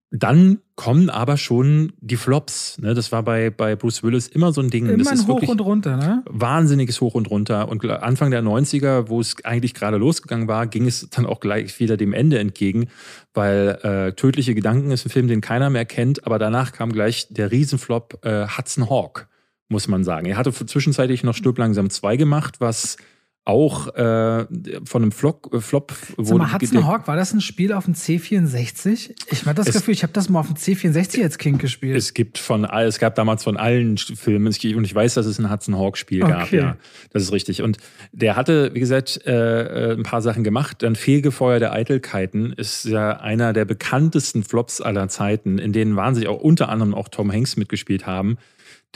Dann 0.10 0.60
kommen 0.76 1.10
aber 1.10 1.36
schon 1.36 1.92
die 2.00 2.16
Flops. 2.16 2.78
Ne? 2.80 2.94
Das 2.94 3.12
war 3.12 3.24
bei, 3.24 3.50
bei 3.50 3.76
Bruce 3.76 4.04
Willis 4.04 4.28
immer 4.28 4.54
so 4.54 4.62
ein 4.62 4.70
Ding. 4.70 4.88
Immer 4.88 5.04
das 5.04 5.12
ist 5.12 5.28
hoch 5.28 5.42
und 5.42 5.60
runter, 5.60 5.98
ne? 5.98 6.24
Wahnsinniges 6.30 7.02
Hoch 7.02 7.14
und 7.14 7.30
runter. 7.30 7.68
Und 7.68 7.84
Anfang 7.86 8.32
der 8.32 8.42
90er, 8.42 9.10
wo 9.10 9.20
es 9.20 9.44
eigentlich 9.44 9.74
gerade 9.74 9.98
losgegangen 9.98 10.48
war, 10.48 10.66
ging 10.68 10.88
es 10.88 11.10
dann 11.10 11.26
auch 11.26 11.42
gleich 11.42 11.78
wieder 11.82 11.98
dem 11.98 12.14
Ende 12.14 12.40
entgegen, 12.40 12.88
weil 13.34 13.80
äh, 13.84 14.14
Tödliche 14.14 14.56
Gedanken 14.56 14.92
ist 14.92 15.06
ein 15.06 15.10
Film, 15.10 15.28
den 15.28 15.42
keiner 15.42 15.70
mehr 15.70 15.86
kennt, 15.86 16.26
aber 16.26 16.40
danach 16.40 16.72
kam 16.72 16.94
gleich 16.94 17.28
der 17.30 17.52
Riesenflop 17.52 18.26
äh, 18.26 18.48
Hudson 18.48 18.90
Hawk, 18.90 19.28
muss 19.68 19.90
man 19.90 20.06
sagen. 20.06 20.28
Er 20.28 20.38
hatte 20.38 20.54
zwischenzeitlich 20.54 21.24
noch 21.24 21.34
Stirb 21.34 21.58
langsam 21.58 21.90
2 21.90 22.16
gemacht, 22.16 22.62
was 22.62 22.96
auch 23.48 23.88
äh, 23.96 24.46
von 24.86 25.02
einem 25.02 25.12
Flop, 25.12 25.54
äh, 25.54 25.62
Flop 25.62 25.94
wurde. 26.18 26.40
Mal, 26.40 26.54
Hudson 26.54 26.86
Hawk, 26.86 27.08
war 27.08 27.16
das 27.16 27.34
ein 27.34 27.40
Spiel 27.40 27.72
auf 27.72 27.86
dem 27.86 27.94
C64? 27.94 29.16
Ich 29.32 29.46
habe 29.46 29.56
das 29.56 29.68
es, 29.68 29.76
Gefühl, 29.76 29.94
ich 29.94 30.04
habe 30.04 30.12
das 30.12 30.28
mal 30.28 30.42
auf 30.42 30.48
dem 30.48 30.58
C64 30.58 31.24
als 31.24 31.38
Kind 31.38 31.60
gespielt. 31.60 31.96
Es 31.96 32.14
gibt 32.14 32.38
von 32.38 32.66
es 32.66 33.00
gab 33.00 33.16
damals 33.16 33.46
von 33.46 33.56
allen 33.56 33.98
Filmen 33.98 34.48
und 34.48 34.84
ich 34.84 34.94
weiß, 34.94 35.14
dass 35.14 35.26
es 35.26 35.40
ein 35.40 35.50
Hudson 35.50 35.78
Hawk 35.78 35.98
Spiel 35.98 36.24
okay. 36.24 36.32
gab. 36.34 36.52
Ja, 36.52 36.78
das 37.14 37.24
ist 37.24 37.32
richtig. 37.32 37.62
Und 37.62 37.78
der 38.12 38.36
hatte, 38.36 38.74
wie 38.74 38.80
gesagt, 38.80 39.22
äh, 39.26 39.92
äh, 39.92 39.94
ein 39.94 40.04
paar 40.04 40.22
Sachen 40.22 40.44
gemacht. 40.44 40.84
Dann 40.84 40.96
Fehlgefeuer 40.96 41.60
der 41.60 41.72
Eitelkeiten 41.72 42.52
ist 42.52 42.84
ja 42.84 43.18
einer 43.20 43.54
der 43.54 43.64
bekanntesten 43.64 44.44
Flops 44.44 44.82
aller 44.82 45.08
Zeiten, 45.08 45.58
in 45.58 45.72
denen 45.72 45.96
wahnsinnig 45.96 46.28
auch 46.28 46.42
unter 46.42 46.68
anderem 46.68 46.94
auch 46.94 47.08
Tom 47.08 47.32
Hanks 47.32 47.56
mitgespielt 47.56 48.06
haben. 48.06 48.38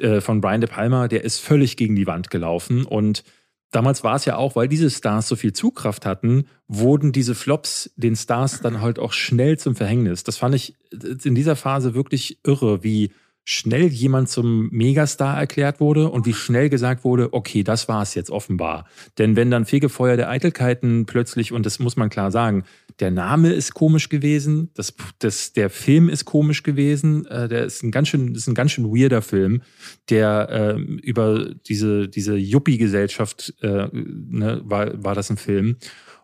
Äh, 0.02 0.20
von 0.20 0.42
Brian 0.42 0.60
De 0.60 0.70
Palma, 0.70 1.08
der 1.08 1.24
ist 1.24 1.40
völlig 1.40 1.78
gegen 1.78 1.96
die 1.96 2.08
Wand 2.08 2.30
gelaufen 2.30 2.84
und 2.84 3.24
damals 3.72 4.04
war 4.04 4.16
es 4.16 4.26
ja 4.26 4.36
auch, 4.36 4.56
weil 4.56 4.68
diese 4.68 4.90
Stars 4.90 5.28
so 5.28 5.36
viel 5.36 5.54
Zugkraft 5.54 6.06
hatten, 6.06 6.46
wurden 6.68 7.12
diese 7.12 7.36
Flops 7.36 7.92
den 7.96 8.16
Stars 8.16 8.62
dann 8.62 8.82
halt 8.82 9.00
auch 9.00 9.14
schnell 9.14 9.58
zum 9.58 9.76
Verhängnis. 9.76 10.24
Das 10.24 10.38
fand 10.38 10.56
ich 10.56 10.76
in 10.92 11.36
dieser 11.36 11.56
Phase 11.56 11.94
wirklich 11.94 12.40
irre, 12.46 12.84
wie 12.84 13.12
schnell 13.44 13.88
jemand 13.88 14.30
zum 14.30 14.70
Megastar 14.70 15.38
erklärt 15.38 15.80
wurde 15.80 16.10
und 16.10 16.26
wie 16.26 16.34
schnell 16.34 16.70
gesagt 16.70 17.04
wurde, 17.04 17.34
okay, 17.34 17.64
das 17.64 17.88
war 17.88 18.02
es 18.04 18.14
jetzt 18.14 18.30
offenbar. 18.30 18.86
Denn 19.18 19.36
wenn 19.36 19.50
dann 19.50 19.66
Fegefeuer 19.66 20.16
der 20.16 20.30
Eitelkeiten 20.30 21.06
plötzlich, 21.06 21.52
und 21.52 21.66
das 21.66 21.80
muss 21.80 21.96
man 21.96 22.10
klar 22.10 22.32
sagen, 22.32 22.64
der 23.00 23.10
Name 23.10 23.52
ist 23.52 23.74
komisch 23.74 24.10
gewesen, 24.10 24.70
das, 24.76 24.94
das, 25.20 25.54
der 25.54 25.70
Film 25.70 26.08
ist 26.08 26.26
komisch 26.26 26.62
gewesen, 26.62 27.26
äh, 27.26 27.48
der 27.48 27.66
ist 27.66 27.84
ein 27.84 27.92
ganz 27.92 28.10
schön, 28.10 28.36
ist 28.36 28.48
ein 28.48 28.56
ganz 28.56 28.72
schön 28.72 28.86
weirder 28.86 29.24
Film, 29.24 29.64
der 30.10 30.50
äh, 30.50 30.80
über 30.80 31.54
diese, 31.68 32.08
diese 32.08 32.36
Yuppie-Gesellschaft 32.36 33.56
äh, 33.62 33.88
ne, 33.92 34.62
war, 34.64 35.04
war 35.04 35.16
das 35.16 35.32
ein 35.32 35.38
Film 35.38 35.78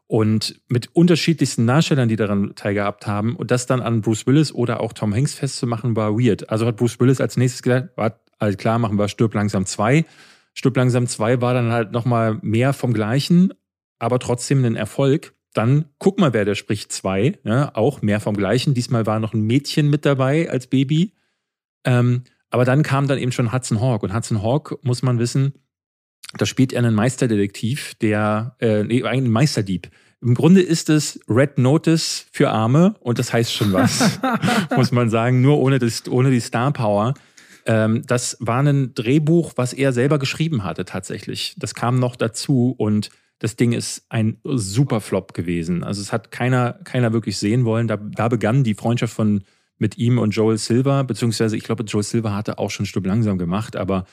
und 0.08 0.62
mit 0.70 0.90
unterschiedlichsten 0.96 1.68
Darstellern, 1.68 2.08
die 2.08 2.16
daran 2.16 2.56
teilgehabt 2.56 3.06
haben. 3.08 3.36
Und 3.36 3.52
das 3.52 3.66
dann 3.66 3.82
an 3.82 4.02
Bruce 4.02 4.26
Willis 4.26 4.54
oder 4.54 4.80
auch 4.80 4.94
Tom 4.94 5.14
Hanks 5.14 5.36
festzumachen, 5.36 5.96
war 5.96 6.18
weird. 6.18 6.50
Also 6.50 6.66
hat 6.66 6.78
Bruce 6.78 7.00
Willis 7.00 7.22
als 7.22 7.36
nächstes 7.36 7.62
gesagt, 7.62 7.98
war 7.98 8.20
klar, 8.58 8.80
machen 8.80 8.98
wir 8.98 9.10
Stirb 9.10 9.34
langsam 9.34 9.66
2. 9.66 10.06
Stirb 10.54 10.78
langsam 10.78 11.08
2 11.08 11.42
war 11.42 11.54
dann 11.54 11.72
halt 11.72 11.92
nochmal 11.92 12.40
mehr 12.42 12.74
vom 12.74 12.94
Gleichen, 12.94 13.54
aber 14.00 14.20
trotzdem 14.20 14.64
ein 14.64 14.76
Erfolg. 14.76 15.34
Dann 15.54 15.86
guck 15.98 16.20
mal, 16.20 16.34
wer 16.34 16.46
der 16.46 16.56
spricht 16.56 16.92
2, 16.92 17.40
ja, 17.44 17.76
auch 17.76 18.02
mehr 18.02 18.20
vom 18.20 18.38
Gleichen. 18.38 18.74
Diesmal 18.74 19.06
war 19.06 19.20
noch 19.20 19.34
ein 19.34 19.42
Mädchen 19.42 19.90
mit 19.90 20.06
dabei 20.06 20.50
als 20.50 20.68
Baby. 20.68 21.14
Ähm, 21.84 22.24
aber 22.50 22.64
dann 22.64 22.82
kam 22.82 23.08
dann 23.08 23.18
eben 23.18 23.32
schon 23.32 23.52
Hudson 23.52 23.82
Hawk. 23.82 24.04
Und 24.04 24.14
Hudson 24.14 24.42
Hawk, 24.42 24.80
muss 24.84 25.04
man 25.04 25.20
wissen, 25.20 25.54
da 26.38 26.46
spielt 26.46 26.74
er 26.74 26.80
einen 26.80 26.96
Meisterdetektiv, 26.96 27.96
der, 27.96 28.56
äh, 28.60 28.84
nee, 28.84 29.04
einen 29.04 29.30
Meisterdieb. 29.30 29.90
Im 30.22 30.34
Grunde 30.34 30.62
ist 30.62 30.90
es 30.90 31.20
Red 31.30 31.58
Notice 31.58 32.26
für 32.32 32.50
Arme 32.50 32.96
und 33.00 33.20
das 33.20 33.32
heißt 33.32 33.54
schon 33.54 33.72
was, 33.72 34.20
muss 34.76 34.92
man 34.92 35.10
sagen, 35.10 35.42
nur 35.42 35.60
ohne, 35.60 35.80
das, 35.80 36.08
ohne 36.10 36.32
die 36.32 36.40
Star 36.40 36.72
Power. 36.74 37.14
Ähm, 37.66 38.02
das 38.08 38.38
war 38.40 38.64
ein 38.64 38.94
Drehbuch, 38.96 39.54
was 39.58 39.74
er 39.74 39.94
selber 39.94 40.18
geschrieben 40.18 40.64
hatte 40.64 40.86
tatsächlich. 40.86 41.56
Das 41.58 41.76
kam 41.76 42.00
noch 42.00 42.16
dazu 42.16 42.74
und 42.78 43.10
das 43.40 43.56
Ding 43.56 43.74
ist 43.74 44.06
ein 44.10 44.40
super 44.44 45.02
Flop 45.02 45.36
gewesen. 45.36 45.84
Also 45.84 46.02
es 46.02 46.12
hat 46.12 46.32
keiner, 46.32 46.74
keiner 46.84 47.14
wirklich 47.14 47.38
sehen 47.38 47.66
wollen. 47.66 47.88
Da, 47.88 47.98
da 47.98 48.30
begann 48.30 48.64
die 48.64 48.74
Freundschaft 48.74 49.14
von 49.14 49.44
mit 49.80 49.98
ihm 49.98 50.18
und 50.18 50.32
Joel 50.32 50.58
Silver, 50.58 51.04
beziehungsweise 51.04 51.56
ich 51.56 51.64
glaube, 51.64 51.84
Joel 51.84 52.04
Silver 52.04 52.36
hatte 52.36 52.58
auch 52.58 52.72
schon 52.72 52.86
Stück 52.86 53.06
langsam 53.06 53.38
gemacht, 53.38 53.76
aber 53.76 54.06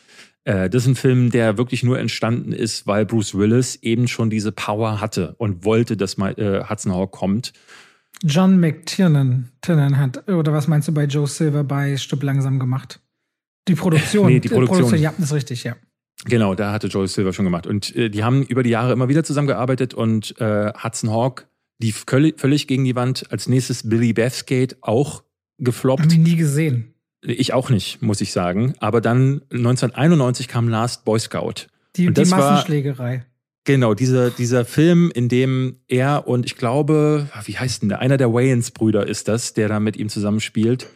äh, 0.44 0.68
das 0.68 0.82
ist 0.82 0.88
ein 0.88 0.94
Film, 0.94 1.30
der 1.30 1.56
wirklich 1.58 1.82
nur 1.82 1.98
entstanden 1.98 2.52
ist, 2.52 2.86
weil 2.86 3.06
Bruce 3.06 3.34
Willis 3.34 3.76
eben 3.76 4.08
schon 4.08 4.30
diese 4.30 4.52
Power 4.52 5.00
hatte 5.00 5.34
und 5.38 5.64
wollte, 5.64 5.96
dass 5.96 6.16
mal 6.16 6.38
äh, 6.38 6.64
Hudson 6.68 6.92
Hawk 6.92 7.12
kommt. 7.12 7.52
John 8.22 8.60
McTiernan 8.60 9.50
Tiernan 9.60 9.98
hat, 9.98 10.28
oder 10.28 10.52
was 10.52 10.68
meinst 10.68 10.88
du 10.88 10.92
bei 10.92 11.04
Joe 11.04 11.26
Silver 11.26 11.64
bei 11.64 11.96
Stück 11.96 12.22
langsam 12.22 12.58
gemacht? 12.58 13.00
Die 13.68 13.74
Produktion. 13.74 14.26
nee, 14.26 14.40
die 14.40 14.48
Produktion. 14.48 14.80
Produktion. 14.80 15.02
Ja, 15.02 15.14
das 15.16 15.26
ist 15.26 15.34
richtig, 15.34 15.64
ja. 15.64 15.76
Genau, 16.26 16.54
da 16.54 16.72
hatte 16.72 16.86
Joel 16.86 17.08
Silver 17.08 17.32
schon 17.32 17.44
gemacht. 17.44 17.66
Und 17.66 17.94
äh, 17.96 18.08
die 18.08 18.22
haben 18.22 18.42
über 18.44 18.62
die 18.62 18.70
Jahre 18.70 18.92
immer 18.92 19.08
wieder 19.08 19.24
zusammengearbeitet 19.24 19.94
und 19.94 20.38
äh, 20.40 20.72
Hudson 20.82 21.10
Hawk 21.10 21.48
lief 21.80 22.04
völlig 22.06 22.66
gegen 22.66 22.84
die 22.84 22.94
Wand. 22.94 23.30
Als 23.30 23.48
nächstes 23.48 23.88
Billy 23.88 24.12
Bathgate 24.12 24.76
auch 24.80 25.22
gefloppt. 25.64 26.02
Hab 26.02 26.12
ich 26.12 26.18
nie 26.18 26.36
gesehen. 26.36 26.94
Ich 27.22 27.54
auch 27.54 27.70
nicht, 27.70 28.02
muss 28.02 28.20
ich 28.20 28.32
sagen. 28.32 28.74
Aber 28.78 29.00
dann 29.00 29.42
1991 29.50 30.48
kam 30.48 30.68
Last 30.68 31.04
Boy 31.04 31.18
Scout. 31.18 31.68
Die, 31.96 32.12
die 32.12 32.24
Massenschlägerei. 32.24 33.16
War, 33.18 33.24
genau, 33.64 33.94
dieser, 33.94 34.30
dieser 34.30 34.64
Film, 34.64 35.10
in 35.14 35.28
dem 35.28 35.78
er 35.88 36.28
und 36.28 36.44
ich 36.44 36.56
glaube, 36.56 37.28
wie 37.44 37.56
heißt 37.56 37.82
denn 37.82 37.88
der? 37.88 38.00
Einer 38.00 38.16
der 38.16 38.32
Wayans-Brüder 38.32 39.06
ist 39.06 39.28
das, 39.28 39.54
der 39.54 39.68
da 39.68 39.80
mit 39.80 39.96
ihm 39.96 40.08
zusammenspielt. 40.08 40.88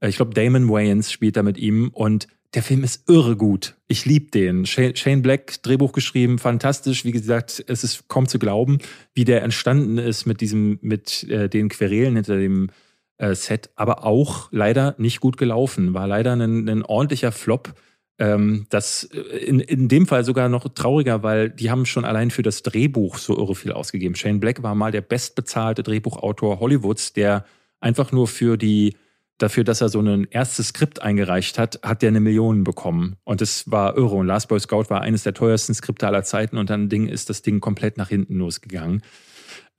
Äh, 0.00 0.08
ich 0.08 0.16
glaube, 0.16 0.34
Damon 0.34 0.68
Wayans 0.70 1.12
spielt 1.12 1.36
da 1.36 1.42
mit 1.42 1.58
ihm 1.58 1.90
und 1.92 2.28
der 2.54 2.62
Film 2.62 2.84
ist 2.84 3.08
irre 3.08 3.36
gut. 3.36 3.74
Ich 3.88 4.06
liebe 4.06 4.30
den. 4.30 4.64
Shane 4.64 5.22
Black, 5.22 5.60
Drehbuch 5.62 5.92
geschrieben, 5.92 6.38
fantastisch. 6.38 7.04
Wie 7.04 7.10
gesagt, 7.10 7.64
es 7.66 7.82
ist 7.82 8.08
kaum 8.08 8.28
zu 8.28 8.38
glauben, 8.38 8.78
wie 9.12 9.24
der 9.24 9.42
entstanden 9.42 9.98
ist 9.98 10.24
mit 10.24 10.40
diesem, 10.40 10.78
mit 10.80 11.24
äh, 11.24 11.48
den 11.48 11.68
Querelen 11.68 12.14
hinter 12.14 12.38
dem 12.38 12.70
äh, 13.18 13.34
Set, 13.34 13.70
aber 13.76 14.04
auch 14.04 14.48
leider 14.50 14.94
nicht 14.98 15.20
gut 15.20 15.36
gelaufen. 15.36 15.94
War 15.94 16.06
leider 16.06 16.32
ein, 16.34 16.68
ein 16.68 16.82
ordentlicher 16.82 17.32
Flop. 17.32 17.74
Ähm, 18.18 18.66
das 18.70 19.04
äh, 19.04 19.18
in, 19.18 19.60
in 19.60 19.88
dem 19.88 20.06
Fall 20.06 20.24
sogar 20.24 20.48
noch 20.48 20.68
trauriger, 20.74 21.22
weil 21.22 21.50
die 21.50 21.70
haben 21.70 21.86
schon 21.86 22.04
allein 22.04 22.30
für 22.30 22.42
das 22.42 22.62
Drehbuch 22.62 23.18
so 23.18 23.36
irre 23.36 23.54
viel 23.54 23.72
ausgegeben. 23.72 24.14
Shane 24.14 24.40
Black 24.40 24.62
war 24.62 24.74
mal 24.74 24.92
der 24.92 25.00
bestbezahlte 25.00 25.82
Drehbuchautor 25.82 26.60
Hollywoods, 26.60 27.12
der 27.12 27.44
einfach 27.80 28.12
nur 28.12 28.28
für 28.28 28.56
die 28.56 28.96
dafür, 29.38 29.64
dass 29.64 29.80
er 29.80 29.88
so 29.88 30.00
ein 30.00 30.26
erstes 30.30 30.68
Skript 30.68 31.02
eingereicht 31.02 31.58
hat, 31.58 31.80
hat 31.82 32.02
der 32.02 32.08
eine 32.08 32.20
Million 32.20 32.62
bekommen. 32.62 33.16
Und 33.24 33.40
das 33.40 33.70
war 33.70 33.96
irre. 33.96 34.14
Und 34.14 34.26
Last 34.26 34.48
Boy 34.48 34.60
Scout 34.60 34.84
war 34.88 35.00
eines 35.00 35.24
der 35.24 35.34
teuersten 35.34 35.74
Skripte 35.74 36.06
aller 36.06 36.22
Zeiten 36.22 36.56
und 36.56 36.70
dann 36.70 36.88
Ding 36.88 37.08
ist 37.08 37.30
das 37.30 37.42
Ding 37.42 37.60
komplett 37.60 37.96
nach 37.96 38.08
hinten 38.08 38.36
losgegangen. 38.36 39.02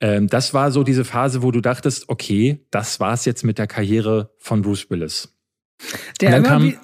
Ähm, 0.00 0.28
das 0.28 0.52
war 0.52 0.70
so 0.70 0.82
diese 0.82 1.04
Phase, 1.04 1.42
wo 1.42 1.50
du 1.50 1.60
dachtest, 1.60 2.08
okay, 2.08 2.66
das 2.70 3.00
war's 3.00 3.24
jetzt 3.24 3.44
mit 3.44 3.58
der 3.58 3.66
Karriere 3.66 4.34
von 4.38 4.62
Bruce 4.62 4.90
Willis. 4.90 5.34
Der 6.20 6.36
immer 6.36 6.48
kam, 6.48 6.74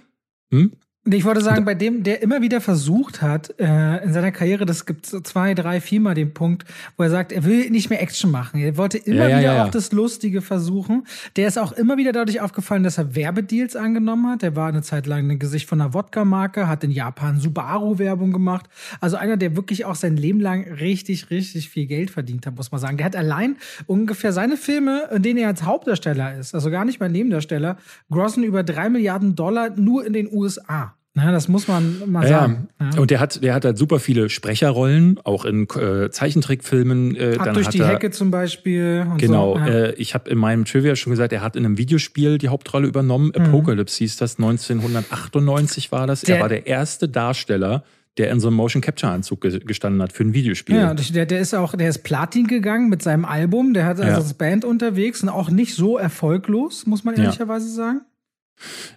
hm? 0.51 0.73
Ich 1.05 1.25
wollte 1.25 1.41
sagen, 1.41 1.65
bei 1.65 1.75
dem, 1.75 2.05
der 2.05 2.23
immer 2.23 2.43
wieder 2.43 2.61
versucht 2.61 3.23
hat, 3.23 3.59
äh, 3.59 4.05
in 4.05 4.13
seiner 4.13 4.31
Karriere, 4.31 4.67
das 4.67 4.87
gibt 4.87 5.05
so 5.05 5.19
zwei, 5.19 5.53
drei, 5.53 5.81
viermal 5.81 6.15
den 6.15 6.33
Punkt, 6.33 6.65
wo 6.97 7.03
er 7.03 7.11
sagt, 7.11 7.33
er 7.33 7.43
will 7.43 7.71
nicht 7.71 7.91
mehr 7.91 8.01
Action 8.01 8.31
machen. 8.31 8.61
Er 8.61 8.77
wollte 8.77 8.99
immer 8.99 9.25
ja, 9.25 9.29
ja, 9.29 9.39
wieder 9.41 9.55
ja, 9.57 9.65
auch 9.65 9.71
das 9.73 9.91
Lustige 9.91 10.43
versuchen. 10.43 11.05
Der 11.35 11.49
ist 11.49 11.59
auch 11.59 11.73
immer 11.73 11.97
wieder 11.97 12.13
dadurch 12.13 12.41
aufgefallen, 12.41 12.85
dass 12.85 12.99
er 12.99 13.17
Werbedeals 13.17 13.75
angenommen 13.75 14.31
hat. 14.31 14.43
Der 14.43 14.55
war 14.55 14.69
eine 14.69 14.83
Zeit 14.83 15.07
lang 15.07 15.29
ein 15.29 15.41
Gesicht 15.41 15.69
von 15.69 15.81
einer 15.81 15.93
Wodka-Marke, 15.93 16.69
hat 16.69 16.85
in 16.85 16.93
Japan 16.93 17.41
Subaru-Werbung 17.41 18.31
gemacht. 18.33 18.67
Also 19.01 19.17
einer, 19.17 19.37
der 19.37 19.57
wirklich 19.57 19.85
auch 19.85 19.97
sein 19.97 20.17
Leben 20.17 20.39
lang 20.39 20.63
richtig, 20.69 21.31
richtig 21.31 21.69
viel 21.69 21.87
Geld 21.87 22.13
verdient 22.13 22.47
hat, 22.47 22.55
muss 22.55 22.71
man 22.71 22.81
sagen. 22.81 22.97
Der 22.97 23.07
hat 23.07 23.17
allein 23.17 23.57
ungefähr 23.89 24.33
seine 24.33 24.57
Filme, 24.57 25.09
in 25.13 25.25
denen 25.25 25.41
er 25.41 25.49
als 25.49 25.65
Hauptdarsteller 25.65 26.39
ist, 26.39 26.55
also 26.55 26.71
gar 26.71 26.85
nicht 26.85 27.01
mal 27.01 27.09
Nebendarsteller, 27.09 27.77
grossen 28.09 28.45
über 28.45 28.63
drei 28.63 28.89
Milliarden 28.89 29.35
Dollar 29.35 29.71
nur 29.71 30.07
in 30.07 30.13
den 30.13 30.33
USA. 30.33 30.92
Na, 31.15 31.31
das 31.31 31.47
muss 31.47 31.69
man 31.69 32.11
mal 32.11 32.23
ja, 32.23 32.41
sagen. 32.41 32.69
Ja. 32.81 32.99
Und 32.99 33.11
der 33.11 33.21
hat, 33.21 33.43
der 33.43 33.53
hat 33.53 33.67
halt 33.67 33.77
super 33.77 34.01
viele 34.01 34.31
Sprecherrollen, 34.31 35.21
auch 35.25 35.45
in 35.45 35.69
äh, 35.77 36.11
Zeichentrickfilmen. 36.11 37.17
Äh, 37.17 37.37
dann 37.37 37.53
durch 37.53 37.67
hat 37.67 37.75
die 37.75 37.81
er, 37.81 37.89
Hecke 37.89 38.11
zum 38.11 38.31
Beispiel. 38.31 39.07
genau. 39.19 39.55
So. 39.55 39.61
Ja. 39.61 39.67
Äh, 39.67 39.93
ich 39.95 40.15
habe 40.15 40.31
in 40.31 40.39
meinem 40.39 40.65
Trivia 40.65 40.97
schon 40.97 41.11
gesagt, 41.11 41.35
er 41.35 41.43
hat 41.43 41.55
in 41.55 41.67
einem 41.67 41.77
Videospiel 41.77 42.39
die 42.39 42.49
Hauptrolle 42.49 42.89
übernommen. 42.89 43.31
Mhm. 43.37 43.45
Apocalypse 43.45 43.99
hieß 43.99 44.17
das, 44.17 44.39
1998 44.39 45.93
war 45.93 46.07
das. 46.07 46.23
Der, 46.23 46.37
er 46.37 46.43
war 46.43 46.49
der 46.49 46.67
erste 46.67 47.11
Darsteller, 47.11 47.85
der 48.17 48.31
in 48.31 48.41
so 48.41 48.49
einem 48.49 48.57
Motion 48.57 48.81
Capture 48.81 49.13
Anzug 49.13 49.43
gestanden 49.43 50.01
hat 50.01 50.15
für 50.15 50.25
ein 50.25 50.33
Videospiel. 50.33 50.77
Ja, 50.77 50.95
der, 50.95 51.27
der 51.27 51.41
ist 51.41 51.55
auch, 51.55 51.75
der 51.77 51.91
ist 51.91 52.05
Platin 52.05 52.47
gegangen 52.47 52.89
mit 52.89 53.03
seinem 53.03 53.27
Album. 53.27 53.75
Der 53.75 53.85
hat 53.85 54.01
also 54.01 54.11
ja. 54.11 54.17
als 54.17 54.33
Band 54.33 54.65
unterwegs 54.65 55.23
und 55.23 55.29
auch 55.29 55.51
nicht 55.51 55.75
so 55.75 55.99
erfolglos, 55.99 56.87
muss 56.87 57.05
man 57.05 57.17
ehrlicherweise 57.17 57.69
ja. 57.69 57.75
sagen. 57.75 58.01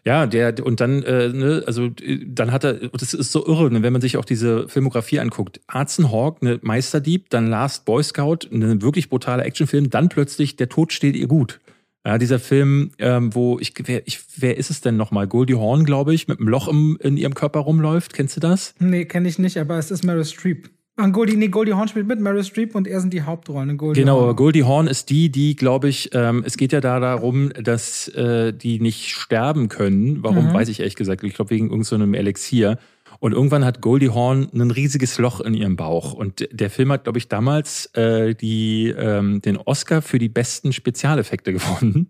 Ja, 0.04 0.28
der 0.28 0.64
und 0.64 0.80
dann, 0.80 1.04
äh, 1.04 1.30
ne, 1.30 1.64
also 1.66 1.90
dann 2.26 2.52
hat 2.52 2.64
er, 2.64 2.74
das 2.90 3.14
ist 3.14 3.32
so 3.32 3.46
irre, 3.46 3.72
ne, 3.72 3.82
wenn 3.84 3.94
man 3.94 4.02
sich 4.02 4.18
auch 4.18 4.26
diese 4.26 4.68
Filmografie 4.68 5.20
anguckt. 5.20 5.62
Arzen 5.68 6.12
Hawk, 6.12 6.42
ne 6.42 6.60
Meisterdieb, 6.62 7.30
dann 7.30 7.48
Last 7.48 7.86
Boy 7.86 8.04
Scout, 8.04 8.48
ein 8.52 8.82
wirklich 8.82 9.10
brutaler 9.10 9.46
Actionfilm, 9.46 9.90
dann 9.90 10.10
plötzlich 10.10 10.56
Der 10.56 10.70
Tod 10.70 10.94
steht 10.94 11.16
ihr 11.16 11.28
gut. 11.28 11.60
Ja, 12.06 12.20
dieser 12.20 12.38
Film, 12.38 12.92
ähm, 13.00 13.34
wo 13.34 13.58
ich 13.60 13.74
wer, 13.84 14.08
ich, 14.08 14.20
wer 14.38 14.58
ist 14.58 14.70
es 14.70 14.82
denn 14.82 14.96
nochmal? 14.96 15.28
Goldie 15.28 15.56
Horn, 15.56 15.86
glaube 15.86 16.14
ich, 16.14 16.28
mit 16.28 16.40
einem 16.40 16.50
Loch 16.50 16.68
im, 16.68 17.00
in 17.02 17.18
ihrem 17.18 17.34
Körper 17.34 17.62
rumläuft. 17.62 18.14
Kennst 18.14 18.36
du 18.36 18.40
das? 18.40 18.76
Nee, 18.78 19.06
kenne 19.06 19.28
ich 19.28 19.40
nicht, 19.40 19.58
aber 19.58 19.80
es 19.80 19.90
ist 19.90 20.04
Meryl 20.04 20.24
Streep. 20.24 20.70
Ah, 20.98 21.08
Goldie, 21.10 21.36
nee, 21.36 21.50
Goldie 21.50 21.74
Horn 21.74 21.90
spielt 21.90 22.08
mit, 22.08 22.22
Meryl 22.22 22.46
Streep 22.46 22.74
und 22.74 22.88
er 22.88 23.02
sind 23.02 23.14
die 23.14 23.24
Hauptrollen. 23.24 23.76
Goldie 23.76 24.00
genau, 24.00 24.22
Horn. 24.22 24.36
Goldie 24.38 24.64
Horn 24.64 24.88
ist 24.88 25.10
die, 25.10 25.30
die, 25.30 25.58
glaube 25.58 25.90
ich, 25.90 26.12
ähm, 26.14 26.44
es 26.46 26.56
geht 26.56 26.72
ja 26.72 26.80
da 26.80 27.02
darum, 27.02 27.52
dass 27.62 28.08
äh, 28.10 28.54
die 28.54 28.80
nicht 28.80 29.10
sterben 29.10 29.68
können. 29.68 30.24
Warum, 30.24 30.50
mhm. 30.50 30.54
weiß 30.54 30.70
ich 30.70 30.80
ehrlich 30.80 30.96
gesagt. 30.96 31.24
Ich 31.24 31.34
glaube, 31.34 31.50
wegen 31.50 31.70
irgendeinem 31.70 32.14
so 32.14 32.18
Elixier. 32.18 32.78
Und 33.20 33.34
irgendwann 33.34 33.66
hat 33.66 33.82
Goldie 33.82 34.10
Horn 34.10 34.50
ein 34.54 34.72
riesiges 34.72 35.18
Loch 35.18 35.42
in 35.42 35.54
ihrem 35.54 35.76
Bauch. 35.76 36.14
Und 36.14 36.48
der 36.52 36.70
Film 36.70 36.92
hat, 36.94 37.04
glaube 37.04 37.18
ich, 37.18 37.28
damals 37.28 37.88
äh, 37.96 38.34
die, 38.34 38.94
ähm, 38.98 39.42
den 39.42 39.58
Oscar 39.58 40.02
für 40.02 40.20
die 40.20 40.30
besten 40.30 40.72
Spezialeffekte 40.72 41.52
gewonnen. 41.54 42.10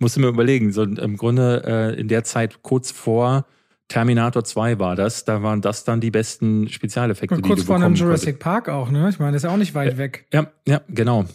Musste 0.00 0.20
mir 0.20 0.28
überlegen. 0.28 0.72
So 0.72 0.82
im 0.82 1.16
Grunde 1.16 1.62
äh, 1.66 2.00
in 2.00 2.08
der 2.08 2.24
Zeit 2.24 2.62
kurz 2.62 2.90
vor 2.90 3.46
Terminator 3.88 4.44
2 4.44 4.78
war 4.78 4.96
das. 4.96 5.24
Da 5.24 5.42
waren 5.42 5.60
das 5.60 5.84
dann 5.84 6.00
die 6.00 6.10
besten 6.10 6.68
Spezialeffekte, 6.68 7.36
die 7.36 7.42
kurz 7.42 7.60
du 7.60 7.66
vor 7.66 7.76
einem 7.76 7.94
Jurassic 7.94 8.38
Park 8.38 8.68
auch, 8.68 8.90
ne? 8.90 9.08
Ich 9.10 9.18
meine, 9.18 9.32
das 9.32 9.42
ist 9.42 9.48
ja 9.48 9.50
auch 9.50 9.58
nicht 9.58 9.74
weit 9.74 9.94
äh, 9.94 9.98
weg. 9.98 10.26
Ja, 10.32 10.46
ja, 10.66 10.80
genau. 10.88 11.26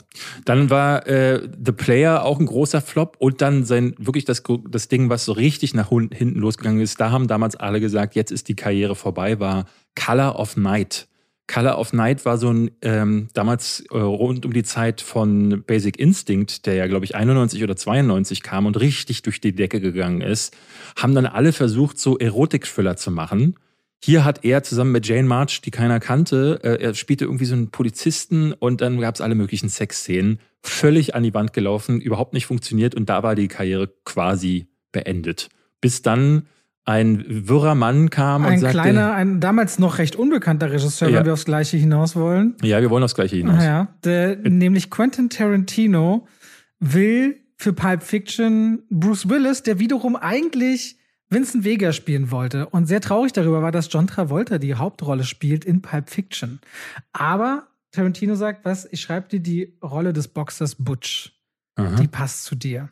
Dann 0.45 0.69
war 0.69 1.05
äh, 1.07 1.47
The 1.63 1.71
Player 1.71 2.23
auch 2.23 2.39
ein 2.39 2.47
großer 2.47 2.81
Flop 2.81 3.17
und 3.19 3.41
dann 3.41 3.65
sein 3.65 3.93
wirklich 3.99 4.25
das, 4.25 4.41
das 4.67 4.87
Ding, 4.87 5.09
was 5.09 5.25
so 5.25 5.33
richtig 5.33 5.73
nach 5.73 5.89
hinten 5.89 6.39
losgegangen 6.39 6.81
ist. 6.81 6.99
Da 6.99 7.11
haben 7.11 7.27
damals 7.27 7.55
alle 7.55 7.79
gesagt, 7.79 8.15
jetzt 8.15 8.31
ist 8.31 8.47
die 8.47 8.55
Karriere 8.55 8.95
vorbei, 8.95 9.39
war 9.39 9.65
Color 9.95 10.39
of 10.39 10.57
Night. 10.57 11.08
Color 11.51 11.79
of 11.79 11.93
Night 11.93 12.25
war 12.25 12.37
so 12.37 12.53
ein, 12.53 12.71
ähm, 12.83 13.27
damals 13.33 13.83
äh, 13.91 13.97
rund 13.97 14.45
um 14.45 14.53
die 14.53 14.63
Zeit 14.63 15.01
von 15.01 15.63
Basic 15.65 15.99
Instinct, 15.99 16.67
der 16.67 16.75
ja, 16.75 16.85
glaube 16.85 17.05
ich, 17.05 17.15
91 17.15 17.63
oder 17.63 17.75
92 17.75 18.43
kam 18.43 18.67
und 18.67 18.79
richtig 18.79 19.23
durch 19.23 19.41
die 19.41 19.55
Decke 19.55 19.81
gegangen 19.81 20.21
ist, 20.21 20.55
haben 20.95 21.15
dann 21.15 21.25
alle 21.25 21.51
versucht, 21.51 21.99
so 21.99 22.19
Erotik-Thriller 22.19 22.97
zu 22.97 23.09
machen. 23.09 23.55
Hier 24.01 24.23
hat 24.23 24.45
er 24.45 24.61
zusammen 24.61 24.91
mit 24.91 25.07
Jane 25.07 25.27
March, 25.27 25.61
die 25.61 25.71
keiner 25.71 25.99
kannte, 25.99 26.59
äh, 26.63 26.81
er 26.81 26.93
spielte 26.93 27.25
irgendwie 27.25 27.45
so 27.45 27.55
einen 27.55 27.71
Polizisten 27.71 28.53
und 28.53 28.81
dann 28.81 28.99
gab 29.01 29.15
es 29.15 29.21
alle 29.21 29.35
möglichen 29.35 29.69
Sexszenen. 29.69 30.39
Völlig 30.61 31.15
an 31.15 31.23
die 31.23 31.33
Wand 31.33 31.53
gelaufen, 31.53 31.99
überhaupt 31.99 32.33
nicht 32.33 32.45
funktioniert 32.45 32.93
und 32.93 33.09
da 33.09 33.23
war 33.23 33.33
die 33.33 33.47
Karriere 33.47 33.91
quasi 34.05 34.67
beendet. 34.91 35.49
Bis 35.81 36.03
dann 36.03 36.43
ein 36.85 37.47
wirrer 37.47 37.75
Mann 37.75 38.09
kam 38.09 38.45
ein 38.45 38.53
und 38.53 38.59
sagte... 38.59 38.79
Ein 38.79 38.83
kleiner, 38.83 39.13
ein 39.13 39.39
damals 39.39 39.79
noch 39.79 39.97
recht 39.97 40.15
unbekannter 40.15 40.71
Regisseur, 40.71 41.09
ja. 41.09 41.19
wenn 41.19 41.25
wir 41.25 41.33
aufs 41.33 41.45
Gleiche 41.45 41.77
hinaus 41.77 42.15
wollen. 42.15 42.55
Ja, 42.63 42.81
wir 42.81 42.89
wollen 42.89 43.03
aufs 43.03 43.15
Gleiche 43.15 43.35
hinaus. 43.35 43.63
Ja, 43.63 43.89
der, 44.03 44.37
nämlich 44.37 44.89
Quentin 44.89 45.29
Tarantino 45.29 46.27
will 46.79 47.39
für 47.57 47.73
Pulp 47.73 48.03
Fiction 48.03 48.83
Bruce 48.89 49.29
Willis, 49.29 49.63
der 49.63 49.79
wiederum 49.79 50.15
eigentlich 50.15 50.97
Vincent 51.29 51.63
Vega 51.63 51.93
spielen 51.93 52.31
wollte. 52.31 52.67
Und 52.69 52.87
sehr 52.87 53.01
traurig 53.01 53.33
darüber 53.33 53.61
war, 53.61 53.71
dass 53.71 53.91
John 53.91 54.07
Travolta 54.07 54.57
die 54.57 54.75
Hauptrolle 54.75 55.23
spielt 55.23 55.65
in 55.65 55.81
Pulp 55.81 56.09
Fiction. 56.09 56.59
Aber 57.13 57.67
Tarantino 57.91 58.35
sagt, 58.35 58.65
was, 58.65 58.87
ich 58.91 59.01
schreibe 59.01 59.27
dir 59.29 59.39
die 59.39 59.77
Rolle 59.83 60.13
des 60.13 60.27
Boxers 60.27 60.75
Butch. 60.75 61.33
Aha. 61.75 61.95
Die 61.95 62.07
passt 62.07 62.45
zu 62.45 62.55
dir. 62.55 62.89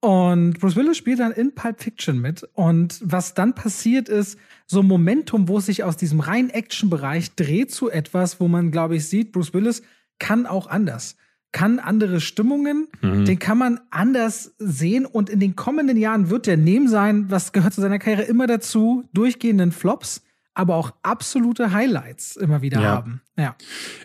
Und 0.00 0.58
Bruce 0.60 0.76
Willis 0.76 0.96
spielt 0.96 1.20
dann 1.20 1.32
in 1.32 1.54
Pulp 1.54 1.82
Fiction 1.82 2.20
mit. 2.20 2.48
Und 2.54 3.00
was 3.04 3.34
dann 3.34 3.54
passiert 3.54 4.08
ist, 4.08 4.38
so 4.66 4.80
ein 4.80 4.86
Momentum, 4.86 5.46
wo 5.48 5.58
es 5.58 5.66
sich 5.66 5.84
aus 5.84 5.96
diesem 5.96 6.20
reinen 6.20 6.48
Action-Bereich 6.48 7.34
dreht 7.34 7.70
zu 7.70 7.90
etwas, 7.90 8.40
wo 8.40 8.48
man, 8.48 8.70
glaube 8.70 8.96
ich, 8.96 9.06
sieht, 9.06 9.32
Bruce 9.32 9.52
Willis 9.52 9.82
kann 10.18 10.46
auch 10.46 10.68
anders, 10.68 11.16
kann 11.52 11.78
andere 11.78 12.20
Stimmungen, 12.20 12.88
mhm. 13.02 13.26
den 13.26 13.38
kann 13.38 13.58
man 13.58 13.80
anders 13.90 14.54
sehen. 14.58 15.04
Und 15.04 15.28
in 15.28 15.40
den 15.40 15.54
kommenden 15.54 15.98
Jahren 15.98 16.30
wird 16.30 16.46
der 16.46 16.56
neben 16.56 16.88
sein, 16.88 17.26
was 17.28 17.52
gehört 17.52 17.74
zu 17.74 17.82
seiner 17.82 17.98
Karriere 17.98 18.22
immer 18.22 18.46
dazu, 18.46 19.04
durchgehenden 19.12 19.72
Flops, 19.72 20.22
aber 20.54 20.76
auch 20.76 20.92
absolute 21.02 21.72
Highlights 21.72 22.36
immer 22.36 22.60
wieder 22.62 22.80
Ja. 22.80 22.88
haben. 22.88 23.22
Ja. 23.36 23.56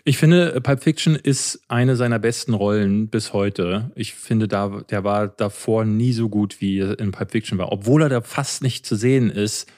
Ich 0.04 0.16
finde, 0.18 0.60
Pulp 0.60 0.82
Fiction 0.82 1.16
ist 1.16 1.60
eine 1.68 1.96
seiner 1.96 2.18
besten 2.18 2.54
Rollen 2.54 3.08
bis 3.08 3.32
heute. 3.32 3.90
Ich 3.94 4.14
finde, 4.14 4.48
da, 4.48 4.82
der 4.88 5.04
war 5.04 5.28
davor 5.28 5.84
nie 5.84 6.12
so 6.12 6.28
gut, 6.28 6.60
wie 6.60 6.78
er 6.78 6.98
in 6.98 7.10
Pulp 7.10 7.32
Fiction 7.32 7.58
war. 7.58 7.72
Obwohl 7.72 8.02
er 8.02 8.08
da 8.08 8.20
fast 8.20 8.62
nicht 8.62 8.86
zu 8.86 8.96
sehen 8.96 9.30
ist. 9.30 9.68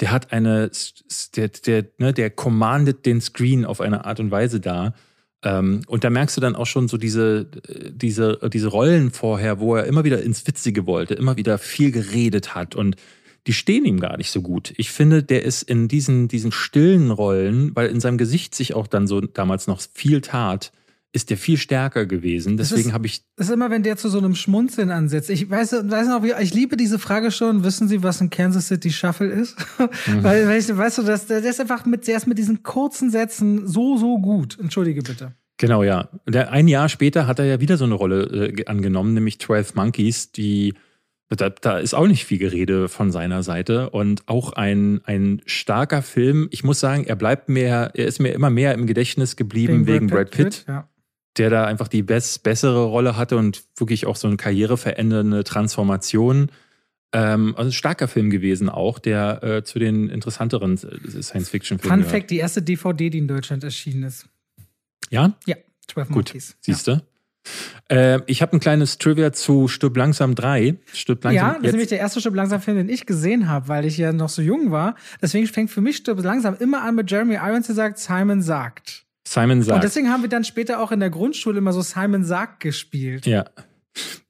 Der 0.00 0.12
hat 0.12 0.32
eine, 0.32 0.70
der, 1.34 1.48
der, 1.48 1.86
ne, 1.98 2.12
der 2.12 2.30
commandet 2.30 3.04
den 3.04 3.20
Screen 3.20 3.64
auf 3.64 3.80
eine 3.80 4.04
Art 4.04 4.20
und 4.20 4.30
Weise 4.30 4.60
da. 4.60 4.94
Ähm, 5.42 5.80
und 5.88 6.04
da 6.04 6.10
merkst 6.10 6.36
du 6.36 6.40
dann 6.40 6.54
auch 6.54 6.66
schon 6.66 6.86
so 6.86 6.96
diese, 6.98 7.46
diese, 7.90 8.38
diese 8.52 8.68
Rollen 8.68 9.10
vorher, 9.10 9.58
wo 9.58 9.74
er 9.74 9.86
immer 9.86 10.04
wieder 10.04 10.22
ins 10.22 10.46
Witzige 10.46 10.86
wollte, 10.86 11.14
immer 11.14 11.36
wieder 11.36 11.58
viel 11.58 11.90
geredet 11.90 12.54
hat 12.54 12.76
und 12.76 12.94
die 13.46 13.52
stehen 13.52 13.84
ihm 13.84 14.00
gar 14.00 14.16
nicht 14.16 14.30
so 14.30 14.42
gut. 14.42 14.74
Ich 14.76 14.90
finde, 14.90 15.22
der 15.22 15.44
ist 15.44 15.62
in 15.62 15.88
diesen, 15.88 16.28
diesen 16.28 16.52
stillen 16.52 17.10
Rollen, 17.10 17.74
weil 17.74 17.88
in 17.88 18.00
seinem 18.00 18.18
Gesicht 18.18 18.54
sich 18.54 18.74
auch 18.74 18.86
dann 18.86 19.06
so 19.06 19.20
damals 19.20 19.66
noch 19.66 19.80
viel 19.94 20.20
tat, 20.20 20.72
ist 21.12 21.30
der 21.30 21.38
viel 21.38 21.56
stärker 21.56 22.04
gewesen. 22.04 22.58
Deswegen 22.58 22.92
habe 22.92 23.06
ich, 23.06 23.22
Das 23.36 23.46
ist 23.48 23.52
immer, 23.54 23.70
wenn 23.70 23.82
der 23.82 23.96
zu 23.96 24.10
so 24.10 24.18
einem 24.18 24.34
Schmunzeln 24.34 24.90
ansetzt. 24.90 25.30
Ich 25.30 25.48
weiß, 25.48 25.72
weiß 25.72 26.08
noch, 26.08 26.22
ich 26.40 26.52
liebe 26.52 26.76
diese 26.76 26.98
Frage 26.98 27.30
schon. 27.30 27.64
Wissen 27.64 27.88
Sie, 27.88 28.02
was 28.02 28.20
ein 28.20 28.28
Kansas 28.28 28.68
City 28.68 28.90
Shuffle 28.90 29.28
ist? 29.28 29.56
weil, 30.20 30.46
weil 30.46 30.60
ich, 30.60 30.68
weißt 30.76 30.98
du, 30.98 31.02
das, 31.04 31.26
der 31.26 31.42
ist 31.42 31.60
einfach 31.62 31.86
mit, 31.86 32.06
der 32.06 32.18
ist 32.18 32.26
mit 32.26 32.36
diesen 32.36 32.62
kurzen 32.62 33.10
Sätzen 33.10 33.66
so, 33.66 33.96
so 33.96 34.18
gut. 34.18 34.58
Entschuldige 34.60 35.00
bitte. 35.00 35.32
genau, 35.56 35.82
ja. 35.82 36.10
Der, 36.28 36.52
ein 36.52 36.68
Jahr 36.68 36.90
später 36.90 37.26
hat 37.26 37.38
er 37.38 37.46
ja 37.46 37.58
wieder 37.60 37.78
so 37.78 37.86
eine 37.86 37.94
Rolle 37.94 38.24
äh, 38.48 38.52
ge- 38.52 38.66
angenommen, 38.66 39.14
nämlich 39.14 39.40
12 39.40 39.76
Monkeys, 39.76 40.30
die, 40.32 40.74
da, 41.36 41.50
da 41.50 41.78
ist 41.78 41.94
auch 41.94 42.06
nicht 42.06 42.24
viel 42.24 42.38
Gerede 42.38 42.88
von 42.88 43.12
seiner 43.12 43.42
Seite 43.42 43.90
und 43.90 44.22
auch 44.26 44.52
ein, 44.54 45.02
ein 45.04 45.42
starker 45.44 46.02
Film. 46.02 46.48
Ich 46.50 46.64
muss 46.64 46.80
sagen, 46.80 47.04
er 47.04 47.16
bleibt 47.16 47.48
mir, 47.48 47.90
er 47.94 48.06
ist 48.06 48.18
mir 48.18 48.32
immer 48.32 48.50
mehr 48.50 48.72
im 48.74 48.86
Gedächtnis 48.86 49.36
geblieben 49.36 49.86
wegen, 49.86 50.06
Brad 50.06 50.30
Pitt. 50.30 50.64
Ja. 50.66 50.88
der 51.36 51.50
da 51.50 51.66
einfach 51.66 51.88
die 51.88 52.02
best, 52.02 52.42
bessere 52.42 52.84
Rolle 52.84 53.16
hatte 53.16 53.36
und 53.36 53.64
wirklich 53.76 54.06
auch 54.06 54.16
so 54.16 54.26
eine 54.26 54.38
karriereverändernde 54.38 55.44
Transformation. 55.44 56.50
Ähm, 57.12 57.54
also 57.56 57.68
ein 57.68 57.72
starker 57.72 58.08
Film 58.08 58.30
gewesen 58.30 58.68
auch, 58.68 58.98
der 58.98 59.42
äh, 59.42 59.64
zu 59.64 59.78
den 59.78 60.08
interessanteren 60.08 60.74
äh, 60.74 61.22
Science-Fiction-Filmen 61.22 62.04
Fun 62.04 62.10
Fact: 62.10 62.30
Die 62.30 62.38
erste 62.38 62.62
DVD, 62.62 63.10
die 63.10 63.18
in 63.18 63.28
Deutschland 63.28 63.64
erschienen 63.64 64.02
ist. 64.04 64.26
Ja, 65.10 65.36
Ja, 65.46 65.56
12 65.88 66.08
gut, 66.08 66.14
Monkeys. 66.16 66.56
siehst 66.60 66.86
du. 66.86 67.00
Äh, 67.90 68.20
ich 68.26 68.42
habe 68.42 68.56
ein 68.56 68.60
kleines 68.60 68.98
Trivia 68.98 69.32
zu 69.32 69.68
Stirb 69.68 69.96
langsam 69.96 70.34
3. 70.34 70.76
Stirb 70.92 71.24
Ja, 71.24 71.30
langsam 71.30 71.46
ja 71.46 71.54
das 71.54 71.64
ist 71.64 71.72
nämlich 71.72 71.88
der 71.88 71.98
erste 71.98 72.20
Stirb 72.20 72.34
langsam 72.34 72.60
Film, 72.60 72.76
den 72.76 72.88
ich 72.88 73.06
gesehen 73.06 73.48
habe, 73.48 73.68
weil 73.68 73.84
ich 73.84 73.96
ja 73.96 74.12
noch 74.12 74.28
so 74.28 74.42
jung 74.42 74.70
war. 74.70 74.94
Deswegen 75.22 75.46
fängt 75.46 75.70
für 75.70 75.80
mich 75.80 75.96
Stirb 75.96 76.22
langsam 76.22 76.56
immer 76.58 76.82
an 76.82 76.94
mit 76.94 77.10
Jeremy 77.10 77.34
Irons, 77.34 77.66
der 77.66 77.74
sagt, 77.74 77.98
Simon 77.98 78.42
sagt. 78.42 79.06
Simon 79.26 79.58
Und 79.58 79.64
sagt. 79.64 79.84
deswegen 79.84 80.10
haben 80.10 80.22
wir 80.22 80.28
dann 80.28 80.44
später 80.44 80.80
auch 80.80 80.92
in 80.92 81.00
der 81.00 81.10
Grundschule 81.10 81.58
immer 81.58 81.72
so 81.72 81.82
Simon 81.82 82.24
sagt 82.24 82.60
gespielt. 82.60 83.26
Ja. 83.26 83.44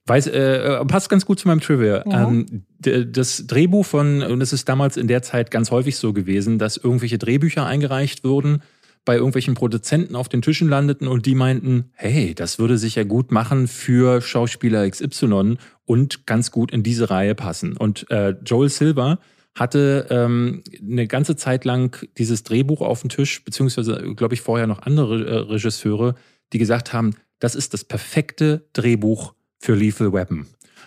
Weiß, 0.05 0.27
äh, 0.27 0.83
passt 0.85 1.09
ganz 1.09 1.25
gut 1.25 1.39
zu 1.39 1.47
meinem 1.47 1.61
Trivia. 1.61 2.03
Ja. 2.05 2.27
Ähm, 2.27 2.65
das 2.79 3.45
Drehbuch 3.45 3.85
von, 3.85 4.23
und 4.23 4.41
es 4.41 4.53
ist 4.53 4.67
damals 4.67 4.97
in 4.97 5.07
der 5.07 5.21
Zeit 5.21 5.51
ganz 5.51 5.69
häufig 5.69 5.97
so 5.97 6.13
gewesen, 6.13 6.57
dass 6.57 6.77
irgendwelche 6.77 7.17
Drehbücher 7.17 7.65
eingereicht 7.65 8.23
wurden, 8.23 8.63
bei 9.09 9.15
irgendwelchen 9.15 9.55
Produzenten 9.55 10.15
auf 10.15 10.29
den 10.29 10.43
Tischen 10.43 10.69
landeten 10.69 11.07
und 11.07 11.25
die 11.25 11.33
meinten, 11.33 11.85
hey, 11.95 12.35
das 12.35 12.59
würde 12.59 12.77
sich 12.77 12.93
ja 12.93 13.03
gut 13.03 13.31
machen 13.31 13.67
für 13.67 14.21
Schauspieler 14.21 14.87
XY 14.87 15.57
und 15.85 16.27
ganz 16.27 16.51
gut 16.51 16.69
in 16.69 16.83
diese 16.83 17.09
Reihe 17.09 17.33
passen. 17.33 17.75
Und 17.75 18.05
äh, 18.11 18.35
Joel 18.45 18.69
Silver 18.69 19.17
hatte 19.55 20.05
ähm, 20.11 20.61
eine 20.79 21.07
ganze 21.07 21.35
Zeit 21.35 21.65
lang 21.65 22.05
dieses 22.19 22.43
Drehbuch 22.43 22.81
auf 22.81 23.01
dem 23.01 23.09
Tisch, 23.09 23.43
beziehungsweise, 23.43 24.13
glaube 24.15 24.35
ich, 24.35 24.41
vorher 24.41 24.67
noch 24.67 24.83
andere 24.83 25.25
äh, 25.25 25.37
Regisseure, 25.53 26.13
die 26.53 26.59
gesagt 26.59 26.93
haben, 26.93 27.15
das 27.39 27.55
ist 27.55 27.73
das 27.73 27.83
perfekte 27.83 28.67
Drehbuch 28.73 29.33
für 29.57 29.73
Lethal 29.73 30.13
Weapon. 30.13 30.45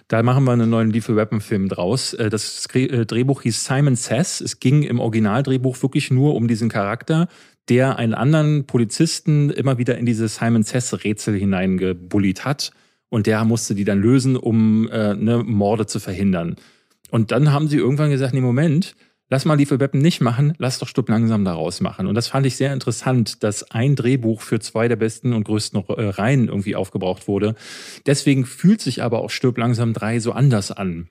Da 0.09 0.23
machen 0.23 0.45
wir 0.45 0.53
einen 0.53 0.69
neuen 0.69 0.91
Lethal 0.91 1.17
Weapon 1.17 1.41
Film 1.41 1.69
draus. 1.69 2.13
Äh, 2.15 2.29
Das 2.31 2.67
äh, 2.75 3.07
Drehbuch 3.07 3.43
hieß 3.43 3.65
Simon 3.65 3.97
Says. 3.97 4.41
Es 4.41 4.61
ging 4.61 4.83
im 4.83 5.01
Originaldrehbuch 5.01 5.83
wirklich 5.83 6.11
nur 6.11 6.35
um 6.35 6.49
diesen 6.49 6.69
Charakter, 6.69 7.29
der 7.69 7.97
einen 7.97 8.15
anderen 8.15 8.67
Polizisten 8.67 9.51
immer 9.51 9.79
wieder 9.79 9.99
in 9.99 10.07
diese 10.07 10.29
Simon 10.29 10.63
Says 10.63 11.05
Rätsel 11.05 11.39
hineingebullied 11.39 12.45
hat. 12.45 12.73
Und 13.09 13.27
der 13.27 13.45
musste 13.45 13.75
die 13.75 13.85
dann 13.85 14.01
lösen, 14.01 14.37
um 14.37 14.89
äh, 14.89 15.15
ne, 15.15 15.43
Morde 15.45 15.87
zu 15.87 16.01
verhindern. 16.01 16.57
Und 17.11 17.31
dann 17.31 17.53
haben 17.53 17.69
sie 17.69 17.77
irgendwann 17.77 18.11
gesagt, 18.11 18.33
nee, 18.33 18.41
Moment, 18.41 18.97
lass 19.29 19.45
mal 19.45 19.59
Weapon 19.59 20.01
nicht 20.01 20.21
machen, 20.21 20.55
lass 20.59 20.79
doch 20.79 20.89
Stück 20.89 21.09
langsam 21.09 21.45
daraus 21.45 21.81
machen. 21.81 22.07
Und 22.07 22.15
das 22.15 22.29
fand 22.29 22.47
ich 22.47 22.57
sehr 22.57 22.73
interessant, 22.73 23.43
dass 23.43 23.71
ein 23.71 23.97
Drehbuch 23.97 24.41
für 24.41 24.61
zwei 24.61 24.89
der 24.89 24.97
besten 24.97 25.33
und 25.33 25.45
größten 25.45 25.85
äh, 25.89 26.05
Reihen 26.05 26.49
irgendwie 26.49 26.77
aufgebraucht 26.77 27.29
wurde. 27.29 27.55
Deswegen 28.07 28.47
fühlt 28.47 28.81
sich 28.81 29.03
aber 29.03 29.21
auch 29.21 29.31
Stirb 29.31 29.59
langsam 29.59 29.93
3 29.93 30.21
so 30.21 30.33
anders 30.33 30.71
an. 30.71 31.09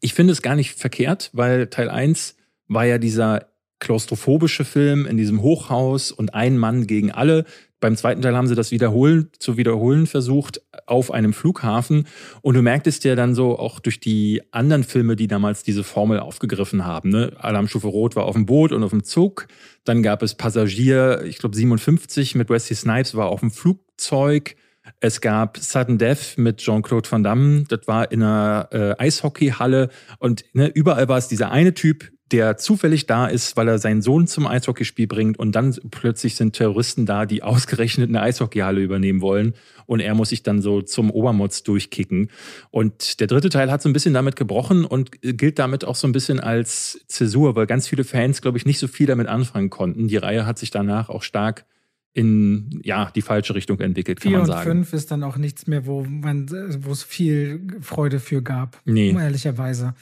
Ich 0.00 0.14
finde 0.14 0.32
es 0.32 0.42
gar 0.42 0.56
nicht 0.56 0.78
verkehrt, 0.78 1.30
weil 1.32 1.66
Teil 1.66 1.90
1 1.90 2.36
war 2.68 2.84
ja 2.84 2.98
dieser 2.98 3.46
klaustrophobische 3.84 4.64
Film 4.64 5.06
in 5.06 5.16
diesem 5.16 5.42
Hochhaus 5.42 6.10
und 6.10 6.34
ein 6.34 6.58
Mann 6.58 6.86
gegen 6.86 7.12
alle. 7.12 7.44
Beim 7.80 7.96
zweiten 7.96 8.22
Teil 8.22 8.34
haben 8.34 8.46
sie 8.46 8.54
das 8.54 8.70
wiederholen, 8.70 9.28
zu 9.38 9.58
wiederholen 9.58 10.06
versucht 10.06 10.62
auf 10.86 11.10
einem 11.10 11.34
Flughafen. 11.34 12.06
Und 12.40 12.54
du 12.54 12.62
merktest 12.62 13.04
ja 13.04 13.14
dann 13.14 13.34
so 13.34 13.58
auch 13.58 13.78
durch 13.78 14.00
die 14.00 14.40
anderen 14.52 14.84
Filme, 14.84 15.16
die 15.16 15.28
damals 15.28 15.64
diese 15.64 15.84
Formel 15.84 16.18
aufgegriffen 16.18 16.86
haben. 16.86 17.10
Ne? 17.10 17.34
Alarmstufe 17.36 17.86
Rot 17.86 18.16
war 18.16 18.24
auf 18.24 18.36
dem 18.36 18.46
Boot 18.46 18.72
und 18.72 18.82
auf 18.82 18.90
dem 18.90 19.04
Zug. 19.04 19.48
Dann 19.84 20.02
gab 20.02 20.22
es 20.22 20.34
Passagier, 20.34 21.24
ich 21.26 21.36
glaube 21.36 21.54
57 21.54 22.34
mit 22.36 22.48
Wesley 22.48 22.74
Snipes 22.74 23.14
war 23.16 23.26
auf 23.26 23.40
dem 23.40 23.50
Flugzeug. 23.50 24.56
Es 25.00 25.20
gab 25.20 25.58
Sudden 25.58 25.98
Death 25.98 26.38
mit 26.38 26.58
Jean-Claude 26.58 27.10
Van 27.10 27.22
Damme. 27.22 27.64
Das 27.68 27.86
war 27.86 28.10
in 28.10 28.22
einer 28.22 28.68
äh, 28.72 28.94
Eishockeyhalle. 28.98 29.90
Und 30.18 30.44
ne, 30.54 30.68
überall 30.68 31.08
war 31.08 31.18
es 31.18 31.28
dieser 31.28 31.50
eine 31.50 31.74
Typ, 31.74 32.10
der 32.32 32.56
zufällig 32.56 33.06
da 33.06 33.26
ist, 33.26 33.56
weil 33.56 33.68
er 33.68 33.78
seinen 33.78 34.00
Sohn 34.00 34.26
zum 34.26 34.46
Eishockeyspiel 34.46 35.06
bringt. 35.06 35.38
Und 35.38 35.52
dann 35.52 35.76
plötzlich 35.90 36.36
sind 36.36 36.54
Terroristen 36.54 37.06
da, 37.06 37.26
die 37.26 37.42
ausgerechnet 37.44 38.08
eine 38.08 38.22
Eishockeyhalle 38.22 38.80
übernehmen 38.80 39.20
wollen. 39.20 39.54
Und 39.86 40.00
er 40.00 40.14
muss 40.14 40.30
sich 40.30 40.42
dann 40.42 40.62
so 40.62 40.80
zum 40.80 41.10
Obermotz 41.10 41.62
durchkicken. 41.62 42.30
Und 42.70 43.20
der 43.20 43.26
dritte 43.26 43.50
Teil 43.50 43.70
hat 43.70 43.82
so 43.82 43.88
ein 43.88 43.92
bisschen 43.92 44.14
damit 44.14 44.36
gebrochen 44.36 44.84
und 44.84 45.10
gilt 45.20 45.58
damit 45.58 45.84
auch 45.84 45.96
so 45.96 46.08
ein 46.08 46.12
bisschen 46.12 46.40
als 46.40 47.00
Zäsur, 47.06 47.54
weil 47.56 47.66
ganz 47.66 47.86
viele 47.88 48.04
Fans, 48.04 48.40
glaube 48.40 48.56
ich, 48.56 48.64
nicht 48.64 48.78
so 48.78 48.88
viel 48.88 49.06
damit 49.06 49.28
anfangen 49.28 49.70
konnten. 49.70 50.08
Die 50.08 50.16
Reihe 50.16 50.46
hat 50.46 50.58
sich 50.58 50.70
danach 50.70 51.10
auch 51.10 51.22
stark 51.22 51.66
in 52.14 52.80
ja 52.84 53.10
die 53.14 53.22
falsche 53.22 53.54
Richtung 53.56 53.80
entwickelt, 53.80 54.20
kann 54.20 54.30
Vier 54.30 54.38
man 54.38 54.48
und 54.48 54.54
sagen. 54.54 54.70
fünf 54.70 54.92
ist 54.92 55.10
dann 55.10 55.24
auch 55.24 55.36
nichts 55.36 55.66
mehr, 55.66 55.84
wo 55.84 56.04
man, 56.04 56.48
wo 56.80 56.92
es 56.92 57.02
viel 57.02 57.60
Freude 57.80 58.20
für 58.20 58.40
gab. 58.40 58.80
Nee. 58.84 59.10
Ehrlicherweise. 59.10 59.94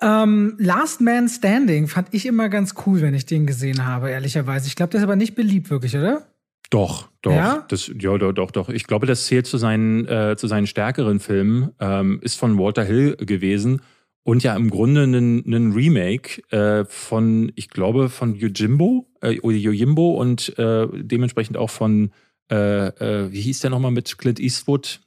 Ähm, 0.00 0.54
Last 0.58 1.02
Man 1.02 1.28
Standing 1.28 1.88
fand 1.88 2.08
ich 2.12 2.24
immer 2.24 2.48
ganz 2.48 2.74
cool, 2.86 3.02
wenn 3.02 3.12
ich 3.12 3.26
den 3.26 3.46
gesehen 3.46 3.84
habe, 3.84 4.10
ehrlicherweise. 4.10 4.66
Ich 4.66 4.76
glaube, 4.76 4.90
der 4.90 5.00
ist 5.00 5.04
aber 5.04 5.16
nicht 5.16 5.34
beliebt, 5.34 5.68
wirklich, 5.68 5.94
oder? 5.94 6.26
Doch, 6.70 7.10
doch. 7.20 7.32
Ja? 7.32 7.66
Das, 7.68 7.90
ja, 7.98 8.16
doch, 8.16 8.32
doch, 8.32 8.50
doch. 8.50 8.70
Ich 8.70 8.86
glaube, 8.86 9.06
das 9.06 9.26
zählt 9.26 9.46
zu 9.46 9.58
seinen, 9.58 10.08
äh, 10.08 10.36
zu 10.38 10.46
seinen 10.46 10.66
stärkeren 10.66 11.20
Filmen. 11.20 11.72
Ähm, 11.80 12.18
ist 12.22 12.38
von 12.38 12.58
Walter 12.58 12.82
Hill 12.84 13.16
gewesen 13.16 13.82
und 14.24 14.42
ja 14.42 14.54
im 14.56 14.70
Grunde 14.70 15.04
ein, 15.04 15.72
Remake 15.72 16.42
äh, 16.50 16.84
von, 16.84 17.52
ich 17.56 17.68
glaube, 17.70 18.08
von 18.08 18.34
Yojimbo 18.34 19.06
äh, 19.20 19.40
oder 19.40 19.56
Yojimbo 19.56 20.12
und 20.12 20.56
äh, 20.58 20.86
dementsprechend 20.92 21.56
auch 21.56 21.70
von, 21.70 22.12
äh, 22.50 22.86
äh, 22.88 23.32
wie 23.32 23.40
hieß 23.40 23.60
der 23.60 23.70
nochmal 23.70 23.90
mit 23.90 24.18
Clint 24.18 24.40
Eastwood? 24.40 25.00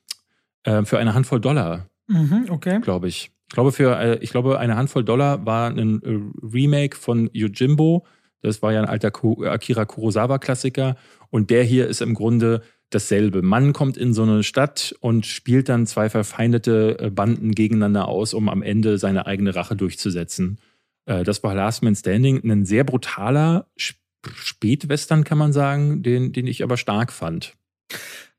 Äh, 0.63 0.83
für 0.83 0.97
eine 0.97 1.13
Handvoll 1.13 1.39
Dollar, 1.39 1.89
Mhm, 2.07 2.45
okay. 2.49 2.79
glaube 2.81 3.07
ich. 3.07 3.31
Ich 3.47 3.53
glaube, 3.53 3.71
für, 3.71 4.19
ich 4.21 4.31
glaube, 4.31 4.59
eine 4.59 4.75
Handvoll 4.75 5.03
Dollar 5.03 5.45
war 5.45 5.69
ein 5.69 6.33
Remake 6.41 6.97
von 6.97 7.29
Yojimbo. 7.33 8.05
Das 8.41 8.61
war 8.61 8.73
ja 8.73 8.81
ein 8.81 8.87
alter 8.87 9.11
Akira 9.45 9.85
Kurosawa-Klassiker. 9.85 10.97
Und 11.29 11.49
der 11.49 11.63
hier 11.63 11.87
ist 11.87 12.01
im 12.01 12.13
Grunde 12.13 12.61
dasselbe. 12.89 13.41
Man 13.41 13.73
kommt 13.73 13.97
in 13.97 14.13
so 14.13 14.23
eine 14.23 14.43
Stadt 14.43 14.95
und 14.99 15.25
spielt 15.25 15.69
dann 15.69 15.87
zwei 15.87 16.09
verfeindete 16.09 16.97
äh, 16.99 17.09
Banden 17.09 17.51
gegeneinander 17.51 18.07
aus, 18.07 18.33
um 18.33 18.47
am 18.49 18.61
Ende 18.61 18.97
seine 18.97 19.25
eigene 19.25 19.55
Rache 19.55 19.75
durchzusetzen. 19.75 20.59
Äh, 21.05 21.23
Das 21.23 21.43
war 21.43 21.55
Last 21.55 21.83
Man 21.83 21.95
Standing. 21.95 22.41
Ein 22.49 22.65
sehr 22.65 22.83
brutaler 22.83 23.67
Sp- 23.75 23.99
Spätwestern, 24.33 25.23
kann 25.23 25.37
man 25.37 25.53
sagen, 25.53 26.01
den, 26.01 26.33
den 26.33 26.47
ich 26.47 26.63
aber 26.63 26.77
stark 26.77 27.11
fand. 27.11 27.53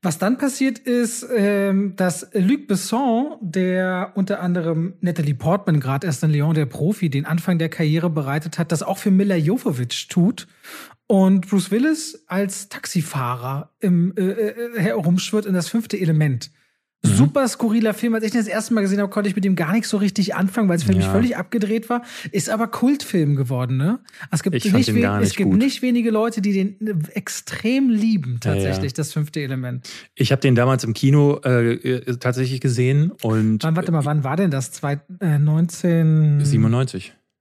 Was 0.02 0.18
dann 0.18 0.36
passiert 0.36 0.78
ist, 0.78 1.27
ähm, 1.35 1.94
dass 1.97 2.28
Luc 2.32 2.68
Besson, 2.68 3.36
der 3.40 4.12
unter 4.14 4.40
anderem 4.40 4.94
Natalie 5.01 5.35
Portman, 5.35 5.81
gerade 5.81 6.06
erst 6.06 6.23
in 6.23 6.31
Lyon, 6.31 6.55
der 6.55 6.66
Profi, 6.66 7.09
den 7.09 7.24
Anfang 7.24 7.59
der 7.59 7.68
Karriere 7.68 8.10
bereitet 8.10 8.59
hat, 8.59 8.73
das 8.73 8.82
auch 8.82 8.98
für 8.98 9.10
Mila 9.10 9.36
Jovovich 9.36 10.09
tut. 10.09 10.47
Und 11.08 11.48
Bruce 11.48 11.70
Willis 11.70 12.24
als 12.26 12.68
Taxifahrer 12.68 13.70
im, 13.80 14.12
äh, 14.16 14.22
äh, 14.22 14.80
herumschwirrt 14.80 15.46
in 15.46 15.54
das 15.54 15.68
fünfte 15.68 15.98
Element. 15.98 16.50
Mhm. 17.04 17.08
Super 17.08 17.48
skurriler 17.48 17.94
Film. 17.94 18.14
Als 18.14 18.24
ich 18.24 18.32
den 18.32 18.40
das 18.40 18.48
erste 18.48 18.74
Mal 18.74 18.80
gesehen 18.80 18.98
habe, 18.98 19.10
konnte 19.10 19.28
ich 19.28 19.36
mit 19.36 19.44
dem 19.44 19.54
gar 19.54 19.72
nicht 19.72 19.86
so 19.86 19.98
richtig 19.98 20.34
anfangen, 20.34 20.68
weil 20.68 20.76
es 20.76 20.82
für 20.82 20.92
ja. 20.92 20.98
mich 20.98 21.06
völlig 21.06 21.36
abgedreht 21.36 21.88
war. 21.88 22.02
Ist 22.32 22.50
aber 22.50 22.66
Kultfilm 22.66 23.36
geworden, 23.36 23.76
ne? 23.76 24.00
Es 24.30 24.42
gibt, 24.42 24.54
nicht, 24.54 24.72
nicht, 24.72 24.88
es 24.88 25.34
gibt 25.36 25.52
nicht 25.52 25.82
wenige 25.82 26.10
Leute, 26.10 26.40
die 26.40 26.52
den 26.52 26.86
äh, 26.86 26.94
extrem 27.12 27.88
lieben, 27.88 28.38
tatsächlich, 28.40 28.92
ja, 28.92 28.96
das 28.96 29.12
fünfte 29.12 29.40
Element. 29.40 29.88
Ich 30.14 30.32
habe 30.32 30.40
den 30.40 30.54
damals 30.54 30.84
im 30.84 30.94
Kino 30.94 31.40
äh, 31.44 31.74
äh, 31.74 32.16
tatsächlich 32.16 32.60
gesehen 32.60 33.12
und. 33.22 33.62
Wann, 33.62 33.76
warte 33.76 33.92
mal, 33.92 34.04
wann 34.04 34.24
war 34.24 34.36
denn 34.36 34.50
das? 34.50 34.72
Zwei, 34.72 35.00
äh, 35.20 35.38
19. 35.38 36.40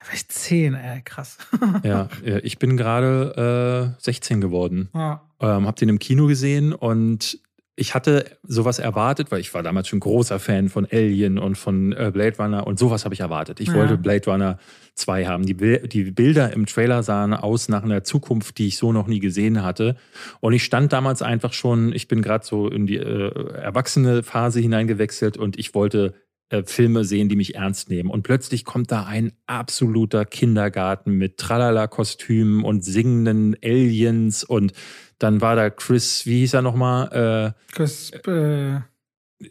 97. 0.05 0.07
Vielleicht 0.07 0.31
10, 0.31 0.73
ey, 0.75 1.01
krass. 1.01 1.37
ja, 1.83 2.09
ich 2.43 2.59
bin 2.59 2.77
gerade 2.77 3.93
äh, 3.97 4.01
16 4.03 4.41
geworden. 4.41 4.89
Ja. 4.93 5.21
Ähm, 5.39 5.67
hab 5.67 5.75
den 5.75 5.89
im 5.89 5.99
Kino 5.99 6.27
gesehen 6.27 6.73
und 6.73 7.39
ich 7.77 7.93
hatte 7.93 8.25
sowas 8.43 8.79
erwartet, 8.79 9.31
weil 9.31 9.41
ich 9.41 9.53
war 9.53 9.61
damals 9.61 9.89
schon 9.89 9.99
großer 9.99 10.39
Fan 10.39 10.69
von 10.69 10.87
Alien 10.89 11.37
und 11.37 11.57
von 11.57 11.91
äh, 11.91 12.09
Blade 12.13 12.37
Runner 12.37 12.65
und 12.65 12.79
sowas 12.79 13.03
habe 13.03 13.13
ich 13.13 13.19
erwartet. 13.19 13.59
Ich 13.59 13.67
ja. 13.67 13.73
wollte 13.73 13.97
Blade 13.97 14.29
Runner 14.29 14.59
2 14.95 15.25
haben. 15.25 15.45
Die, 15.45 15.55
die 15.55 16.11
Bilder 16.11 16.53
im 16.53 16.67
Trailer 16.67 17.03
sahen 17.03 17.33
aus 17.33 17.67
nach 17.67 17.83
einer 17.83 18.03
Zukunft, 18.05 18.57
die 18.59 18.67
ich 18.67 18.77
so 18.77 18.93
noch 18.93 19.07
nie 19.07 19.19
gesehen 19.19 19.61
hatte. 19.61 19.97
Und 20.39 20.53
ich 20.53 20.63
stand 20.63 20.93
damals 20.93 21.21
einfach 21.21 21.51
schon, 21.51 21.91
ich 21.91 22.07
bin 22.07 22.21
gerade 22.21 22.45
so 22.45 22.69
in 22.69 22.87
die 22.87 22.97
äh, 22.97 23.53
erwachsene 23.55 24.23
Phase 24.23 24.61
hineingewechselt 24.61 25.35
und 25.35 25.59
ich 25.59 25.73
wollte 25.75 26.13
äh, 26.49 26.63
Filme 26.63 27.03
sehen, 27.03 27.29
die 27.29 27.35
mich 27.35 27.55
ernst 27.55 27.89
nehmen. 27.89 28.09
Und 28.09 28.23
plötzlich 28.23 28.65
kommt 28.65 28.91
da 28.91 29.05
ein 29.05 29.31
absoluter 29.47 30.25
Kindergarten 30.25 31.13
mit 31.13 31.37
Tralala-Kostümen 31.37 32.63
und 32.63 32.83
singenden 32.83 33.55
Aliens 33.63 34.43
und 34.43 34.73
dann 35.17 35.41
war 35.41 35.55
da 35.55 35.69
Chris, 35.69 36.25
wie 36.25 36.39
hieß 36.39 36.55
er 36.55 36.61
nochmal? 36.61 37.53
Äh, 37.55 37.73
Chris, 37.73 38.11
äh, 38.11 38.79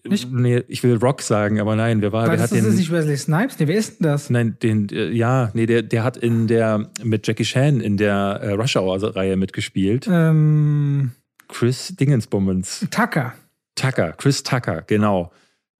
nicht? 0.05 0.33
Nee, 0.33 0.63
ich 0.69 0.83
will 0.83 0.97
Rock 0.97 1.21
sagen, 1.23 1.61
aber 1.61 1.77
nein, 1.77 2.01
wer 2.01 2.13
war, 2.13 2.25
das 2.37 2.51
den. 2.51 2.65
Das 2.65 2.75
ist 2.75 2.79
nicht 2.79 2.91
Wesley 2.91 3.17
Snipes, 3.17 3.59
nee, 3.59 3.67
wer 3.67 3.77
ist 3.77 4.01
denn 4.01 4.05
das? 4.05 4.31
Nein, 4.31 4.57
den, 4.63 4.89
äh, 4.91 5.11
ja, 5.11 5.51
nee, 5.55 5.67
der, 5.67 5.83
der 5.83 6.05
hat 6.05 6.17
in 6.17 6.47
der, 6.47 6.91
mit 7.03 7.27
Jackie 7.27 7.45
Chan 7.45 7.81
in 7.81 7.97
der 7.97 8.41
äh, 8.43 8.53
Rush 8.53 8.77
Hour-Reihe 8.77 9.37
mitgespielt. 9.37 10.09
Ähm, 10.11 11.13
Chris 11.49 11.95
Dingensbummens. 11.97 12.87
Tucker. 12.91 13.35
Tucker, 13.75 14.13
Chris 14.13 14.43
Tucker, 14.43 14.83
genau. 14.87 15.33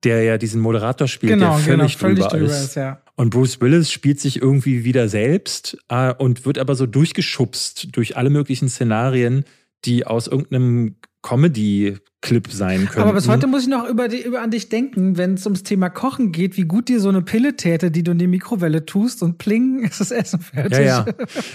Der 0.05 0.23
ja 0.23 0.37
diesen 0.37 0.61
Moderator 0.61 1.07
spielt, 1.07 1.33
genau, 1.33 1.55
der 1.57 1.57
völlig, 1.57 1.97
genau, 1.97 2.09
völlig 2.15 2.25
drüber, 2.27 2.45
ist. 2.45 2.63
ist 2.63 2.75
ja. 2.75 3.01
Und 3.15 3.31
Bruce 3.31 3.59
Willis 3.59 3.91
spielt 3.91 4.19
sich 4.19 4.41
irgendwie 4.41 4.83
wieder 4.83 5.09
selbst 5.09 5.77
äh, 5.89 6.13
und 6.13 6.45
wird 6.45 6.59
aber 6.59 6.75
so 6.75 6.85
durchgeschubst 6.85 7.95
durch 7.95 8.15
alle 8.15 8.29
möglichen 8.29 8.69
Szenarien, 8.69 9.45
die 9.85 10.05
aus 10.05 10.27
irgendeinem 10.27 10.95
Comedy-Clip 11.25 12.51
sein 12.51 12.87
können. 12.87 13.03
Aber 13.03 13.13
bis 13.13 13.27
heute 13.27 13.47
muss 13.47 13.63
ich 13.63 13.67
noch 13.67 13.89
über, 13.89 14.07
die, 14.07 14.21
über 14.21 14.43
an 14.43 14.51
dich 14.51 14.69
denken, 14.69 15.17
wenn 15.17 15.33
es 15.33 15.45
ums 15.47 15.63
Thema 15.63 15.89
Kochen 15.89 16.31
geht, 16.31 16.55
wie 16.55 16.65
gut 16.65 16.87
dir 16.87 16.99
so 16.99 17.09
eine 17.09 17.23
Pille 17.23 17.55
täte, 17.55 17.89
die 17.89 18.03
du 18.03 18.11
in 18.11 18.19
die 18.19 18.27
Mikrowelle 18.27 18.85
tust 18.85 19.23
und 19.23 19.39
pling, 19.39 19.79
ist 19.83 19.99
das 19.99 20.11
Essen 20.11 20.39
fertig. 20.39 20.77
Ja, 20.77 21.03
ja. 21.03 21.05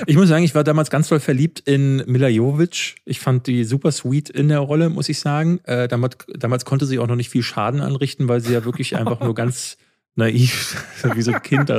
Ich 0.07 0.17
muss 0.17 0.29
sagen, 0.29 0.43
ich 0.43 0.57
war 0.57 0.65
damals 0.65 0.91
ganz 0.91 1.07
toll 1.07 1.21
verliebt 1.21 1.61
in 1.61 2.03
Mila 2.07 2.29
Jovovich. 2.29 2.97
Ich 3.05 3.21
fand 3.21 3.47
die 3.47 3.63
super 3.63 3.93
sweet 3.93 4.29
in 4.29 4.49
der 4.49 4.59
Rolle, 4.59 4.91
muss 4.91 5.09
ich 5.09 5.21
sagen. 5.21 5.61
Äh, 5.65 5.87
damals, 5.87 6.17
damals 6.37 6.65
konnte 6.65 6.85
sie 6.85 6.99
auch 6.99 7.07
noch 7.07 7.17
nicht 7.17 7.31
viel 7.31 7.45
Schaden 7.45 7.81
anrichten, 7.81 8.27
weil 8.27 8.41
sie 8.41 8.53
ja 8.53 8.65
wirklich 8.65 8.97
einfach 8.97 9.21
nur 9.21 9.37
ganz 9.37 9.77
naiv, 10.17 10.85
wie 11.15 11.23
so 11.23 11.33
ein 11.33 11.43
Kind 11.43 11.71
da 11.71 11.79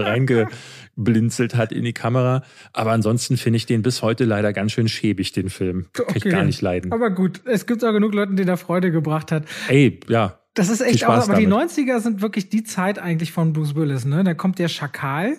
reingeblinzelt 0.98 1.56
hat 1.56 1.72
in 1.72 1.84
die 1.84 1.94
Kamera. 1.94 2.44
Aber 2.74 2.92
ansonsten 2.92 3.38
finde 3.38 3.58
ich 3.58 3.66
den 3.66 3.82
bis 3.82 4.02
heute 4.02 4.26
leider 4.26 4.54
ganz 4.54 4.72
schön 4.72 4.88
schäbig, 4.88 5.32
den 5.32 5.50
Film. 5.50 5.88
Kann 5.94 6.06
okay. 6.08 6.22
ich 6.24 6.32
gar 6.32 6.44
nicht 6.44 6.62
leiden. 6.62 6.92
Aber 6.92 7.10
gut, 7.10 7.42
es 7.46 7.66
gibt 7.66 7.84
auch 7.84 7.92
genug 7.92 8.14
Leute, 8.14 8.34
denen 8.34 8.50
er 8.50 8.58
Freude 8.58 8.92
gebracht 8.92 9.32
hat. 9.32 9.46
Ey, 9.68 10.00
ja. 10.08 10.40
Das 10.54 10.70
ist 10.70 10.82
echt 10.82 11.06
auch, 11.06 11.14
aber 11.14 11.34
damit. 11.34 11.40
die 11.40 11.48
90er 11.48 12.02
sind 12.02 12.22
wirklich 12.22 12.50
die 12.50 12.64
Zeit 12.64 13.00
eigentlich 13.00 13.32
von 13.32 13.54
Bruce 13.54 13.76
Willis, 13.76 14.04
ne? 14.04 14.24
Da 14.24 14.34
kommt 14.34 14.60
der 14.60 14.68
Schakal. 14.68 15.38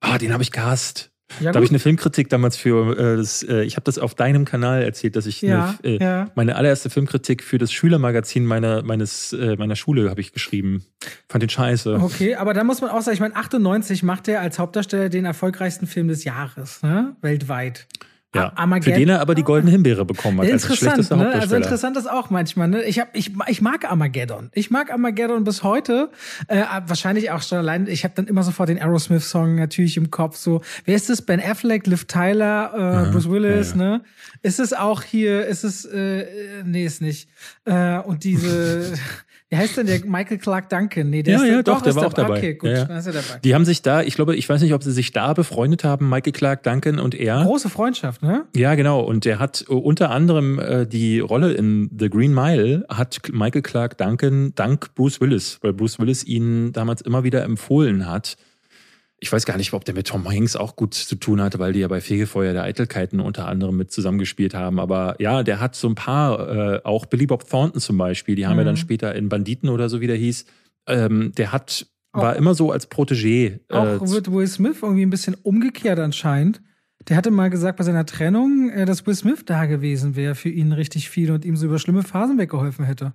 Ah, 0.00 0.18
den 0.18 0.32
habe 0.32 0.42
ich 0.42 0.52
gehasst. 0.52 1.11
Ja, 1.40 1.52
da 1.52 1.56
habe 1.56 1.64
ich 1.64 1.70
eine 1.70 1.78
Filmkritik 1.78 2.28
damals 2.28 2.56
für, 2.56 2.96
äh, 2.96 3.16
das, 3.16 3.42
äh, 3.42 3.62
ich 3.62 3.76
habe 3.76 3.84
das 3.84 3.98
auf 3.98 4.14
deinem 4.14 4.44
Kanal 4.44 4.82
erzählt, 4.82 5.16
dass 5.16 5.26
ich 5.26 5.42
ja, 5.42 5.78
eine, 5.82 5.94
äh, 5.94 6.02
ja. 6.02 6.30
meine 6.34 6.56
allererste 6.56 6.90
Filmkritik 6.90 7.42
für 7.42 7.58
das 7.58 7.72
Schülermagazin 7.72 8.44
meiner, 8.44 8.82
meines, 8.82 9.32
äh, 9.32 9.56
meiner 9.56 9.76
Schule 9.76 10.10
habe 10.10 10.20
ich 10.20 10.32
geschrieben. 10.32 10.84
Fand 11.28 11.42
den 11.42 11.50
scheiße. 11.50 11.94
Okay, 12.00 12.34
aber 12.34 12.54
da 12.54 12.64
muss 12.64 12.80
man 12.80 12.90
auch 12.90 13.02
sagen, 13.02 13.14
ich 13.14 13.20
meine, 13.20 13.36
98 13.36 14.02
macht 14.02 14.28
er 14.28 14.40
als 14.40 14.58
Hauptdarsteller 14.58 15.08
den 15.08 15.24
erfolgreichsten 15.24 15.86
Film 15.86 16.08
des 16.08 16.24
Jahres, 16.24 16.82
ne? 16.82 17.16
weltweit. 17.20 17.86
Ja, 18.34 18.52
Armageddon. 18.54 18.94
für 18.94 18.98
den 18.98 19.08
er 19.10 19.20
aber 19.20 19.34
die 19.34 19.42
goldene 19.42 19.70
Himbeere 19.70 20.06
bekommen 20.06 20.40
hat. 20.40 20.48
Interessant, 20.48 21.10
ne? 21.10 21.32
Also 21.32 21.54
interessant 21.54 21.98
ist 21.98 22.10
auch 22.10 22.30
manchmal. 22.30 22.66
Ne? 22.68 22.82
Ich, 22.84 22.98
hab, 22.98 23.14
ich, 23.14 23.32
ich 23.48 23.60
mag 23.60 23.90
Armageddon. 23.90 24.48
Ich 24.54 24.70
mag 24.70 24.90
Armageddon 24.90 25.44
bis 25.44 25.62
heute. 25.62 26.10
Äh, 26.48 26.62
wahrscheinlich 26.86 27.30
auch 27.30 27.42
schon 27.42 27.58
allein. 27.58 27.86
Ich 27.86 28.04
habe 28.04 28.14
dann 28.16 28.26
immer 28.26 28.42
sofort 28.42 28.70
den 28.70 28.78
Aerosmith-Song 28.80 29.56
natürlich 29.56 29.98
im 29.98 30.10
Kopf. 30.10 30.36
So, 30.36 30.62
wer 30.86 30.96
ist 30.96 31.10
das? 31.10 31.20
Ben 31.20 31.42
Affleck, 31.42 31.86
Liv 31.86 32.06
Tyler, 32.06 33.06
äh, 33.08 33.12
Bruce 33.12 33.28
Willis. 33.28 33.74
Ja, 33.74 33.82
ja. 33.82 33.90
Ne? 33.90 34.04
Ist 34.40 34.60
es 34.60 34.72
auch 34.72 35.02
hier? 35.02 35.46
Ist 35.46 35.64
es? 35.64 35.84
Äh, 35.84 36.24
nee, 36.64 36.86
ist 36.86 37.02
nicht. 37.02 37.28
Äh, 37.66 37.98
und 37.98 38.24
diese 38.24 38.94
Wie 39.52 39.58
heißt 39.58 39.76
denn 39.76 39.86
der 39.86 40.00
Michael 40.06 40.38
Clark 40.38 40.70
Duncan? 40.70 41.10
Nee, 41.10 41.22
der 41.22 41.34
ja, 41.34 41.42
ist 41.42 41.50
ja, 41.50 41.62
doch, 41.62 41.82
der 41.82 41.94
war 41.94 42.06
auch 42.06 42.14
dabei. 42.14 42.38
Okay, 42.38 42.54
gut, 42.54 42.70
ja, 42.70 42.76
ja. 42.76 42.84
dann 42.86 42.96
ist 42.96 43.06
er 43.06 43.12
dabei. 43.12 43.38
Die 43.44 43.54
haben 43.54 43.66
sich 43.66 43.82
da, 43.82 44.00
ich 44.00 44.14
glaube, 44.14 44.34
ich 44.34 44.48
weiß 44.48 44.62
nicht, 44.62 44.72
ob 44.72 44.82
sie 44.82 44.92
sich 44.92 45.12
da 45.12 45.34
befreundet 45.34 45.84
haben, 45.84 46.08
Michael 46.08 46.32
Clark 46.32 46.62
Duncan 46.62 46.98
und 46.98 47.14
er. 47.14 47.44
Große 47.44 47.68
Freundschaft, 47.68 48.22
ne? 48.22 48.46
Ja, 48.56 48.74
genau. 48.76 49.00
Und 49.00 49.26
der 49.26 49.40
hat 49.40 49.60
unter 49.68 50.10
anderem 50.10 50.58
äh, 50.58 50.86
die 50.86 51.20
Rolle 51.20 51.52
in 51.52 51.90
The 51.98 52.08
Green 52.08 52.32
Mile 52.32 52.86
hat 52.88 53.20
Michael 53.30 53.60
Clark 53.60 53.98
Duncan 53.98 54.54
dank 54.54 54.94
Bruce 54.94 55.20
Willis, 55.20 55.58
weil 55.60 55.74
Bruce 55.74 55.98
Willis 55.98 56.24
ihn 56.24 56.72
damals 56.72 57.02
immer 57.02 57.22
wieder 57.22 57.42
empfohlen 57.44 58.08
hat 58.08 58.38
ich 59.22 59.32
weiß 59.32 59.46
gar 59.46 59.56
nicht, 59.56 59.72
ob 59.72 59.84
der 59.84 59.94
mit 59.94 60.08
Tom 60.08 60.28
Hanks 60.28 60.56
auch 60.56 60.74
gut 60.74 60.94
zu 60.94 61.14
tun 61.14 61.40
hatte, 61.40 61.60
weil 61.60 61.72
die 61.72 61.78
ja 61.78 61.86
bei 61.86 62.00
Fegefeuer 62.00 62.52
der 62.52 62.64
Eitelkeiten 62.64 63.20
unter 63.20 63.46
anderem 63.46 63.76
mit 63.76 63.92
zusammengespielt 63.92 64.52
haben. 64.52 64.80
Aber 64.80 65.14
ja, 65.20 65.44
der 65.44 65.60
hat 65.60 65.76
so 65.76 65.88
ein 65.88 65.94
paar, 65.94 66.48
äh, 66.48 66.80
auch 66.82 67.06
Billy 67.06 67.26
Bob 67.26 67.48
Thornton 67.48 67.80
zum 67.80 67.96
Beispiel, 67.98 68.34
die 68.34 68.48
haben 68.48 68.54
mhm. 68.54 68.58
ja 68.58 68.64
dann 68.64 68.76
später 68.76 69.14
in 69.14 69.28
Banditen 69.28 69.68
oder 69.68 69.88
so, 69.88 70.00
wie 70.00 70.08
der 70.08 70.16
hieß. 70.16 70.44
Ähm, 70.88 71.30
der 71.36 71.52
hat, 71.52 71.86
war 72.12 72.32
auch, 72.32 72.36
immer 72.36 72.54
so 72.54 72.72
als 72.72 72.90
Protégé. 72.90 73.60
Äh, 73.68 73.74
auch 73.74 74.10
wird 74.10 74.32
Will 74.32 74.48
Smith 74.48 74.78
irgendwie 74.82 75.06
ein 75.06 75.10
bisschen 75.10 75.36
umgekehrt 75.40 76.00
anscheinend. 76.00 76.60
Der 77.08 77.16
hatte 77.16 77.30
mal 77.30 77.48
gesagt 77.48 77.78
bei 77.78 77.84
seiner 77.84 78.04
Trennung, 78.04 78.70
äh, 78.70 78.86
dass 78.86 79.06
Will 79.06 79.14
Smith 79.14 79.44
da 79.46 79.66
gewesen 79.66 80.16
wäre 80.16 80.34
für 80.34 80.48
ihn 80.48 80.72
richtig 80.72 81.08
viel 81.08 81.30
und 81.30 81.44
ihm 81.44 81.54
so 81.54 81.66
über 81.66 81.78
schlimme 81.78 82.02
Phasen 82.02 82.38
weggeholfen 82.38 82.84
hätte. 82.84 83.12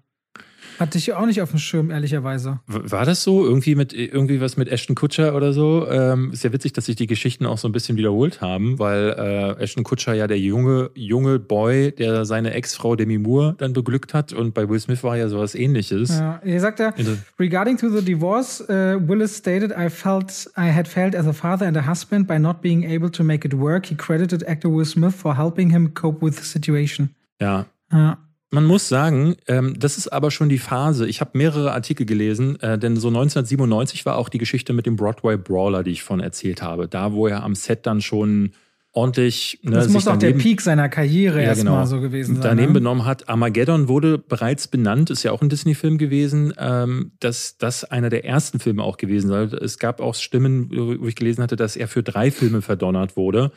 Hatte 0.79 0.97
ich 0.97 1.13
auch 1.13 1.25
nicht 1.25 1.41
auf 1.41 1.49
dem 1.49 1.59
Schirm, 1.59 1.89
ehrlicherweise. 1.89 2.59
War 2.67 3.05
das 3.05 3.23
so? 3.23 3.45
Irgendwie 3.45 3.75
mit 3.75 3.93
irgendwie 3.93 4.41
was 4.41 4.57
mit 4.57 4.67
Ashton 4.67 4.95
Kutscher 4.95 5.35
oder 5.35 5.53
so? 5.53 5.87
Ähm, 5.89 6.31
ist 6.31 6.43
ja 6.43 6.53
witzig, 6.53 6.73
dass 6.73 6.85
sich 6.85 6.95
die 6.95 7.07
Geschichten 7.07 7.45
auch 7.45 7.57
so 7.57 7.67
ein 7.67 7.71
bisschen 7.71 7.97
wiederholt 7.97 8.41
haben, 8.41 8.77
weil 8.77 9.15
äh, 9.17 9.63
Ashton 9.63 9.83
Kutscher 9.83 10.13
ja 10.13 10.27
der 10.27 10.39
junge, 10.39 10.91
junge 10.93 11.39
Boy, 11.39 11.91
der 11.91 12.25
seine 12.25 12.53
Ex-Frau 12.53 12.95
Demi 12.95 13.17
Moore 13.17 13.55
dann 13.57 13.73
beglückt 13.73 14.13
hat 14.13 14.33
und 14.33 14.53
bei 14.53 14.69
Will 14.69 14.79
Smith 14.79 15.03
war 15.03 15.17
ja 15.17 15.29
sowas 15.29 15.55
ähnliches. 15.55 16.09
Ja, 16.09 16.39
er 16.43 16.59
sagt 16.59 16.79
ja, 16.79 16.93
regarding 17.39 17.77
to 17.77 17.89
the 17.89 18.03
divorce, 18.03 18.61
uh, 18.69 18.99
Willis 19.07 19.35
stated, 19.35 19.71
I 19.71 19.89
felt 19.89 20.49
I 20.57 20.71
had 20.71 20.87
failed 20.87 21.15
as 21.15 21.25
a 21.25 21.33
father 21.33 21.65
and 21.65 21.77
a 21.77 21.87
husband 21.87 22.27
by 22.27 22.37
not 22.37 22.61
being 22.61 22.83
able 22.83 23.09
to 23.11 23.23
make 23.23 23.47
it 23.47 23.53
work. 23.53 23.87
He 23.87 23.95
credited 23.95 24.47
actor 24.47 24.69
Will 24.69 24.85
Smith 24.85 25.15
for 25.15 25.35
helping 25.35 25.71
him 25.71 25.93
cope 25.93 26.23
with 26.23 26.37
the 26.37 26.43
situation. 26.43 27.15
Ja. 27.39 27.65
Ja. 27.91 28.17
Man 28.49 28.63
muss 28.63 28.87
sagen, 28.87 29.35
ähm, 29.47 29.77
das 29.77 29.97
ist 29.97 30.07
aber 30.07 30.31
schon 30.31 30.47
die 30.47 30.57
Phase. 30.57 31.05
Ich 31.05 31.19
habe 31.19 31.31
mehrere 31.33 31.73
Artikel 31.73 32.05
gelesen, 32.05 32.57
äh, 32.61 32.79
denn 32.79 32.95
so 32.95 33.09
1997 33.09 34.05
war 34.05 34.15
auch 34.17 34.29
die 34.29 34.37
Geschichte 34.37 34.71
mit 34.71 34.85
dem 34.85 34.95
Broadway 34.95 35.35
Brawler, 35.35 35.83
die 35.83 35.91
ich 35.91 36.03
von 36.03 36.21
erzählt 36.21 36.61
habe. 36.61 36.87
Da, 36.87 37.11
wo 37.11 37.27
er 37.27 37.43
am 37.43 37.55
Set 37.55 37.85
dann 37.85 37.99
schon 37.99 38.53
ordentlich. 38.93 39.59
Ne, 39.63 39.71
das 39.71 39.89
muss 39.89 40.07
auch 40.07 40.17
daneben, 40.17 40.39
der 40.39 40.43
Peak 40.43 40.61
seiner 40.61 40.87
Karriere 40.87 41.41
ja, 41.41 41.49
erstmal 41.49 41.75
genau, 41.75 41.85
so 41.85 41.99
gewesen 41.99 42.35
sein. 42.35 42.43
Daneben 42.43 42.71
ne? 42.71 42.79
benommen 42.79 43.05
hat. 43.05 43.27
Armageddon 43.27 43.89
wurde 43.89 44.17
bereits 44.17 44.69
benannt, 44.69 45.09
ist 45.09 45.23
ja 45.23 45.33
auch 45.33 45.41
ein 45.41 45.49
Disney-Film 45.49 45.97
gewesen, 45.97 46.53
ähm, 46.57 47.11
dass 47.19 47.57
das 47.57 47.83
einer 47.83 48.09
der 48.09 48.23
ersten 48.23 48.59
Filme 48.59 48.81
auch 48.81 48.95
gewesen 48.95 49.27
sei. 49.27 49.43
Es 49.43 49.77
gab 49.77 49.99
auch 49.99 50.15
Stimmen, 50.15 50.69
wo 50.71 51.05
ich 51.05 51.15
gelesen 51.15 51.43
hatte, 51.43 51.57
dass 51.57 51.75
er 51.75 51.89
für 51.89 52.01
drei 52.01 52.31
Filme 52.31 52.61
verdonnert 52.61 53.17
wurde 53.17 53.51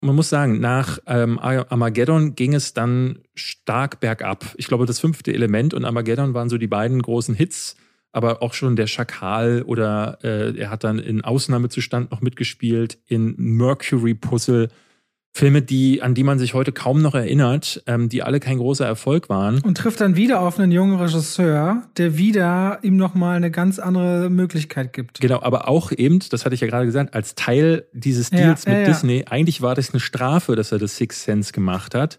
man 0.00 0.16
muss 0.16 0.30
sagen, 0.30 0.60
nach 0.60 0.98
ähm, 1.06 1.38
Armageddon 1.38 2.34
ging 2.34 2.54
es 2.54 2.72
dann 2.72 3.20
stark 3.34 4.00
bergab. 4.00 4.54
Ich 4.56 4.66
glaube, 4.66 4.86
das 4.86 4.98
fünfte 4.98 5.32
Element 5.32 5.74
und 5.74 5.84
Armageddon 5.84 6.32
waren 6.32 6.48
so 6.48 6.56
die 6.56 6.66
beiden 6.66 7.02
großen 7.02 7.34
Hits, 7.34 7.76
aber 8.12 8.42
auch 8.42 8.54
schon 8.54 8.76
der 8.76 8.86
Schakal 8.86 9.62
oder 9.62 10.18
äh, 10.22 10.56
er 10.58 10.70
hat 10.70 10.84
dann 10.84 10.98
in 10.98 11.22
Ausnahmezustand 11.22 12.10
noch 12.10 12.22
mitgespielt, 12.22 12.98
in 13.06 13.34
Mercury 13.36 14.14
Puzzle. 14.14 14.68
Filme, 15.32 15.62
die, 15.62 16.02
an 16.02 16.14
die 16.14 16.24
man 16.24 16.38
sich 16.38 16.54
heute 16.54 16.72
kaum 16.72 17.02
noch 17.02 17.14
erinnert, 17.14 17.82
ähm, 17.86 18.08
die 18.08 18.22
alle 18.22 18.40
kein 18.40 18.58
großer 18.58 18.84
Erfolg 18.84 19.28
waren. 19.28 19.60
Und 19.62 19.76
trifft 19.78 20.00
dann 20.00 20.16
wieder 20.16 20.40
auf 20.40 20.58
einen 20.58 20.72
jungen 20.72 20.98
Regisseur, 20.98 21.84
der 21.96 22.18
wieder 22.18 22.80
ihm 22.82 22.96
nochmal 22.96 23.36
eine 23.36 23.50
ganz 23.50 23.78
andere 23.78 24.28
Möglichkeit 24.28 24.92
gibt. 24.92 25.20
Genau, 25.20 25.40
aber 25.40 25.68
auch 25.68 25.92
eben, 25.92 26.18
das 26.30 26.44
hatte 26.44 26.54
ich 26.54 26.60
ja 26.60 26.66
gerade 26.66 26.84
gesagt, 26.84 27.14
als 27.14 27.36
Teil 27.36 27.86
dieses 27.92 28.30
Deals 28.30 28.64
ja, 28.64 28.72
mit 28.72 28.80
ja, 28.80 28.86
Disney, 28.86 29.24
eigentlich 29.28 29.62
war 29.62 29.74
das 29.74 29.90
eine 29.90 30.00
Strafe, 30.00 30.56
dass 30.56 30.72
er 30.72 30.78
das 30.78 30.96
Six 30.96 31.24
Sense 31.24 31.52
gemacht 31.52 31.94
hat, 31.94 32.18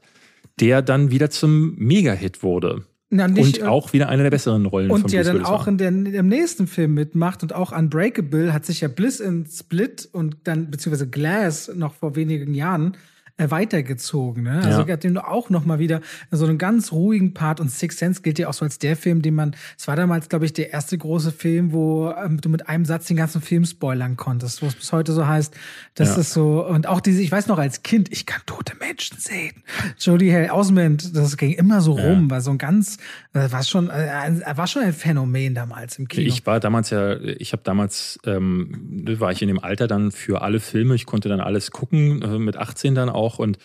der 0.59 0.81
dann 0.81 1.11
wieder 1.11 1.29
zum 1.29 1.75
Mega-Hit 1.75 2.43
wurde. 2.43 2.85
Na, 3.13 3.27
nicht, 3.27 3.61
und 3.61 3.67
auch 3.67 3.91
wieder 3.91 4.07
eine 4.07 4.23
der 4.23 4.29
besseren 4.29 4.65
Rollen 4.65 4.89
und 4.89 5.01
von 5.01 5.11
ja 5.11 5.21
Bruce 5.21 5.33
dann 5.33 5.45
auch 5.45 5.67
in 5.67 5.77
der, 5.77 5.89
im 5.89 6.27
nächsten 6.27 6.65
Film 6.65 6.93
mitmacht 6.93 7.43
und 7.43 7.53
auch 7.53 7.71
Unbreakable 7.77 8.53
hat 8.53 8.65
sich 8.65 8.81
ja 8.81 8.87
Bliss 8.87 9.19
in 9.19 9.45
Split 9.45 10.07
und 10.13 10.37
dann 10.45 10.71
beziehungsweise 10.71 11.09
Glass 11.09 11.69
noch 11.75 11.93
vor 11.93 12.15
wenigen 12.15 12.53
Jahren 12.53 12.93
äh, 12.93 13.10
weitergezogen. 13.49 14.43
Ne? 14.43 14.61
Also 14.63 14.81
Ja. 14.81 14.87
hat 14.93 15.03
den 15.03 15.17
auch 15.17 15.49
noch 15.49 15.65
mal 15.65 15.79
wieder 15.79 16.01
so 16.29 16.45
einen 16.45 16.57
ganz 16.57 16.91
ruhigen 16.91 17.33
Part 17.33 17.59
und 17.59 17.71
Six 17.71 17.97
Sense 17.97 18.21
gilt 18.21 18.37
ja 18.37 18.49
auch 18.49 18.53
so 18.53 18.65
als 18.65 18.77
der 18.77 18.95
Film, 18.95 19.21
den 19.21 19.33
man, 19.35 19.55
es 19.77 19.87
war 19.87 19.95
damals 19.95 20.29
glaube 20.29 20.45
ich 20.45 20.53
der 20.53 20.71
erste 20.73 20.97
große 20.97 21.31
Film, 21.31 21.71
wo 21.71 22.11
ähm, 22.11 22.39
du 22.41 22.49
mit 22.49 22.67
einem 22.69 22.85
Satz 22.85 23.05
den 23.07 23.17
ganzen 23.17 23.41
Film 23.41 23.65
spoilern 23.65 24.17
konntest, 24.17 24.61
wo 24.61 24.67
es 24.67 24.75
bis 24.75 24.91
heute 24.91 25.13
so 25.13 25.25
heißt, 25.25 25.53
das 25.95 26.09
Ja. 26.15 26.21
ist 26.21 26.33
so 26.33 26.65
und 26.67 26.87
auch 26.87 26.99
diese, 27.01 27.21
ich 27.21 27.31
weiß 27.31 27.47
noch 27.47 27.57
als 27.57 27.81
Kind, 27.83 28.11
ich 28.11 28.25
kann 28.25 28.41
tote 28.45 28.75
Menschen 28.77 29.17
sehen. 29.17 29.63
Jodie 29.99 30.31
Hale 30.33 30.53
Osmond, 30.53 31.15
das 31.15 31.37
ging 31.37 31.53
immer 31.53 31.81
so 31.81 31.97
Ja. 31.97 32.03
rum, 32.09 32.29
war 32.29 32.41
so 32.41 32.51
ein 32.51 32.57
ganz, 32.57 32.97
äh, 33.33 33.51
war 33.51 33.63
schon, 33.63 33.87
äh, 33.89 33.93
ein- 33.93 34.43
war 34.55 34.67
schon 34.67 34.83
ein 34.83 34.93
Phänomen 34.93 35.55
damals 35.55 35.97
im 35.97 36.07
Kino. 36.07 36.27
Ich 36.27 36.45
war 36.45 36.59
damals 36.59 36.89
ja, 36.89 37.15
ich 37.19 37.53
habe 37.53 37.63
damals, 37.63 38.19
ähm, 38.25 39.05
war 39.19 39.31
ich 39.31 39.41
in 39.41 39.47
dem 39.47 39.59
Alter 39.63 39.87
dann 39.87 40.11
für 40.11 40.41
alle 40.41 40.59
Filme, 40.59 40.95
ich 40.95 41.05
konnte 41.05 41.29
dann 41.29 41.39
alles 41.39 41.71
gucken, 41.71 42.21
äh, 42.21 42.37
mit 42.39 42.57
18 42.57 42.95
dann 42.95 43.09
auch. 43.09 43.30
Und 43.39 43.57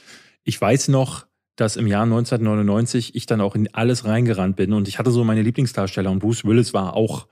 ich 0.44 0.60
weiß 0.60 0.88
noch, 0.88 1.26
dass 1.56 1.76
im 1.76 1.86
Jahr 1.86 2.02
1999 2.02 3.14
ich 3.14 3.26
dann 3.26 3.40
auch 3.40 3.54
in 3.54 3.72
alles 3.72 4.04
reingerannt 4.04 4.56
bin. 4.56 4.72
Und 4.72 4.88
ich 4.88 4.98
hatte 4.98 5.10
so 5.10 5.24
meine 5.24 5.42
Lieblingsdarsteller. 5.42 6.10
Und 6.10 6.18
Bruce 6.18 6.44
Willis 6.44 6.74
war 6.74 6.94
auch 6.94 7.26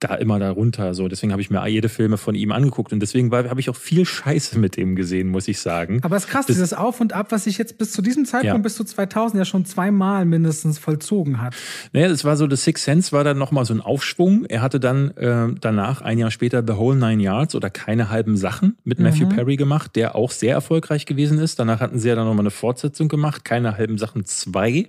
da 0.00 0.14
immer 0.14 0.38
darunter. 0.38 0.94
So, 0.94 1.08
deswegen 1.08 1.30
habe 1.32 1.42
ich 1.42 1.50
mir 1.50 1.64
jede 1.68 1.88
Filme 1.90 2.16
von 2.16 2.34
ihm 2.34 2.52
angeguckt 2.52 2.92
und 2.92 3.00
deswegen 3.00 3.30
habe 3.32 3.60
ich 3.60 3.68
auch 3.70 3.76
viel 3.76 4.04
Scheiße 4.06 4.58
mit 4.58 4.78
ihm 4.78 4.96
gesehen, 4.96 5.28
muss 5.28 5.46
ich 5.46 5.60
sagen. 5.60 6.00
Aber 6.02 6.16
es 6.16 6.24
ist 6.24 6.30
krass, 6.30 6.46
Das- 6.46 6.56
dieses 6.56 6.72
Auf 6.72 7.00
und 7.00 7.12
Ab, 7.12 7.26
was 7.30 7.44
sich 7.44 7.58
jetzt 7.58 7.76
bis 7.78 7.92
zu 7.92 8.00
diesem 8.02 8.24
Zeitpunkt, 8.24 8.56
Ja. 8.56 8.62
bis 8.62 8.74
zu 8.76 8.84
2000 8.84 9.38
ja 9.38 9.44
schon 9.44 9.64
zweimal 9.66 10.24
mindestens 10.24 10.78
vollzogen 10.78 11.40
hat. 11.40 11.54
Naja, 11.92 12.08
es 12.08 12.24
war 12.24 12.36
so, 12.36 12.48
The 12.48 12.56
Sixth 12.56 12.84
Sense 12.84 13.12
war 13.12 13.24
dann 13.24 13.36
nochmal 13.38 13.64
so 13.66 13.74
ein 13.74 13.80
Aufschwung. 13.82 14.46
Er 14.46 14.62
hatte 14.62 14.80
dann 14.80 15.10
äh, 15.18 15.48
danach, 15.60 16.00
ein 16.00 16.18
Jahr 16.18 16.30
später, 16.30 16.64
The 16.66 16.76
Whole 16.76 16.96
Nine 16.98 17.22
Yards 17.22 17.54
oder 17.54 17.68
Keine 17.70 18.08
halben 18.08 18.36
Sachen 18.38 18.78
mit 18.84 18.98
Matthew 19.00 19.26
Mhm. 19.26 19.36
Perry 19.36 19.56
gemacht, 19.56 19.96
der 19.96 20.16
auch 20.16 20.30
sehr 20.30 20.54
erfolgreich 20.54 21.04
gewesen 21.04 21.38
ist. 21.38 21.58
Danach 21.58 21.80
hatten 21.80 21.98
sie 21.98 22.08
ja 22.08 22.14
dann 22.14 22.24
nochmal 22.26 22.44
eine 22.44 22.50
Fortsetzung 22.50 23.08
gemacht, 23.08 23.44
Keine 23.44 23.76
halben 23.76 23.98
Sachen 23.98 24.24
2. 24.24 24.88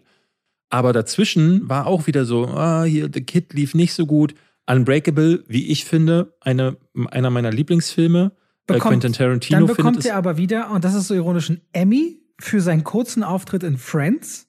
Aber 0.70 0.94
dazwischen 0.94 1.68
war 1.68 1.86
auch 1.86 2.08
wieder 2.08 2.24
so, 2.24 2.48
ah, 2.48 2.84
hier, 2.86 3.10
The 3.14 3.22
Kid 3.22 3.54
lief 3.54 3.76
nicht 3.76 3.94
so 3.94 4.06
gut. 4.06 4.36
Unbreakable, 4.70 5.44
wie 5.48 5.68
ich 5.72 5.86
finde, 5.86 6.36
eine, 6.42 6.78
einer 7.10 7.30
meiner 7.30 7.52
Lieblingsfilme. 7.52 8.32
Äh, 8.68 8.74
Bekommt- 8.74 8.92
Quentin 9.02 9.14
Tarantino 9.14 9.60
Dann 9.66 9.76
bekommt 9.76 10.06
er 10.06 10.16
aber 10.16 10.38
wieder, 10.38 10.72
und 10.72 10.84
das 10.86 10.94
ist 10.94 11.08
so 11.08 11.14
ironisch, 11.16 11.50
einen 11.50 11.62
Emmy 11.74 12.20
für 12.40 12.62
seinen 12.62 12.84
kurzen 12.84 13.24
Auftritt 13.24 13.64
in 13.64 13.78
Friends. 13.78 14.48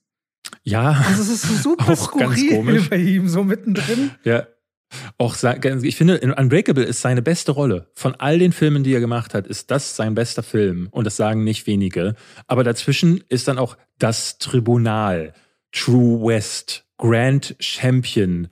Ja, 0.65 1.03
Also 1.09 1.23
es 1.23 1.29
ist 1.31 1.43
so 1.43 1.55
super 1.71 1.85
Auch 1.93 2.17
ganz 2.17 2.39
skurril 2.39 2.57
komisch. 2.57 2.91
bei 2.91 2.97
ihm, 2.99 3.29
so 3.29 3.43
mittendrin. 3.45 4.11
Ja. 4.25 4.47
Auch 5.17 5.35
ich 5.83 5.97
finde, 5.97 6.17
in 6.17 6.33
Unbreakable 6.33 6.85
ist 6.85 7.01
seine 7.01 7.23
beste 7.23 7.53
Rolle. 7.53 7.89
Von 7.95 8.15
all 8.17 8.39
den 8.39 8.53
Filmen, 8.53 8.85
die 8.85 8.93
er 8.93 9.01
gemacht 9.01 9.33
hat, 9.33 9.47
ist 9.47 9.71
das 9.71 9.97
sein 9.97 10.15
bester 10.15 10.43
Film. 10.43 10.89
Und 10.91 11.07
das 11.07 11.17
sagen 11.17 11.45
nicht 11.45 11.67
wenige. 11.67 12.15
Aber 12.47 12.63
dazwischen 12.63 13.25
ist 13.31 13.49
dann 13.49 13.57
auch 13.59 13.79
Das 13.99 14.37
Tribunal, 14.37 15.33
True 15.73 16.23
West, 16.27 16.85
Grand 16.99 17.57
Champion, 17.59 18.49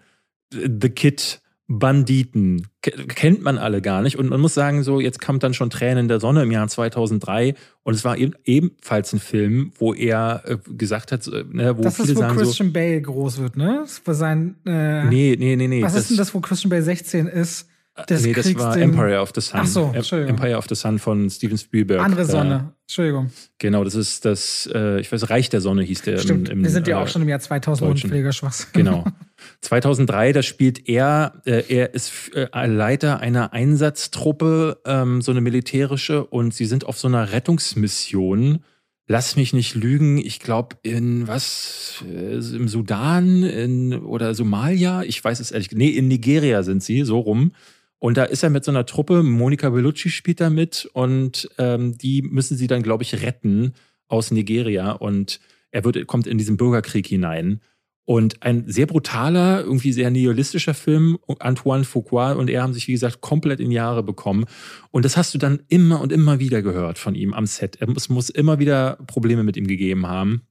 The 0.51 0.89
Kid, 0.89 1.43
Banditen. 1.73 2.67
Ke- 2.83 2.91
Kennt 3.07 3.43
man 3.43 3.57
alle 3.57 3.81
gar 3.81 4.03
nicht. 4.03 4.19
Und 4.19 4.29
man 4.29 4.41
muss 4.41 4.55
sagen, 4.55 4.83
so, 4.83 4.99
jetzt 5.01 5.21
kommt 5.21 5.45
dann 5.45 5.55
schon 5.55 5.71
Tränen 5.71 6.09
der 6.09 6.19
Sonne 6.19 6.43
im 6.43 6.51
Jahr 6.51 6.67
2003. 6.67 7.55
Und 7.85 7.95
es 7.95 8.05
war 8.05 8.19
eben, 8.19 8.35
ebenfalls 8.45 9.13
ein 9.13 9.21
Film, 9.21 9.71
wo 9.79 9.95
er 9.95 10.43
äh, 10.47 10.57
gesagt 10.75 11.13
hat, 11.13 11.27
äh, 11.29 11.45
ne, 11.49 11.79
wo 11.79 11.83
Das 11.83 11.95
viele 11.97 12.09
ist, 12.11 12.17
wo 12.17 12.21
sagen 12.21 12.39
so, 12.39 12.45
Christian 12.45 12.73
Bale 12.73 13.01
groß 13.01 13.39
wird, 13.39 13.57
ne? 13.57 13.79
Das 13.83 13.93
ist 13.93 14.05
Für 14.05 14.15
sein, 14.15 14.57
äh, 14.67 15.05
nee, 15.05 15.37
nee, 15.39 15.55
nee, 15.55 15.69
nee. 15.69 15.83
was 15.83 15.95
ist 15.95 16.11
denn 16.11 16.17
das, 16.17 16.35
wo 16.35 16.41
Christian 16.41 16.71
Bale 16.71 16.83
16 16.83 17.29
ist? 17.29 17.69
Das 18.07 18.23
nee, 18.23 18.33
das 18.33 18.55
war 18.57 18.77
Empire 18.77 19.21
of 19.21 19.33
the 19.35 19.41
Sun. 19.41 19.61
Ach 19.63 19.67
so, 19.67 19.93
Entschuldigung. 19.95 20.37
Empire 20.37 20.57
of 20.57 20.67
the 20.69 20.75
Sun 20.75 20.99
von 20.99 21.29
Steven 21.31 21.59
Spielberg. 21.59 22.01
Andere 22.03 22.23
Äh, 22.23 22.25
Sonne. 22.27 22.73
Entschuldigung. 22.83 23.31
genau, 23.59 23.85
das 23.85 23.95
ist 23.95 24.25
das, 24.25 24.69
äh, 24.75 25.01
ich 25.01 25.11
weiß, 25.13 25.31
Reich 25.31 25.49
der 25.49 25.61
Sonne 25.61 25.83
hieß 25.83 26.03
der. 26.03 26.15
im- 26.15 26.21
Stimmt, 26.21 26.49
im, 26.49 26.63
wir 26.63 26.71
sind 26.71 26.87
ja 26.89 26.99
äh, 26.99 27.03
auch 27.03 27.09
schon 27.09 27.23
im 27.23 27.29
Jahr 27.29 27.39
2000 27.41 27.89
Deutschen. 27.91 28.11
Pflegerschwachs. 28.11 28.73
Genau. 28.73 29.05
2003, 29.61 30.33
da 30.33 30.43
spielt 30.43 30.89
er, 30.89 31.41
äh, 31.45 31.63
er 31.69 31.95
ist 31.95 32.13
äh, 32.35 32.67
Leiter 32.67 33.21
einer 33.21 33.53
Einsatztruppe, 33.53 34.79
ähm, 34.85 35.23
so 35.23 35.31
eine 35.31 35.41
militärische, 35.41 36.25
und 36.25 36.53
sie 36.55 36.67
sind 36.67 36.85
auf 36.87 36.99
so 36.99 37.09
einer 37.09 37.33
Rettungsmission. 37.33 38.61
Lass 39.07 39.35
mich 39.35 39.53
nicht 39.53 39.75
lügen, 39.75 40.19
ich 40.19 40.39
glaube 40.39 40.77
in 40.83 41.27
was, 41.27 42.05
im 42.09 42.69
Sudan 42.69 43.43
in, 43.43 43.93
oder 43.95 44.35
Somalia, 44.35 45.03
ich 45.03 45.23
weiß 45.23 45.41
es 45.41 45.51
ehrlich, 45.51 45.71
nee, 45.73 45.89
in 45.89 46.07
Nigeria 46.07 46.63
sind 46.63 46.83
sie, 46.83 47.03
so 47.03 47.19
rum. 47.19 47.53
Und 48.01 48.17
da 48.17 48.25
ist 48.25 48.43
er 48.43 48.51
mit 48.51 48.65
so 48.65 48.73
einer 48.73 48.87
Truppe, 48.87 49.23
Monika 49.23 49.69
Bellucci 49.71 50.09
spielt 50.09 50.41
da 50.41 50.51
mit 50.51 50.89
und 50.95 51.49
ähm, 51.59 51.99
die 51.99 52.23
müssen 52.23 52.57
sie 52.57 52.67
dann, 52.67 52.83
glaube 52.83 53.03
ich, 53.03 53.23
retten 53.23 53.75
aus 54.09 54.31
Nigeria 54.31 54.93
und 54.93 55.39
er 55.71 55.85
wird, 55.85 56.07
kommt 56.07 56.27
in 56.27 56.39
diesen 56.39 56.57
Bürgerkrieg 56.57 57.07
hinein. 57.07 57.61
Und 58.07 58.43
ein 58.43 58.65
sehr 58.67 58.87
brutaler, 58.87 59.61
irgendwie 59.61 59.93
sehr 59.93 60.11
nihilistischer 60.11 60.75
Film. 60.75 61.19
Antoine 61.39 61.85
Fuqua 61.85 62.33
und 62.33 62.51
er 62.51 62.63
haben 62.63 62.73
sich, 62.73 62.89
wie 62.89 62.93
gesagt, 62.93 63.21
komplett 63.21 63.61
in 63.61 63.71
Jahre 63.71 64.03
bekommen. 64.03 64.47
Und 64.91 65.05
das 65.05 65.17
hast 65.17 65.33
du 65.35 65.39
dann 65.39 65.63
immer 65.69 66.01
und 66.01 66.11
immer 66.11 66.41
wieder 66.41 66.63
gehört 66.63 66.99
von 66.99 67.15
ihm 67.15 67.35
am 67.35 67.47
Set. 67.47 67.79
Es 67.97 68.09
muss 68.09 68.31
immer 68.31 68.59
wieder 68.59 68.99
Probleme 69.07 69.45
mit 69.45 69.57
ihm 69.57 69.67
gegeben 69.67 70.09
haben. 70.09 70.43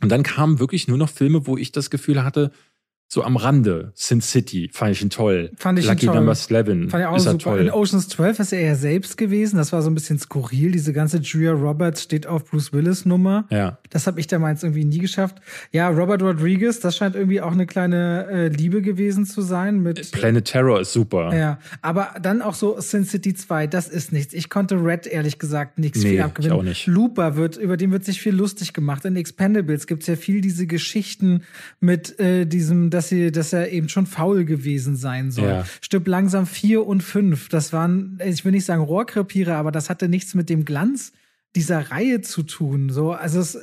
Und 0.00 0.10
dann 0.10 0.22
kamen 0.22 0.60
wirklich 0.60 0.88
nur 0.88 0.96
noch 0.96 1.10
Filme, 1.10 1.46
wo 1.46 1.58
ich 1.58 1.72
das 1.72 1.90
Gefühl 1.90 2.24
hatte, 2.24 2.52
so 3.06 3.22
am 3.22 3.36
Rande, 3.36 3.92
Sin 3.94 4.20
City, 4.20 4.68
fand 4.72 4.92
ich 4.92 5.02
ihn 5.02 5.10
toll. 5.10 5.50
Fand 5.56 5.78
ich 5.78 5.84
ihn 5.84 5.90
Lucky 5.90 6.06
toll. 6.06 6.16
Number 6.16 6.32
11 6.32 6.90
Fand 6.90 7.02
ich 7.02 7.06
auch 7.06 7.16
ist 7.16 7.26
er 7.26 7.32
super. 7.32 7.44
toll. 7.44 7.60
In 7.60 7.70
Oceans 7.70 8.08
12 8.08 8.40
ist 8.40 8.52
er 8.52 8.60
ja 8.60 8.74
selbst 8.74 9.16
gewesen. 9.16 9.56
Das 9.56 9.72
war 9.72 9.82
so 9.82 9.90
ein 9.90 9.94
bisschen 9.94 10.18
skurril. 10.18 10.72
Diese 10.72 10.92
ganze 10.92 11.18
Julia 11.18 11.52
Roberts 11.52 12.02
steht 12.02 12.26
auf 12.26 12.44
Bruce 12.46 12.72
Willis 12.72 13.04
Nummer. 13.04 13.46
ja. 13.50 13.78
Das 13.90 14.08
habe 14.08 14.18
ich 14.18 14.26
damals 14.26 14.64
irgendwie 14.64 14.84
nie 14.84 14.98
geschafft. 14.98 15.36
Ja, 15.70 15.88
Robert 15.88 16.20
Rodriguez, 16.20 16.80
das 16.80 16.96
scheint 16.96 17.14
irgendwie 17.14 17.40
auch 17.40 17.52
eine 17.52 17.64
kleine 17.66 18.26
äh, 18.28 18.48
Liebe 18.48 18.82
gewesen 18.82 19.24
zu 19.24 19.40
sein 19.40 19.78
mit. 19.84 20.10
Planet 20.10 20.44
Terror 20.46 20.80
ist 20.80 20.92
super. 20.92 21.32
Ja, 21.32 21.60
aber 21.80 22.14
dann 22.20 22.42
auch 22.42 22.54
so 22.54 22.80
Sin 22.80 23.04
City 23.04 23.34
2, 23.34 23.68
das 23.68 23.86
ist 23.88 24.10
nichts. 24.12 24.34
Ich 24.34 24.50
konnte 24.50 24.82
Red 24.84 25.06
ehrlich 25.06 25.38
gesagt 25.38 25.78
nichts 25.78 25.98
Nee, 25.98 26.04
viel 26.08 26.14
ich 26.14 26.24
abgewinnen. 26.24 26.56
auch 26.58 26.62
nicht. 26.64 26.88
Looper 26.88 27.36
wird, 27.36 27.56
über 27.56 27.76
den 27.76 27.92
wird 27.92 28.04
sich 28.04 28.20
viel 28.20 28.34
lustig 28.34 28.72
gemacht. 28.72 29.04
In 29.04 29.14
Expendables 29.14 29.86
gibt's 29.86 30.08
ja 30.08 30.16
viel 30.16 30.40
diese 30.40 30.66
Geschichten 30.66 31.42
mit 31.78 32.18
äh, 32.18 32.46
diesem, 32.46 32.90
dass 32.94 33.08
sie, 33.08 33.30
dass 33.32 33.52
er 33.52 33.70
eben 33.72 33.88
schon 33.88 34.06
faul 34.06 34.44
gewesen 34.44 34.96
sein 34.96 35.30
soll. 35.30 35.48
Ja. 35.48 35.66
Stirb 35.82 36.06
langsam 36.08 36.46
4 36.46 36.86
und 36.86 37.02
5. 37.02 37.48
Das 37.50 37.72
waren, 37.72 38.18
ich 38.24 38.44
will 38.44 38.52
nicht 38.52 38.64
sagen 38.64 38.82
Rohrkrepiere, 38.82 39.54
aber 39.56 39.70
das 39.72 39.90
hatte 39.90 40.08
nichts 40.08 40.34
mit 40.34 40.48
dem 40.48 40.64
Glanz 40.64 41.12
dieser 41.54 41.90
Reihe 41.90 42.20
zu 42.22 42.42
tun. 42.42 42.88
So, 42.90 43.12
also 43.12 43.40
es, 43.40 43.54
äh, 43.56 43.60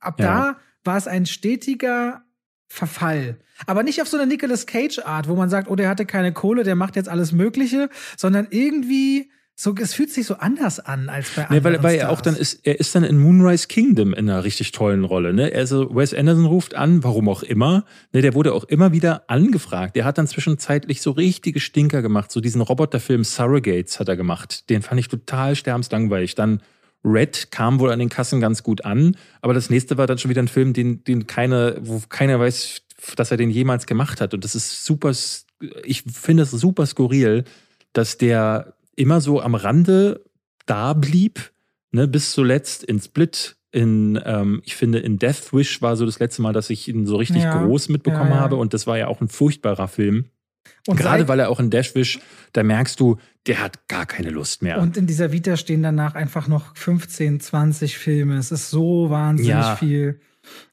ab 0.00 0.20
Ja. 0.20 0.26
da 0.26 0.56
war 0.84 0.96
es 0.96 1.06
ein 1.08 1.26
stetiger 1.26 2.22
Verfall. 2.68 3.38
Aber 3.66 3.82
nicht 3.82 4.00
auf 4.02 4.08
so 4.08 4.16
eine 4.16 4.26
Nicolas 4.26 4.66
Cage-Art, 4.66 5.28
wo 5.28 5.34
man 5.34 5.48
sagt, 5.50 5.68
oh, 5.70 5.74
der 5.74 5.88
hatte 5.88 6.06
keine 6.06 6.32
Kohle, 6.32 6.62
der 6.64 6.76
macht 6.76 6.96
jetzt 6.96 7.08
alles 7.08 7.32
Mögliche, 7.32 7.88
sondern 8.16 8.46
irgendwie 8.50 9.30
so, 9.60 9.74
es 9.74 9.92
fühlt 9.92 10.12
sich 10.12 10.24
so 10.24 10.34
anders 10.36 10.78
an 10.78 11.08
als 11.08 11.30
bei 11.30 11.42
Nee, 11.50 11.56
anderen 11.56 11.74
weil, 11.74 11.82
weil 11.82 11.96
er 11.98 12.10
auch 12.10 12.20
Stars. 12.20 12.34
dann 12.34 12.40
ist, 12.40 12.60
er 12.64 12.78
ist 12.78 12.94
dann 12.94 13.02
in 13.02 13.18
Moonrise 13.18 13.66
Kingdom 13.66 14.12
in 14.12 14.30
einer 14.30 14.44
richtig 14.44 14.70
tollen 14.70 15.02
Rolle. 15.02 15.34
Ne? 15.34 15.50
Also 15.52 15.92
Wes 15.92 16.14
Anderson 16.14 16.44
ruft 16.44 16.76
an, 16.76 17.02
warum 17.02 17.28
auch 17.28 17.42
immer. 17.42 17.84
Ne, 18.12 18.22
der 18.22 18.34
wurde 18.34 18.54
auch 18.54 18.62
immer 18.62 18.92
wieder 18.92 19.24
angefragt. 19.26 19.96
Der 19.96 20.04
hat 20.04 20.16
dann 20.16 20.28
zwischenzeitlich 20.28 21.02
so 21.02 21.10
richtige 21.10 21.58
Stinker 21.58 22.02
gemacht. 22.02 22.30
So 22.30 22.40
diesen 22.40 22.60
Roboterfilm 22.60 23.24
Surrogates 23.24 23.98
hat 23.98 24.08
er 24.08 24.16
gemacht. 24.16 24.70
Den 24.70 24.82
fand 24.82 25.00
ich 25.00 25.08
total 25.08 25.56
sterbenslangweilig. 25.56 26.36
Dann 26.36 26.62
Red 27.04 27.50
kam 27.50 27.80
wohl 27.80 27.90
an 27.90 27.98
den 27.98 28.10
Kassen 28.10 28.40
ganz 28.40 28.62
gut 28.62 28.84
an, 28.84 29.16
aber 29.40 29.54
das 29.54 29.70
nächste 29.70 29.98
war 29.98 30.06
dann 30.06 30.18
schon 30.18 30.30
wieder 30.30 30.42
ein 30.42 30.48
Film, 30.48 30.72
den, 30.72 31.02
den 31.02 31.26
keine, 31.26 31.78
wo 31.80 32.00
keiner 32.08 32.38
weiß, 32.38 32.82
dass 33.16 33.32
er 33.32 33.36
den 33.36 33.50
jemals 33.50 33.86
gemacht 33.86 34.20
hat. 34.20 34.34
Und 34.34 34.44
das 34.44 34.54
ist 34.54 34.84
super, 34.84 35.10
ich 35.82 36.04
finde 36.12 36.44
es 36.44 36.52
super 36.52 36.86
skurril, 36.86 37.42
dass 37.92 38.18
der 38.18 38.74
immer 38.98 39.20
so 39.20 39.40
am 39.40 39.54
Rande 39.54 40.24
da 40.66 40.92
blieb, 40.92 41.50
ne, 41.92 42.06
bis 42.08 42.32
zuletzt 42.32 42.84
in 42.84 43.00
Split, 43.00 43.56
in, 43.70 44.20
ähm, 44.24 44.60
ich 44.64 44.76
finde, 44.76 44.98
in 44.98 45.18
Death 45.18 45.52
Wish 45.52 45.80
war 45.82 45.96
so 45.96 46.04
das 46.06 46.18
letzte 46.18 46.42
Mal, 46.42 46.52
dass 46.52 46.70
ich 46.70 46.88
ihn 46.88 47.06
so 47.06 47.16
richtig 47.16 47.42
Ja. 47.42 47.62
groß 47.64 47.88
mitbekommen 47.90 48.30
Ja, 48.30 48.36
ja. 48.36 48.40
habe. 48.40 48.56
Und 48.56 48.74
das 48.74 48.86
war 48.86 48.96
ja 48.98 49.08
auch 49.08 49.20
ein 49.20 49.28
furchtbarer 49.28 49.88
Film. 49.88 50.26
und 50.86 50.96
Gerade 50.98 51.28
weil 51.28 51.38
er 51.40 51.48
auch 51.50 51.60
in 51.60 51.70
Death 51.70 51.94
Wish, 51.94 52.18
da 52.52 52.62
merkst 52.62 52.98
du, 53.00 53.16
der 53.46 53.60
hat 53.62 53.88
gar 53.88 54.04
keine 54.06 54.30
Lust 54.30 54.62
mehr. 54.62 54.80
Und 54.80 54.96
in 54.98 55.06
dieser 55.06 55.32
Vita 55.32 55.56
stehen 55.56 55.82
danach 55.82 56.14
einfach 56.14 56.48
noch 56.48 56.76
15, 56.76 57.40
20 57.40 57.96
Filme. 57.98 58.36
Es 58.36 58.52
ist 58.52 58.68
so 58.70 59.08
wahnsinnig 59.10 59.50
Ja. 59.50 59.76
viel. 59.76 60.20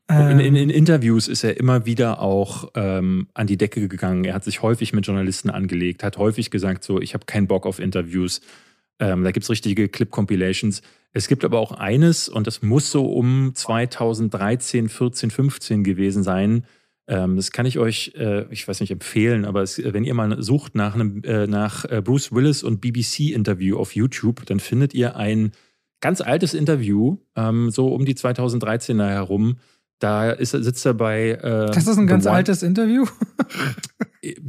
In, 0.10 0.16
Ähm, 0.16 0.40
in, 0.40 0.56
in 0.56 0.70
Interviews 0.70 1.28
ist 1.28 1.44
er 1.44 1.58
immer 1.58 1.86
wieder 1.86 2.22
auch 2.22 2.70
ähm, 2.76 3.28
an 3.34 3.48
die 3.48 3.58
Decke 3.58 3.88
gegangen. 3.88 4.24
Er 4.24 4.34
hat 4.34 4.44
sich 4.44 4.62
häufig 4.62 4.94
mit 4.94 5.08
Journalisten 5.08 5.50
angelegt, 5.50 6.04
hat 6.04 6.18
häufig 6.18 6.52
gesagt, 6.52 6.84
so, 6.84 7.02
ich 7.02 7.14
habe 7.14 7.26
keinen 7.26 7.48
Bock 7.48 7.66
auf 7.66 7.80
Interviews. 7.80 8.42
Ähm, 9.00 9.24
da 9.24 9.32
gibt 9.32 9.44
es 9.44 9.50
richtige 9.50 9.90
Clip-Compilations. 9.90 10.82
Es 11.12 11.28
gibt 11.28 11.44
aber 11.44 11.60
auch 11.60 11.72
eines, 11.72 12.30
und 12.30 12.46
das 12.46 12.62
muss 12.62 12.92
so 12.92 13.06
um 13.06 13.54
2013, 13.56 14.90
14, 14.90 15.32
15 15.32 15.84
gewesen 15.84 16.24
sein. 16.24 16.66
Ähm, 17.08 17.36
das 17.36 17.52
kann 17.52 17.66
ich 17.66 17.80
euch, 17.80 18.14
äh, 18.16 18.46
ich 18.52 18.68
weiß 18.68 18.80
nicht, 18.82 18.92
empfehlen, 18.92 19.46
aber 19.46 19.62
es, 19.62 19.82
wenn 19.84 20.04
ihr 20.04 20.14
mal 20.14 20.42
sucht 20.42 20.76
nach 20.76 20.96
einem 20.96 21.24
äh, 21.24 21.48
nach 21.48 21.86
äh, 21.86 22.02
Bruce 22.02 22.32
Willis 22.32 22.64
und 22.64 22.82
BBC-Interview 22.82 23.78
auf 23.78 23.96
YouTube, 23.96 24.46
dann 24.46 24.60
findet 24.60 24.94
ihr 24.94 25.16
ein 25.16 25.52
ganz 26.02 26.22
altes 26.22 26.54
Interview, 26.54 27.18
ähm, 27.36 27.70
so 27.70 27.88
um 27.88 28.06
die 28.06 28.16
2013er 28.16 29.10
herum. 29.10 29.58
Da 30.00 30.32
ist, 30.32 30.52
sitzt 30.52 30.86
er 30.86 30.94
bei. 30.94 31.32
Äh, 31.32 31.72
das 31.72 31.88
ist 31.88 31.98
ein 31.98 32.08
ganz 32.08 32.28
altes 32.28 32.64
Interview. 32.64 33.06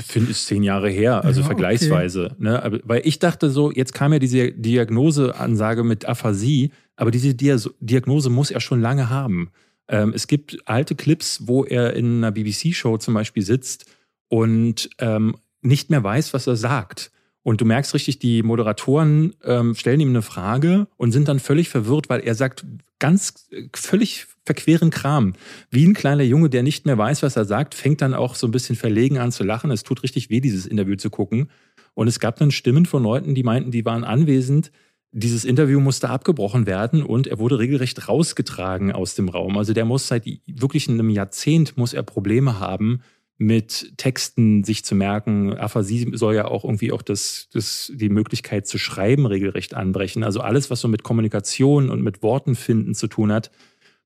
Finde 0.05 0.31
ich 0.31 0.39
zehn 0.39 0.63
Jahre 0.63 0.89
her, 0.89 1.23
also 1.23 1.41
ja, 1.41 1.47
vergleichsweise. 1.47 2.31
Okay. 2.33 2.35
Ne? 2.39 2.63
Aber, 2.63 2.79
weil 2.85 3.03
ich 3.05 3.19
dachte 3.19 3.51
so, 3.51 3.71
jetzt 3.71 3.93
kam 3.93 4.13
ja 4.13 4.19
diese 4.19 4.53
Diagnoseansage 4.53 5.85
mit 5.85 6.07
Aphasie, 6.07 6.73
aber 6.97 7.11
diese 7.11 7.35
Diagnose 7.35 8.31
muss 8.31 8.51
er 8.51 8.61
schon 8.61 8.81
lange 8.81 9.11
haben. 9.11 9.51
Ähm, 9.89 10.13
es 10.15 10.27
gibt 10.27 10.59
alte 10.65 10.95
Clips, 10.95 11.47
wo 11.47 11.65
er 11.65 11.95
in 11.95 12.25
einer 12.25 12.33
BBC-Show 12.33 12.97
zum 12.99 13.15
Beispiel 13.15 13.43
sitzt 13.43 13.87
und 14.29 14.91
ähm, 14.99 15.37
nicht 15.61 15.91
mehr 15.91 16.03
weiß, 16.03 16.35
was 16.35 16.47
er 16.47 16.57
sagt. 16.57 17.13
Und 17.43 17.61
du 17.61 17.65
merkst 17.65 17.95
richtig, 17.95 18.19
die 18.19 18.43
Moderatoren 18.43 19.35
ähm, 19.45 19.75
stellen 19.75 20.01
ihm 20.01 20.09
eine 20.09 20.23
Frage 20.23 20.89
und 20.97 21.13
sind 21.13 21.29
dann 21.29 21.39
völlig 21.39 21.69
verwirrt, 21.69 22.09
weil 22.09 22.21
er 22.21 22.35
sagt 22.35 22.65
ganz 22.99 23.49
äh, 23.51 23.69
völlig 23.75 24.27
verqueren 24.45 24.91
Kram. 24.91 25.35
Wie 25.71 25.87
ein 25.87 25.95
kleiner 25.95 26.23
Junge, 26.23 26.49
der 26.49 26.63
nicht 26.63 26.87
mehr 26.87 26.97
weiß, 26.97 27.23
was 27.23 27.37
er 27.37 27.45
sagt, 27.45 27.75
fängt 27.75 28.01
dann 28.01 28.15
auch 28.15 28.35
so 28.35 28.47
ein 28.47 28.53
bisschen 28.53 28.77
verlegen 28.77 29.19
an 29.19 29.33
zu 29.33 29.45
lachen. 29.45 29.71
Es 29.71 29.83
tut 29.83 30.03
richtig 30.03 30.31
weh, 30.31 30.41
dieses 30.41 30.67
Interview 30.67 30.97
zu 30.97 31.11
gucken. 31.11 31.51
Und 31.95 32.09
es 32.09 32.21
gab 32.21 32.37
dann 32.37 32.51
Stimmen 32.51 32.87
von 32.87 33.03
Leuten, 33.03 33.35
die 33.35 33.43
meinten, 33.43 33.71
die 33.71 33.85
waren 33.85 34.05
anwesend, 34.05 34.71
dieses 35.13 35.47
Interview 35.47 35.81
musste 35.81 36.11
abgebrochen 36.11 36.67
werden 36.67 37.03
und 37.03 37.27
er 37.27 37.39
wurde 37.39 37.59
regelrecht 37.59 38.07
rausgetragen 38.07 38.93
aus 38.93 39.15
dem 39.15 39.31
Raum. 39.31 39.57
Also 39.57 39.73
der 39.73 39.87
muss 39.87 40.09
seit 40.09 40.27
wirklich 40.47 40.89
einem 40.91 41.09
Jahrzehnt 41.09 41.79
muss 41.79 41.95
er 41.95 42.03
Probleme 42.03 42.61
haben, 42.61 43.01
mit 43.39 43.95
Texten 43.99 44.65
sich 44.65 44.85
zu 44.85 44.95
merken. 44.95 45.53
Aphasie 45.55 46.11
soll 46.15 46.35
ja 46.35 46.47
auch 46.47 46.65
irgendwie 46.65 46.93
auch 46.93 47.03
das, 47.03 47.49
das, 47.53 47.93
die 47.95 48.09
Möglichkeit 48.09 48.67
zu 48.67 48.79
schreiben 48.79 49.27
regelrecht 49.27 49.75
anbrechen. 49.75 50.25
Also 50.25 50.41
alles, 50.41 50.71
was 50.71 50.81
so 50.81 50.89
mit 50.89 51.03
Kommunikation 51.03 51.91
und 51.91 52.03
mit 52.03 52.23
Worten 52.23 52.55
finden 52.55 52.95
zu 52.95 53.09
tun 53.09 53.33
hat, 53.33 53.51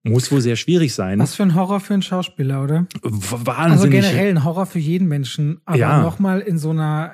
muss 0.02 0.32
wohl 0.32 0.40
sehr 0.40 0.57
schwierig 0.57 0.94
sein. 0.94 1.19
Was 1.19 1.35
für 1.35 1.43
ein 1.43 1.55
Horror 1.55 1.81
für 1.81 1.93
einen 1.93 2.02
Schauspieler, 2.02 2.62
oder? 2.62 2.86
Wahnsinnig. 3.02 3.73
Also 3.73 3.89
generell 3.89 4.31
ein 4.31 4.44
Horror 4.44 4.66
für 4.66 4.78
jeden 4.78 5.09
Menschen. 5.09 5.61
Aber 5.65 5.78
ja. 5.78 6.02
nochmal 6.02 6.40
in 6.40 6.59
so 6.59 6.70
einer, 6.70 7.12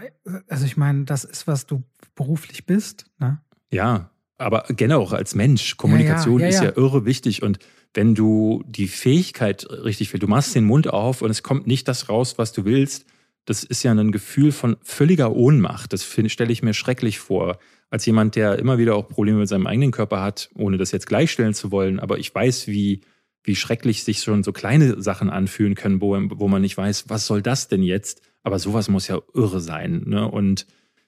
also 0.49 0.65
ich 0.65 0.77
meine, 0.77 1.05
das 1.05 1.25
ist, 1.25 1.47
was 1.47 1.67
du 1.67 1.83
beruflich 2.15 2.65
bist. 2.65 3.07
Ne? 3.19 3.41
Ja, 3.71 4.11
aber 4.39 4.65
generell 4.69 5.03
auch 5.03 5.13
als 5.13 5.35
Mensch. 5.35 5.77
Kommunikation 5.77 6.41
ja, 6.41 6.47
ja, 6.47 6.53
ja, 6.53 6.59
ist 6.59 6.65
ja 6.65 6.83
irre 6.83 7.05
wichtig. 7.05 7.43
Und 7.43 7.59
wenn 7.95 8.15
du 8.15 8.63
die 8.67 8.89
Fähigkeit 8.89 9.67
richtig 9.71 10.13
willst, 10.13 10.23
du 10.23 10.29
machst 10.29 10.55
den 10.55 10.65
Mund 10.65 10.89
auf 10.89 11.23
und 11.23 11.31
es 11.31 11.43
kommt 11.43 11.67
nicht 11.67 11.89
das 11.89 12.09
raus, 12.09 12.39
was 12.39 12.53
du 12.53 12.65
willst, 12.65 13.07
das 13.45 13.65
ist 13.65 13.83
ja 13.83 13.93
ein 13.93 14.13
Gefühl 14.13 14.53
von 14.53 14.77
völliger 14.83 15.33
Ohnmacht. 15.35 15.93
Das 15.93 16.05
stelle 16.05 16.53
ich 16.53 16.63
mir 16.63 16.75
schrecklich 16.75 17.19
vor. 17.19 17.59
Als 17.91 18.05
jemand, 18.05 18.35
der 18.35 18.59
immer 18.59 18.79
wieder 18.79 18.97
auch 18.97 19.09
Probleme 19.09 19.39
mit 19.39 19.49
seinem 19.49 19.69
eigenen 19.69 19.93
Körper 19.93 20.21
hat, 20.21 20.51
ohne 20.55 20.77
das 20.77 20.91
jetzt 20.91 21.07
gleichstellen 21.07 21.55
zu 21.55 21.71
wollen, 21.71 22.01
aber 22.01 22.19
ich 22.19 22.35
weiß, 22.35 22.67
wie, 22.67 23.03
wie 23.45 23.55
schrecklich 23.55 24.03
sich 24.03 24.21
schon 24.21 24.43
so 24.43 24.53
kleine 24.53 25.01
Sachen 25.01 25.31
anfühlen 25.31 25.77
können, 25.77 26.01
wo, 26.01 26.19
wo 26.31 26.49
man 26.49 26.63
nicht 26.63 26.77
weiß, 26.77 27.09
was 27.09 27.27
soll 27.27 27.43
das 27.43 27.69
denn 27.69 27.83
jetzt? 27.83 28.21
Aber 28.43 28.59
sowas 28.59 28.89
muss 28.89 29.07
ja 29.07 29.21
irre 29.35 29.61
sein. 29.61 30.03
Ne? 30.07 30.29
Und 30.29 30.67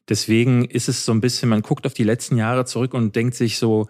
Deswegen 0.08 0.64
ist 0.64 0.88
es 0.88 1.04
so 1.04 1.12
ein 1.12 1.20
bisschen, 1.20 1.48
man 1.48 1.62
guckt 1.62 1.86
auf 1.86 1.94
die 1.94 2.04
letzten 2.04 2.36
Jahre 2.36 2.64
zurück 2.64 2.94
und 2.94 3.14
denkt 3.14 3.34
sich 3.34 3.58
so, 3.58 3.88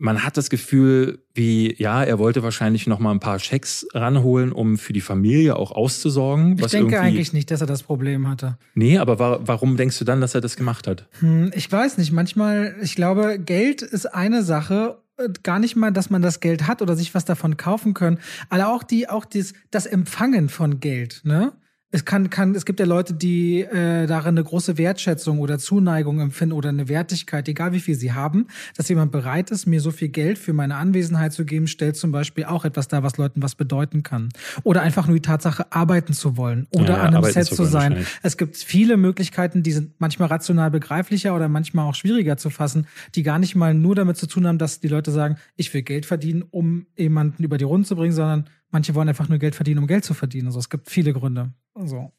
man 0.00 0.24
hat 0.24 0.38
das 0.38 0.48
Gefühl, 0.48 1.22
wie, 1.34 1.74
ja, 1.78 2.02
er 2.02 2.18
wollte 2.18 2.42
wahrscheinlich 2.42 2.86
noch 2.86 2.98
mal 2.98 3.10
ein 3.10 3.20
paar 3.20 3.38
Schecks 3.38 3.86
ranholen, 3.92 4.50
um 4.50 4.78
für 4.78 4.94
die 4.94 5.02
Familie 5.02 5.56
auch 5.56 5.72
auszusorgen. 5.72 6.58
Ich 6.58 6.66
denke 6.68 6.98
eigentlich 6.98 7.34
nicht, 7.34 7.50
dass 7.50 7.60
er 7.60 7.66
das 7.66 7.82
Problem 7.82 8.26
hatte. 8.26 8.56
Nee, 8.74 8.96
aber 8.96 9.18
wa 9.18 9.40
warum 9.42 9.76
denkst 9.76 9.98
du 9.98 10.06
dann, 10.06 10.22
dass 10.22 10.34
er 10.34 10.40
das 10.40 10.56
gemacht 10.56 10.86
hat? 10.86 11.06
Hm, 11.20 11.50
ich 11.54 11.70
weiß 11.70 11.98
nicht. 11.98 12.12
Manchmal, 12.12 12.76
ich 12.82 12.96
glaube, 12.96 13.38
Geld 13.38 13.82
ist 13.82 14.06
eine 14.06 14.42
Sache 14.42 15.02
äh, 15.18 15.28
gar 15.42 15.58
nicht 15.58 15.76
mal, 15.76 15.92
dass 15.92 16.08
man 16.08 16.22
das 16.22 16.40
Geld 16.40 16.66
hat 16.66 16.80
oder 16.80 16.96
sich 16.96 17.14
was 17.14 17.26
davon 17.26 17.58
kaufen 17.58 17.92
können, 17.92 18.18
aber 18.48 18.68
auch 18.74 18.82
die, 18.82 19.06
auch 19.06 19.26
dies, 19.26 19.52
das 19.70 19.84
Empfangen 19.84 20.48
von 20.48 20.80
Geld, 20.80 21.20
ne? 21.24 21.52
Es 21.92 22.04
kann, 22.04 22.30
kann, 22.30 22.54
es 22.54 22.64
gibt 22.64 22.78
ja 22.78 22.86
Leute, 22.86 23.14
die 23.14 23.62
äh, 23.62 24.06
darin 24.06 24.38
eine 24.38 24.44
große 24.44 24.78
Wertschätzung 24.78 25.40
oder 25.40 25.58
Zuneigung 25.58 26.20
empfinden 26.20 26.52
oder 26.52 26.68
eine 26.68 26.88
Wertigkeit, 26.88 27.48
egal 27.48 27.72
wie 27.72 27.80
viel 27.80 27.96
sie 27.96 28.12
haben, 28.12 28.46
dass 28.76 28.88
jemand 28.88 29.10
bereit 29.10 29.50
ist, 29.50 29.66
mir 29.66 29.80
so 29.80 29.90
viel 29.90 30.08
Geld 30.08 30.38
für 30.38 30.52
meine 30.52 30.76
Anwesenheit 30.76 31.32
zu 31.32 31.44
geben, 31.44 31.66
stellt 31.66 31.96
zum 31.96 32.12
Beispiel 32.12 32.44
auch 32.44 32.64
etwas 32.64 32.86
dar, 32.86 33.02
was 33.02 33.16
Leuten 33.16 33.42
was 33.42 33.56
bedeuten 33.56 34.04
kann. 34.04 34.28
Oder 34.62 34.82
einfach 34.82 35.08
nur 35.08 35.16
die 35.16 35.22
Tatsache, 35.22 35.72
arbeiten 35.72 36.12
zu 36.12 36.36
wollen 36.36 36.68
oder 36.70 36.94
ja, 36.94 37.02
an 37.02 37.16
einem 37.16 37.24
Set 37.24 37.46
zu 37.46 37.64
sein. 37.64 38.06
Es 38.22 38.36
gibt 38.36 38.56
viele 38.56 38.96
Möglichkeiten, 38.96 39.64
die 39.64 39.72
sind 39.72 39.92
manchmal 39.98 40.28
rational 40.28 40.70
begreiflicher 40.70 41.34
oder 41.34 41.48
manchmal 41.48 41.88
auch 41.88 41.94
schwieriger 41.94 42.36
zu 42.36 42.50
fassen, 42.50 42.86
die 43.16 43.24
gar 43.24 43.40
nicht 43.40 43.56
mal 43.56 43.74
nur 43.74 43.96
damit 43.96 44.16
zu 44.16 44.26
tun 44.26 44.46
haben, 44.46 44.58
dass 44.58 44.78
die 44.78 44.88
Leute 44.88 45.10
sagen, 45.10 45.36
ich 45.56 45.74
will 45.74 45.82
Geld 45.82 46.06
verdienen, 46.06 46.44
um 46.50 46.86
jemanden 46.96 47.42
über 47.42 47.58
die 47.58 47.64
Runde 47.64 47.88
zu 47.88 47.96
bringen, 47.96 48.12
sondern 48.12 48.44
manche 48.70 48.94
wollen 48.94 49.08
einfach 49.08 49.28
nur 49.28 49.38
Geld 49.38 49.54
verdienen, 49.54 49.78
um 49.78 49.86
Geld 49.86 50.04
zu 50.04 50.14
verdienen. 50.14 50.46
Also 50.46 50.58
es 50.58 50.68
gibt 50.68 50.90
viele 50.90 51.12
Gründe. 51.12 51.52
Also. 51.74 52.12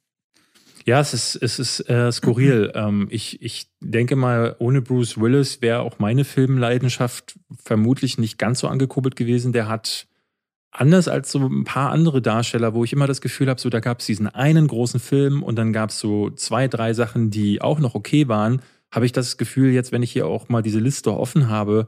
Ja, 0.85 0.99
es 0.99 1.13
ist, 1.13 1.35
es 1.35 1.59
ist 1.59 1.89
äh, 1.89 2.11
skurril. 2.11 2.71
ähm, 2.75 3.07
ich, 3.09 3.41
ich 3.41 3.67
denke 3.79 4.15
mal, 4.15 4.55
ohne 4.59 4.81
Bruce 4.81 5.19
Willis 5.19 5.61
wäre 5.61 5.81
auch 5.81 5.99
meine 5.99 6.23
Filmleidenschaft 6.25 7.39
vermutlich 7.63 8.17
nicht 8.17 8.37
ganz 8.37 8.59
so 8.59 8.67
angekurbelt 8.67 9.15
gewesen. 9.15 9.53
Der 9.53 9.67
hat 9.67 10.07
anders 10.71 11.07
als 11.07 11.31
so 11.31 11.39
ein 11.39 11.65
paar 11.65 11.91
andere 11.91 12.21
Darsteller, 12.21 12.73
wo 12.73 12.83
ich 12.83 12.93
immer 12.93 13.07
das 13.07 13.21
Gefühl 13.21 13.49
habe, 13.49 13.59
so 13.59 13.69
da 13.69 13.79
gab 13.79 13.99
es 13.99 14.05
diesen 14.05 14.27
einen 14.27 14.67
großen 14.67 14.99
Film 14.99 15.43
und 15.43 15.57
dann 15.57 15.73
gab 15.73 15.89
es 15.89 15.99
so 15.99 16.29
zwei, 16.29 16.67
drei 16.67 16.93
Sachen, 16.93 17.29
die 17.29 17.61
auch 17.61 17.79
noch 17.79 17.93
okay 17.93 18.27
waren, 18.27 18.61
habe 18.91 19.05
ich 19.05 19.11
das 19.11 19.37
Gefühl, 19.37 19.71
jetzt, 19.71 19.91
wenn 19.91 20.03
ich 20.03 20.11
hier 20.11 20.27
auch 20.27 20.49
mal 20.49 20.61
diese 20.61 20.79
Liste 20.79 21.13
offen 21.13 21.49
habe, 21.49 21.87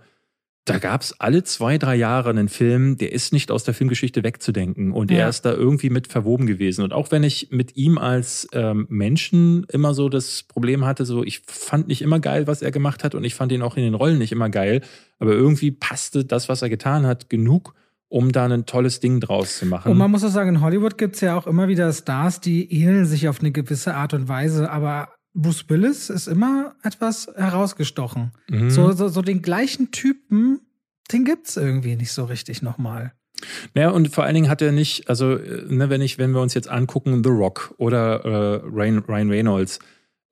da 0.66 0.78
gab 0.78 1.02
es 1.02 1.20
alle 1.20 1.44
zwei, 1.44 1.78
drei 1.78 1.96
Jahre 1.96 2.30
einen 2.30 2.48
Film, 2.48 2.98
der 2.98 3.12
ist 3.12 3.34
nicht 3.34 3.52
aus 3.52 3.66
der 3.66 3.74
Filmgeschichte 3.74 4.24
wegzudenken 4.24 4.94
und 4.94 5.12
ja. 5.12 5.20
er 5.20 5.30
ist 5.30 5.42
da 5.42 5.52
irgendwie 5.52 5.90
mit 5.90 6.08
verwoben 6.08 6.48
gewesen. 6.48 6.84
Und 6.84 6.94
auch 6.94 7.12
wenn 7.12 7.24
ich 7.24 7.50
mit 7.52 7.76
ihm 7.76 7.98
als 7.98 8.48
ähm, 8.54 8.86
Menschen 8.90 9.66
immer 9.70 9.94
so 9.94 10.08
das 10.08 10.44
Problem 10.44 10.86
hatte, 10.86 11.06
so 11.06 11.24
ich 11.24 11.42
fand 11.46 11.90
nicht 11.90 12.02
immer 12.02 12.22
geil, 12.22 12.48
was 12.48 12.62
er 12.62 12.72
gemacht 12.72 13.04
hat 13.04 13.14
und 13.14 13.26
ich 13.26 13.36
fand 13.36 13.52
ihn 13.52 13.62
auch 13.62 13.76
in 13.76 13.84
den 13.84 13.94
Rollen 13.94 14.18
nicht 14.18 14.32
immer 14.32 14.50
geil, 14.50 14.82
aber 15.20 15.34
irgendwie 15.34 15.72
passte 15.72 16.24
das, 16.24 16.48
was 16.48 16.62
er 16.62 16.70
getan 16.70 17.06
hat, 17.06 17.30
genug, 17.30 17.74
um 18.08 18.32
da 18.32 18.46
ein 18.46 18.66
tolles 18.66 19.02
Ding 19.02 19.20
draus 19.20 19.58
zu 19.58 19.66
machen. 19.66 19.92
Und 19.92 19.98
man 19.98 20.12
muss 20.12 20.24
auch 20.24 20.30
sagen, 20.30 20.50
in 20.56 20.62
Hollywood 20.62 20.98
gibt 20.98 21.16
es 21.16 21.22
ja 21.22 21.38
auch 21.38 21.46
immer 21.46 21.68
wieder 21.68 21.92
Stars, 21.92 22.40
die 22.40 22.72
ähneln 22.72 23.06
sich 23.06 23.28
auf 23.28 23.42
eine 23.42 23.52
gewisse 23.52 23.96
Art 23.96 24.14
und 24.14 24.30
Weise, 24.30 24.72
aber 24.72 25.10
Bruce 25.34 25.66
Willis 25.70 26.10
ist 26.10 26.28
immer 26.28 26.76
etwas 26.84 27.28
herausgestochen. 27.36 28.32
Mhm. 28.50 28.70
So, 28.70 28.92
so, 28.92 29.08
so 29.08 29.22
den 29.22 29.42
gleichen 29.42 29.92
Typen, 29.92 30.62
den 31.12 31.26
gibt's 31.26 31.58
irgendwie 31.58 31.96
nicht 31.96 32.12
so 32.12 32.26
richtig 32.26 32.62
nochmal. 32.62 33.14
Naja, 33.74 33.90
und 33.90 34.14
vor 34.14 34.24
allen 34.24 34.36
Dingen 34.36 34.50
hat 34.50 34.62
er 34.62 34.72
nicht, 34.72 35.10
also, 35.10 35.36
äh, 35.36 35.66
ne, 35.68 35.90
wenn 35.90 36.02
ich, 36.02 36.18
wenn 36.18 36.32
wir 36.32 36.42
uns 36.42 36.54
jetzt 36.54 36.70
angucken, 36.70 37.24
The 37.24 37.30
Rock 37.30 37.74
oder 37.78 38.24
äh, 38.24 38.62
Ryan, 38.66 39.00
Ryan 39.00 39.30
Reynolds, 39.30 39.80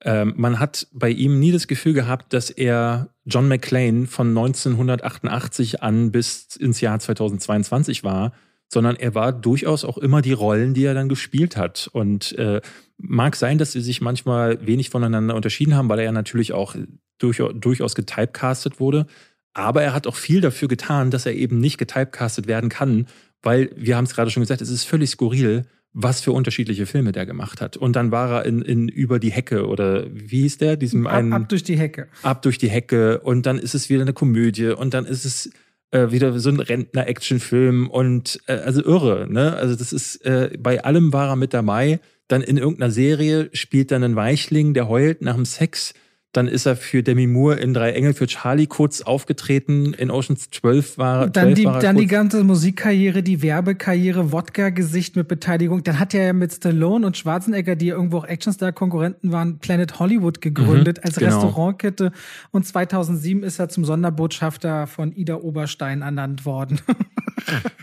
äh, 0.00 0.24
man 0.24 0.58
hat 0.58 0.86
bei 0.92 1.10
ihm 1.10 1.38
nie 1.38 1.52
das 1.52 1.66
Gefühl 1.66 1.92
gehabt, 1.92 2.32
dass 2.32 2.50
er 2.50 3.08
John 3.24 3.48
McClane 3.48 4.06
von 4.06 4.28
1988 4.28 5.82
an 5.82 6.10
bis 6.10 6.56
ins 6.56 6.80
Jahr 6.80 6.98
2022 6.98 8.02
war, 8.02 8.32
sondern 8.72 8.96
er 8.96 9.14
war 9.14 9.32
durchaus 9.32 9.84
auch 9.84 9.98
immer 9.98 10.22
die 10.22 10.32
Rollen, 10.32 10.72
die 10.72 10.84
er 10.84 10.94
dann 10.94 11.10
gespielt 11.10 11.58
hat. 11.58 11.90
Und 11.92 12.32
äh, 12.38 12.62
mag 12.96 13.36
sein, 13.36 13.58
dass 13.58 13.72
sie 13.72 13.82
sich 13.82 14.00
manchmal 14.00 14.66
wenig 14.66 14.88
voneinander 14.88 15.34
unterschieden 15.34 15.74
haben, 15.74 15.90
weil 15.90 15.98
er 15.98 16.06
ja 16.06 16.12
natürlich 16.12 16.54
auch 16.54 16.74
durch, 17.18 17.42
durchaus 17.54 17.94
getypecastet 17.94 18.80
wurde. 18.80 19.06
Aber 19.52 19.82
er 19.82 19.92
hat 19.92 20.06
auch 20.06 20.16
viel 20.16 20.40
dafür 20.40 20.68
getan, 20.68 21.10
dass 21.10 21.26
er 21.26 21.34
eben 21.34 21.58
nicht 21.58 21.76
getypecastet 21.76 22.46
werden 22.46 22.70
kann, 22.70 23.08
weil 23.42 23.70
wir 23.76 23.96
haben 23.96 24.04
es 24.04 24.14
gerade 24.14 24.30
schon 24.30 24.42
gesagt, 24.42 24.62
es 24.62 24.70
ist 24.70 24.84
völlig 24.84 25.10
skurril, 25.10 25.66
was 25.92 26.22
für 26.22 26.32
unterschiedliche 26.32 26.86
Filme 26.86 27.12
der 27.12 27.26
gemacht 27.26 27.60
hat. 27.60 27.76
Und 27.76 27.94
dann 27.94 28.10
war 28.10 28.30
er 28.30 28.46
in, 28.46 28.62
in 28.62 28.88
Über 28.88 29.18
die 29.18 29.30
Hecke 29.30 29.66
oder 29.66 30.06
wie 30.10 30.42
hieß 30.42 30.56
der? 30.56 30.78
Diesem 30.78 31.06
ab, 31.06 31.12
einen, 31.12 31.32
ab 31.34 31.50
durch 31.50 31.62
die 31.62 31.76
Hecke. 31.78 32.08
Ab 32.22 32.40
durch 32.40 32.56
die 32.56 32.70
Hecke. 32.70 33.20
Und 33.20 33.44
dann 33.44 33.58
ist 33.58 33.74
es 33.74 33.90
wieder 33.90 34.00
eine 34.00 34.14
Komödie 34.14 34.68
und 34.68 34.94
dann 34.94 35.04
ist 35.04 35.26
es 35.26 35.50
äh, 35.92 36.10
wieder 36.10 36.38
so 36.38 36.48
ein 36.50 36.58
Rentner-Action-Film 36.58 37.88
und 37.88 38.40
äh, 38.46 38.54
also 38.54 38.82
irre, 38.82 39.26
ne? 39.30 39.54
Also 39.54 39.76
das 39.76 39.92
ist, 39.92 40.16
äh, 40.24 40.50
bei 40.58 40.82
allem 40.82 41.12
war 41.12 41.28
er 41.28 41.36
mit 41.36 41.54
dabei. 41.54 42.00
Dann 42.28 42.42
in 42.42 42.56
irgendeiner 42.56 42.90
Serie 42.90 43.50
spielt 43.52 43.90
dann 43.90 44.02
ein 44.02 44.16
Weichling, 44.16 44.74
der 44.74 44.88
heult 44.88 45.22
nach 45.22 45.34
dem 45.34 45.44
Sex. 45.44 45.94
Dann 46.32 46.48
ist 46.48 46.64
er 46.64 46.76
für 46.76 47.02
Demi 47.02 47.26
Moore 47.26 47.56
in 47.56 47.74
Drei 47.74 47.92
Engel 47.92 48.14
für 48.14 48.26
Charlie 48.26 48.66
kurz 48.66 49.02
aufgetreten. 49.02 49.92
In 49.92 50.10
Oceans 50.10 50.48
12 50.50 50.96
war, 50.96 51.28
dann 51.28 51.48
12 51.48 51.54
die, 51.54 51.64
war 51.66 51.74
er 51.74 51.80
dann 51.80 51.96
kurz. 51.96 52.02
die 52.02 52.08
ganze 52.08 52.44
Musikkarriere, 52.44 53.22
die 53.22 53.42
Werbekarriere, 53.42 54.32
Wodka-Gesicht 54.32 55.14
mit 55.16 55.28
Beteiligung. 55.28 55.84
Dann 55.84 55.98
hat 55.98 56.14
er 56.14 56.26
ja 56.26 56.32
mit 56.32 56.52
Stallone 56.52 57.06
und 57.06 57.18
Schwarzenegger, 57.18 57.76
die 57.76 57.88
irgendwo 57.88 58.18
auch 58.18 58.24
Actionstar-Konkurrenten 58.24 59.30
waren, 59.30 59.58
Planet 59.58 59.98
Hollywood 59.98 60.40
gegründet 60.40 61.04
als 61.04 61.16
genau. 61.16 61.34
Restaurantkette. 61.34 62.12
Und 62.50 62.66
2007 62.66 63.42
ist 63.42 63.58
er 63.58 63.68
zum 63.68 63.84
Sonderbotschafter 63.84 64.86
von 64.86 65.14
Ida 65.14 65.36
Oberstein 65.36 66.02
ernannt 66.02 66.46
worden. 66.46 66.80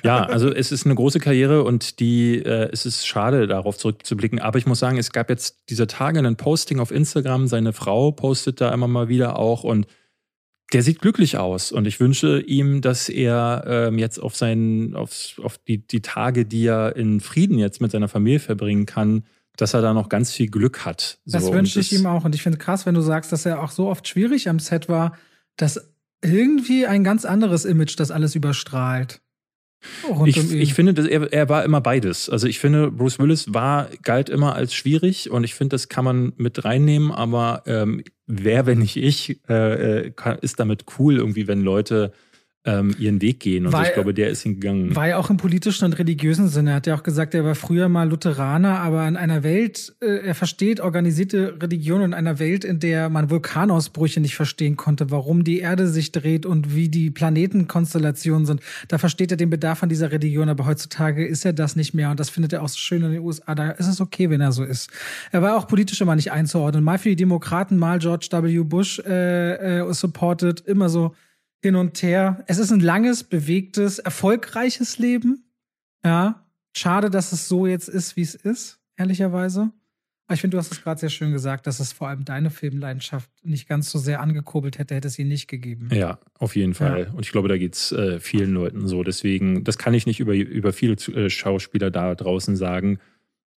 Ja, 0.03 0.23
also 0.23 0.51
es 0.53 0.71
ist 0.71 0.85
eine 0.85 0.95
große 0.95 1.19
Karriere 1.19 1.63
und 1.63 1.99
die, 1.99 2.37
äh, 2.37 2.69
es 2.71 2.85
ist 2.85 3.05
schade, 3.05 3.47
darauf 3.47 3.77
zurückzublicken. 3.77 4.39
Aber 4.39 4.57
ich 4.57 4.65
muss 4.65 4.79
sagen, 4.79 4.97
es 4.97 5.11
gab 5.11 5.29
jetzt 5.29 5.69
dieser 5.69 5.87
Tage 5.87 6.19
ein 6.19 6.37
Posting 6.37 6.79
auf 6.79 6.91
Instagram. 6.91 7.47
Seine 7.47 7.73
Frau 7.73 8.11
postet 8.11 8.38
da 8.45 8.73
immer 8.73 8.87
mal 8.87 9.09
wieder 9.09 9.37
auch 9.37 9.63
und 9.63 9.87
der 10.71 10.83
sieht 10.83 10.99
glücklich 10.99 11.37
aus. 11.37 11.71
Und 11.71 11.87
ich 11.87 11.99
wünsche 11.99 12.41
ihm, 12.41 12.81
dass 12.81 13.09
er 13.09 13.63
ähm, 13.67 13.97
jetzt 13.97 14.19
auf 14.19 14.35
seinen, 14.35 14.95
auf, 14.95 15.39
auf 15.41 15.57
die, 15.57 15.79
die 15.79 16.01
Tage, 16.01 16.45
die 16.45 16.67
er 16.67 16.95
in 16.95 17.21
Frieden 17.21 17.57
jetzt 17.57 17.81
mit 17.81 17.91
seiner 17.91 18.07
Familie 18.07 18.39
verbringen 18.39 18.85
kann, 18.85 19.23
dass 19.57 19.73
er 19.73 19.81
da 19.81 19.93
noch 19.93 20.09
ganz 20.09 20.31
viel 20.31 20.47
Glück 20.47 20.85
hat. 20.85 21.19
Das 21.25 21.45
So, 21.45 21.53
wünsche 21.53 21.79
und 21.79 21.85
ich 21.85 21.93
ihm 21.93 22.05
auch. 22.05 22.23
Und 22.23 22.35
ich 22.35 22.43
finde 22.43 22.59
krass, 22.59 22.85
wenn 22.85 22.95
du 22.95 23.01
sagst, 23.01 23.31
dass 23.31 23.45
er 23.45 23.63
auch 23.63 23.71
so 23.71 23.87
oft 23.87 24.07
schwierig 24.07 24.47
am 24.47 24.59
Set 24.59 24.89
war, 24.89 25.17
dass 25.57 25.91
irgendwie 26.21 26.85
ein 26.85 27.03
ganz 27.03 27.25
anderes 27.25 27.65
Image 27.65 27.99
das 27.99 28.11
alles 28.11 28.35
überstrahlt. 28.35 29.21
Rund 30.07 30.27
Ich, 30.27 30.37
um 30.37 30.51
ich 30.51 30.73
finde, 30.73 30.93
dass 30.93 31.05
er, 31.05 31.31
er 31.31 31.49
war 31.49 31.63
immer 31.63 31.81
beides. 31.81 32.29
Also 32.29 32.47
ich 32.47 32.59
finde, 32.59 32.91
Bruce 32.91 33.19
Willis 33.19 33.53
war, 33.53 33.89
galt 34.03 34.29
immer 34.29 34.55
als 34.55 34.73
schwierig 34.73 35.29
und 35.31 35.43
ich 35.43 35.55
finde, 35.55 35.75
das 35.75 35.89
kann 35.89 36.05
man 36.05 36.33
mit 36.37 36.65
reinnehmen, 36.65 37.11
aber 37.11 37.63
ähm, 37.65 38.03
wer, 38.27 38.65
wenn 38.65 38.79
nicht 38.79 38.97
ich, 38.97 39.39
äh, 39.49 40.07
äh, 40.07 40.11
kann, 40.11 40.37
ist 40.39 40.59
damit 40.59 40.85
cool 40.97 41.17
irgendwie, 41.17 41.47
wenn 41.47 41.61
Leute 41.61 42.11
ähm, 42.69 42.95
ihren 42.99 43.21
Weg 43.21 43.39
gehen. 43.39 43.65
Und 43.65 43.73
Weil- 43.73 43.87
ich 43.87 43.93
glaube, 43.93 44.13
der 44.13 44.29
ist 44.29 44.43
hingegangen. 44.43 44.95
War 44.95 45.07
ja 45.07 45.17
auch 45.17 45.29
im 45.29 45.37
politischen 45.37 45.85
und 45.85 45.93
religiösen 45.93 46.47
Sinne. 46.49 46.71
Er 46.71 46.75
hat 46.77 46.87
ja 46.87 46.95
auch 46.95 47.03
gesagt, 47.03 47.33
er 47.33 47.43
war 47.43 47.55
früher 47.55 47.89
mal 47.89 48.07
Lutheraner, 48.09 48.79
aber 48.79 49.07
in 49.07 49.17
einer 49.17 49.43
Welt, 49.43 49.95
äh, 50.01 50.27
er 50.27 50.35
versteht 50.35 50.79
organisierte 50.79 51.57
Religion 51.61 52.01
in 52.01 52.13
einer 52.13 52.39
Welt, 52.39 52.63
in 52.63 52.79
der 52.79 53.09
man 53.09 53.29
Vulkanausbrüche 53.29 54.19
nicht 54.19 54.35
verstehen 54.35 54.75
konnte, 54.77 55.09
warum 55.11 55.43
die 55.43 55.59
Erde 55.59 55.87
sich 55.87 56.11
dreht 56.11 56.45
und 56.45 56.75
wie 56.75 56.89
die 56.89 57.09
Planetenkonstellationen 57.09 58.45
sind. 58.45 58.61
Da 58.87 58.97
versteht 58.97 59.31
er 59.31 59.37
den 59.37 59.49
Bedarf 59.49 59.83
an 59.83 59.89
dieser 59.89 60.11
Religion, 60.11 60.49
aber 60.49 60.65
heutzutage 60.65 61.25
ist 61.25 61.45
er 61.45 61.53
das 61.53 61.75
nicht 61.75 61.93
mehr 61.93 62.11
und 62.11 62.19
das 62.19 62.29
findet 62.29 62.53
er 62.53 62.63
auch 62.63 62.69
so 62.69 62.77
schön 62.77 63.03
in 63.03 63.11
den 63.11 63.21
USA. 63.21 63.55
Da 63.55 63.71
ist 63.71 63.87
es 63.87 64.01
okay, 64.01 64.29
wenn 64.29 64.41
er 64.41 64.51
so 64.51 64.63
ist. 64.63 64.89
Er 65.31 65.41
war 65.41 65.57
auch 65.57 65.67
politisch 65.67 66.01
immer 66.01 66.15
nicht 66.15 66.31
einzuordnen. 66.31 66.83
Mal 66.83 66.99
für 66.99 67.09
die 67.09 67.15
Demokraten, 67.15 67.77
mal 67.77 67.99
George 67.99 68.27
W. 68.31 68.59
Bush 68.63 68.99
äh, 68.99 69.79
äh, 69.79 69.93
supported, 69.93 70.61
immer 70.61 70.89
so 70.89 71.15
hin 71.61 71.75
und 71.75 72.01
her. 72.01 72.43
Es 72.47 72.57
ist 72.57 72.71
ein 72.71 72.79
langes, 72.79 73.23
bewegtes, 73.23 73.99
erfolgreiches 73.99 74.97
Leben. 74.97 75.43
Ja. 76.03 76.45
Schade, 76.75 77.09
dass 77.09 77.31
es 77.31 77.47
so 77.47 77.65
jetzt 77.67 77.89
ist, 77.89 78.15
wie 78.15 78.21
es 78.21 78.35
ist, 78.35 78.79
ehrlicherweise. 78.97 79.71
Aber 80.27 80.35
ich 80.35 80.41
finde, 80.41 80.55
du 80.55 80.59
hast 80.59 80.71
es 80.71 80.83
gerade 80.83 80.99
sehr 80.99 81.09
schön 81.09 81.31
gesagt, 81.31 81.65
dass 81.65 81.79
es 81.79 81.91
vor 81.91 82.07
allem 82.07 82.23
deine 82.23 82.51
Filmleidenschaft 82.51 83.31
nicht 83.43 83.67
ganz 83.67 83.89
so 83.89 83.97
sehr 83.97 84.21
angekurbelt 84.21 84.77
hätte, 84.77 84.93
hätte 84.93 85.07
es 85.07 85.17
ihn 85.17 85.27
nicht 85.27 85.47
gegeben. 85.47 85.89
Ja, 85.91 86.19
auf 86.37 86.55
jeden 86.55 86.75
Fall. 86.75 87.11
Und 87.15 87.25
ich 87.25 87.31
glaube, 87.31 87.47
da 87.47 87.57
geht 87.57 87.73
es 87.73 87.91
äh, 87.91 88.19
vielen 88.19 88.51
Leuten 88.53 88.87
so. 88.87 89.03
Deswegen, 89.03 89.63
das 89.63 89.79
kann 89.79 89.95
ich 89.95 90.05
nicht 90.05 90.19
über, 90.19 90.35
über 90.35 90.71
viele 90.71 90.93
äh, 90.93 91.31
Schauspieler 91.31 91.89
da 91.89 92.13
draußen 92.13 92.55
sagen, 92.55 92.99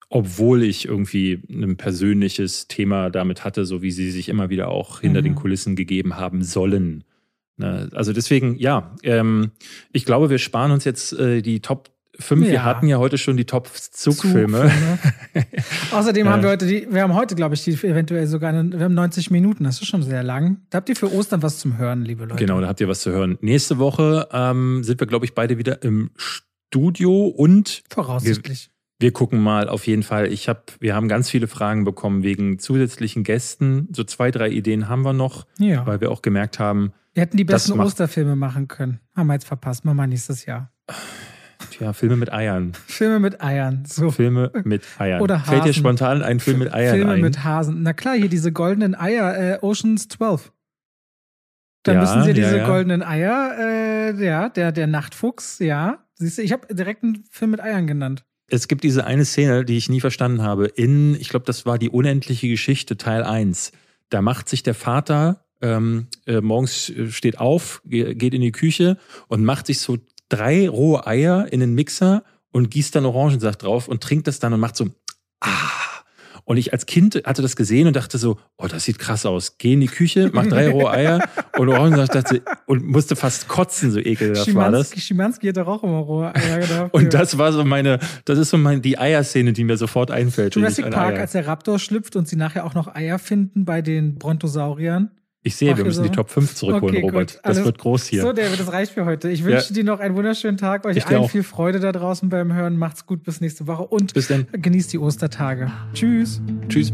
obwohl 0.08 0.64
ich 0.64 0.86
irgendwie 0.86 1.42
ein 1.50 1.76
persönliches 1.76 2.70
Thema 2.70 3.10
damit 3.10 3.44
hatte, 3.44 3.66
so 3.66 3.82
wie 3.82 3.92
sie 3.92 4.10
sich 4.10 4.30
immer 4.30 4.50
wieder 4.50 4.70
auch 4.70 5.02
hinter 5.02 5.20
Mhm. 5.20 5.26
den 5.26 5.36
Kulissen 5.36 5.76
gegeben 5.76 6.16
haben 6.16 6.42
sollen. 6.42 7.04
Ne? 7.62 7.90
Also 7.94 8.14
deswegen, 8.14 8.56
ja, 8.58 8.92
ähm, 9.04 9.52
ich 9.94 10.06
glaube, 10.06 10.30
wir 10.30 10.38
sparen 10.38 10.72
uns 10.72 10.84
jetzt 10.84 11.14
äh, 11.14 11.42
die 11.42 11.62
Top 11.62 11.90
5. 12.20 12.46
Wir 12.46 12.54
Ja. 12.54 12.64
hatten 12.66 12.88
ja 12.88 12.98
heute 12.98 13.18
schon 13.18 13.38
die 13.38 13.46
Top-Zugfilme. 13.46 14.70
Zugfilme. 14.70 15.00
Außerdem 15.92 16.26
Ja. 16.26 16.32
haben 16.34 16.44
wir 16.44 16.50
heute 16.50 16.68
die, 16.68 16.88
wir 16.92 17.02
haben 17.02 17.16
heute, 17.16 17.36
glaube 17.36 17.56
ich, 17.56 17.64
die 17.64 17.72
eventuell 17.72 18.28
sogar, 18.28 18.50
eine, 18.50 18.72
wir 18.78 18.86
haben 18.86 18.94
90 18.94 19.32
Minuten, 19.32 19.64
das 19.64 19.82
ist 19.82 19.88
schon 19.88 20.04
sehr 20.04 20.22
lang. 20.22 20.58
Da 20.70 20.78
habt 20.78 20.90
ihr 20.90 20.96
für 20.96 21.12
Ostern 21.14 21.42
was 21.42 21.60
zum 21.60 21.78
Hören, 21.78 22.04
liebe 22.04 22.26
Leute. 22.26 22.36
Genau, 22.36 22.60
da 22.62 22.68
habt 22.68 22.82
ihr 22.82 22.88
was 22.88 23.02
zu 23.02 23.12
hören. 23.12 23.38
Nächste 23.42 23.78
Woche 23.80 24.28
ähm, 24.32 24.84
sind 24.84 25.00
wir, 25.00 25.08
glaube 25.08 25.26
ich, 25.26 25.34
beide 25.34 25.58
wieder 25.58 25.82
im 25.84 26.12
Studio 26.18 27.28
und 27.28 27.84
Voraussichtlich. 27.90 28.70
Wir 29.00 29.12
gucken 29.12 29.42
mal 29.42 29.68
auf 29.68 29.88
jeden 29.88 30.04
Fall. 30.04 30.32
Ich 30.32 30.48
habe, 30.48 30.62
wir 30.80 30.94
haben 30.94 31.08
ganz 31.08 31.28
viele 31.28 31.48
Fragen 31.48 31.86
bekommen 31.86 32.22
wegen 32.22 32.60
zusätzlichen 32.60 33.24
Gästen. 33.24 33.88
So 33.94 34.04
zwei, 34.04 34.30
drei 34.30 34.50
Ideen 34.50 34.90
haben 34.90 35.02
wir 35.02 35.14
noch, 35.14 35.48
ja. 35.58 35.88
weil 35.88 36.02
wir 36.02 36.12
auch 36.12 36.22
gemerkt 36.22 36.60
haben, 36.60 36.94
Wir 37.14 37.22
hätten 37.22 37.38
die 37.38 37.44
besten 37.44 37.80
Osterfilme 37.80 38.36
machen 38.36 38.68
können. 38.68 39.00
Haben 39.16 39.28
wir 39.28 39.34
jetzt 39.34 39.48
verpasst. 39.48 39.84
Machen 39.86 39.98
wir 39.98 40.08
nächstes 40.08 40.46
Jahr. 40.46 40.72
ja, 41.80 41.92
Filme 41.94 42.16
mit 42.16 42.32
Eiern. 42.32 42.74
Filme 42.88 43.20
mit 43.20 43.42
Eiern. 43.42 43.84
So. 43.86 44.12
Filme 44.12 44.52
mit 44.64 44.84
Eiern. 45.00 45.22
Oder 45.22 45.40
Fällt 45.40 45.64
dir 45.66 45.70
Hasen. 45.70 45.74
spontan 45.74 46.22
ein 46.24 46.40
Film 46.40 46.60
mit 46.60 46.74
Eiern 46.74 46.96
Filme 46.96 47.12
ein? 47.14 47.22
mit 47.22 47.44
Hasen. 47.44 47.84
Na 47.84 47.94
klar, 47.94 48.16
hier 48.16 48.30
diese 48.30 48.52
goldenen 48.52 48.96
Eier, 48.96 49.38
äh, 49.38 49.60
Oceans 49.62 50.08
12. 50.08 50.52
Da 51.84 51.94
Ja, 51.94 52.00
müssen 52.02 52.22
sie 52.24 52.30
ja, 52.30 52.34
diese 52.34 52.58
ja. 52.60 52.66
goldenen 52.68 53.02
Eier, 53.04 53.56
äh, 53.60 54.24
ja, 54.26 54.50
der, 54.50 54.72
der 54.72 54.88
Nachtfuchs, 54.88 55.60
ja. 55.60 56.06
Siehst 56.16 56.38
du, 56.38 56.44
ich 56.44 56.52
habe 56.54 56.74
direkt 56.74 57.04
einen 57.04 57.24
Film 57.30 57.52
mit 57.52 57.60
Eiern 57.60 57.88
genannt. 57.88 58.24
Es 58.48 58.68
gibt 58.68 58.84
diese 58.84 59.06
eine 59.06 59.26
Szene, 59.26 59.66
die 59.66 59.78
ich 59.78 59.90
nie 59.90 60.00
verstanden 60.02 60.44
habe. 60.44 60.68
In, 60.68 61.16
ich 61.16 61.30
glaube, 61.30 61.46
das 61.46 61.66
war 61.66 61.78
die 61.80 61.90
unendliche 61.90 62.48
Geschichte, 62.50 62.98
Teil 62.98 63.24
1. 63.24 63.72
Da 64.10 64.22
macht 64.22 64.48
sich 64.50 64.62
der 64.62 64.76
Vater 64.76 65.46
ähm, 65.62 66.08
äh, 66.26 66.42
morgens 66.42 66.90
äh, 66.90 67.10
steht 67.10 67.40
auf, 67.40 67.82
ge 67.86 68.14
geht 68.16 68.34
in 68.34 68.42
die 68.42 68.52
Küche 68.52 68.98
und 69.28 69.44
macht 69.44 69.68
sich 69.68 69.80
so 69.80 69.98
drei 70.30 70.68
rohe 70.70 71.06
Eier 71.06 71.52
in 71.52 71.60
den 71.60 71.76
Mixer 71.76 72.24
und 72.52 72.72
gießt 72.72 72.96
dann 72.96 73.06
Orangensaft 73.06 73.64
drauf 73.64 73.88
und 73.88 74.02
trinkt 74.02 74.28
das 74.28 74.40
dann 74.40 74.54
und 74.54 74.60
macht 74.60 74.76
so, 74.76 74.88
ah. 75.42 75.50
Und 76.44 76.58
ich 76.58 76.74
als 76.74 76.88
Kind 76.88 77.22
hatte 77.24 77.44
das 77.44 77.56
gesehen 77.56 77.88
und 77.88 77.96
dachte 77.96 78.18
so, 78.18 78.38
oh, 78.58 78.68
das 78.68 78.84
sieht 78.84 78.98
krass 78.98 79.28
aus. 79.28 79.58
Geh 79.60 79.74
in 79.74 79.80
die 79.80 79.88
Küche, 79.88 80.32
mach 80.34 80.48
drei 80.48 80.70
rohe 80.70 80.90
Eier 80.90 81.22
und 81.58 81.70
Orangensaft 81.70 82.16
dachte, 82.16 82.42
und 82.66 82.84
musste 82.84 83.16
fast 83.16 83.48
kotzen, 83.48 83.92
so 83.92 84.00
ekelhaft 84.00 84.54
war 84.56 84.72
das. 84.72 84.90
Schimanski, 84.90 85.00
Schimanski 85.00 85.48
hat 85.48 85.58
doch 85.58 85.68
auch 85.68 85.84
immer 85.84 86.00
rohe 86.00 86.36
Eier 86.36 86.60
gehabt. 86.68 86.94
Und 86.94 87.14
das 87.14 87.38
war 87.38 87.54
so 87.54 87.64
meine, 87.64 88.00
das 88.26 88.40
ist 88.40 88.50
so 88.50 88.58
mein, 88.58 88.82
die 88.82 88.98
Eierszene, 88.98 89.54
die 89.54 89.64
mir 89.64 89.78
sofort 89.78 90.10
einfällt. 90.10 90.56
Jurassic 90.56 90.90
Park, 90.90 91.20
als 91.20 91.34
der 91.34 91.46
Raptor 91.46 91.78
schlüpft 91.78 92.16
und 92.16 92.28
sie 92.28 92.36
nachher 92.36 92.66
auch 92.66 92.74
noch 92.74 92.94
Eier 92.94 93.20
finden 93.20 93.64
bei 93.64 93.82
den 93.84 94.16
Brontosauriern. 94.16 95.12
Ich 95.44 95.56
sehe, 95.56 95.72
Mach 95.72 95.78
wir 95.78 95.86
müssen 95.86 96.04
so. 96.04 96.10
die 96.10 96.16
Top 96.16 96.30
5 96.30 96.54
zurückholen, 96.54 96.96
Okay, 96.98 97.02
gut. 97.02 97.14
Robert. 97.14 97.36
Das 97.44 97.56
Alles- 97.58 97.66
wird 97.66 97.78
groß 97.80 98.06
hier. 98.06 98.22
So, 98.22 98.32
David, 98.32 98.60
das 98.60 98.72
reicht 98.72 98.92
für 98.94 99.06
heute. 99.06 99.30
Ich 99.30 99.44
wünsche 99.44 99.74
dir 99.74 99.84
noch 99.84 100.00
einen 100.00 100.16
wunderschönen 100.16 100.58
Tag. 100.58 100.86
Euch 100.86 101.08
allen 101.08 101.28
viel 101.30 101.42
Freude 101.44 101.80
da 101.80 101.92
draußen 101.92 102.30
beim 102.30 102.54
Hören. 102.54 102.78
Macht's 102.78 103.08
gut, 103.08 103.24
bis 103.24 103.42
nächste 103.42 103.66
Woche 103.66 103.84
und 103.84 104.14
Bis 104.14 104.32
genießt 104.52 104.94
die 104.94 105.00
Ostertage. 105.00 105.72
Tschüss. 105.94 106.42
Tschüss. 106.70 106.94